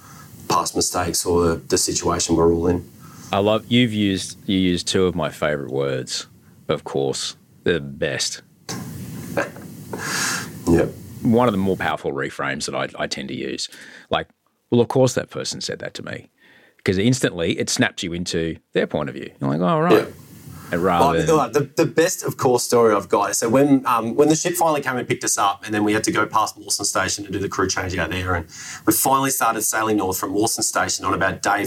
past 0.48 0.74
mistakes 0.74 1.24
or 1.24 1.46
the, 1.48 1.54
the 1.56 1.78
situation 1.78 2.34
we're 2.34 2.52
all 2.52 2.66
in. 2.66 2.90
I 3.32 3.38
love 3.38 3.66
you've 3.68 3.92
used 3.92 4.38
you 4.48 4.58
used 4.58 4.88
two 4.88 5.04
of 5.04 5.14
my 5.14 5.28
favorite 5.30 5.70
words. 5.70 6.26
Of 6.68 6.84
course, 6.84 7.36
the 7.64 7.80
best. 7.80 8.42
Yep. 10.68 10.90
One 11.22 11.48
of 11.48 11.52
the 11.52 11.58
more 11.58 11.76
powerful 11.76 12.12
reframes 12.12 12.66
that 12.66 12.74
I, 12.74 12.88
I 13.02 13.06
tend 13.06 13.28
to 13.28 13.34
use, 13.34 13.68
like, 14.10 14.28
well, 14.70 14.80
of 14.82 14.88
course 14.88 15.14
that 15.14 15.30
person 15.30 15.62
said 15.62 15.78
that 15.78 15.94
to 15.94 16.02
me, 16.02 16.28
because 16.76 16.98
instantly 16.98 17.58
it 17.58 17.70
snaps 17.70 18.02
you 18.02 18.12
into 18.12 18.56
their 18.74 18.86
point 18.86 19.08
of 19.08 19.14
view. 19.14 19.30
You're 19.40 19.50
like, 19.50 19.60
oh 19.60 19.80
right, 19.80 19.92
Yeah. 19.92 20.06
and 20.72 20.82
rather 20.84 21.22
the, 21.48 21.70
the 21.76 21.86
best, 21.86 22.22
of 22.22 22.36
course, 22.36 22.64
story 22.64 22.94
I've 22.94 23.08
got. 23.08 23.34
So 23.34 23.48
when 23.48 23.84
um, 23.86 24.14
when 24.14 24.28
the 24.28 24.36
ship 24.36 24.54
finally 24.54 24.82
came 24.82 24.96
and 24.98 25.08
picked 25.08 25.24
us 25.24 25.38
up, 25.38 25.64
and 25.64 25.72
then 25.74 25.84
we 25.84 25.94
had 25.94 26.04
to 26.04 26.12
go 26.12 26.26
past 26.26 26.58
Mawson 26.58 26.84
Station 26.84 27.24
to 27.24 27.30
do 27.32 27.38
the 27.38 27.48
crew 27.48 27.66
change 27.66 27.96
out 27.96 28.10
there, 28.10 28.34
and 28.34 28.46
we 28.86 28.92
finally 28.92 29.30
started 29.30 29.62
sailing 29.62 29.96
north 29.96 30.18
from 30.18 30.32
Mawson 30.32 30.62
Station 30.62 31.06
on 31.06 31.14
about 31.14 31.40
day 31.40 31.64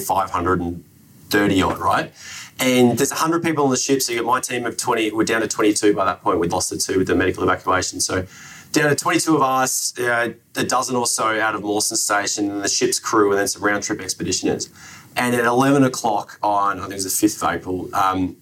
530 1.31 1.61
odd, 1.61 1.79
right? 1.79 2.13
And 2.59 2.97
there's 2.97 3.09
100 3.11 3.41
people 3.41 3.63
on 3.63 3.71
the 3.71 3.77
ship, 3.77 4.01
so 4.01 4.11
you 4.11 4.19
got 4.19 4.27
my 4.27 4.39
team 4.39 4.65
of 4.65 4.77
20. 4.77 5.11
We're 5.11 5.23
down 5.23 5.41
to 5.41 5.47
22 5.47 5.93
by 5.95 6.05
that 6.05 6.21
point. 6.21 6.39
We'd 6.39 6.51
lost 6.51 6.69
the 6.69 6.77
two 6.77 6.99
with 6.99 7.07
the 7.07 7.15
medical 7.15 7.43
evacuation, 7.43 7.99
so 7.99 8.25
down 8.71 8.89
to 8.89 8.95
22 8.95 9.35
of 9.35 9.41
us, 9.41 9.97
uh, 9.99 10.33
a 10.55 10.63
dozen 10.63 10.95
or 10.95 11.07
so 11.07 11.39
out 11.39 11.55
of 11.55 11.63
Mawson 11.63 11.97
Station, 11.97 12.51
and 12.51 12.63
the 12.63 12.69
ship's 12.69 12.99
crew, 12.99 13.31
and 13.31 13.39
then 13.39 13.47
some 13.47 13.63
round 13.63 13.83
trip 13.83 13.99
expeditioners. 13.99 14.69
And 15.15 15.35
at 15.35 15.43
11 15.45 15.83
o'clock 15.83 16.37
on, 16.43 16.77
I 16.77 16.81
think 16.83 16.91
it 16.93 16.95
was 17.03 17.19
the 17.19 17.27
5th 17.27 17.43
of 17.43 17.55
April, 17.55 17.95
um, 17.95 18.37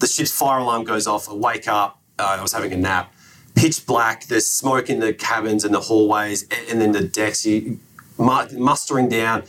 the 0.00 0.06
ship's 0.06 0.32
fire 0.32 0.58
alarm 0.58 0.84
goes 0.84 1.06
off. 1.06 1.28
I 1.28 1.34
wake 1.34 1.68
up. 1.68 2.00
Uh, 2.18 2.36
I 2.38 2.42
was 2.42 2.52
having 2.52 2.72
a 2.72 2.76
nap. 2.76 3.14
Pitch 3.54 3.86
black. 3.86 4.26
There's 4.26 4.46
smoke 4.46 4.90
in 4.90 4.98
the 4.98 5.12
cabins 5.14 5.64
and 5.64 5.72
the 5.72 5.80
hallways, 5.80 6.46
a- 6.50 6.70
and 6.70 6.80
then 6.80 6.90
the 6.92 7.02
decks. 7.04 7.46
You 7.46 7.78
mu- 8.18 8.48
mustering 8.58 9.08
down. 9.08 9.44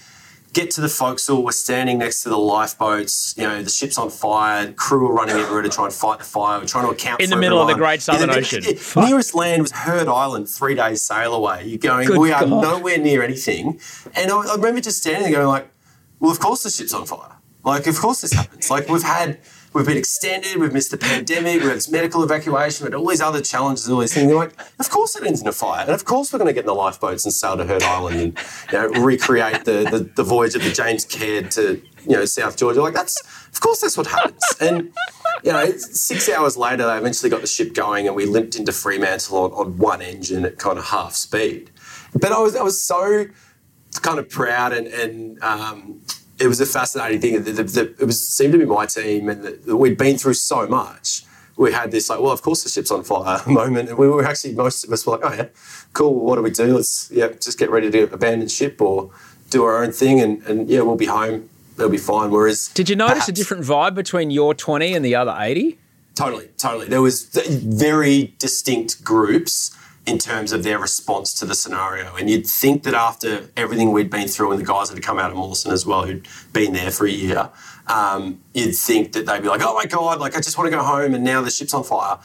Get 0.54 0.72
to 0.72 0.82
the 0.82 0.88
forecastle. 0.88 1.43
We're 1.43 1.51
standing 1.51 1.97
next 1.97 2.24
to 2.24 2.30
the 2.30 2.38
lifeboats. 2.38 3.34
You 3.36 3.43
know 3.43 3.64
the 3.64 3.70
ship's 3.70 3.97
on 3.97 4.12
fire. 4.12 4.72
Crew 4.74 5.08
are 5.10 5.14
running 5.14 5.36
everywhere 5.36 5.64
to 5.64 5.70
try 5.70 5.86
and 5.86 5.93
fight 5.93 6.20
the 6.20 6.26
fire. 6.26 6.60
We're 6.60 6.68
trying 6.68 6.86
to 6.86 6.91
account 6.91 7.20
In 7.22 7.26
for 7.26 7.30
the 7.30 7.32
side. 7.32 7.34
In 7.34 7.39
the 7.39 7.41
middle 7.41 7.62
of 7.62 7.68
the. 7.68 7.74
Great 7.74 8.01
Southern 8.01 8.30
Yeah, 8.30 8.36
Ocean. 8.36 8.64
Nearest 8.95 9.34
land 9.34 9.64
was 9.64 9.72
Heard 9.72 10.08
Island, 10.08 10.47
three 10.47 10.76
days 10.76 11.01
sail 11.01 11.34
away. 11.34 11.66
You're 11.66 11.80
going. 11.80 12.08
Good 12.08 12.20
we 12.20 12.32
are 12.32 12.45
nowhere 12.45 12.97
near 12.99 13.24
anything. 13.24 13.80
And 14.16 14.32
I, 14.32 14.38
I 14.38 14.56
remember 14.56 14.80
just 14.80 14.99
standing 15.01 15.24
there 15.24 15.32
going 15.32 15.47
like, 15.47 15.68
well, 16.20 16.32
of 16.32 16.39
course 16.39 16.64
the 16.64 16.70
ship's 16.70 16.93
on 16.93 17.06
fire. 17.06 17.38
Like, 17.64 17.88
of 17.88 17.97
course 17.97 18.22
this 18.22 18.34
happens. 18.34 18.70
Like, 18.70 18.88
we've 18.89 19.01
had, 19.01 19.39
we've 19.74 19.86
been 19.86 19.97
extended, 19.97 20.57
we've 20.57 20.74
missed 20.74 20.91
the 20.91 20.97
pandemic, 20.97 21.61
We've 21.61 21.71
had 21.71 21.91
medical 21.91 22.24
evacuation, 22.24 22.86
We've 22.86 22.93
had 22.93 22.99
all 22.99 23.07
these 23.07 23.21
other 23.21 23.41
challenges, 23.41 23.89
all 23.89 23.99
these 23.99 24.13
things. 24.13 24.28
They're 24.28 24.36
like, 24.36 24.53
of 24.80 24.89
course 24.89 25.15
it 25.15 25.26
ends 25.26 25.41
in 25.41 25.47
a 25.47 25.51
fire. 25.51 25.82
And 25.82 25.91
of 25.91 26.05
course 26.05 26.32
we're 26.32 26.39
going 26.39 26.47
to 26.47 26.53
get 26.53 26.61
in 26.61 26.67
the 26.67 26.76
lifeboats 26.76 27.26
and 27.26 27.34
sail 27.34 27.57
to 27.57 27.65
Heard 27.65 27.84
Island 27.84 28.19
and 28.19 28.38
you 28.71 28.78
know, 28.78 29.03
recreate 29.03 29.65
the, 29.65 29.88
the, 29.89 30.09
the 30.15 30.24
voyage 30.24 30.55
of 30.55 30.63
the 30.63 30.71
James 30.71 31.05
Caird 31.05 31.51
to, 31.51 31.82
you 32.07 32.15
know, 32.15 32.26
South 32.26 32.57
Georgia. 32.57 32.82
Like, 32.82 32.93
that's, 32.93 33.19
of 33.51 33.59
course 33.59 33.82
that's 33.82 33.97
what 33.97 34.07
happens. 34.07 34.43
And, 34.59 34.93
you 35.43 35.51
know, 35.51 35.71
six 35.78 36.30
hours 36.30 36.55
later, 36.57 36.86
they 36.86 36.97
eventually 36.97 37.30
got 37.30 37.41
the 37.41 37.47
ship 37.47 37.74
going 37.74 38.07
and 38.07 38.15
we 38.15 38.26
limped 38.26 38.55
into 38.55 38.71
Fremantle 38.71 39.38
on, 39.38 39.51
on 39.51 39.78
one 39.78 40.01
engine 40.01 40.45
at 40.45 40.57
kind 40.57 40.78
of 40.78 40.86
half 40.86 41.13
speed. 41.13 41.71
But 42.13 42.32
I 42.32 42.39
was, 42.39 42.55
I 42.55 42.63
was 42.63 42.80
so 42.80 43.26
kind 44.01 44.19
of 44.19 44.30
proud 44.30 44.74
and, 44.74 44.88
and 44.88 45.41
um, 45.43 46.01
it 46.39 46.47
was 46.47 46.59
a 46.59 46.65
fascinating 46.65 47.21
thing. 47.21 47.43
The, 47.43 47.51
the, 47.51 47.63
the, 47.63 47.81
it 47.99 48.05
was 48.05 48.25
seemed 48.27 48.53
to 48.53 48.59
be 48.59 48.65
my 48.65 48.86
team, 48.86 49.29
and 49.29 49.65
we'd 49.65 49.97
been 49.97 50.17
through 50.17 50.34
so 50.36 50.67
much. 50.67 51.23
We 51.55 51.71
had 51.71 51.91
this 51.91 52.09
like, 52.09 52.19
well, 52.19 52.31
of 52.31 52.41
course 52.41 52.63
the 52.63 52.69
ship's 52.69 52.89
on 52.91 53.03
fire 53.03 53.41
moment, 53.47 53.89
and 53.89 53.97
we 53.97 54.07
were 54.07 54.25
actually 54.25 54.53
most 54.53 54.84
of 54.84 54.91
us 54.91 55.05
were 55.05 55.17
like, 55.17 55.21
oh 55.23 55.34
yeah, 55.34 55.47
cool. 55.93 56.25
What 56.25 56.36
do 56.36 56.41
we 56.41 56.49
do? 56.49 56.75
Let's 56.75 57.11
yeah, 57.11 57.27
just 57.27 57.59
get 57.59 57.69
ready 57.69 57.91
to 57.91 58.13
abandon 58.13 58.47
ship 58.47 58.81
or 58.81 59.11
do 59.49 59.63
our 59.63 59.84
own 59.84 59.91
thing, 59.91 60.19
and, 60.19 60.41
and 60.43 60.69
yeah, 60.69 60.81
we'll 60.81 60.95
be 60.95 61.05
home. 61.05 61.49
It'll 61.75 61.89
be 61.89 61.97
fine. 61.97 62.31
Whereas, 62.31 62.67
Did 62.69 62.89
you 62.89 62.95
notice 62.95 63.27
a 63.27 63.31
different 63.31 63.63
vibe 63.63 63.95
between 63.95 64.29
your 64.29 64.53
20 64.53 64.93
and 64.93 65.03
the 65.03 65.15
other 65.15 65.36
80? 65.38 65.79
Totally, 66.15 66.49
totally. 66.57 66.88
There 66.88 67.01
was 67.01 67.25
very 67.25 68.36
distinct 68.38 69.03
groups 69.03 69.75
in 70.06 70.18
terms 70.18 70.51
of 70.51 70.64
their 70.64 70.80
response 70.80 71.34
to 71.36 71.45
the 71.45 71.56
scenario, 71.56 72.16
and 72.16 72.30
you'd 72.30 72.45
think 72.45 72.84
that 72.84 72.93
after 72.93 73.49
everything 73.56 73.91
we'd 73.91 74.10
been 74.10 74.28
through, 74.28 74.51
and 74.51 74.60
the 74.60 74.66
guys 74.66 74.89
that 74.89 74.95
had 74.95 75.04
come 75.04 75.18
out 75.18 75.32
of 75.32 75.38
Mawson 75.38 75.72
as 75.72 75.86
well, 75.86 76.06
who'd 76.06 76.28
been 76.51 76.74
there 76.74 76.91
for 76.91 77.06
a 77.06 77.12
year, 77.12 77.49
um, 77.88 78.41
you'd 78.54 78.76
think 78.76 79.14
that 79.14 79.26
they'd 79.26 79.41
be 79.41 79.47
like, 79.47 79.62
"Oh 79.64 79.74
my 79.74 79.86
god, 79.86 80.20
like 80.20 80.36
I 80.36 80.41
just 80.41 80.58
want 80.58 80.70
to 80.70 80.76
go 80.76 80.84
home," 80.84 81.14
and 81.14 81.24
now 81.24 81.41
the 81.41 81.49
ship's 81.49 81.74
on 81.74 81.84
fire. 81.84 82.18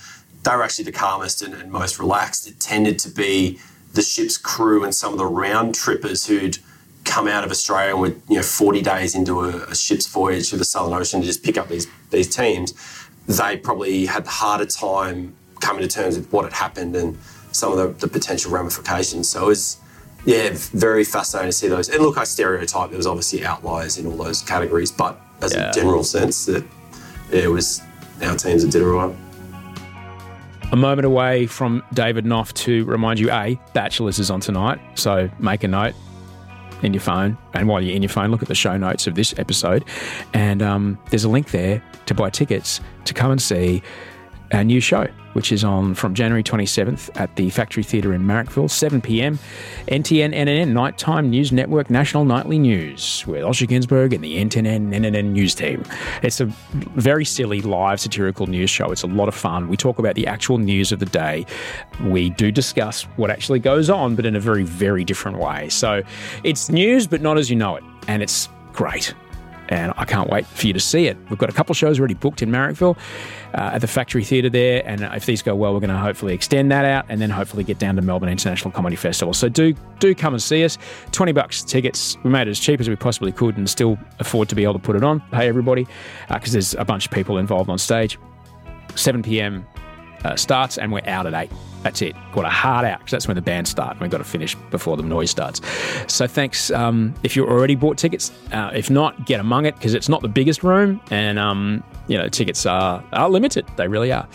They 0.43 0.57
were 0.57 0.63
actually 0.63 0.87
the 0.87 0.93
calmest 0.93 1.43
and, 1.43 1.55
and 1.55 1.71
most 1.71 1.99
relaxed. 1.99 2.49
It 2.49 2.59
tended 2.59 2.99
to 3.01 3.11
be 3.11 3.61
the 3.95 4.03
ship's 4.03 4.37
crew 4.37 4.85
and 4.85 4.95
some 4.95 5.13
of 5.13 5.19
the 5.19 5.27
round 5.27 5.75
trippers 5.75 6.27
who'd 6.27 6.59
come 7.05 7.27
out 7.27 7.43
of 7.43 7.51
Australia 7.51 7.93
and 7.93 8.01
were 8.01 8.15
you 8.29 8.37
know 8.37 8.43
40 8.43 8.83
days 8.83 9.15
into 9.15 9.41
a, 9.45 9.65
a 9.65 9.75
ship's 9.75 10.07
voyage 10.07 10.51
through 10.51 10.59
the 10.59 10.65
Southern 10.65 10.93
Ocean 10.93 11.21
to 11.21 11.27
just 11.27 11.43
pick 11.43 11.57
up 11.57 11.69
these 11.69 11.87
these 12.11 12.35
teams. 12.35 12.75
They 13.27 13.57
probably 13.57 14.07
had 14.07 14.25
the 14.25 14.31
harder 14.31 14.67
time 14.67 15.35
coming 15.61 15.83
to 15.83 15.89
terms 15.89 16.17
with 16.17 16.33
what 16.33 16.45
had 16.45 16.53
happened 16.53 16.97
and 16.97 17.19
some 17.59 17.73
of 17.73 17.79
the, 17.79 18.07
the 18.07 18.09
potential 18.13 18.51
ramifications. 18.53 19.29
So 19.29 19.45
it 19.45 19.47
was 19.49 19.77
yeah 20.25 20.51
very 20.53 21.05
fascinating 21.05 21.51
to 21.51 21.57
see 21.57 21.69
those. 21.69 21.89
And 21.89 22.03
look, 22.03 22.19
I 22.19 22.25
stereotype. 22.25 22.91
There 22.91 22.97
was 22.97 23.07
obviously 23.07 23.45
outliers 23.45 23.99
in 23.99 24.07
all 24.07 24.17
those 24.17 24.43
categories, 24.43 24.91
but 24.93 25.21
as 25.43 25.55
Yeah. 25.55 25.71
a 25.71 25.73
general 25.73 26.05
sense, 26.05 26.47
that 26.47 26.65
yeah, 27.33 27.41
it 27.45 27.51
was 27.51 27.81
our 28.23 28.37
teams 28.37 28.63
that 28.63 28.71
did 28.73 28.83
it 28.83 28.87
right. 28.87 29.15
A 30.71 30.77
moment 30.77 31.07
away 31.07 31.47
from 31.47 31.83
David 31.95 32.27
Knoff 32.27 32.53
to 32.55 32.85
remind 32.85 33.19
you 33.19 33.31
A, 33.31 33.59
Bachelors 33.73 34.19
is 34.19 34.31
on 34.31 34.41
tonight, 34.41 34.79
so 34.97 35.31
make 35.39 35.65
a 35.65 35.69
note. 35.69 35.95
in 36.83 36.93
your 36.95 37.01
phone. 37.01 37.37
And 37.55 37.67
while 37.67 37.81
you're 37.83 37.97
in 37.97 38.03
your 38.03 38.09
phone, 38.09 38.31
look 38.31 38.41
at 38.41 38.47
the 38.47 38.55
show 38.55 38.77
notes 38.77 39.09
of 39.09 39.17
this 39.17 39.35
episode. 39.37 39.85
And 40.33 40.63
um, 40.63 40.97
there's 41.11 41.25
a 41.25 41.29
link 41.29 41.51
there 41.51 41.83
to 42.07 42.15
buy 42.15 42.31
tickets 42.31 42.81
to 43.07 43.13
come 43.15 43.33
and 43.33 43.43
see 43.43 43.83
our 44.53 44.63
new 44.63 44.79
show, 44.81 45.09
which 45.39 45.53
is 45.53 45.63
on 45.63 45.95
from 45.95 46.15
January 46.15 46.43
27th 46.43 47.11
at 47.15 47.37
the 47.37 47.49
Factory 47.51 47.85
Theatre 47.85 48.13
in 48.13 48.25
Marrickville, 48.25 48.69
7 48.69 49.01
p.m. 49.01 49.39
NTN 49.87 50.35
NNN 50.35 50.73
Nighttime 50.73 51.31
News 51.31 51.53
Network 51.53 51.91
National 51.91 52.25
Nightly 52.25 52.59
News 52.59 53.25
with 53.25 53.45
Osher 53.45 53.69
Günsberg 53.69 54.13
and 54.13 54.25
the 54.25 54.45
NTN 54.45 54.93
NNN 54.93 55.27
News 55.27 55.55
team. 55.55 55.85
It's 56.25 56.41
a 56.41 56.47
very 56.97 57.25
silly 57.25 57.61
live 57.63 58.01
satirical 58.01 58.49
news 58.49 58.69
show. 58.69 58.91
It's 58.91 59.05
a 59.05 59.07
lot 59.07 59.29
of 59.29 59.35
fun. 59.37 59.69
We 59.69 59.77
talk 59.77 60.01
about 60.01 60.17
the 60.17 60.27
actual 60.27 60.59
news 60.59 60.91
of 60.91 60.99
the 60.99 61.07
day. 61.07 61.47
We 62.03 62.31
do 62.31 62.51
discuss 62.51 63.05
what 63.15 63.31
actually 63.31 63.61
goes 63.61 63.89
on, 63.89 64.17
but 64.17 64.27
in 64.27 64.35
a 64.35 64.41
very, 64.41 64.65
very 64.65 65.05
different 65.05 65.39
way. 65.39 65.69
So 65.69 66.03
it's 66.43 66.69
news, 66.69 67.07
but 67.07 67.21
not 67.21 67.39
as 67.39 67.49
you 67.49 67.55
know 67.55 67.77
it. 67.77 67.85
And 68.09 68.25
it's 68.25 68.49
great 68.73 69.15
and 69.69 69.93
I 69.97 70.05
can't 70.05 70.31
wait 70.31 70.47
for 70.47 70.67
you 70.67 70.73
to 70.73 70.81
see 70.81 71.07
it. 71.07 71.17
We've 71.31 71.39
got 71.39 71.51
a 71.51 71.53
couple 71.53 71.75
shows 71.75 71.99
already 71.99 72.15
booked 72.15 72.43
in 72.43 72.51
Marrickville 72.51 72.97
uh, 73.55 73.71
at 73.75 73.81
the 73.81 73.87
Factory 73.87 74.25
Theatre 74.25 74.51
there, 74.51 74.83
and 74.87 75.03
if 75.15 75.27
these 75.27 75.43
go 75.43 75.55
well, 75.55 75.75
we're 75.75 75.81
going 75.81 75.91
to 75.91 75.99
hopefully 75.99 76.35
extend 76.35 76.71
that 76.71 76.85
out 76.85 77.07
and 77.09 77.21
then 77.21 77.31
hopefully 77.31 77.65
get 77.65 77.79
down 77.79 77.97
to 77.97 78.03
Melbourne 78.03 78.29
International 78.29 78.71
Comedy 78.71 78.97
Festival. 78.97 79.35
So 79.35 79.49
do 79.49 79.75
do 79.99 80.15
come 80.15 80.35
and 80.35 80.43
see 80.43 80.65
us. 80.65 80.79
Twenty 81.13 81.33
bucks 81.33 81.63
tickets. 81.63 82.17
We 82.25 82.31
made 82.31 82.49
it 82.49 82.51
as 82.51 82.61
cheap 82.61 82.81
as 82.81 82.89
we 82.89 82.97
possibly 82.97 83.33
could 83.33 83.57
and 83.57 83.69
still 83.69 83.99
afford 84.19 84.49
to 84.49 84.55
be 84.55 84.65
able 84.65 84.75
to 84.75 84.79
put 84.79 84.97
it 84.97 85.05
on. 85.05 85.21
Pay 85.33 85.49
everybody 85.49 85.87
because 86.29 86.51
uh, 86.51 86.53
there's 86.53 86.75
a 86.75 86.85
bunch 86.85 87.07
of 87.07 87.13
people 87.13 87.39
involved 87.39 87.71
on 87.71 87.79
stage. 87.79 88.19
7 88.95 89.23
p.m. 89.23 89.67
Uh, 90.25 90.35
starts 90.35 90.79
and 90.79 90.93
we're 90.93 91.07
out 91.07 91.27
at 91.27 91.35
8. 91.35 91.51
That's 91.89 92.03
it. 92.03 92.15
Got 92.33 92.45
a 92.45 92.51
hard 92.51 92.85
out 92.85 92.99
because 92.99 93.13
that's 93.13 93.27
when 93.27 93.35
the 93.37 93.41
band 93.41 93.67
start. 93.67 93.99
We've 93.99 94.11
got 94.11 94.19
to 94.19 94.25
finish 94.25 94.55
before 94.71 94.99
the 94.99 95.03
noise 95.03 95.31
starts. 95.31 95.63
So 96.07 96.27
thanks. 96.27 96.71
Um, 96.71 97.15
if 97.23 97.35
you 97.35 97.47
already 97.47 97.77
bought 97.77 97.97
tickets, 97.97 98.31
uh, 98.53 98.71
if 98.75 98.91
not, 98.91 99.25
get 99.25 99.41
among 99.41 99.65
it 99.65 99.75
because 99.75 99.95
it's 99.95 100.07
not 100.07 100.21
the 100.21 100.29
biggest 100.29 100.63
room, 100.63 101.01
and 101.11 101.39
um, 101.39 101.83
you 102.07 102.19
know 102.19 102.29
tickets 102.29 102.67
are 102.67 103.03
are 103.15 103.31
limited. 103.31 103.67
They 103.79 103.89
really 103.89 104.13
are. 104.13 104.29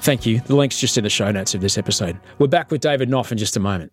Thank 0.00 0.24
you. 0.24 0.40
The 0.40 0.56
link's 0.56 0.80
just 0.80 0.96
in 0.96 1.04
the 1.04 1.10
show 1.10 1.30
notes 1.30 1.54
of 1.54 1.60
this 1.60 1.76
episode. 1.76 2.18
We're 2.38 2.46
back 2.46 2.70
with 2.70 2.80
David 2.80 3.10
Knoff 3.10 3.30
in 3.30 3.36
just 3.36 3.58
a 3.58 3.60
moment. 3.60 3.92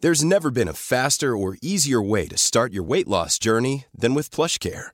There's 0.00 0.24
never 0.24 0.50
been 0.50 0.68
a 0.68 0.72
faster 0.72 1.36
or 1.36 1.58
easier 1.60 2.00
way 2.00 2.28
to 2.28 2.38
start 2.38 2.72
your 2.72 2.84
weight 2.84 3.08
loss 3.08 3.38
journey 3.38 3.84
than 3.94 4.14
with 4.14 4.30
PlushCare 4.30 4.93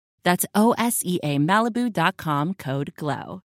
That's 0.23 0.45
O 0.55 0.73
S 0.77 1.01
E 1.05 1.19
A 1.23 1.37
Malibu.com 1.37 2.53
code 2.55 2.93
GLOW. 2.95 3.41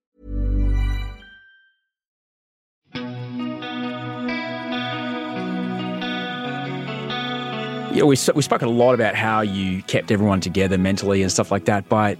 Yeah, 7.94 8.06
we, 8.06 8.18
we 8.34 8.42
spoke 8.42 8.64
a 8.64 8.68
lot 8.68 8.96
about 8.96 9.14
how 9.14 9.42
you 9.42 9.84
kept 9.84 10.10
everyone 10.10 10.42
together 10.42 10.80
mentally 10.80 11.22
and 11.22 11.32
stuff 11.32 11.52
like 11.52 11.66
that, 11.66 11.88
but 11.90 12.18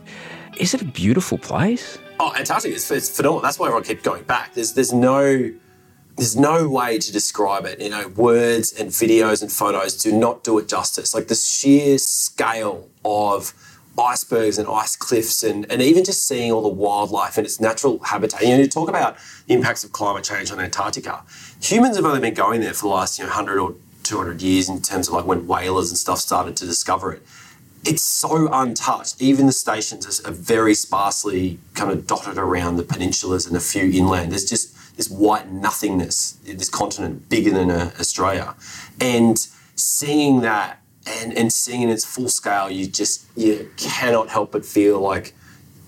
is 0.60 0.76
it 0.76 0.84
a 0.84 0.86
beautiful 0.86 1.40
place? 1.40 1.98
Oh, 2.20 2.32
Antarctica 2.38 2.76
is 2.76 2.92
it's 2.92 3.10
phenomenal. 3.10 3.42
That's 3.42 3.58
why 3.58 3.68
everyone 3.68 3.84
keeps 3.84 4.04
going 4.04 4.24
back. 4.24 4.54
There's 4.54 4.74
there's 4.74 4.94
no 4.94 5.52
there's 6.16 6.36
no 6.36 6.70
way 6.70 7.00
to 7.00 7.12
describe 7.12 7.66
it. 7.66 7.82
You 7.82 7.90
know, 7.90 8.08
words 8.10 8.72
and 8.74 8.92
videos 8.92 9.42
and 9.42 9.52
photos 9.52 9.98
do 9.98 10.12
not 10.12 10.44
do 10.44 10.60
it 10.60 10.68
justice. 10.68 11.16
Like 11.16 11.28
the 11.28 11.36
sheer 11.36 11.98
scale 11.98 12.88
of 13.04 13.54
icebergs 13.98 14.58
and 14.58 14.68
ice 14.68 14.96
cliffs 14.96 15.44
and, 15.44 15.70
and 15.72 15.82
even 15.82 16.04
just 16.04 16.28
seeing 16.28 16.52
all 16.52 16.62
the 16.62 16.68
wildlife 16.68 17.38
and 17.38 17.46
its 17.46 17.60
natural 17.60 18.00
habitat. 18.00 18.42
You 18.42 18.50
know, 18.50 18.60
you 18.60 18.68
talk 18.68 18.90
about 18.90 19.18
the 19.48 19.54
impacts 19.54 19.84
of 19.84 19.92
climate 19.92 20.24
change 20.24 20.52
on 20.52 20.60
Antarctica. 20.60 21.24
Humans 21.62 21.96
have 21.98 22.06
only 22.06 22.20
been 22.20 22.34
going 22.34 22.62
there 22.62 22.74
for 22.74 22.84
the 22.84 22.94
last, 22.94 23.20
you 23.20 23.26
know, 23.26 23.30
100 23.30 23.60
or 23.60 23.76
200 24.04 24.42
years 24.42 24.68
in 24.68 24.82
terms 24.82 25.08
of 25.08 25.14
like 25.14 25.26
when 25.26 25.48
whalers 25.48 25.90
and 25.90 25.98
stuff 25.98 26.20
started 26.20 26.58
to 26.58 26.66
discover 26.66 27.14
it. 27.14 27.22
It's 27.86 28.04
so 28.04 28.50
untouched. 28.52 29.22
Even 29.22 29.46
the 29.46 29.52
stations 29.52 30.22
are 30.22 30.32
very 30.32 30.74
sparsely 30.74 31.60
kind 31.74 31.92
of 31.92 32.08
dotted 32.08 32.38
around 32.38 32.78
the 32.78 32.84
peninsulas 32.84 33.46
and 33.46 33.58
a 33.58 33.60
few 33.60 33.92
inland. 33.92 34.32
There's 34.32 34.50
just 34.50 34.74
this 34.96 35.10
white 35.10 35.52
nothingness, 35.52 36.34
this 36.44 36.70
continent 36.70 37.30
bigger 37.30 37.52
than 37.52 37.70
uh, 37.70 37.92
Australia. 38.00 38.56
And 39.02 39.38
seeing 39.76 40.42
that 40.42 40.83
and, 41.06 41.38
and 41.38 41.52
seeing 41.52 41.82
in 41.82 41.90
its 41.90 42.06
full 42.06 42.30
scale, 42.30 42.70
you 42.70 42.88
just 42.88 43.26
you 43.36 43.72
cannot 43.78 44.30
help 44.30 44.52
but 44.52 44.66
feel 44.66 45.00
like 45.00 45.34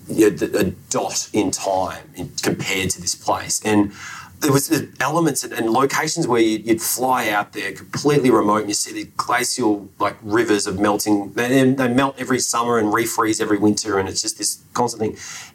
you're 0.08 0.32
a 0.32 0.64
dot 0.90 1.28
in 1.32 1.50
time 1.50 2.10
in, 2.14 2.30
compared 2.42 2.90
to 2.90 3.00
this 3.00 3.14
place. 3.14 3.60
And 3.64 3.92
there 4.40 4.52
was 4.52 4.70
elements 5.00 5.44
and, 5.44 5.52
and 5.52 5.70
locations 5.70 6.26
where 6.26 6.40
you'd, 6.40 6.66
you'd, 6.66 6.82
fly 6.82 7.28
out 7.30 7.52
there 7.52 7.72
completely 7.72 8.30
remote 8.30 8.58
and 8.58 8.68
you 8.68 8.74
see 8.74 8.92
the 8.92 9.10
glacial 9.16 9.88
like 9.98 10.16
rivers 10.22 10.66
of 10.66 10.78
melting 10.78 11.32
they, 11.32 11.72
they, 11.72 11.88
melt 11.88 12.14
every 12.18 12.38
summer 12.38 12.78
and 12.78 12.88
refreeze 12.88 13.40
every 13.40 13.58
winter 13.58 13.98
and 13.98 14.08
it's 14.08 14.22
just 14.22 14.38
this 14.38 14.62
constant 14.74 15.00
thing 15.00 15.12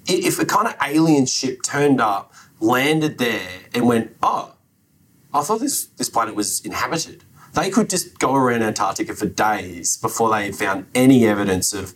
if 0.08 0.40
a 0.40 0.46
kind 0.46 0.68
of 0.68 0.76
alien 0.84 1.26
ship 1.26 1.62
turned 1.64 2.02
up 2.02 2.34
landed 2.60 3.18
there 3.18 3.50
and 3.74 3.88
went 3.88 4.16
oh 4.24 4.54
i 5.34 5.42
thought 5.42 5.60
this 5.60 5.86
this 5.86 6.10
planet 6.10 6.36
was 6.36 6.60
inhabited 6.66 7.24
they 7.54 7.70
could 7.70 7.90
just 7.90 8.20
go 8.20 8.36
around 8.36 8.64
antarctica 8.64 9.14
for 9.14 9.26
days 9.26 9.98
before 9.98 10.32
they 10.32 10.52
found 10.52 10.86
any 10.96 11.26
evidence 11.26 11.74
of 11.74 11.94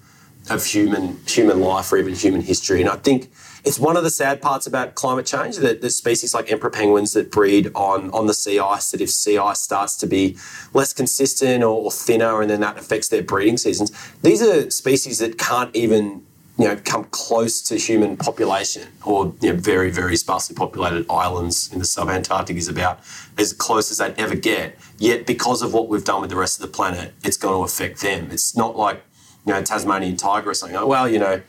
of 0.49 0.63
human 0.63 1.17
human 1.25 1.59
life 1.59 1.91
or 1.91 1.97
even 1.97 2.13
human 2.13 2.41
history. 2.41 2.79
And 2.79 2.89
i 2.89 2.95
think 2.95 3.31
it's 3.65 3.79
one 3.79 3.97
of 3.97 4.03
the 4.03 4.11
sad 4.11 4.43
parts 4.43 4.67
about 4.67 4.93
climate 4.93 5.25
change 5.25 5.57
that 5.57 5.81
there's 5.81 5.95
species 5.95 6.35
like 6.35 6.51
emperor 6.51 6.69
penguins 6.69 7.13
that 7.13 7.31
breed 7.31 7.71
on, 7.73 8.11
on 8.11 8.27
the 8.27 8.33
sea 8.33 8.59
ice, 8.59 8.91
that 8.91 9.01
if 9.01 9.09
sea 9.09 9.39
ice 9.39 9.59
starts 9.59 9.97
to 9.97 10.07
be 10.07 10.37
less 10.73 10.93
consistent 10.93 11.63
or, 11.63 11.85
or 11.85 11.91
thinner 11.91 12.41
and 12.41 12.51
then 12.51 12.59
that 12.61 12.77
affects 12.77 13.09
their 13.09 13.23
breeding 13.23 13.57
seasons, 13.57 13.91
these 14.21 14.43
are 14.43 14.69
species 14.69 15.17
that 15.17 15.39
can't 15.39 15.75
even 15.75 16.23
you 16.57 16.65
know, 16.65 16.77
come 16.85 17.03
close 17.05 17.61
to 17.63 17.75
human 17.75 18.15
population 18.15 18.87
or 19.03 19.33
you 19.41 19.51
know, 19.51 19.59
very, 19.59 19.91
very 19.91 20.15
sparsely 20.15 20.55
populated 20.55 21.05
islands 21.09 21.71
in 21.73 21.79
the 21.79 21.85
sub-Antarctic 21.85 22.55
is 22.55 22.69
about 22.69 22.99
as 23.37 23.51
close 23.51 23.91
as 23.91 23.97
they'd 23.97 24.17
ever 24.17 24.35
get. 24.35 24.77
Yet 24.97 25.25
because 25.25 25.61
of 25.61 25.73
what 25.73 25.89
we've 25.89 26.03
done 26.03 26.21
with 26.21 26.29
the 26.29 26.37
rest 26.37 26.61
of 26.61 26.65
the 26.65 26.71
planet, 26.71 27.13
it's 27.23 27.35
going 27.35 27.55
to 27.55 27.63
affect 27.63 28.01
them. 28.01 28.29
It's 28.31 28.55
not 28.55 28.77
like, 28.77 29.03
you 29.45 29.53
know, 29.53 29.61
Tasmanian 29.61 30.15
tiger 30.15 30.49
or 30.49 30.53
something. 30.53 30.77
Like, 30.77 30.87
well, 30.87 31.09
you 31.09 31.19
know, 31.19 31.41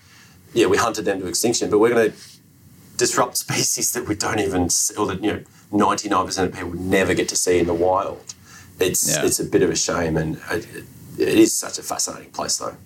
yeah, 0.52 0.66
we 0.66 0.76
hunted 0.76 1.04
them 1.04 1.20
to 1.20 1.26
extinction, 1.28 1.70
but 1.70 1.78
we're 1.78 1.94
going 1.94 2.10
to 2.10 2.16
disrupt 2.96 3.36
species 3.46 3.92
that 3.92 4.08
we 4.08 4.16
don't 4.16 4.40
even, 4.40 4.68
or 4.98 5.06
that 5.06 5.22
you 5.22 5.32
know, 5.32 5.44
ninety 5.70 6.08
nine 6.08 6.26
percent 6.26 6.50
of 6.50 6.54
people 6.54 6.74
never 6.74 7.14
get 7.14 7.28
to 7.28 7.36
see 7.36 7.58
in 7.58 7.66
the 7.66 7.74
wild. 7.74 8.34
It's 8.80 9.08
yeah. 9.08 9.24
it's 9.24 9.40
a 9.40 9.44
bit 9.44 9.62
of 9.62 9.70
a 9.70 9.76
shame, 9.76 10.16
and 10.16 10.40
it, 10.50 10.84
it 11.18 11.38
is 11.38 11.56
such 11.56 11.78
a 11.78 11.82
fascinating 11.82 12.30
place, 12.30 12.58
though. 12.58 12.76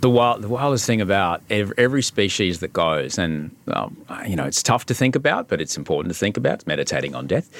The, 0.00 0.10
wild, 0.10 0.42
the 0.42 0.48
wildest 0.48 0.86
thing 0.86 1.00
about 1.00 1.42
every, 1.50 2.02
species 2.02 2.60
that 2.60 2.72
goes, 2.72 3.18
and 3.18 3.54
um, 3.68 3.96
you 4.26 4.36
know, 4.36 4.44
it's 4.44 4.62
tough 4.62 4.86
to 4.86 4.94
think 4.94 5.16
about, 5.16 5.48
but 5.48 5.60
it's 5.60 5.76
important 5.76 6.12
to 6.14 6.18
think 6.18 6.36
about. 6.36 6.54
It's 6.54 6.66
meditating 6.66 7.14
on 7.14 7.26
death. 7.26 7.50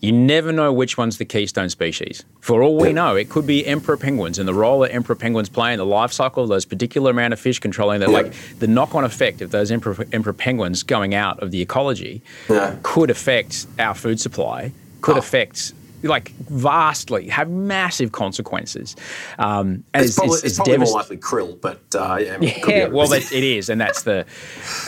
You 0.00 0.12
never 0.12 0.52
know 0.52 0.72
which 0.72 0.96
one's 0.96 1.18
the 1.18 1.24
keystone 1.24 1.70
species. 1.70 2.24
For 2.40 2.62
all 2.62 2.76
we 2.76 2.92
know, 2.92 3.16
it 3.16 3.30
could 3.30 3.48
be 3.48 3.66
emperor 3.66 3.96
penguins 3.96 4.38
and 4.38 4.46
the 4.46 4.54
role 4.54 4.78
that 4.80 4.92
emperor 4.94 5.16
penguins 5.16 5.48
play 5.48 5.72
in 5.72 5.78
the 5.78 5.86
life 5.86 6.12
cycle 6.12 6.44
of 6.44 6.48
those 6.48 6.64
particular 6.64 7.10
amount 7.10 7.32
of 7.32 7.40
fish 7.40 7.58
controlling 7.58 7.98
that, 8.00 8.10
like 8.10 8.32
the 8.60 8.68
knock-on 8.68 9.02
effect 9.02 9.40
of 9.40 9.50
those 9.50 9.72
emperor, 9.72 10.06
emperor 10.12 10.32
penguins 10.34 10.84
going 10.84 11.14
out 11.16 11.40
of 11.42 11.50
the 11.50 11.60
ecology 11.60 12.22
Yeah. 12.48 12.76
could 12.84 13.10
affect 13.10 13.66
our 13.80 13.94
food 13.94 14.20
supply, 14.20 14.70
could 15.00 15.16
Oh. 15.16 15.20
affect 15.20 15.72
like 16.02 16.30
vastly, 16.48 17.28
have 17.28 17.50
massive 17.50 18.12
consequences. 18.12 18.96
Um, 19.38 19.84
It's, 19.94 20.16
probably, 20.16 20.38
it's 20.44 20.56
probably 20.56 20.78
more 20.78 20.92
likely 20.92 21.16
krill, 21.16 21.60
but 21.60 21.80
uh, 21.94 22.18
yeah, 22.20 22.38
it 22.40 22.62
could 22.62 22.72
be 22.72 22.78
yeah, 22.78 22.86
well, 22.86 23.08
that, 23.08 23.32
it 23.32 23.44
is, 23.44 23.68
and 23.68 23.80
that's 23.80 24.02
the, 24.02 24.26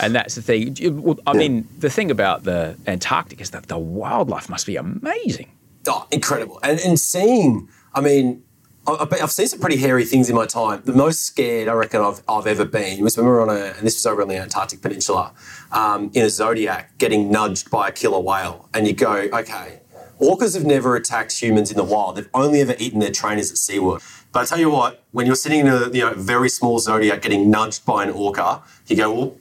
and 0.02 0.14
that's 0.14 0.34
the 0.34 0.42
thing. 0.42 0.76
Well, 1.02 1.18
I 1.26 1.32
mean, 1.32 1.66
the 1.78 1.90
thing 1.90 2.10
about 2.10 2.44
the 2.44 2.76
Antarctic 2.86 3.40
is 3.40 3.50
that 3.50 3.66
the 3.66 3.78
wildlife 3.78 4.48
must 4.48 4.66
be 4.66 4.76
amazing. 4.76 5.50
Oh, 5.88 6.06
incredible. 6.10 6.60
And, 6.62 6.78
and 6.80 6.98
seeing, 7.00 7.68
I 7.94 8.00
mean, 8.00 8.42
I've 8.86 9.30
seen 9.30 9.46
some 9.46 9.60
pretty 9.60 9.76
hairy 9.76 10.04
things 10.04 10.28
in 10.28 10.34
my 10.34 10.46
time. 10.46 10.82
The 10.84 10.92
most 10.92 11.20
scared 11.20 11.68
I 11.68 11.74
reckon 11.74 12.00
I've, 12.00 12.22
I've 12.28 12.46
ever 12.46 12.64
been 12.64 13.02
was 13.02 13.16
when 13.16 13.26
we 13.26 13.32
were 13.32 13.42
on 13.42 13.48
a, 13.48 13.72
and 13.76 13.86
this 13.86 13.94
was 13.94 14.06
over 14.06 14.22
on 14.22 14.28
the 14.28 14.36
Antarctic 14.36 14.80
Peninsula, 14.80 15.32
um, 15.70 16.10
in 16.14 16.24
a 16.24 16.30
Zodiac, 16.30 16.98
getting 16.98 17.30
nudged 17.30 17.70
by 17.70 17.88
a 17.88 17.92
killer 17.92 18.20
whale. 18.20 18.68
And 18.74 18.86
you 18.86 18.94
go, 18.94 19.12
okay, 19.12 19.80
orcas 20.20 20.54
have 20.54 20.64
never 20.64 20.96
attacked 20.96 21.40
humans 21.40 21.70
in 21.70 21.76
the 21.76 21.84
wild. 21.84 22.16
They've 22.16 22.28
only 22.34 22.60
ever 22.60 22.74
eaten 22.78 23.00
their 23.00 23.10
trainers 23.10 23.50
at 23.50 23.56
SeaWorld. 23.56 24.02
But 24.32 24.40
I 24.40 24.44
tell 24.44 24.60
you 24.60 24.70
what, 24.70 25.02
when 25.12 25.26
you're 25.26 25.34
sitting 25.34 25.60
in 25.60 25.68
a 25.68 25.88
you 25.88 26.02
know, 26.02 26.14
very 26.14 26.48
small 26.48 26.78
Zodiac 26.78 27.22
getting 27.22 27.50
nudged 27.50 27.84
by 27.84 28.04
an 28.04 28.10
orca, 28.10 28.62
you 28.86 28.96
go, 28.96 29.12
well, 29.12 29.36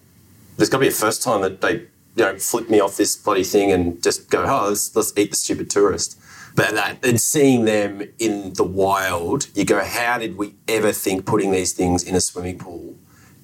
there's 0.57 0.69
got 0.69 0.77
to 0.77 0.81
be 0.81 0.87
a 0.87 0.91
first 0.91 1.21
time 1.23 1.41
that 1.41 1.61
they 1.61 1.87
you 2.15 2.25
know 2.25 2.37
flip 2.37 2.69
me 2.69 2.79
off 2.79 2.97
this 2.97 3.15
bloody 3.15 3.43
thing 3.43 3.71
and 3.71 4.01
just 4.03 4.29
go, 4.29 4.43
oh, 4.43 4.69
let's, 4.69 4.95
let's 4.95 5.13
eat 5.17 5.31
the 5.31 5.35
stupid 5.35 5.69
tourist. 5.69 6.19
But 6.55 6.73
that 6.73 7.05
and 7.05 7.21
seeing 7.21 7.65
them 7.65 8.01
in 8.17 8.53
the 8.53 8.63
wild, 8.63 9.47
you 9.55 9.65
go, 9.65 9.83
how 9.83 10.17
did 10.17 10.37
we 10.37 10.55
ever 10.67 10.91
think 10.91 11.25
putting 11.25 11.51
these 11.51 11.73
things 11.73 12.03
in 12.03 12.15
a 12.15 12.21
swimming 12.21 12.57
pool 12.57 12.95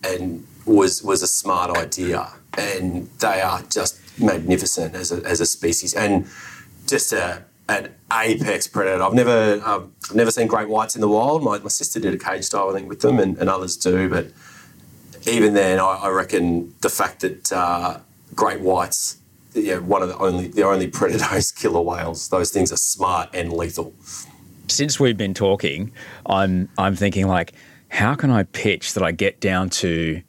and 0.03 0.45
was 0.65 1.03
was 1.03 1.21
a 1.21 1.27
smart 1.27 1.77
idea? 1.77 2.33
And 2.57 3.09
they 3.19 3.41
are 3.41 3.61
just 3.63 3.99
magnificent 4.19 4.95
as 4.95 5.11
a, 5.11 5.23
as 5.25 5.41
a 5.41 5.45
species 5.45 5.93
and 5.93 6.25
just 6.87 7.13
a 7.13 7.43
an 7.67 7.91
apex 8.13 8.67
predator. 8.67 9.01
I've 9.01 9.13
never 9.13 9.61
um, 9.65 9.93
I've 10.09 10.15
never 10.15 10.31
seen 10.31 10.47
great 10.47 10.69
whites 10.69 10.95
in 10.95 11.01
the 11.01 11.09
wild. 11.09 11.43
My, 11.43 11.57
my 11.59 11.69
sister 11.69 11.99
did 11.99 12.13
a 12.13 12.17
cage 12.17 12.43
style 12.43 12.69
I 12.69 12.73
think 12.73 12.87
with 12.87 13.01
them, 13.01 13.19
and, 13.19 13.37
and 13.37 13.49
others 13.49 13.75
do, 13.77 14.09
but 14.09 14.27
even 15.27 15.53
then, 15.53 15.79
I, 15.79 16.01
I 16.03 16.09
reckon 16.09 16.73
the 16.81 16.89
fact 16.89 17.21
that 17.21 17.51
uh, 17.51 17.99
great 18.35 18.61
whites, 18.61 19.17
know, 19.55 19.81
one 19.81 20.01
of 20.01 20.09
the 20.09 20.17
only 20.17 20.47
the 20.47 20.63
only 20.63 20.87
predators, 20.87 21.51
killer 21.51 21.81
whales. 21.81 22.29
Those 22.29 22.51
things 22.51 22.71
are 22.71 22.77
smart 22.77 23.29
and 23.33 23.51
lethal. 23.51 23.93
Since 24.67 24.99
we've 24.99 25.17
been 25.17 25.33
talking, 25.33 25.91
I'm 26.25 26.69
I'm 26.77 26.95
thinking 26.95 27.27
like, 27.27 27.53
how 27.89 28.15
can 28.15 28.29
I 28.29 28.43
pitch 28.43 28.93
that 28.93 29.03
I 29.03 29.11
get 29.11 29.39
down 29.39 29.69
to 29.71 30.21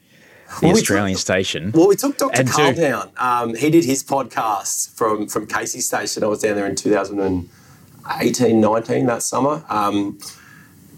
the 0.60 0.66
Well, 0.68 0.76
Australian 0.76 1.16
took- 1.16 1.20
station? 1.20 1.72
Well, 1.74 1.88
we 1.88 1.96
took 1.96 2.16
Dr. 2.18 2.44
Karl 2.44 2.72
to- 2.74 2.80
down. 2.80 3.10
Um, 3.18 3.54
he 3.54 3.70
did 3.70 3.84
his 3.84 4.02
podcast 4.04 4.90
from 4.94 5.26
from 5.28 5.46
Casey 5.46 5.80
Station. 5.80 6.22
I 6.24 6.26
was 6.28 6.40
down 6.40 6.56
there 6.56 6.66
in 6.66 6.74
2018, 6.76 8.60
19 8.60 9.06
that 9.06 9.22
summer. 9.22 9.64
Um, 9.68 10.18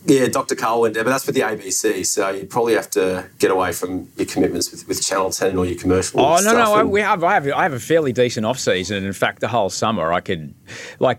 yeah, 0.07 0.27
Dr. 0.29 0.55
Karl 0.55 0.81
went 0.83 0.95
there, 0.95 1.05
but 1.05 1.11
that's 1.11 1.27
with 1.27 1.35
the 1.35 1.43
ABC. 1.43 2.07
So 2.07 2.31
you 2.31 2.47
probably 2.47 2.75
have 2.75 2.89
to 2.91 3.27
get 3.39 3.51
away 3.51 3.73
from 3.73 4.09
your 4.17 4.27
commitments 4.27 4.71
with, 4.71 4.87
with 4.89 5.03
Channel 5.05 5.31
10 5.31 5.57
or 5.59 5.67
your 5.67 5.79
commercial. 5.79 6.21
Oh 6.21 6.39
no, 6.43 6.53
no, 6.53 6.73
I, 6.73 6.83
we 6.85 7.01
have, 7.01 7.23
I 7.25 7.35
have, 7.35 7.47
I 7.49 7.63
have 7.65 7.73
a 7.75 7.81
fairly 7.81 8.13
decent 8.13 8.47
off 8.47 8.59
season. 8.59 9.05
In 9.05 9.13
fact, 9.13 9.41
the 9.41 9.49
whole 9.49 9.69
summer 9.71 10.13
I 10.13 10.21
could, 10.21 10.55
like, 10.99 11.19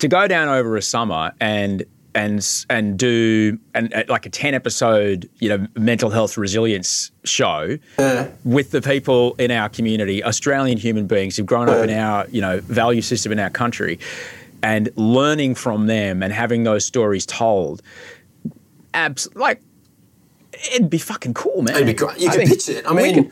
to 0.00 0.08
go 0.08 0.26
down 0.28 0.48
over 0.48 0.76
a 0.76 0.82
summer 0.82 1.32
and 1.40 1.84
and 2.16 2.64
and 2.70 2.98
do 2.98 3.58
and 3.74 3.92
uh, 3.94 4.02
like 4.08 4.24
a 4.26 4.30
ten 4.30 4.54
episode, 4.54 5.28
you 5.38 5.48
know, 5.50 5.66
mental 5.76 6.10
health 6.10 6.36
resilience 6.38 7.12
show 7.24 7.78
with 8.44 8.70
the 8.70 8.80
people 8.80 9.34
in 9.34 9.50
our 9.50 9.68
community, 9.68 10.24
Australian 10.24 10.78
human 10.78 11.06
beings 11.06 11.36
who've 11.36 11.46
grown 11.46 11.68
up 11.68 11.84
in 11.88 11.90
our, 11.90 12.26
you 12.30 12.40
know, 12.40 12.58
value 12.60 13.02
system 13.02 13.30
in 13.32 13.38
our 13.38 13.50
country, 13.50 13.98
and 14.62 14.88
learning 14.96 15.54
from 15.54 15.86
them 15.86 16.22
and 16.22 16.32
having 16.32 16.64
those 16.64 16.84
stories 16.86 17.26
told. 17.26 17.82
Abs- 18.94 19.28
like, 19.34 19.60
it'd 20.72 20.88
be 20.88 20.98
fucking 20.98 21.34
cool, 21.34 21.60
man. 21.62 21.74
It'd 21.76 21.86
be 21.86 21.92
great. 21.92 22.18
You 22.18 22.30
I 22.30 22.36
can 22.36 22.48
pitch 22.48 22.68
it. 22.70 22.86
I 22.88 22.94
mean, 22.94 23.30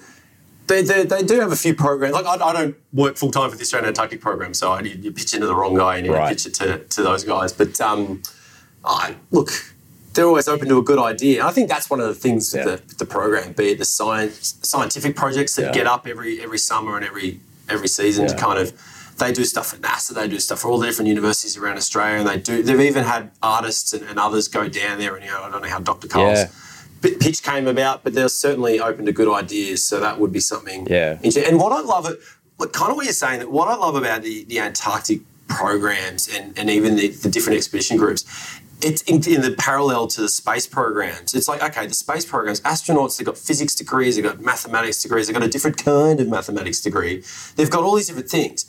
they, 0.66 0.82
they, 0.82 1.04
they 1.04 1.22
do 1.22 1.40
have 1.40 1.52
a 1.52 1.56
few 1.56 1.74
programs. 1.74 2.12
Like 2.12 2.26
I, 2.26 2.34
I 2.44 2.52
don't 2.52 2.76
work 2.92 3.16
full 3.16 3.30
time 3.30 3.48
for 3.50 3.56
the 3.56 3.62
Australian 3.62 3.88
Antarctic 3.88 4.20
program, 4.20 4.52
so 4.52 4.72
I, 4.72 4.80
you, 4.80 4.90
you 5.00 5.10
pitch 5.10 5.32
into 5.32 5.46
the 5.46 5.54
wrong 5.54 5.74
guy 5.74 5.96
and 5.96 6.04
you 6.06 6.12
Right. 6.12 6.28
pitch 6.28 6.44
it 6.46 6.52
to, 6.54 6.78
to 6.78 7.02
those 7.02 7.24
guys. 7.24 7.50
But 7.52 7.80
um, 7.80 8.22
I, 8.84 9.16
look, 9.30 9.50
they're 10.12 10.26
always 10.26 10.46
open 10.48 10.68
to 10.68 10.78
a 10.78 10.82
good 10.82 10.98
idea. 10.98 11.40
And 11.40 11.48
I 11.48 11.52
think 11.52 11.68
that's 11.68 11.88
one 11.90 12.00
of 12.00 12.06
the 12.08 12.14
things 12.14 12.52
Yeah. 12.54 12.64
with, 12.66 12.88
the, 12.88 12.94
the 12.96 13.06
program, 13.06 13.52
be 13.52 13.70
it 13.72 13.78
the 13.78 13.84
science 13.84 14.58
scientific 14.62 15.16
projects 15.16 15.54
that 15.56 15.62
Yeah. 15.66 15.72
get 15.72 15.86
up 15.86 16.06
every 16.06 16.40
every 16.42 16.58
summer 16.58 16.96
and 16.96 17.04
every 17.04 17.40
every 17.68 17.88
season 17.88 18.26
to 18.28 18.34
kind 18.36 18.58
of. 18.58 18.72
They 19.16 19.30
do 19.32 19.44
stuff 19.44 19.72
at 19.72 19.80
NASA. 19.80 20.12
They 20.12 20.26
do 20.26 20.40
stuff 20.40 20.58
for 20.62 20.68
all 20.70 20.78
the 20.78 20.86
different 20.88 21.08
universities 21.08 21.56
around 21.56 21.76
Australia, 21.76 22.18
and 22.18 22.28
they 22.28 22.36
do. 22.36 22.64
They've 22.64 22.80
even 22.80 23.04
had 23.04 23.30
artists 23.44 23.92
and, 23.92 24.02
and 24.08 24.18
others 24.18 24.48
go 24.48 24.68
down 24.68 24.98
there. 24.98 25.14
And 25.14 25.24
you 25.24 25.30
know, 25.30 25.40
I 25.44 25.50
don't 25.50 25.62
know 25.62 25.68
how 25.68 25.78
Dr. 25.78 26.08
Karl's 26.08 26.40
Yeah. 26.40 27.10
pitch 27.20 27.44
came 27.44 27.68
about, 27.68 28.02
but 28.02 28.12
they're 28.14 28.28
certainly 28.28 28.80
open 28.80 29.06
to 29.06 29.12
good 29.12 29.32
ideas. 29.32 29.84
So 29.84 30.00
that 30.00 30.18
would 30.18 30.32
be 30.32 30.40
something. 30.40 30.88
Yeah. 30.90 31.12
interesting. 31.22 31.44
And 31.44 31.60
what 31.60 31.70
I 31.70 31.80
love, 31.82 32.06
it, 32.10 32.18
like 32.58 32.72
kind 32.72 32.90
of 32.90 32.96
what 32.96 33.04
you're 33.06 33.12
saying, 33.14 33.38
that 33.38 33.52
what 33.52 33.68
I 33.68 33.76
love 33.76 33.94
about 33.94 34.22
the, 34.24 34.42
the 34.46 34.58
Antarctic 34.58 35.20
programs 35.46 36.28
and, 36.28 36.58
and 36.58 36.68
even 36.68 36.96
the, 36.96 37.08
the 37.08 37.28
different 37.30 37.56
expedition 37.56 37.96
groups, 37.96 38.24
it's 38.82 39.02
in, 39.02 39.16
in 39.30 39.40
the 39.40 39.54
parallel 39.58 40.06
to 40.08 40.20
the 40.20 40.28
space 40.28 40.66
programs. 40.66 41.34
It's 41.34 41.48
like, 41.48 41.62
okay, 41.62 41.86
the 41.86 41.94
space 41.94 42.24
programs, 42.24 42.60
astronauts, 42.62 43.16
they've 43.16 43.26
got 43.26 43.38
physics 43.38 43.74
degrees, 43.74 44.16
they've 44.16 44.24
got 44.24 44.40
mathematics 44.40 45.02
degrees, 45.02 45.26
they've 45.26 45.34
got 45.34 45.44
a 45.44 45.48
different 45.48 45.82
kind 45.82 46.20
of 46.20 46.28
mathematics 46.28 46.80
degree. 46.80 47.22
They've 47.56 47.70
got 47.70 47.82
all 47.82 47.96
these 47.96 48.08
different 48.08 48.28
things. 48.28 48.66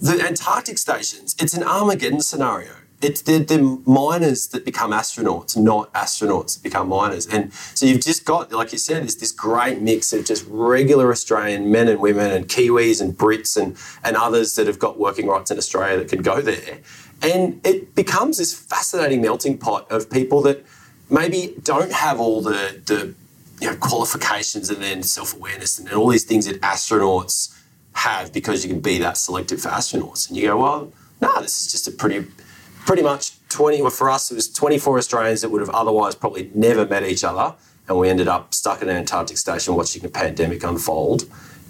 The 0.00 0.20
Antarctic 0.20 0.78
stations, 0.78 1.36
it's 1.40 1.54
an 1.54 1.62
Armageddon 1.62 2.20
scenario. 2.20 2.72
It's 3.00 3.22
the, 3.22 3.82
miners 3.84 4.46
that 4.48 4.64
become 4.64 4.92
astronauts, 4.92 5.56
not 5.56 5.92
astronauts 5.92 6.54
that 6.54 6.62
become 6.62 6.88
miners. 6.88 7.26
And 7.26 7.52
so 7.52 7.84
you've 7.84 8.00
just 8.00 8.24
got, 8.24 8.52
like 8.52 8.70
you 8.70 8.78
said, 8.78 9.02
this, 9.02 9.16
this 9.16 9.32
great 9.32 9.80
mix 9.80 10.12
of 10.12 10.24
just 10.24 10.46
regular 10.48 11.10
Australian 11.10 11.72
men 11.72 11.88
and 11.88 12.00
women 12.00 12.30
and 12.30 12.46
Kiwis 12.46 13.00
and 13.00 13.12
Brits 13.18 13.60
and, 13.60 13.76
and 14.04 14.16
others 14.16 14.54
that 14.54 14.68
have 14.68 14.78
got 14.78 15.00
working 15.00 15.26
rights 15.26 15.50
in 15.50 15.58
Australia 15.58 15.98
that 15.98 16.08
can 16.10 16.22
go 16.22 16.40
there. 16.40 16.78
And 17.22 17.64
it 17.64 17.94
becomes 17.94 18.38
this 18.38 18.52
fascinating 18.52 19.20
melting 19.20 19.58
pot 19.58 19.90
of 19.90 20.10
people 20.10 20.42
that 20.42 20.64
maybe 21.08 21.54
don't 21.62 21.92
have 21.92 22.18
all 22.18 22.42
the, 22.42 22.82
the 22.86 23.14
you 23.60 23.70
know, 23.70 23.76
qualifications 23.76 24.70
and 24.70 24.82
then 24.82 25.02
self-awareness 25.02 25.78
and 25.78 25.92
all 25.92 26.08
these 26.08 26.24
things 26.24 26.46
that 26.46 26.60
astronauts 26.62 27.56
have 27.94 28.32
because 28.32 28.64
you 28.64 28.70
can 28.70 28.80
be 28.80 28.98
that 28.98 29.16
selective 29.16 29.60
for 29.60 29.68
astronauts. 29.68 30.28
And 30.28 30.36
you 30.36 30.48
go, 30.48 30.56
well, 30.56 30.92
no, 31.20 31.40
this 31.40 31.60
is 31.60 31.70
just 31.70 31.86
a 31.86 31.92
pretty, 31.92 32.26
pretty 32.86 33.02
much 33.02 33.32
20, 33.50 33.82
well, 33.82 33.90
for 33.90 34.10
us, 34.10 34.32
it 34.32 34.34
was 34.34 34.50
24 34.50 34.98
Australians 34.98 35.42
that 35.42 35.50
would 35.50 35.60
have 35.60 35.70
otherwise 35.70 36.14
probably 36.16 36.50
never 36.54 36.86
met 36.86 37.04
each 37.04 37.22
other. 37.22 37.54
And 37.86 37.98
we 37.98 38.08
ended 38.08 38.26
up 38.26 38.54
stuck 38.54 38.82
in 38.82 38.88
an 38.88 38.96
Antarctic 38.96 39.36
station 39.36 39.74
watching 39.76 40.04
a 40.04 40.08
pandemic 40.08 40.64
unfold 40.64 41.24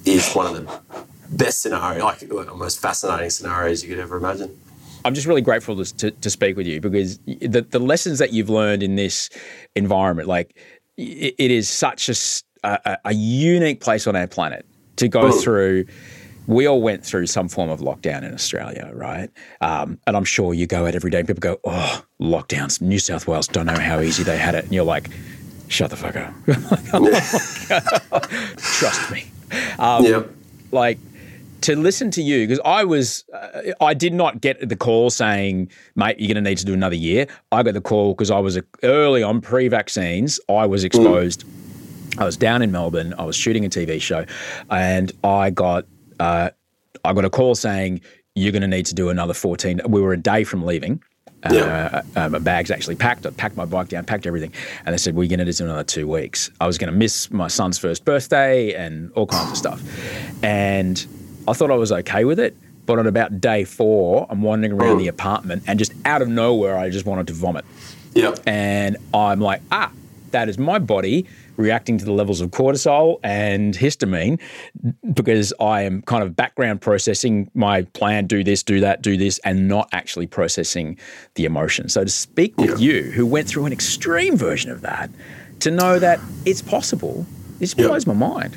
is 0.04 0.32
one 0.32 0.46
of 0.46 0.54
the 0.54 0.80
best 1.28 1.60
scenario, 1.60 2.04
like 2.04 2.20
the 2.20 2.54
most 2.54 2.80
fascinating 2.80 3.30
scenarios 3.30 3.82
you 3.82 3.90
could 3.90 3.98
ever 3.98 4.16
imagine. 4.16 4.58
I'm 5.04 5.14
just 5.14 5.26
really 5.26 5.40
grateful 5.40 5.82
to, 5.82 5.96
to, 5.96 6.10
to 6.10 6.30
speak 6.30 6.56
with 6.56 6.66
you 6.66 6.80
because 6.80 7.18
the, 7.18 7.66
the 7.68 7.78
lessons 7.78 8.18
that 8.18 8.32
you've 8.32 8.50
learned 8.50 8.82
in 8.82 8.96
this 8.96 9.30
environment, 9.74 10.28
like 10.28 10.56
it, 10.96 11.34
it 11.38 11.50
is 11.50 11.68
such 11.68 12.08
a 12.08 12.14
a 12.64 13.12
unique 13.12 13.80
place 13.80 14.06
on 14.06 14.14
our 14.14 14.28
planet 14.28 14.64
to 14.94 15.08
go 15.08 15.32
through. 15.32 15.84
We 16.46 16.66
all 16.66 16.80
went 16.80 17.04
through 17.04 17.26
some 17.26 17.48
form 17.48 17.70
of 17.70 17.80
lockdown 17.80 18.22
in 18.22 18.34
Australia, 18.34 18.90
right? 18.94 19.30
Um, 19.60 19.98
and 20.06 20.16
I'm 20.16 20.24
sure 20.24 20.54
you 20.54 20.66
go 20.66 20.86
out 20.86 20.94
every 20.94 21.10
day 21.10 21.18
and 21.18 21.26
people 21.26 21.40
go, 21.40 21.58
oh, 21.64 22.04
lockdowns, 22.20 22.80
New 22.80 22.98
South 22.98 23.26
Wales, 23.26 23.48
don't 23.48 23.66
know 23.66 23.78
how 23.78 24.00
easy 24.00 24.22
they 24.22 24.38
had 24.38 24.54
it. 24.54 24.64
And 24.64 24.72
you're 24.72 24.84
like, 24.84 25.08
shut 25.68 25.90
the 25.90 25.96
fuck 25.96 26.16
up. 26.16 26.32
Trust 28.58 29.10
me 29.10 29.24
yeah. 29.78 30.22
like 30.70 30.98
to 31.62 31.76
listen 31.76 32.10
to 32.12 32.22
you 32.22 32.46
because 32.46 32.60
I 32.64 32.84
was 32.84 33.24
uh, 33.32 33.72
I 33.80 33.94
did 33.94 34.12
not 34.12 34.40
get 34.40 34.68
the 34.68 34.76
call 34.76 35.10
saying 35.10 35.70
mate 35.96 36.18
you're 36.18 36.32
going 36.32 36.42
to 36.42 36.50
need 36.50 36.58
to 36.58 36.64
do 36.64 36.74
another 36.74 36.96
year. 36.96 37.26
I 37.50 37.62
got 37.62 37.74
the 37.74 37.80
call 37.80 38.14
because 38.14 38.30
I 38.30 38.38
was 38.38 38.56
uh, 38.56 38.62
early 38.82 39.22
on 39.22 39.40
pre-vaccines. 39.40 40.40
I 40.48 40.66
was 40.66 40.84
exposed. 40.84 41.44
I 42.18 42.24
was 42.24 42.36
down 42.36 42.62
in 42.62 42.70
Melbourne. 42.70 43.14
I 43.18 43.24
was 43.24 43.36
shooting 43.36 43.64
a 43.64 43.68
TV 43.68 44.00
show, 44.00 44.26
and 44.70 45.12
I 45.24 45.50
got 45.50 45.86
uh, 46.20 46.50
I 47.04 47.12
got 47.12 47.24
a 47.24 47.30
call 47.30 47.54
saying 47.54 48.00
you're 48.34 48.52
going 48.52 48.62
to 48.62 48.68
need 48.68 48.86
to 48.86 48.94
do 48.94 49.08
another 49.08 49.34
14. 49.34 49.80
We 49.88 50.00
were 50.00 50.12
a 50.12 50.16
day 50.16 50.44
from 50.44 50.64
leaving. 50.64 51.02
Uh, 51.44 52.02
uh, 52.14 52.28
my 52.28 52.38
bag's 52.38 52.70
actually 52.70 52.94
packed. 52.94 53.26
I 53.26 53.30
packed 53.30 53.56
my 53.56 53.64
bike 53.64 53.88
down, 53.88 54.04
packed 54.04 54.26
everything, 54.26 54.52
and 54.86 54.92
they 54.92 54.96
said 54.98 55.16
we're 55.16 55.28
going 55.28 55.44
to 55.44 55.52
do 55.52 55.64
another 55.64 55.82
two 55.82 56.06
weeks. 56.06 56.50
I 56.60 56.66
was 56.66 56.78
going 56.78 56.92
to 56.92 56.96
miss 56.96 57.30
my 57.32 57.48
son's 57.48 57.78
first 57.78 58.04
birthday 58.04 58.74
and 58.74 59.10
all 59.12 59.26
kinds 59.26 59.50
of 59.50 59.56
stuff, 59.56 60.44
and 60.44 61.04
I 61.48 61.52
thought 61.52 61.70
I 61.70 61.76
was 61.76 61.92
okay 61.92 62.24
with 62.24 62.38
it. 62.40 62.56
But 62.84 62.98
on 62.98 63.06
about 63.06 63.40
day 63.40 63.62
four, 63.62 64.26
I'm 64.28 64.42
wandering 64.42 64.72
around 64.72 64.98
the 64.98 65.06
apartment, 65.06 65.62
and 65.68 65.78
just 65.78 65.92
out 66.04 66.20
of 66.20 66.28
nowhere, 66.28 66.76
I 66.76 66.90
just 66.90 67.06
wanted 67.06 67.28
to 67.28 67.32
vomit. 67.32 67.64
Yep. 68.14 68.40
And 68.44 68.96
I'm 69.14 69.40
like, 69.40 69.62
ah, 69.70 69.92
that 70.32 70.48
is 70.48 70.58
my 70.58 70.80
body 70.80 71.24
reacting 71.56 71.96
to 71.98 72.04
the 72.04 72.10
levels 72.12 72.40
of 72.40 72.50
cortisol 72.50 73.20
and 73.22 73.74
histamine 73.74 74.40
because 75.14 75.52
I 75.60 75.82
am 75.82 76.02
kind 76.02 76.24
of 76.24 76.34
background 76.34 76.80
processing 76.80 77.50
my 77.54 77.82
plan, 77.82 78.26
do 78.26 78.42
this, 78.42 78.62
do 78.64 78.80
that, 78.80 79.00
do 79.00 79.16
this, 79.16 79.38
and 79.44 79.68
not 79.68 79.88
actually 79.92 80.26
processing 80.26 80.98
the 81.34 81.44
emotion. 81.44 81.88
So 81.88 82.02
to 82.02 82.10
speak 82.10 82.56
with 82.58 82.80
you, 82.80 83.02
who 83.02 83.26
went 83.26 83.46
through 83.46 83.66
an 83.66 83.72
extreme 83.72 84.36
version 84.36 84.70
of 84.72 84.80
that, 84.80 85.08
to 85.60 85.70
know 85.70 85.98
that 86.00 86.18
it's 86.46 86.62
possible, 86.62 87.26
this 87.60 87.74
Yeah. 87.78 87.86
blows 87.86 88.06
my 88.06 88.14
mind. 88.14 88.56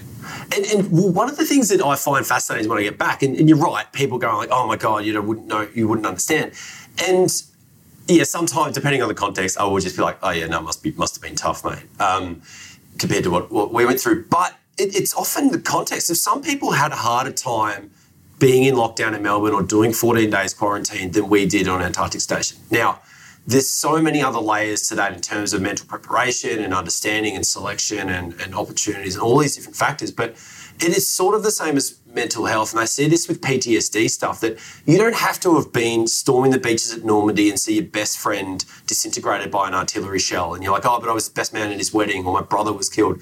And, 0.56 0.66
and 0.66 0.92
one 0.92 1.30
of 1.30 1.38
the 1.38 1.46
things 1.46 1.70
that 1.70 1.82
I 1.84 1.96
find 1.96 2.26
fascinating 2.26 2.70
when 2.70 2.78
I 2.78 2.84
get 2.84 2.98
back, 2.98 3.24
and, 3.24 3.36
and 3.36 3.48
you're 3.48 3.58
right, 3.58 3.92
people 3.92 4.18
going 4.18 4.36
like, 4.38 4.50
"Oh 4.52 4.68
my 4.68 4.76
god, 4.76 5.06
you 5.06 5.14
know, 5.14 5.22
wouldn't 5.22 5.48
know, 5.48 5.68
you 5.74 5.88
wouldn't 5.88 6.08
understand," 6.08 6.52
and 7.08 7.30
yeah, 8.08 8.24
sometimes 8.24 8.76
depending 8.76 9.02
on 9.02 9.08
the 9.08 9.16
context, 9.16 9.58
I 9.58 9.66
will 9.66 9.80
just 9.80 9.96
be 9.96 10.02
like, 10.02 10.18
"Oh 10.22 10.32
yeah, 10.32 10.48
no, 10.48 10.62
must 10.62 10.84
be 10.84 10.92
must 10.92 11.16
have 11.16 11.22
been 11.22 11.36
tough, 11.36 11.64
mate," 11.64 11.84
um, 12.00 12.42
compared 12.98 13.24
to 13.24 13.32
what, 13.32 13.52
what 13.52 13.74
we 13.74 13.86
went 13.86 14.00
through. 14.00 14.26
But 14.26 14.58
it, 14.78 14.96
it's 14.96 15.14
often 15.16 15.50
the 15.50 15.60
context. 15.60 16.10
If 16.10 16.18
some 16.18 16.42
people 16.42 16.72
had 16.72 16.92
a 16.92 16.96
harder 16.98 17.32
time 17.32 17.92
being 18.40 18.66
in 18.66 18.76
lockdown 18.76 19.16
in 19.16 19.24
Melbourne 19.24 19.54
or 19.54 19.64
doing 19.64 19.94
14 19.94 20.30
days 20.30 20.54
quarantine 20.54 21.12
than 21.12 21.30
we 21.30 21.46
did 21.46 21.68
on 21.68 21.82
Antarctic 21.82 22.22
Station. 22.22 22.58
Now, 22.70 23.00
there's 23.48 23.70
so 23.70 24.02
many 24.02 24.22
other 24.22 24.40
layers 24.40 24.88
to 24.88 24.96
that 24.96 25.14
in 25.14 25.22
terms 25.22 25.54
of 25.54 25.62
mental 25.62 25.86
preparation 25.88 26.64
and 26.64 26.74
understanding 26.74 27.36
and 27.36 27.46
selection 27.46 28.10
and, 28.10 28.40
and 28.42 28.56
opportunities 28.56 29.16
and 29.16 29.24
all 29.24 29.38
these 29.38 29.56
different 29.56 29.76
factors. 29.76 30.12
But 30.12 30.32
it 30.80 30.96
is 30.98 31.08
sort 31.08 31.36
of 31.36 31.44
the 31.44 31.52
same 31.52 31.78
as 31.78 32.00
mental 32.08 32.46
health. 32.46 32.74
And 32.74 32.80
I 32.80 32.86
see 32.86 33.08
this 33.08 33.28
with 33.28 33.42
PTSD 33.42 34.10
stuff 34.10 34.42
that 34.42 34.58
you 34.86 34.98
don't 34.98 35.16
have 35.16 35.40
to 35.42 35.56
have 35.56 35.72
been 35.72 36.08
storming 36.08 36.52
the 36.52 36.60
beaches 36.60 36.94
at 36.94 37.06
Normandy 37.06 37.50
and 37.50 37.60
see 37.60 37.76
your 37.76 37.86
best 37.86 38.18
friend 38.18 38.66
disintegrated 38.88 39.52
by 39.52 39.68
an 39.68 39.74
artillery 39.74 40.20
shell. 40.20 40.54
And 40.54 40.64
you're 40.64 40.74
like, 40.74 40.86
oh, 40.86 41.00
but 41.00 41.10
I 41.10 41.14
was 41.14 41.30
the 41.30 41.36
best 41.36 41.54
man 41.54 41.72
at 41.72 41.78
his 41.78 41.94
wedding 41.94 42.26
or 42.26 42.34
my 42.34 42.42
brother 42.42 42.74
was 42.74 42.90
killed 42.90 43.22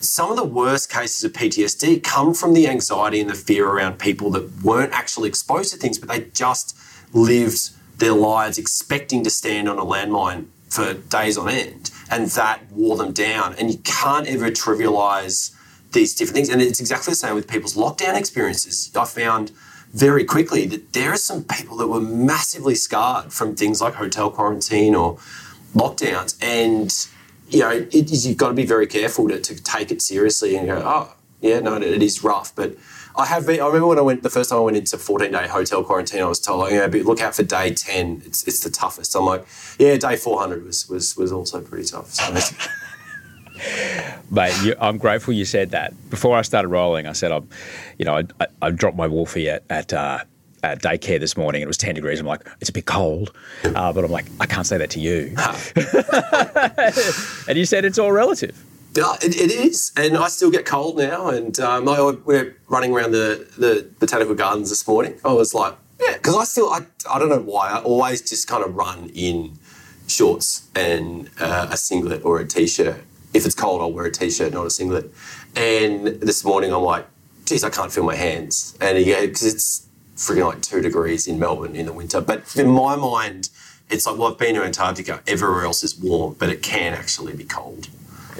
some 0.00 0.30
of 0.30 0.36
the 0.36 0.44
worst 0.44 0.90
cases 0.90 1.24
of 1.24 1.32
PTSD 1.32 2.02
come 2.02 2.32
from 2.32 2.54
the 2.54 2.68
anxiety 2.68 3.20
and 3.20 3.28
the 3.28 3.34
fear 3.34 3.68
around 3.68 3.98
people 3.98 4.30
that 4.30 4.62
weren't 4.62 4.92
actually 4.92 5.28
exposed 5.28 5.72
to 5.72 5.76
things, 5.76 5.98
but 5.98 6.08
they 6.08 6.20
just 6.32 6.76
lived 7.12 7.70
their 7.98 8.12
lives 8.12 8.58
expecting 8.58 9.22
to 9.24 9.30
stand 9.30 9.68
on 9.68 9.78
a 9.78 9.84
landmine 9.84 10.46
for 10.68 10.94
days 10.94 11.36
on 11.36 11.48
end. 11.48 11.90
And 12.10 12.26
that 12.28 12.70
wore 12.72 12.96
them 12.96 13.12
down. 13.12 13.54
And 13.58 13.70
you 13.70 13.78
can't 13.78 14.26
ever 14.26 14.50
trivialize 14.50 15.54
these 15.92 16.14
different 16.14 16.36
things. 16.36 16.48
And 16.48 16.62
it's 16.62 16.80
exactly 16.80 17.12
the 17.12 17.16
same 17.16 17.34
with 17.34 17.48
people's 17.48 17.76
lockdown 17.76 18.16
experiences. 18.16 18.90
I 18.96 19.04
found 19.04 19.50
very 19.92 20.24
quickly 20.24 20.66
that 20.66 20.92
there 20.92 21.12
are 21.12 21.18
some 21.18 21.44
people 21.44 21.76
that 21.78 21.88
were 21.88 22.00
massively 22.00 22.74
scarred 22.74 23.32
from 23.32 23.56
things 23.56 23.80
like 23.80 23.94
hotel 23.94 24.30
quarantine 24.30 24.94
or 24.94 25.18
lockdowns. 25.74 26.36
And 26.42 26.94
you 27.48 27.60
know, 27.60 27.70
it 27.70 28.10
you've 28.26 28.36
got 28.36 28.48
to 28.48 28.54
be 28.54 28.66
very 28.66 28.86
careful 28.86 29.28
to, 29.28 29.40
to 29.40 29.62
take 29.62 29.90
it 29.90 30.02
seriously 30.02 30.56
and 30.56 30.66
go, 30.66 30.82
oh, 30.84 31.14
yeah, 31.40 31.60
no, 31.60 31.76
it 31.76 32.02
is 32.02 32.22
rough. 32.22 32.54
But 32.54 32.74
I 33.18 33.26
have 33.26 33.46
been, 33.46 33.60
I 33.60 33.66
remember 33.66 33.88
when 33.88 33.98
I 33.98 34.02
went, 34.02 34.22
the 34.22 34.30
first 34.30 34.48
time 34.48 34.60
I 34.60 34.62
went 34.62 34.76
into 34.76 34.96
14 34.96 35.32
day 35.32 35.48
hotel 35.48 35.82
quarantine, 35.82 36.22
I 36.22 36.26
was 36.26 36.38
told, 36.38 36.60
like, 36.60 36.72
you 36.72 36.78
know, 36.78 36.86
look 37.02 37.20
out 37.20 37.34
for 37.34 37.42
day 37.42 37.74
10. 37.74 38.22
It's, 38.24 38.46
it's 38.46 38.60
the 38.60 38.70
toughest. 38.70 39.16
I'm 39.16 39.24
like, 39.24 39.44
yeah, 39.76 39.96
day 39.96 40.14
400 40.14 40.64
was, 40.64 40.88
was, 40.88 41.16
was 41.16 41.32
also 41.32 41.60
pretty 41.60 41.84
tough. 41.84 42.14
So, 42.14 42.32
Mate, 44.30 44.54
you, 44.62 44.76
I'm 44.80 44.98
grateful 44.98 45.34
you 45.34 45.44
said 45.44 45.70
that. 45.70 45.92
Before 46.10 46.38
I 46.38 46.42
started 46.42 46.68
rolling, 46.68 47.08
I 47.08 47.12
said, 47.12 47.32
I'm, 47.32 47.48
you 47.98 48.04
know, 48.04 48.18
I, 48.18 48.24
I, 48.40 48.46
I 48.62 48.70
dropped 48.70 48.96
my 48.96 49.08
Wolfie 49.08 49.50
at, 49.50 49.64
at, 49.68 49.92
uh, 49.92 50.20
at 50.62 50.80
daycare 50.80 51.18
this 51.18 51.36
morning. 51.36 51.60
It 51.60 51.66
was 51.66 51.76
10 51.76 51.96
degrees. 51.96 52.20
I'm 52.20 52.26
like, 52.26 52.48
it's 52.60 52.70
a 52.70 52.72
bit 52.72 52.86
cold. 52.86 53.32
Uh, 53.64 53.92
but 53.92 54.04
I'm 54.04 54.12
like, 54.12 54.26
I 54.38 54.46
can't 54.46 54.66
say 54.66 54.78
that 54.78 54.90
to 54.90 55.00
you. 55.00 55.34
and 57.48 57.58
you 57.58 57.64
said 57.64 57.84
it's 57.84 57.98
all 57.98 58.12
relative. 58.12 58.64
Yeah, 58.94 59.14
it, 59.22 59.36
it 59.36 59.50
is, 59.50 59.92
and 59.96 60.16
I 60.16 60.28
still 60.28 60.50
get 60.50 60.64
cold 60.64 60.96
now. 60.96 61.28
And 61.28 61.58
um, 61.60 61.88
I, 61.88 62.00
we're 62.24 62.56
running 62.68 62.92
around 62.92 63.12
the, 63.12 63.48
the 63.56 63.88
botanical 63.98 64.34
gardens 64.34 64.70
this 64.70 64.86
morning. 64.88 65.20
I 65.24 65.32
was 65.32 65.54
like, 65.54 65.74
yeah, 66.00 66.14
because 66.14 66.36
I 66.36 66.44
still, 66.44 66.70
I, 66.70 66.80
I 67.08 67.18
don't 67.18 67.28
know 67.28 67.40
why, 67.40 67.70
I 67.70 67.82
always 67.82 68.22
just 68.22 68.48
kind 68.48 68.64
of 68.64 68.74
run 68.74 69.10
in 69.14 69.58
shorts 70.06 70.68
and 70.74 71.30
uh, 71.38 71.68
a 71.70 71.76
singlet 71.76 72.24
or 72.24 72.40
a 72.40 72.46
t-shirt. 72.46 73.02
If 73.34 73.44
it's 73.44 73.54
cold, 73.54 73.82
I'll 73.82 73.92
wear 73.92 74.06
a 74.06 74.10
t-shirt, 74.10 74.52
not 74.52 74.66
a 74.66 74.70
singlet. 74.70 75.12
And 75.54 76.06
this 76.06 76.44
morning, 76.44 76.72
I'm 76.72 76.82
like, 76.82 77.06
geez, 77.44 77.62
I 77.62 77.70
can't 77.70 77.92
feel 77.92 78.04
my 78.04 78.16
hands, 78.16 78.76
and 78.80 78.98
yeah, 78.98 79.20
because 79.20 79.44
it's 79.44 79.86
freaking 80.16 80.46
like 80.46 80.62
two 80.62 80.80
degrees 80.80 81.26
in 81.26 81.38
Melbourne 81.38 81.76
in 81.76 81.86
the 81.86 81.92
winter. 81.92 82.20
But 82.20 82.56
in 82.56 82.68
my 82.68 82.96
mind, 82.96 83.50
it's 83.90 84.06
like, 84.06 84.18
well, 84.18 84.32
I've 84.32 84.38
been 84.38 84.54
to 84.56 84.62
Antarctica. 84.64 85.22
Everywhere 85.26 85.64
else 85.64 85.82
is 85.82 85.96
warm, 85.98 86.36
but 86.38 86.48
it 86.48 86.62
can 86.62 86.94
actually 86.94 87.34
be 87.34 87.44
cold. 87.44 87.88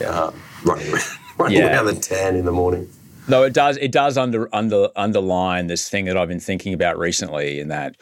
Uh, 0.03 0.33
running 0.65 0.93
around, 0.93 1.05
running 1.39 1.59
Yeah. 1.59 1.69
around 1.75 1.87
the 1.87 1.95
tan 1.95 2.37
in 2.37 2.45
the 2.45 2.53
morning. 2.53 2.89
No, 3.29 3.43
it 3.43 3.53
does. 3.53 3.77
It 3.77 3.93
does 3.93 4.17
under 4.17 4.49
under 4.55 4.89
underline 4.97 5.67
this 5.67 5.89
thing 5.89 6.07
that 6.07 6.17
I've 6.17 6.29
been 6.29 6.41
thinking 6.41 6.73
about 6.73 6.99
recently. 6.99 7.61
In 7.61 7.69
that, 7.69 7.97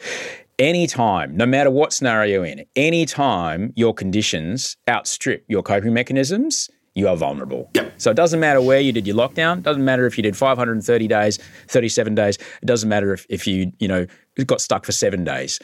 anytime, 0.59 1.35
no 1.35 1.45
matter 1.45 1.69
what 1.69 1.93
scenario 1.93 2.37
you're 2.37 2.45
in, 2.45 2.65
anytime 2.75 3.73
your 3.75 3.93
conditions 3.93 4.77
outstrip 4.89 5.43
your 5.47 5.63
coping 5.63 5.93
mechanisms, 5.93 6.69
you 6.95 7.07
are 7.07 7.15
vulnerable. 7.17 7.69
Yep. 7.75 7.93
So 7.97 8.11
it 8.11 8.15
doesn't 8.15 8.39
matter 8.39 8.61
where 8.61 8.79
you 8.79 8.91
did 8.91 9.05
your 9.05 9.15
lockdown. 9.15 9.61
Doesn't 9.61 9.83
matter 9.85 10.05
if 10.05 10.17
you 10.17 10.23
did 10.23 10.35
530 10.37 11.07
days, 11.07 11.37
37 11.67 12.15
days. 12.15 12.37
It 12.61 12.65
doesn't 12.65 12.89
matter 12.89 13.13
if 13.13 13.25
if 13.29 13.45
you 13.47 13.71
you 13.79 13.87
know 13.87 14.05
got 14.45 14.61
stuck 14.61 14.85
for 14.85 14.91
seven 14.93 15.23
days. 15.23 15.59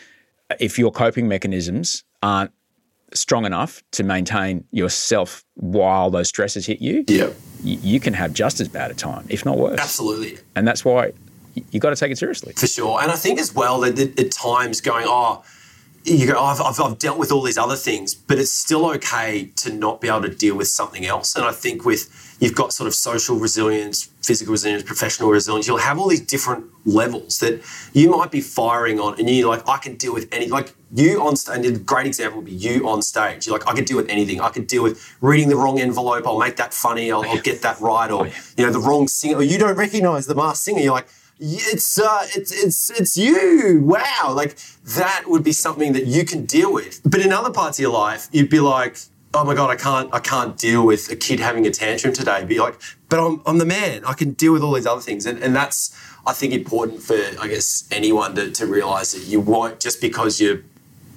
If 0.60 0.78
your 0.78 0.92
coping 0.92 1.28
mechanisms 1.28 2.04
aren't 2.22 2.52
strong 3.16 3.46
enough 3.46 3.84
to 3.92 4.04
maintain 4.04 4.64
yourself 4.72 5.44
while 5.56 6.10
those 6.10 6.28
stresses 6.28 6.66
hit 6.66 6.82
you, 6.82 7.04
Yeah, 7.08 7.26
y- 7.64 7.78
you 7.82 8.00
can 8.00 8.14
have 8.14 8.34
just 8.34 8.60
as 8.60 8.68
bad 8.68 8.92
a 8.92 8.94
time, 8.94 9.26
if 9.30 9.46
not 9.46 9.58
worse. 9.58 9.80
absolutely. 9.80 10.38
And 10.56 10.68
that's 10.68 10.84
why 10.84 11.12
you 11.72 11.80
got 11.80 11.92
to 11.92 11.96
take 11.96 12.12
it 12.12 12.18
seriously. 12.18 12.54
For 12.58 12.66
sure. 12.68 13.00
And 13.02 13.12
I 13.12 13.16
think 13.16 13.40
as 13.40 13.54
well 13.54 13.80
that 13.82 14.00
at, 14.00 14.20
at 14.20 14.32
times 14.32 14.82
going, 14.82 15.06
oh, 15.08 15.44
you 16.06 16.28
go, 16.28 16.34
oh, 16.38 16.46
I've, 16.46 16.62
I've, 16.62 16.80
I've 16.80 17.00
dealt 17.00 17.18
with 17.18 17.32
all 17.32 17.42
these 17.42 17.58
other 17.58 17.76
things, 17.76 18.14
but 18.14 18.38
it's 18.38 18.52
still 18.52 18.86
okay 18.92 19.46
to 19.58 19.72
not 19.72 20.02
be 20.02 20.10
able 20.10 20.24
to 20.24 20.30
deal 20.30 20.56
with 20.56 20.68
something 20.68 21.06
else. 21.06 21.36
And 21.36 21.46
I 21.46 21.52
think 21.52 21.86
with, 21.86 22.38
you've 22.40 22.56
got 22.56 22.74
sort 22.74 22.88
of 22.88 22.94
social 22.94 23.38
resilience, 23.38 24.10
physical 24.22 24.52
resilience, 24.52 24.84
professional 24.84 25.30
resilience, 25.30 25.68
you'll 25.68 25.78
have 25.78 25.98
all 25.98 26.10
these 26.10 26.22
different 26.22 26.66
levels 26.86 27.40
that 27.40 27.62
you 27.94 28.10
might 28.10 28.32
be 28.32 28.42
firing 28.42 29.00
on 29.00 29.18
and 29.18 29.30
you're 29.30 29.48
like, 29.48 29.68
I 29.68 29.78
can 29.78 29.96
deal 29.96 30.14
with 30.14 30.28
any, 30.34 30.48
like 30.48 30.74
you 30.94 31.26
on 31.26 31.38
stage, 31.38 31.66
and 31.66 31.76
a 31.76 31.80
great 31.80 32.06
example 32.06 32.40
would 32.40 32.46
be 32.46 32.52
you 32.52 32.88
on 32.88 33.02
stage. 33.02 33.48
You're 33.48 33.58
like, 33.58 33.68
I 33.68 33.74
can 33.74 33.86
deal 33.86 33.98
with 33.98 34.10
anything. 34.10 34.42
I 34.42 34.50
can 34.50 34.66
deal 34.66 34.84
with 34.84 35.16
reading 35.22 35.50
the 35.50 35.56
wrong 35.56 35.80
envelope. 35.80 36.28
I'll 36.28 36.38
make 36.38 36.58
that 36.58 36.74
funny. 36.74 37.12
I'll, 37.12 37.24
I'll 37.24 37.38
oh, 37.38 37.42
get 37.42 37.62
that 37.62 37.80
right. 37.80 38.12
Or, 38.12 38.28
oh, 38.28 38.32
you 38.58 38.66
know, 38.66 38.72
the 38.72 38.80
wrong 38.80 39.08
singer. 39.08 39.38
Or 39.38 39.44
you 39.44 39.58
don't 39.58 39.78
recognize 39.78 40.28
the 40.28 40.36
masked 40.36 40.66
singer. 40.66 40.82
You're 40.82 40.94
like, 40.94 41.08
it's 41.44 42.00
uh, 42.00 42.26
it's 42.36 42.52
it's 42.52 42.90
it's 42.90 43.18
you. 43.18 43.82
Wow, 43.84 44.34
like 44.34 44.56
that 44.96 45.26
would 45.28 45.44
be 45.44 45.52
something 45.52 45.94
that 45.94 46.06
you 46.06 46.24
can 46.24 46.46
deal 46.46 46.74
with. 46.74 47.02
But 47.04 47.20
in 47.22 47.34
other 47.34 47.52
parts 47.52 47.78
of 47.80 47.84
your 47.84 47.92
life, 47.92 48.30
you'd 48.32 48.50
be 48.50 48.62
like, 48.62 48.98
oh 49.34 49.44
my 49.44 49.54
god, 49.54 49.70
I 49.70 49.76
can't 49.76 50.14
I 50.14 50.20
can't 50.20 50.58
deal 50.58 50.86
with 50.86 51.12
a 51.12 51.16
kid 51.16 51.40
having 51.40 51.68
a 51.68 51.72
tantrum 51.72 52.14
today. 52.14 52.46
Be 52.46 52.60
like, 52.60 52.80
but 53.10 53.20
I'm 53.20 53.42
I'm 53.46 53.58
the 53.58 53.66
man. 53.66 54.06
I 54.06 54.14
can 54.14 54.32
deal 54.32 54.54
with 54.54 54.64
all 54.64 54.74
these 54.74 54.88
other 54.88 55.02
things, 55.02 55.26
and 55.26 55.42
and 55.44 55.54
that's 55.56 55.98
I 56.26 56.32
think 56.32 56.54
important 56.54 57.02
for 57.02 57.18
I 57.42 57.48
guess 57.48 57.88
anyone 57.92 58.36
to 58.36 58.50
to 58.52 58.66
realize 58.66 59.12
that 59.12 59.24
you 59.24 59.42
won't 59.42 59.82
just 59.82 60.00
because 60.00 60.40
you're 60.40 60.62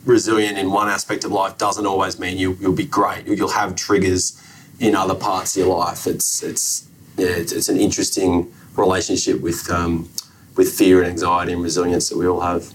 resilient 0.04 0.58
in 0.58 0.70
one 0.70 0.88
aspect 0.88 1.24
of 1.24 1.32
life 1.32 1.58
doesn't 1.58 1.84
always 1.84 2.18
mean 2.18 2.38
you, 2.38 2.56
you'll 2.60 2.72
be 2.72 2.84
great. 2.86 3.26
You'll 3.26 3.48
have 3.48 3.74
triggers 3.74 4.40
in 4.78 4.94
other 4.94 5.16
parts 5.16 5.56
of 5.56 5.66
your 5.66 5.76
life. 5.76 6.06
It's 6.06 6.42
it's 6.42 6.88
yeah, 7.16 7.28
it's, 7.28 7.52
it's 7.52 7.68
an 7.68 7.76
interesting 7.76 8.52
relationship 8.76 9.40
with 9.40 9.70
um, 9.70 10.08
with 10.56 10.72
fear 10.72 11.02
and 11.02 11.10
anxiety 11.10 11.52
and 11.52 11.62
resilience 11.62 12.08
that 12.08 12.18
we 12.18 12.26
all 12.26 12.40
have. 12.40 12.72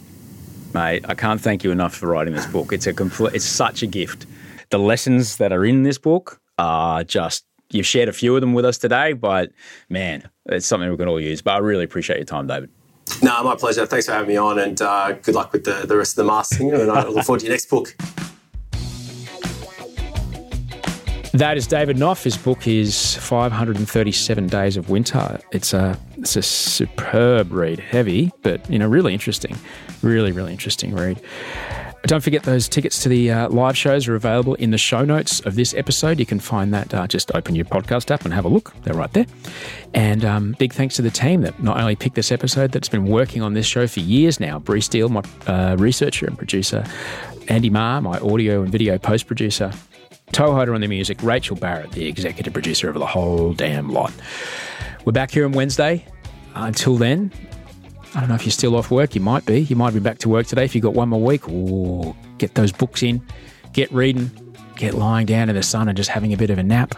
Mate, 0.73 1.03
I 1.07 1.15
can't 1.15 1.41
thank 1.41 1.63
you 1.63 1.71
enough 1.71 1.95
for 1.95 2.07
writing 2.07 2.33
this 2.33 2.45
book. 2.45 2.71
It's 2.71 2.87
a 2.87 2.93
complete, 2.93 3.33
it's 3.33 3.45
such 3.45 3.83
a 3.83 3.87
gift. 3.87 4.25
The 4.69 4.79
lessons 4.79 5.37
that 5.37 5.51
are 5.51 5.65
in 5.65 5.83
this 5.83 5.97
book 5.97 6.39
are 6.57 7.03
just, 7.03 7.43
you've 7.71 7.85
shared 7.85 8.07
a 8.07 8.13
few 8.13 8.35
of 8.35 8.41
them 8.41 8.53
with 8.53 8.63
us 8.63 8.77
today, 8.77 9.13
but 9.13 9.51
man, 9.89 10.29
it's 10.45 10.65
something 10.65 10.89
we 10.89 10.95
can 10.95 11.09
all 11.09 11.19
use. 11.19 11.41
But 11.41 11.55
I 11.55 11.57
really 11.57 11.83
appreciate 11.83 12.17
your 12.17 12.25
time, 12.25 12.47
David. 12.47 12.69
No, 13.21 13.43
my 13.43 13.55
pleasure. 13.55 13.85
Thanks 13.85 14.05
for 14.05 14.13
having 14.13 14.29
me 14.29 14.37
on, 14.37 14.59
and 14.59 14.81
uh, 14.81 15.11
good 15.13 15.35
luck 15.35 15.51
with 15.51 15.65
the, 15.65 15.85
the 15.85 15.97
rest 15.97 16.13
of 16.13 16.25
the 16.25 16.31
masking. 16.31 16.71
And 16.71 16.89
I 16.89 17.05
look 17.07 17.25
forward 17.25 17.39
to 17.39 17.47
your 17.47 17.53
next 17.53 17.69
book. 17.69 17.95
That 21.33 21.55
is 21.55 21.65
David 21.65 21.95
Knoff. 21.95 22.23
His 22.23 22.35
book 22.35 22.67
is 22.67 23.15
537 23.15 24.47
Days 24.47 24.75
of 24.75 24.89
Winter. 24.89 25.39
It's 25.53 25.73
a 25.73 25.97
it's 26.17 26.35
a 26.35 26.41
superb 26.41 27.53
read, 27.53 27.79
heavy, 27.79 28.31
but 28.41 28.69
you 28.69 28.77
know, 28.77 28.87
really 28.87 29.13
interesting. 29.13 29.55
Really, 30.01 30.33
really 30.33 30.51
interesting 30.51 30.93
read. 30.93 31.21
Don't 32.03 32.21
forget 32.21 32.43
those 32.43 32.67
tickets 32.67 33.01
to 33.03 33.09
the 33.09 33.31
uh, 33.31 33.49
live 33.49 33.77
shows 33.77 34.07
are 34.07 34.15
available 34.15 34.55
in 34.55 34.71
the 34.71 34.77
show 34.77 35.05
notes 35.05 35.39
of 35.41 35.55
this 35.55 35.73
episode. 35.73 36.19
You 36.19 36.25
can 36.25 36.39
find 36.39 36.73
that. 36.73 36.93
Uh, 36.93 37.07
just 37.07 37.33
open 37.33 37.55
your 37.55 37.65
podcast 37.65 38.11
app 38.11 38.25
and 38.25 38.33
have 38.33 38.43
a 38.43 38.49
look. 38.49 38.73
They're 38.83 38.95
right 38.95 39.11
there. 39.13 39.27
And 39.93 40.25
um, 40.25 40.55
big 40.59 40.73
thanks 40.73 40.95
to 40.95 41.01
the 41.01 41.11
team 41.11 41.41
that 41.41 41.61
not 41.63 41.79
only 41.79 41.95
picked 41.95 42.15
this 42.15 42.31
episode, 42.31 42.71
that's 42.71 42.89
been 42.89 43.05
working 43.05 43.41
on 43.41 43.53
this 43.53 43.67
show 43.67 43.87
for 43.87 43.99
years 44.01 44.39
now. 44.39 44.59
Bree 44.59 44.81
Steele, 44.81 45.09
my 45.09 45.21
uh, 45.47 45.77
researcher 45.79 46.25
and 46.25 46.37
producer. 46.37 46.83
Andy 47.47 47.69
Marr, 47.69 48.01
my 48.01 48.17
audio 48.19 48.63
and 48.63 48.71
video 48.71 48.97
post 48.97 49.27
producer. 49.27 49.71
Toehider 50.31 50.73
on 50.73 50.81
the 50.81 50.87
music. 50.87 51.21
Rachel 51.21 51.55
Barrett, 51.55 51.91
the 51.91 52.07
executive 52.07 52.53
producer 52.53 52.89
of 52.89 52.95
the 52.95 53.05
whole 53.05 53.53
damn 53.53 53.89
lot. 53.89 54.13
We're 55.05 55.11
back 55.11 55.31
here 55.31 55.45
on 55.45 55.51
Wednesday. 55.51 56.05
Uh, 56.55 56.63
until 56.65 56.97
then, 56.97 57.31
I 58.13 58.19
don't 58.19 58.29
know 58.29 58.35
if 58.35 58.45
you're 58.45 58.51
still 58.51 58.75
off 58.75 58.91
work. 58.91 59.15
You 59.15 59.21
might 59.21 59.45
be. 59.45 59.61
You 59.61 59.75
might 59.75 59.93
be 59.93 59.99
back 59.99 60.17
to 60.19 60.29
work 60.29 60.47
today 60.47 60.65
if 60.65 60.75
you've 60.75 60.83
got 60.83 60.93
one 60.93 61.09
more 61.09 61.21
week. 61.21 61.47
Ooh, 61.47 62.15
get 62.37 62.55
those 62.55 62.71
books 62.71 63.03
in, 63.03 63.21
get 63.73 63.91
reading, 63.91 64.31
get 64.75 64.93
lying 64.93 65.25
down 65.25 65.49
in 65.49 65.55
the 65.55 65.63
sun 65.63 65.87
and 65.87 65.95
just 65.95 66.09
having 66.09 66.33
a 66.33 66.37
bit 66.37 66.49
of 66.49 66.57
a 66.57 66.63
nap. 66.63 66.95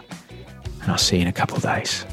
And 0.82 0.90
I'll 0.90 0.98
see 0.98 1.16
you 1.16 1.22
in 1.22 1.28
a 1.28 1.32
couple 1.32 1.56
of 1.56 1.62
days. 1.62 2.04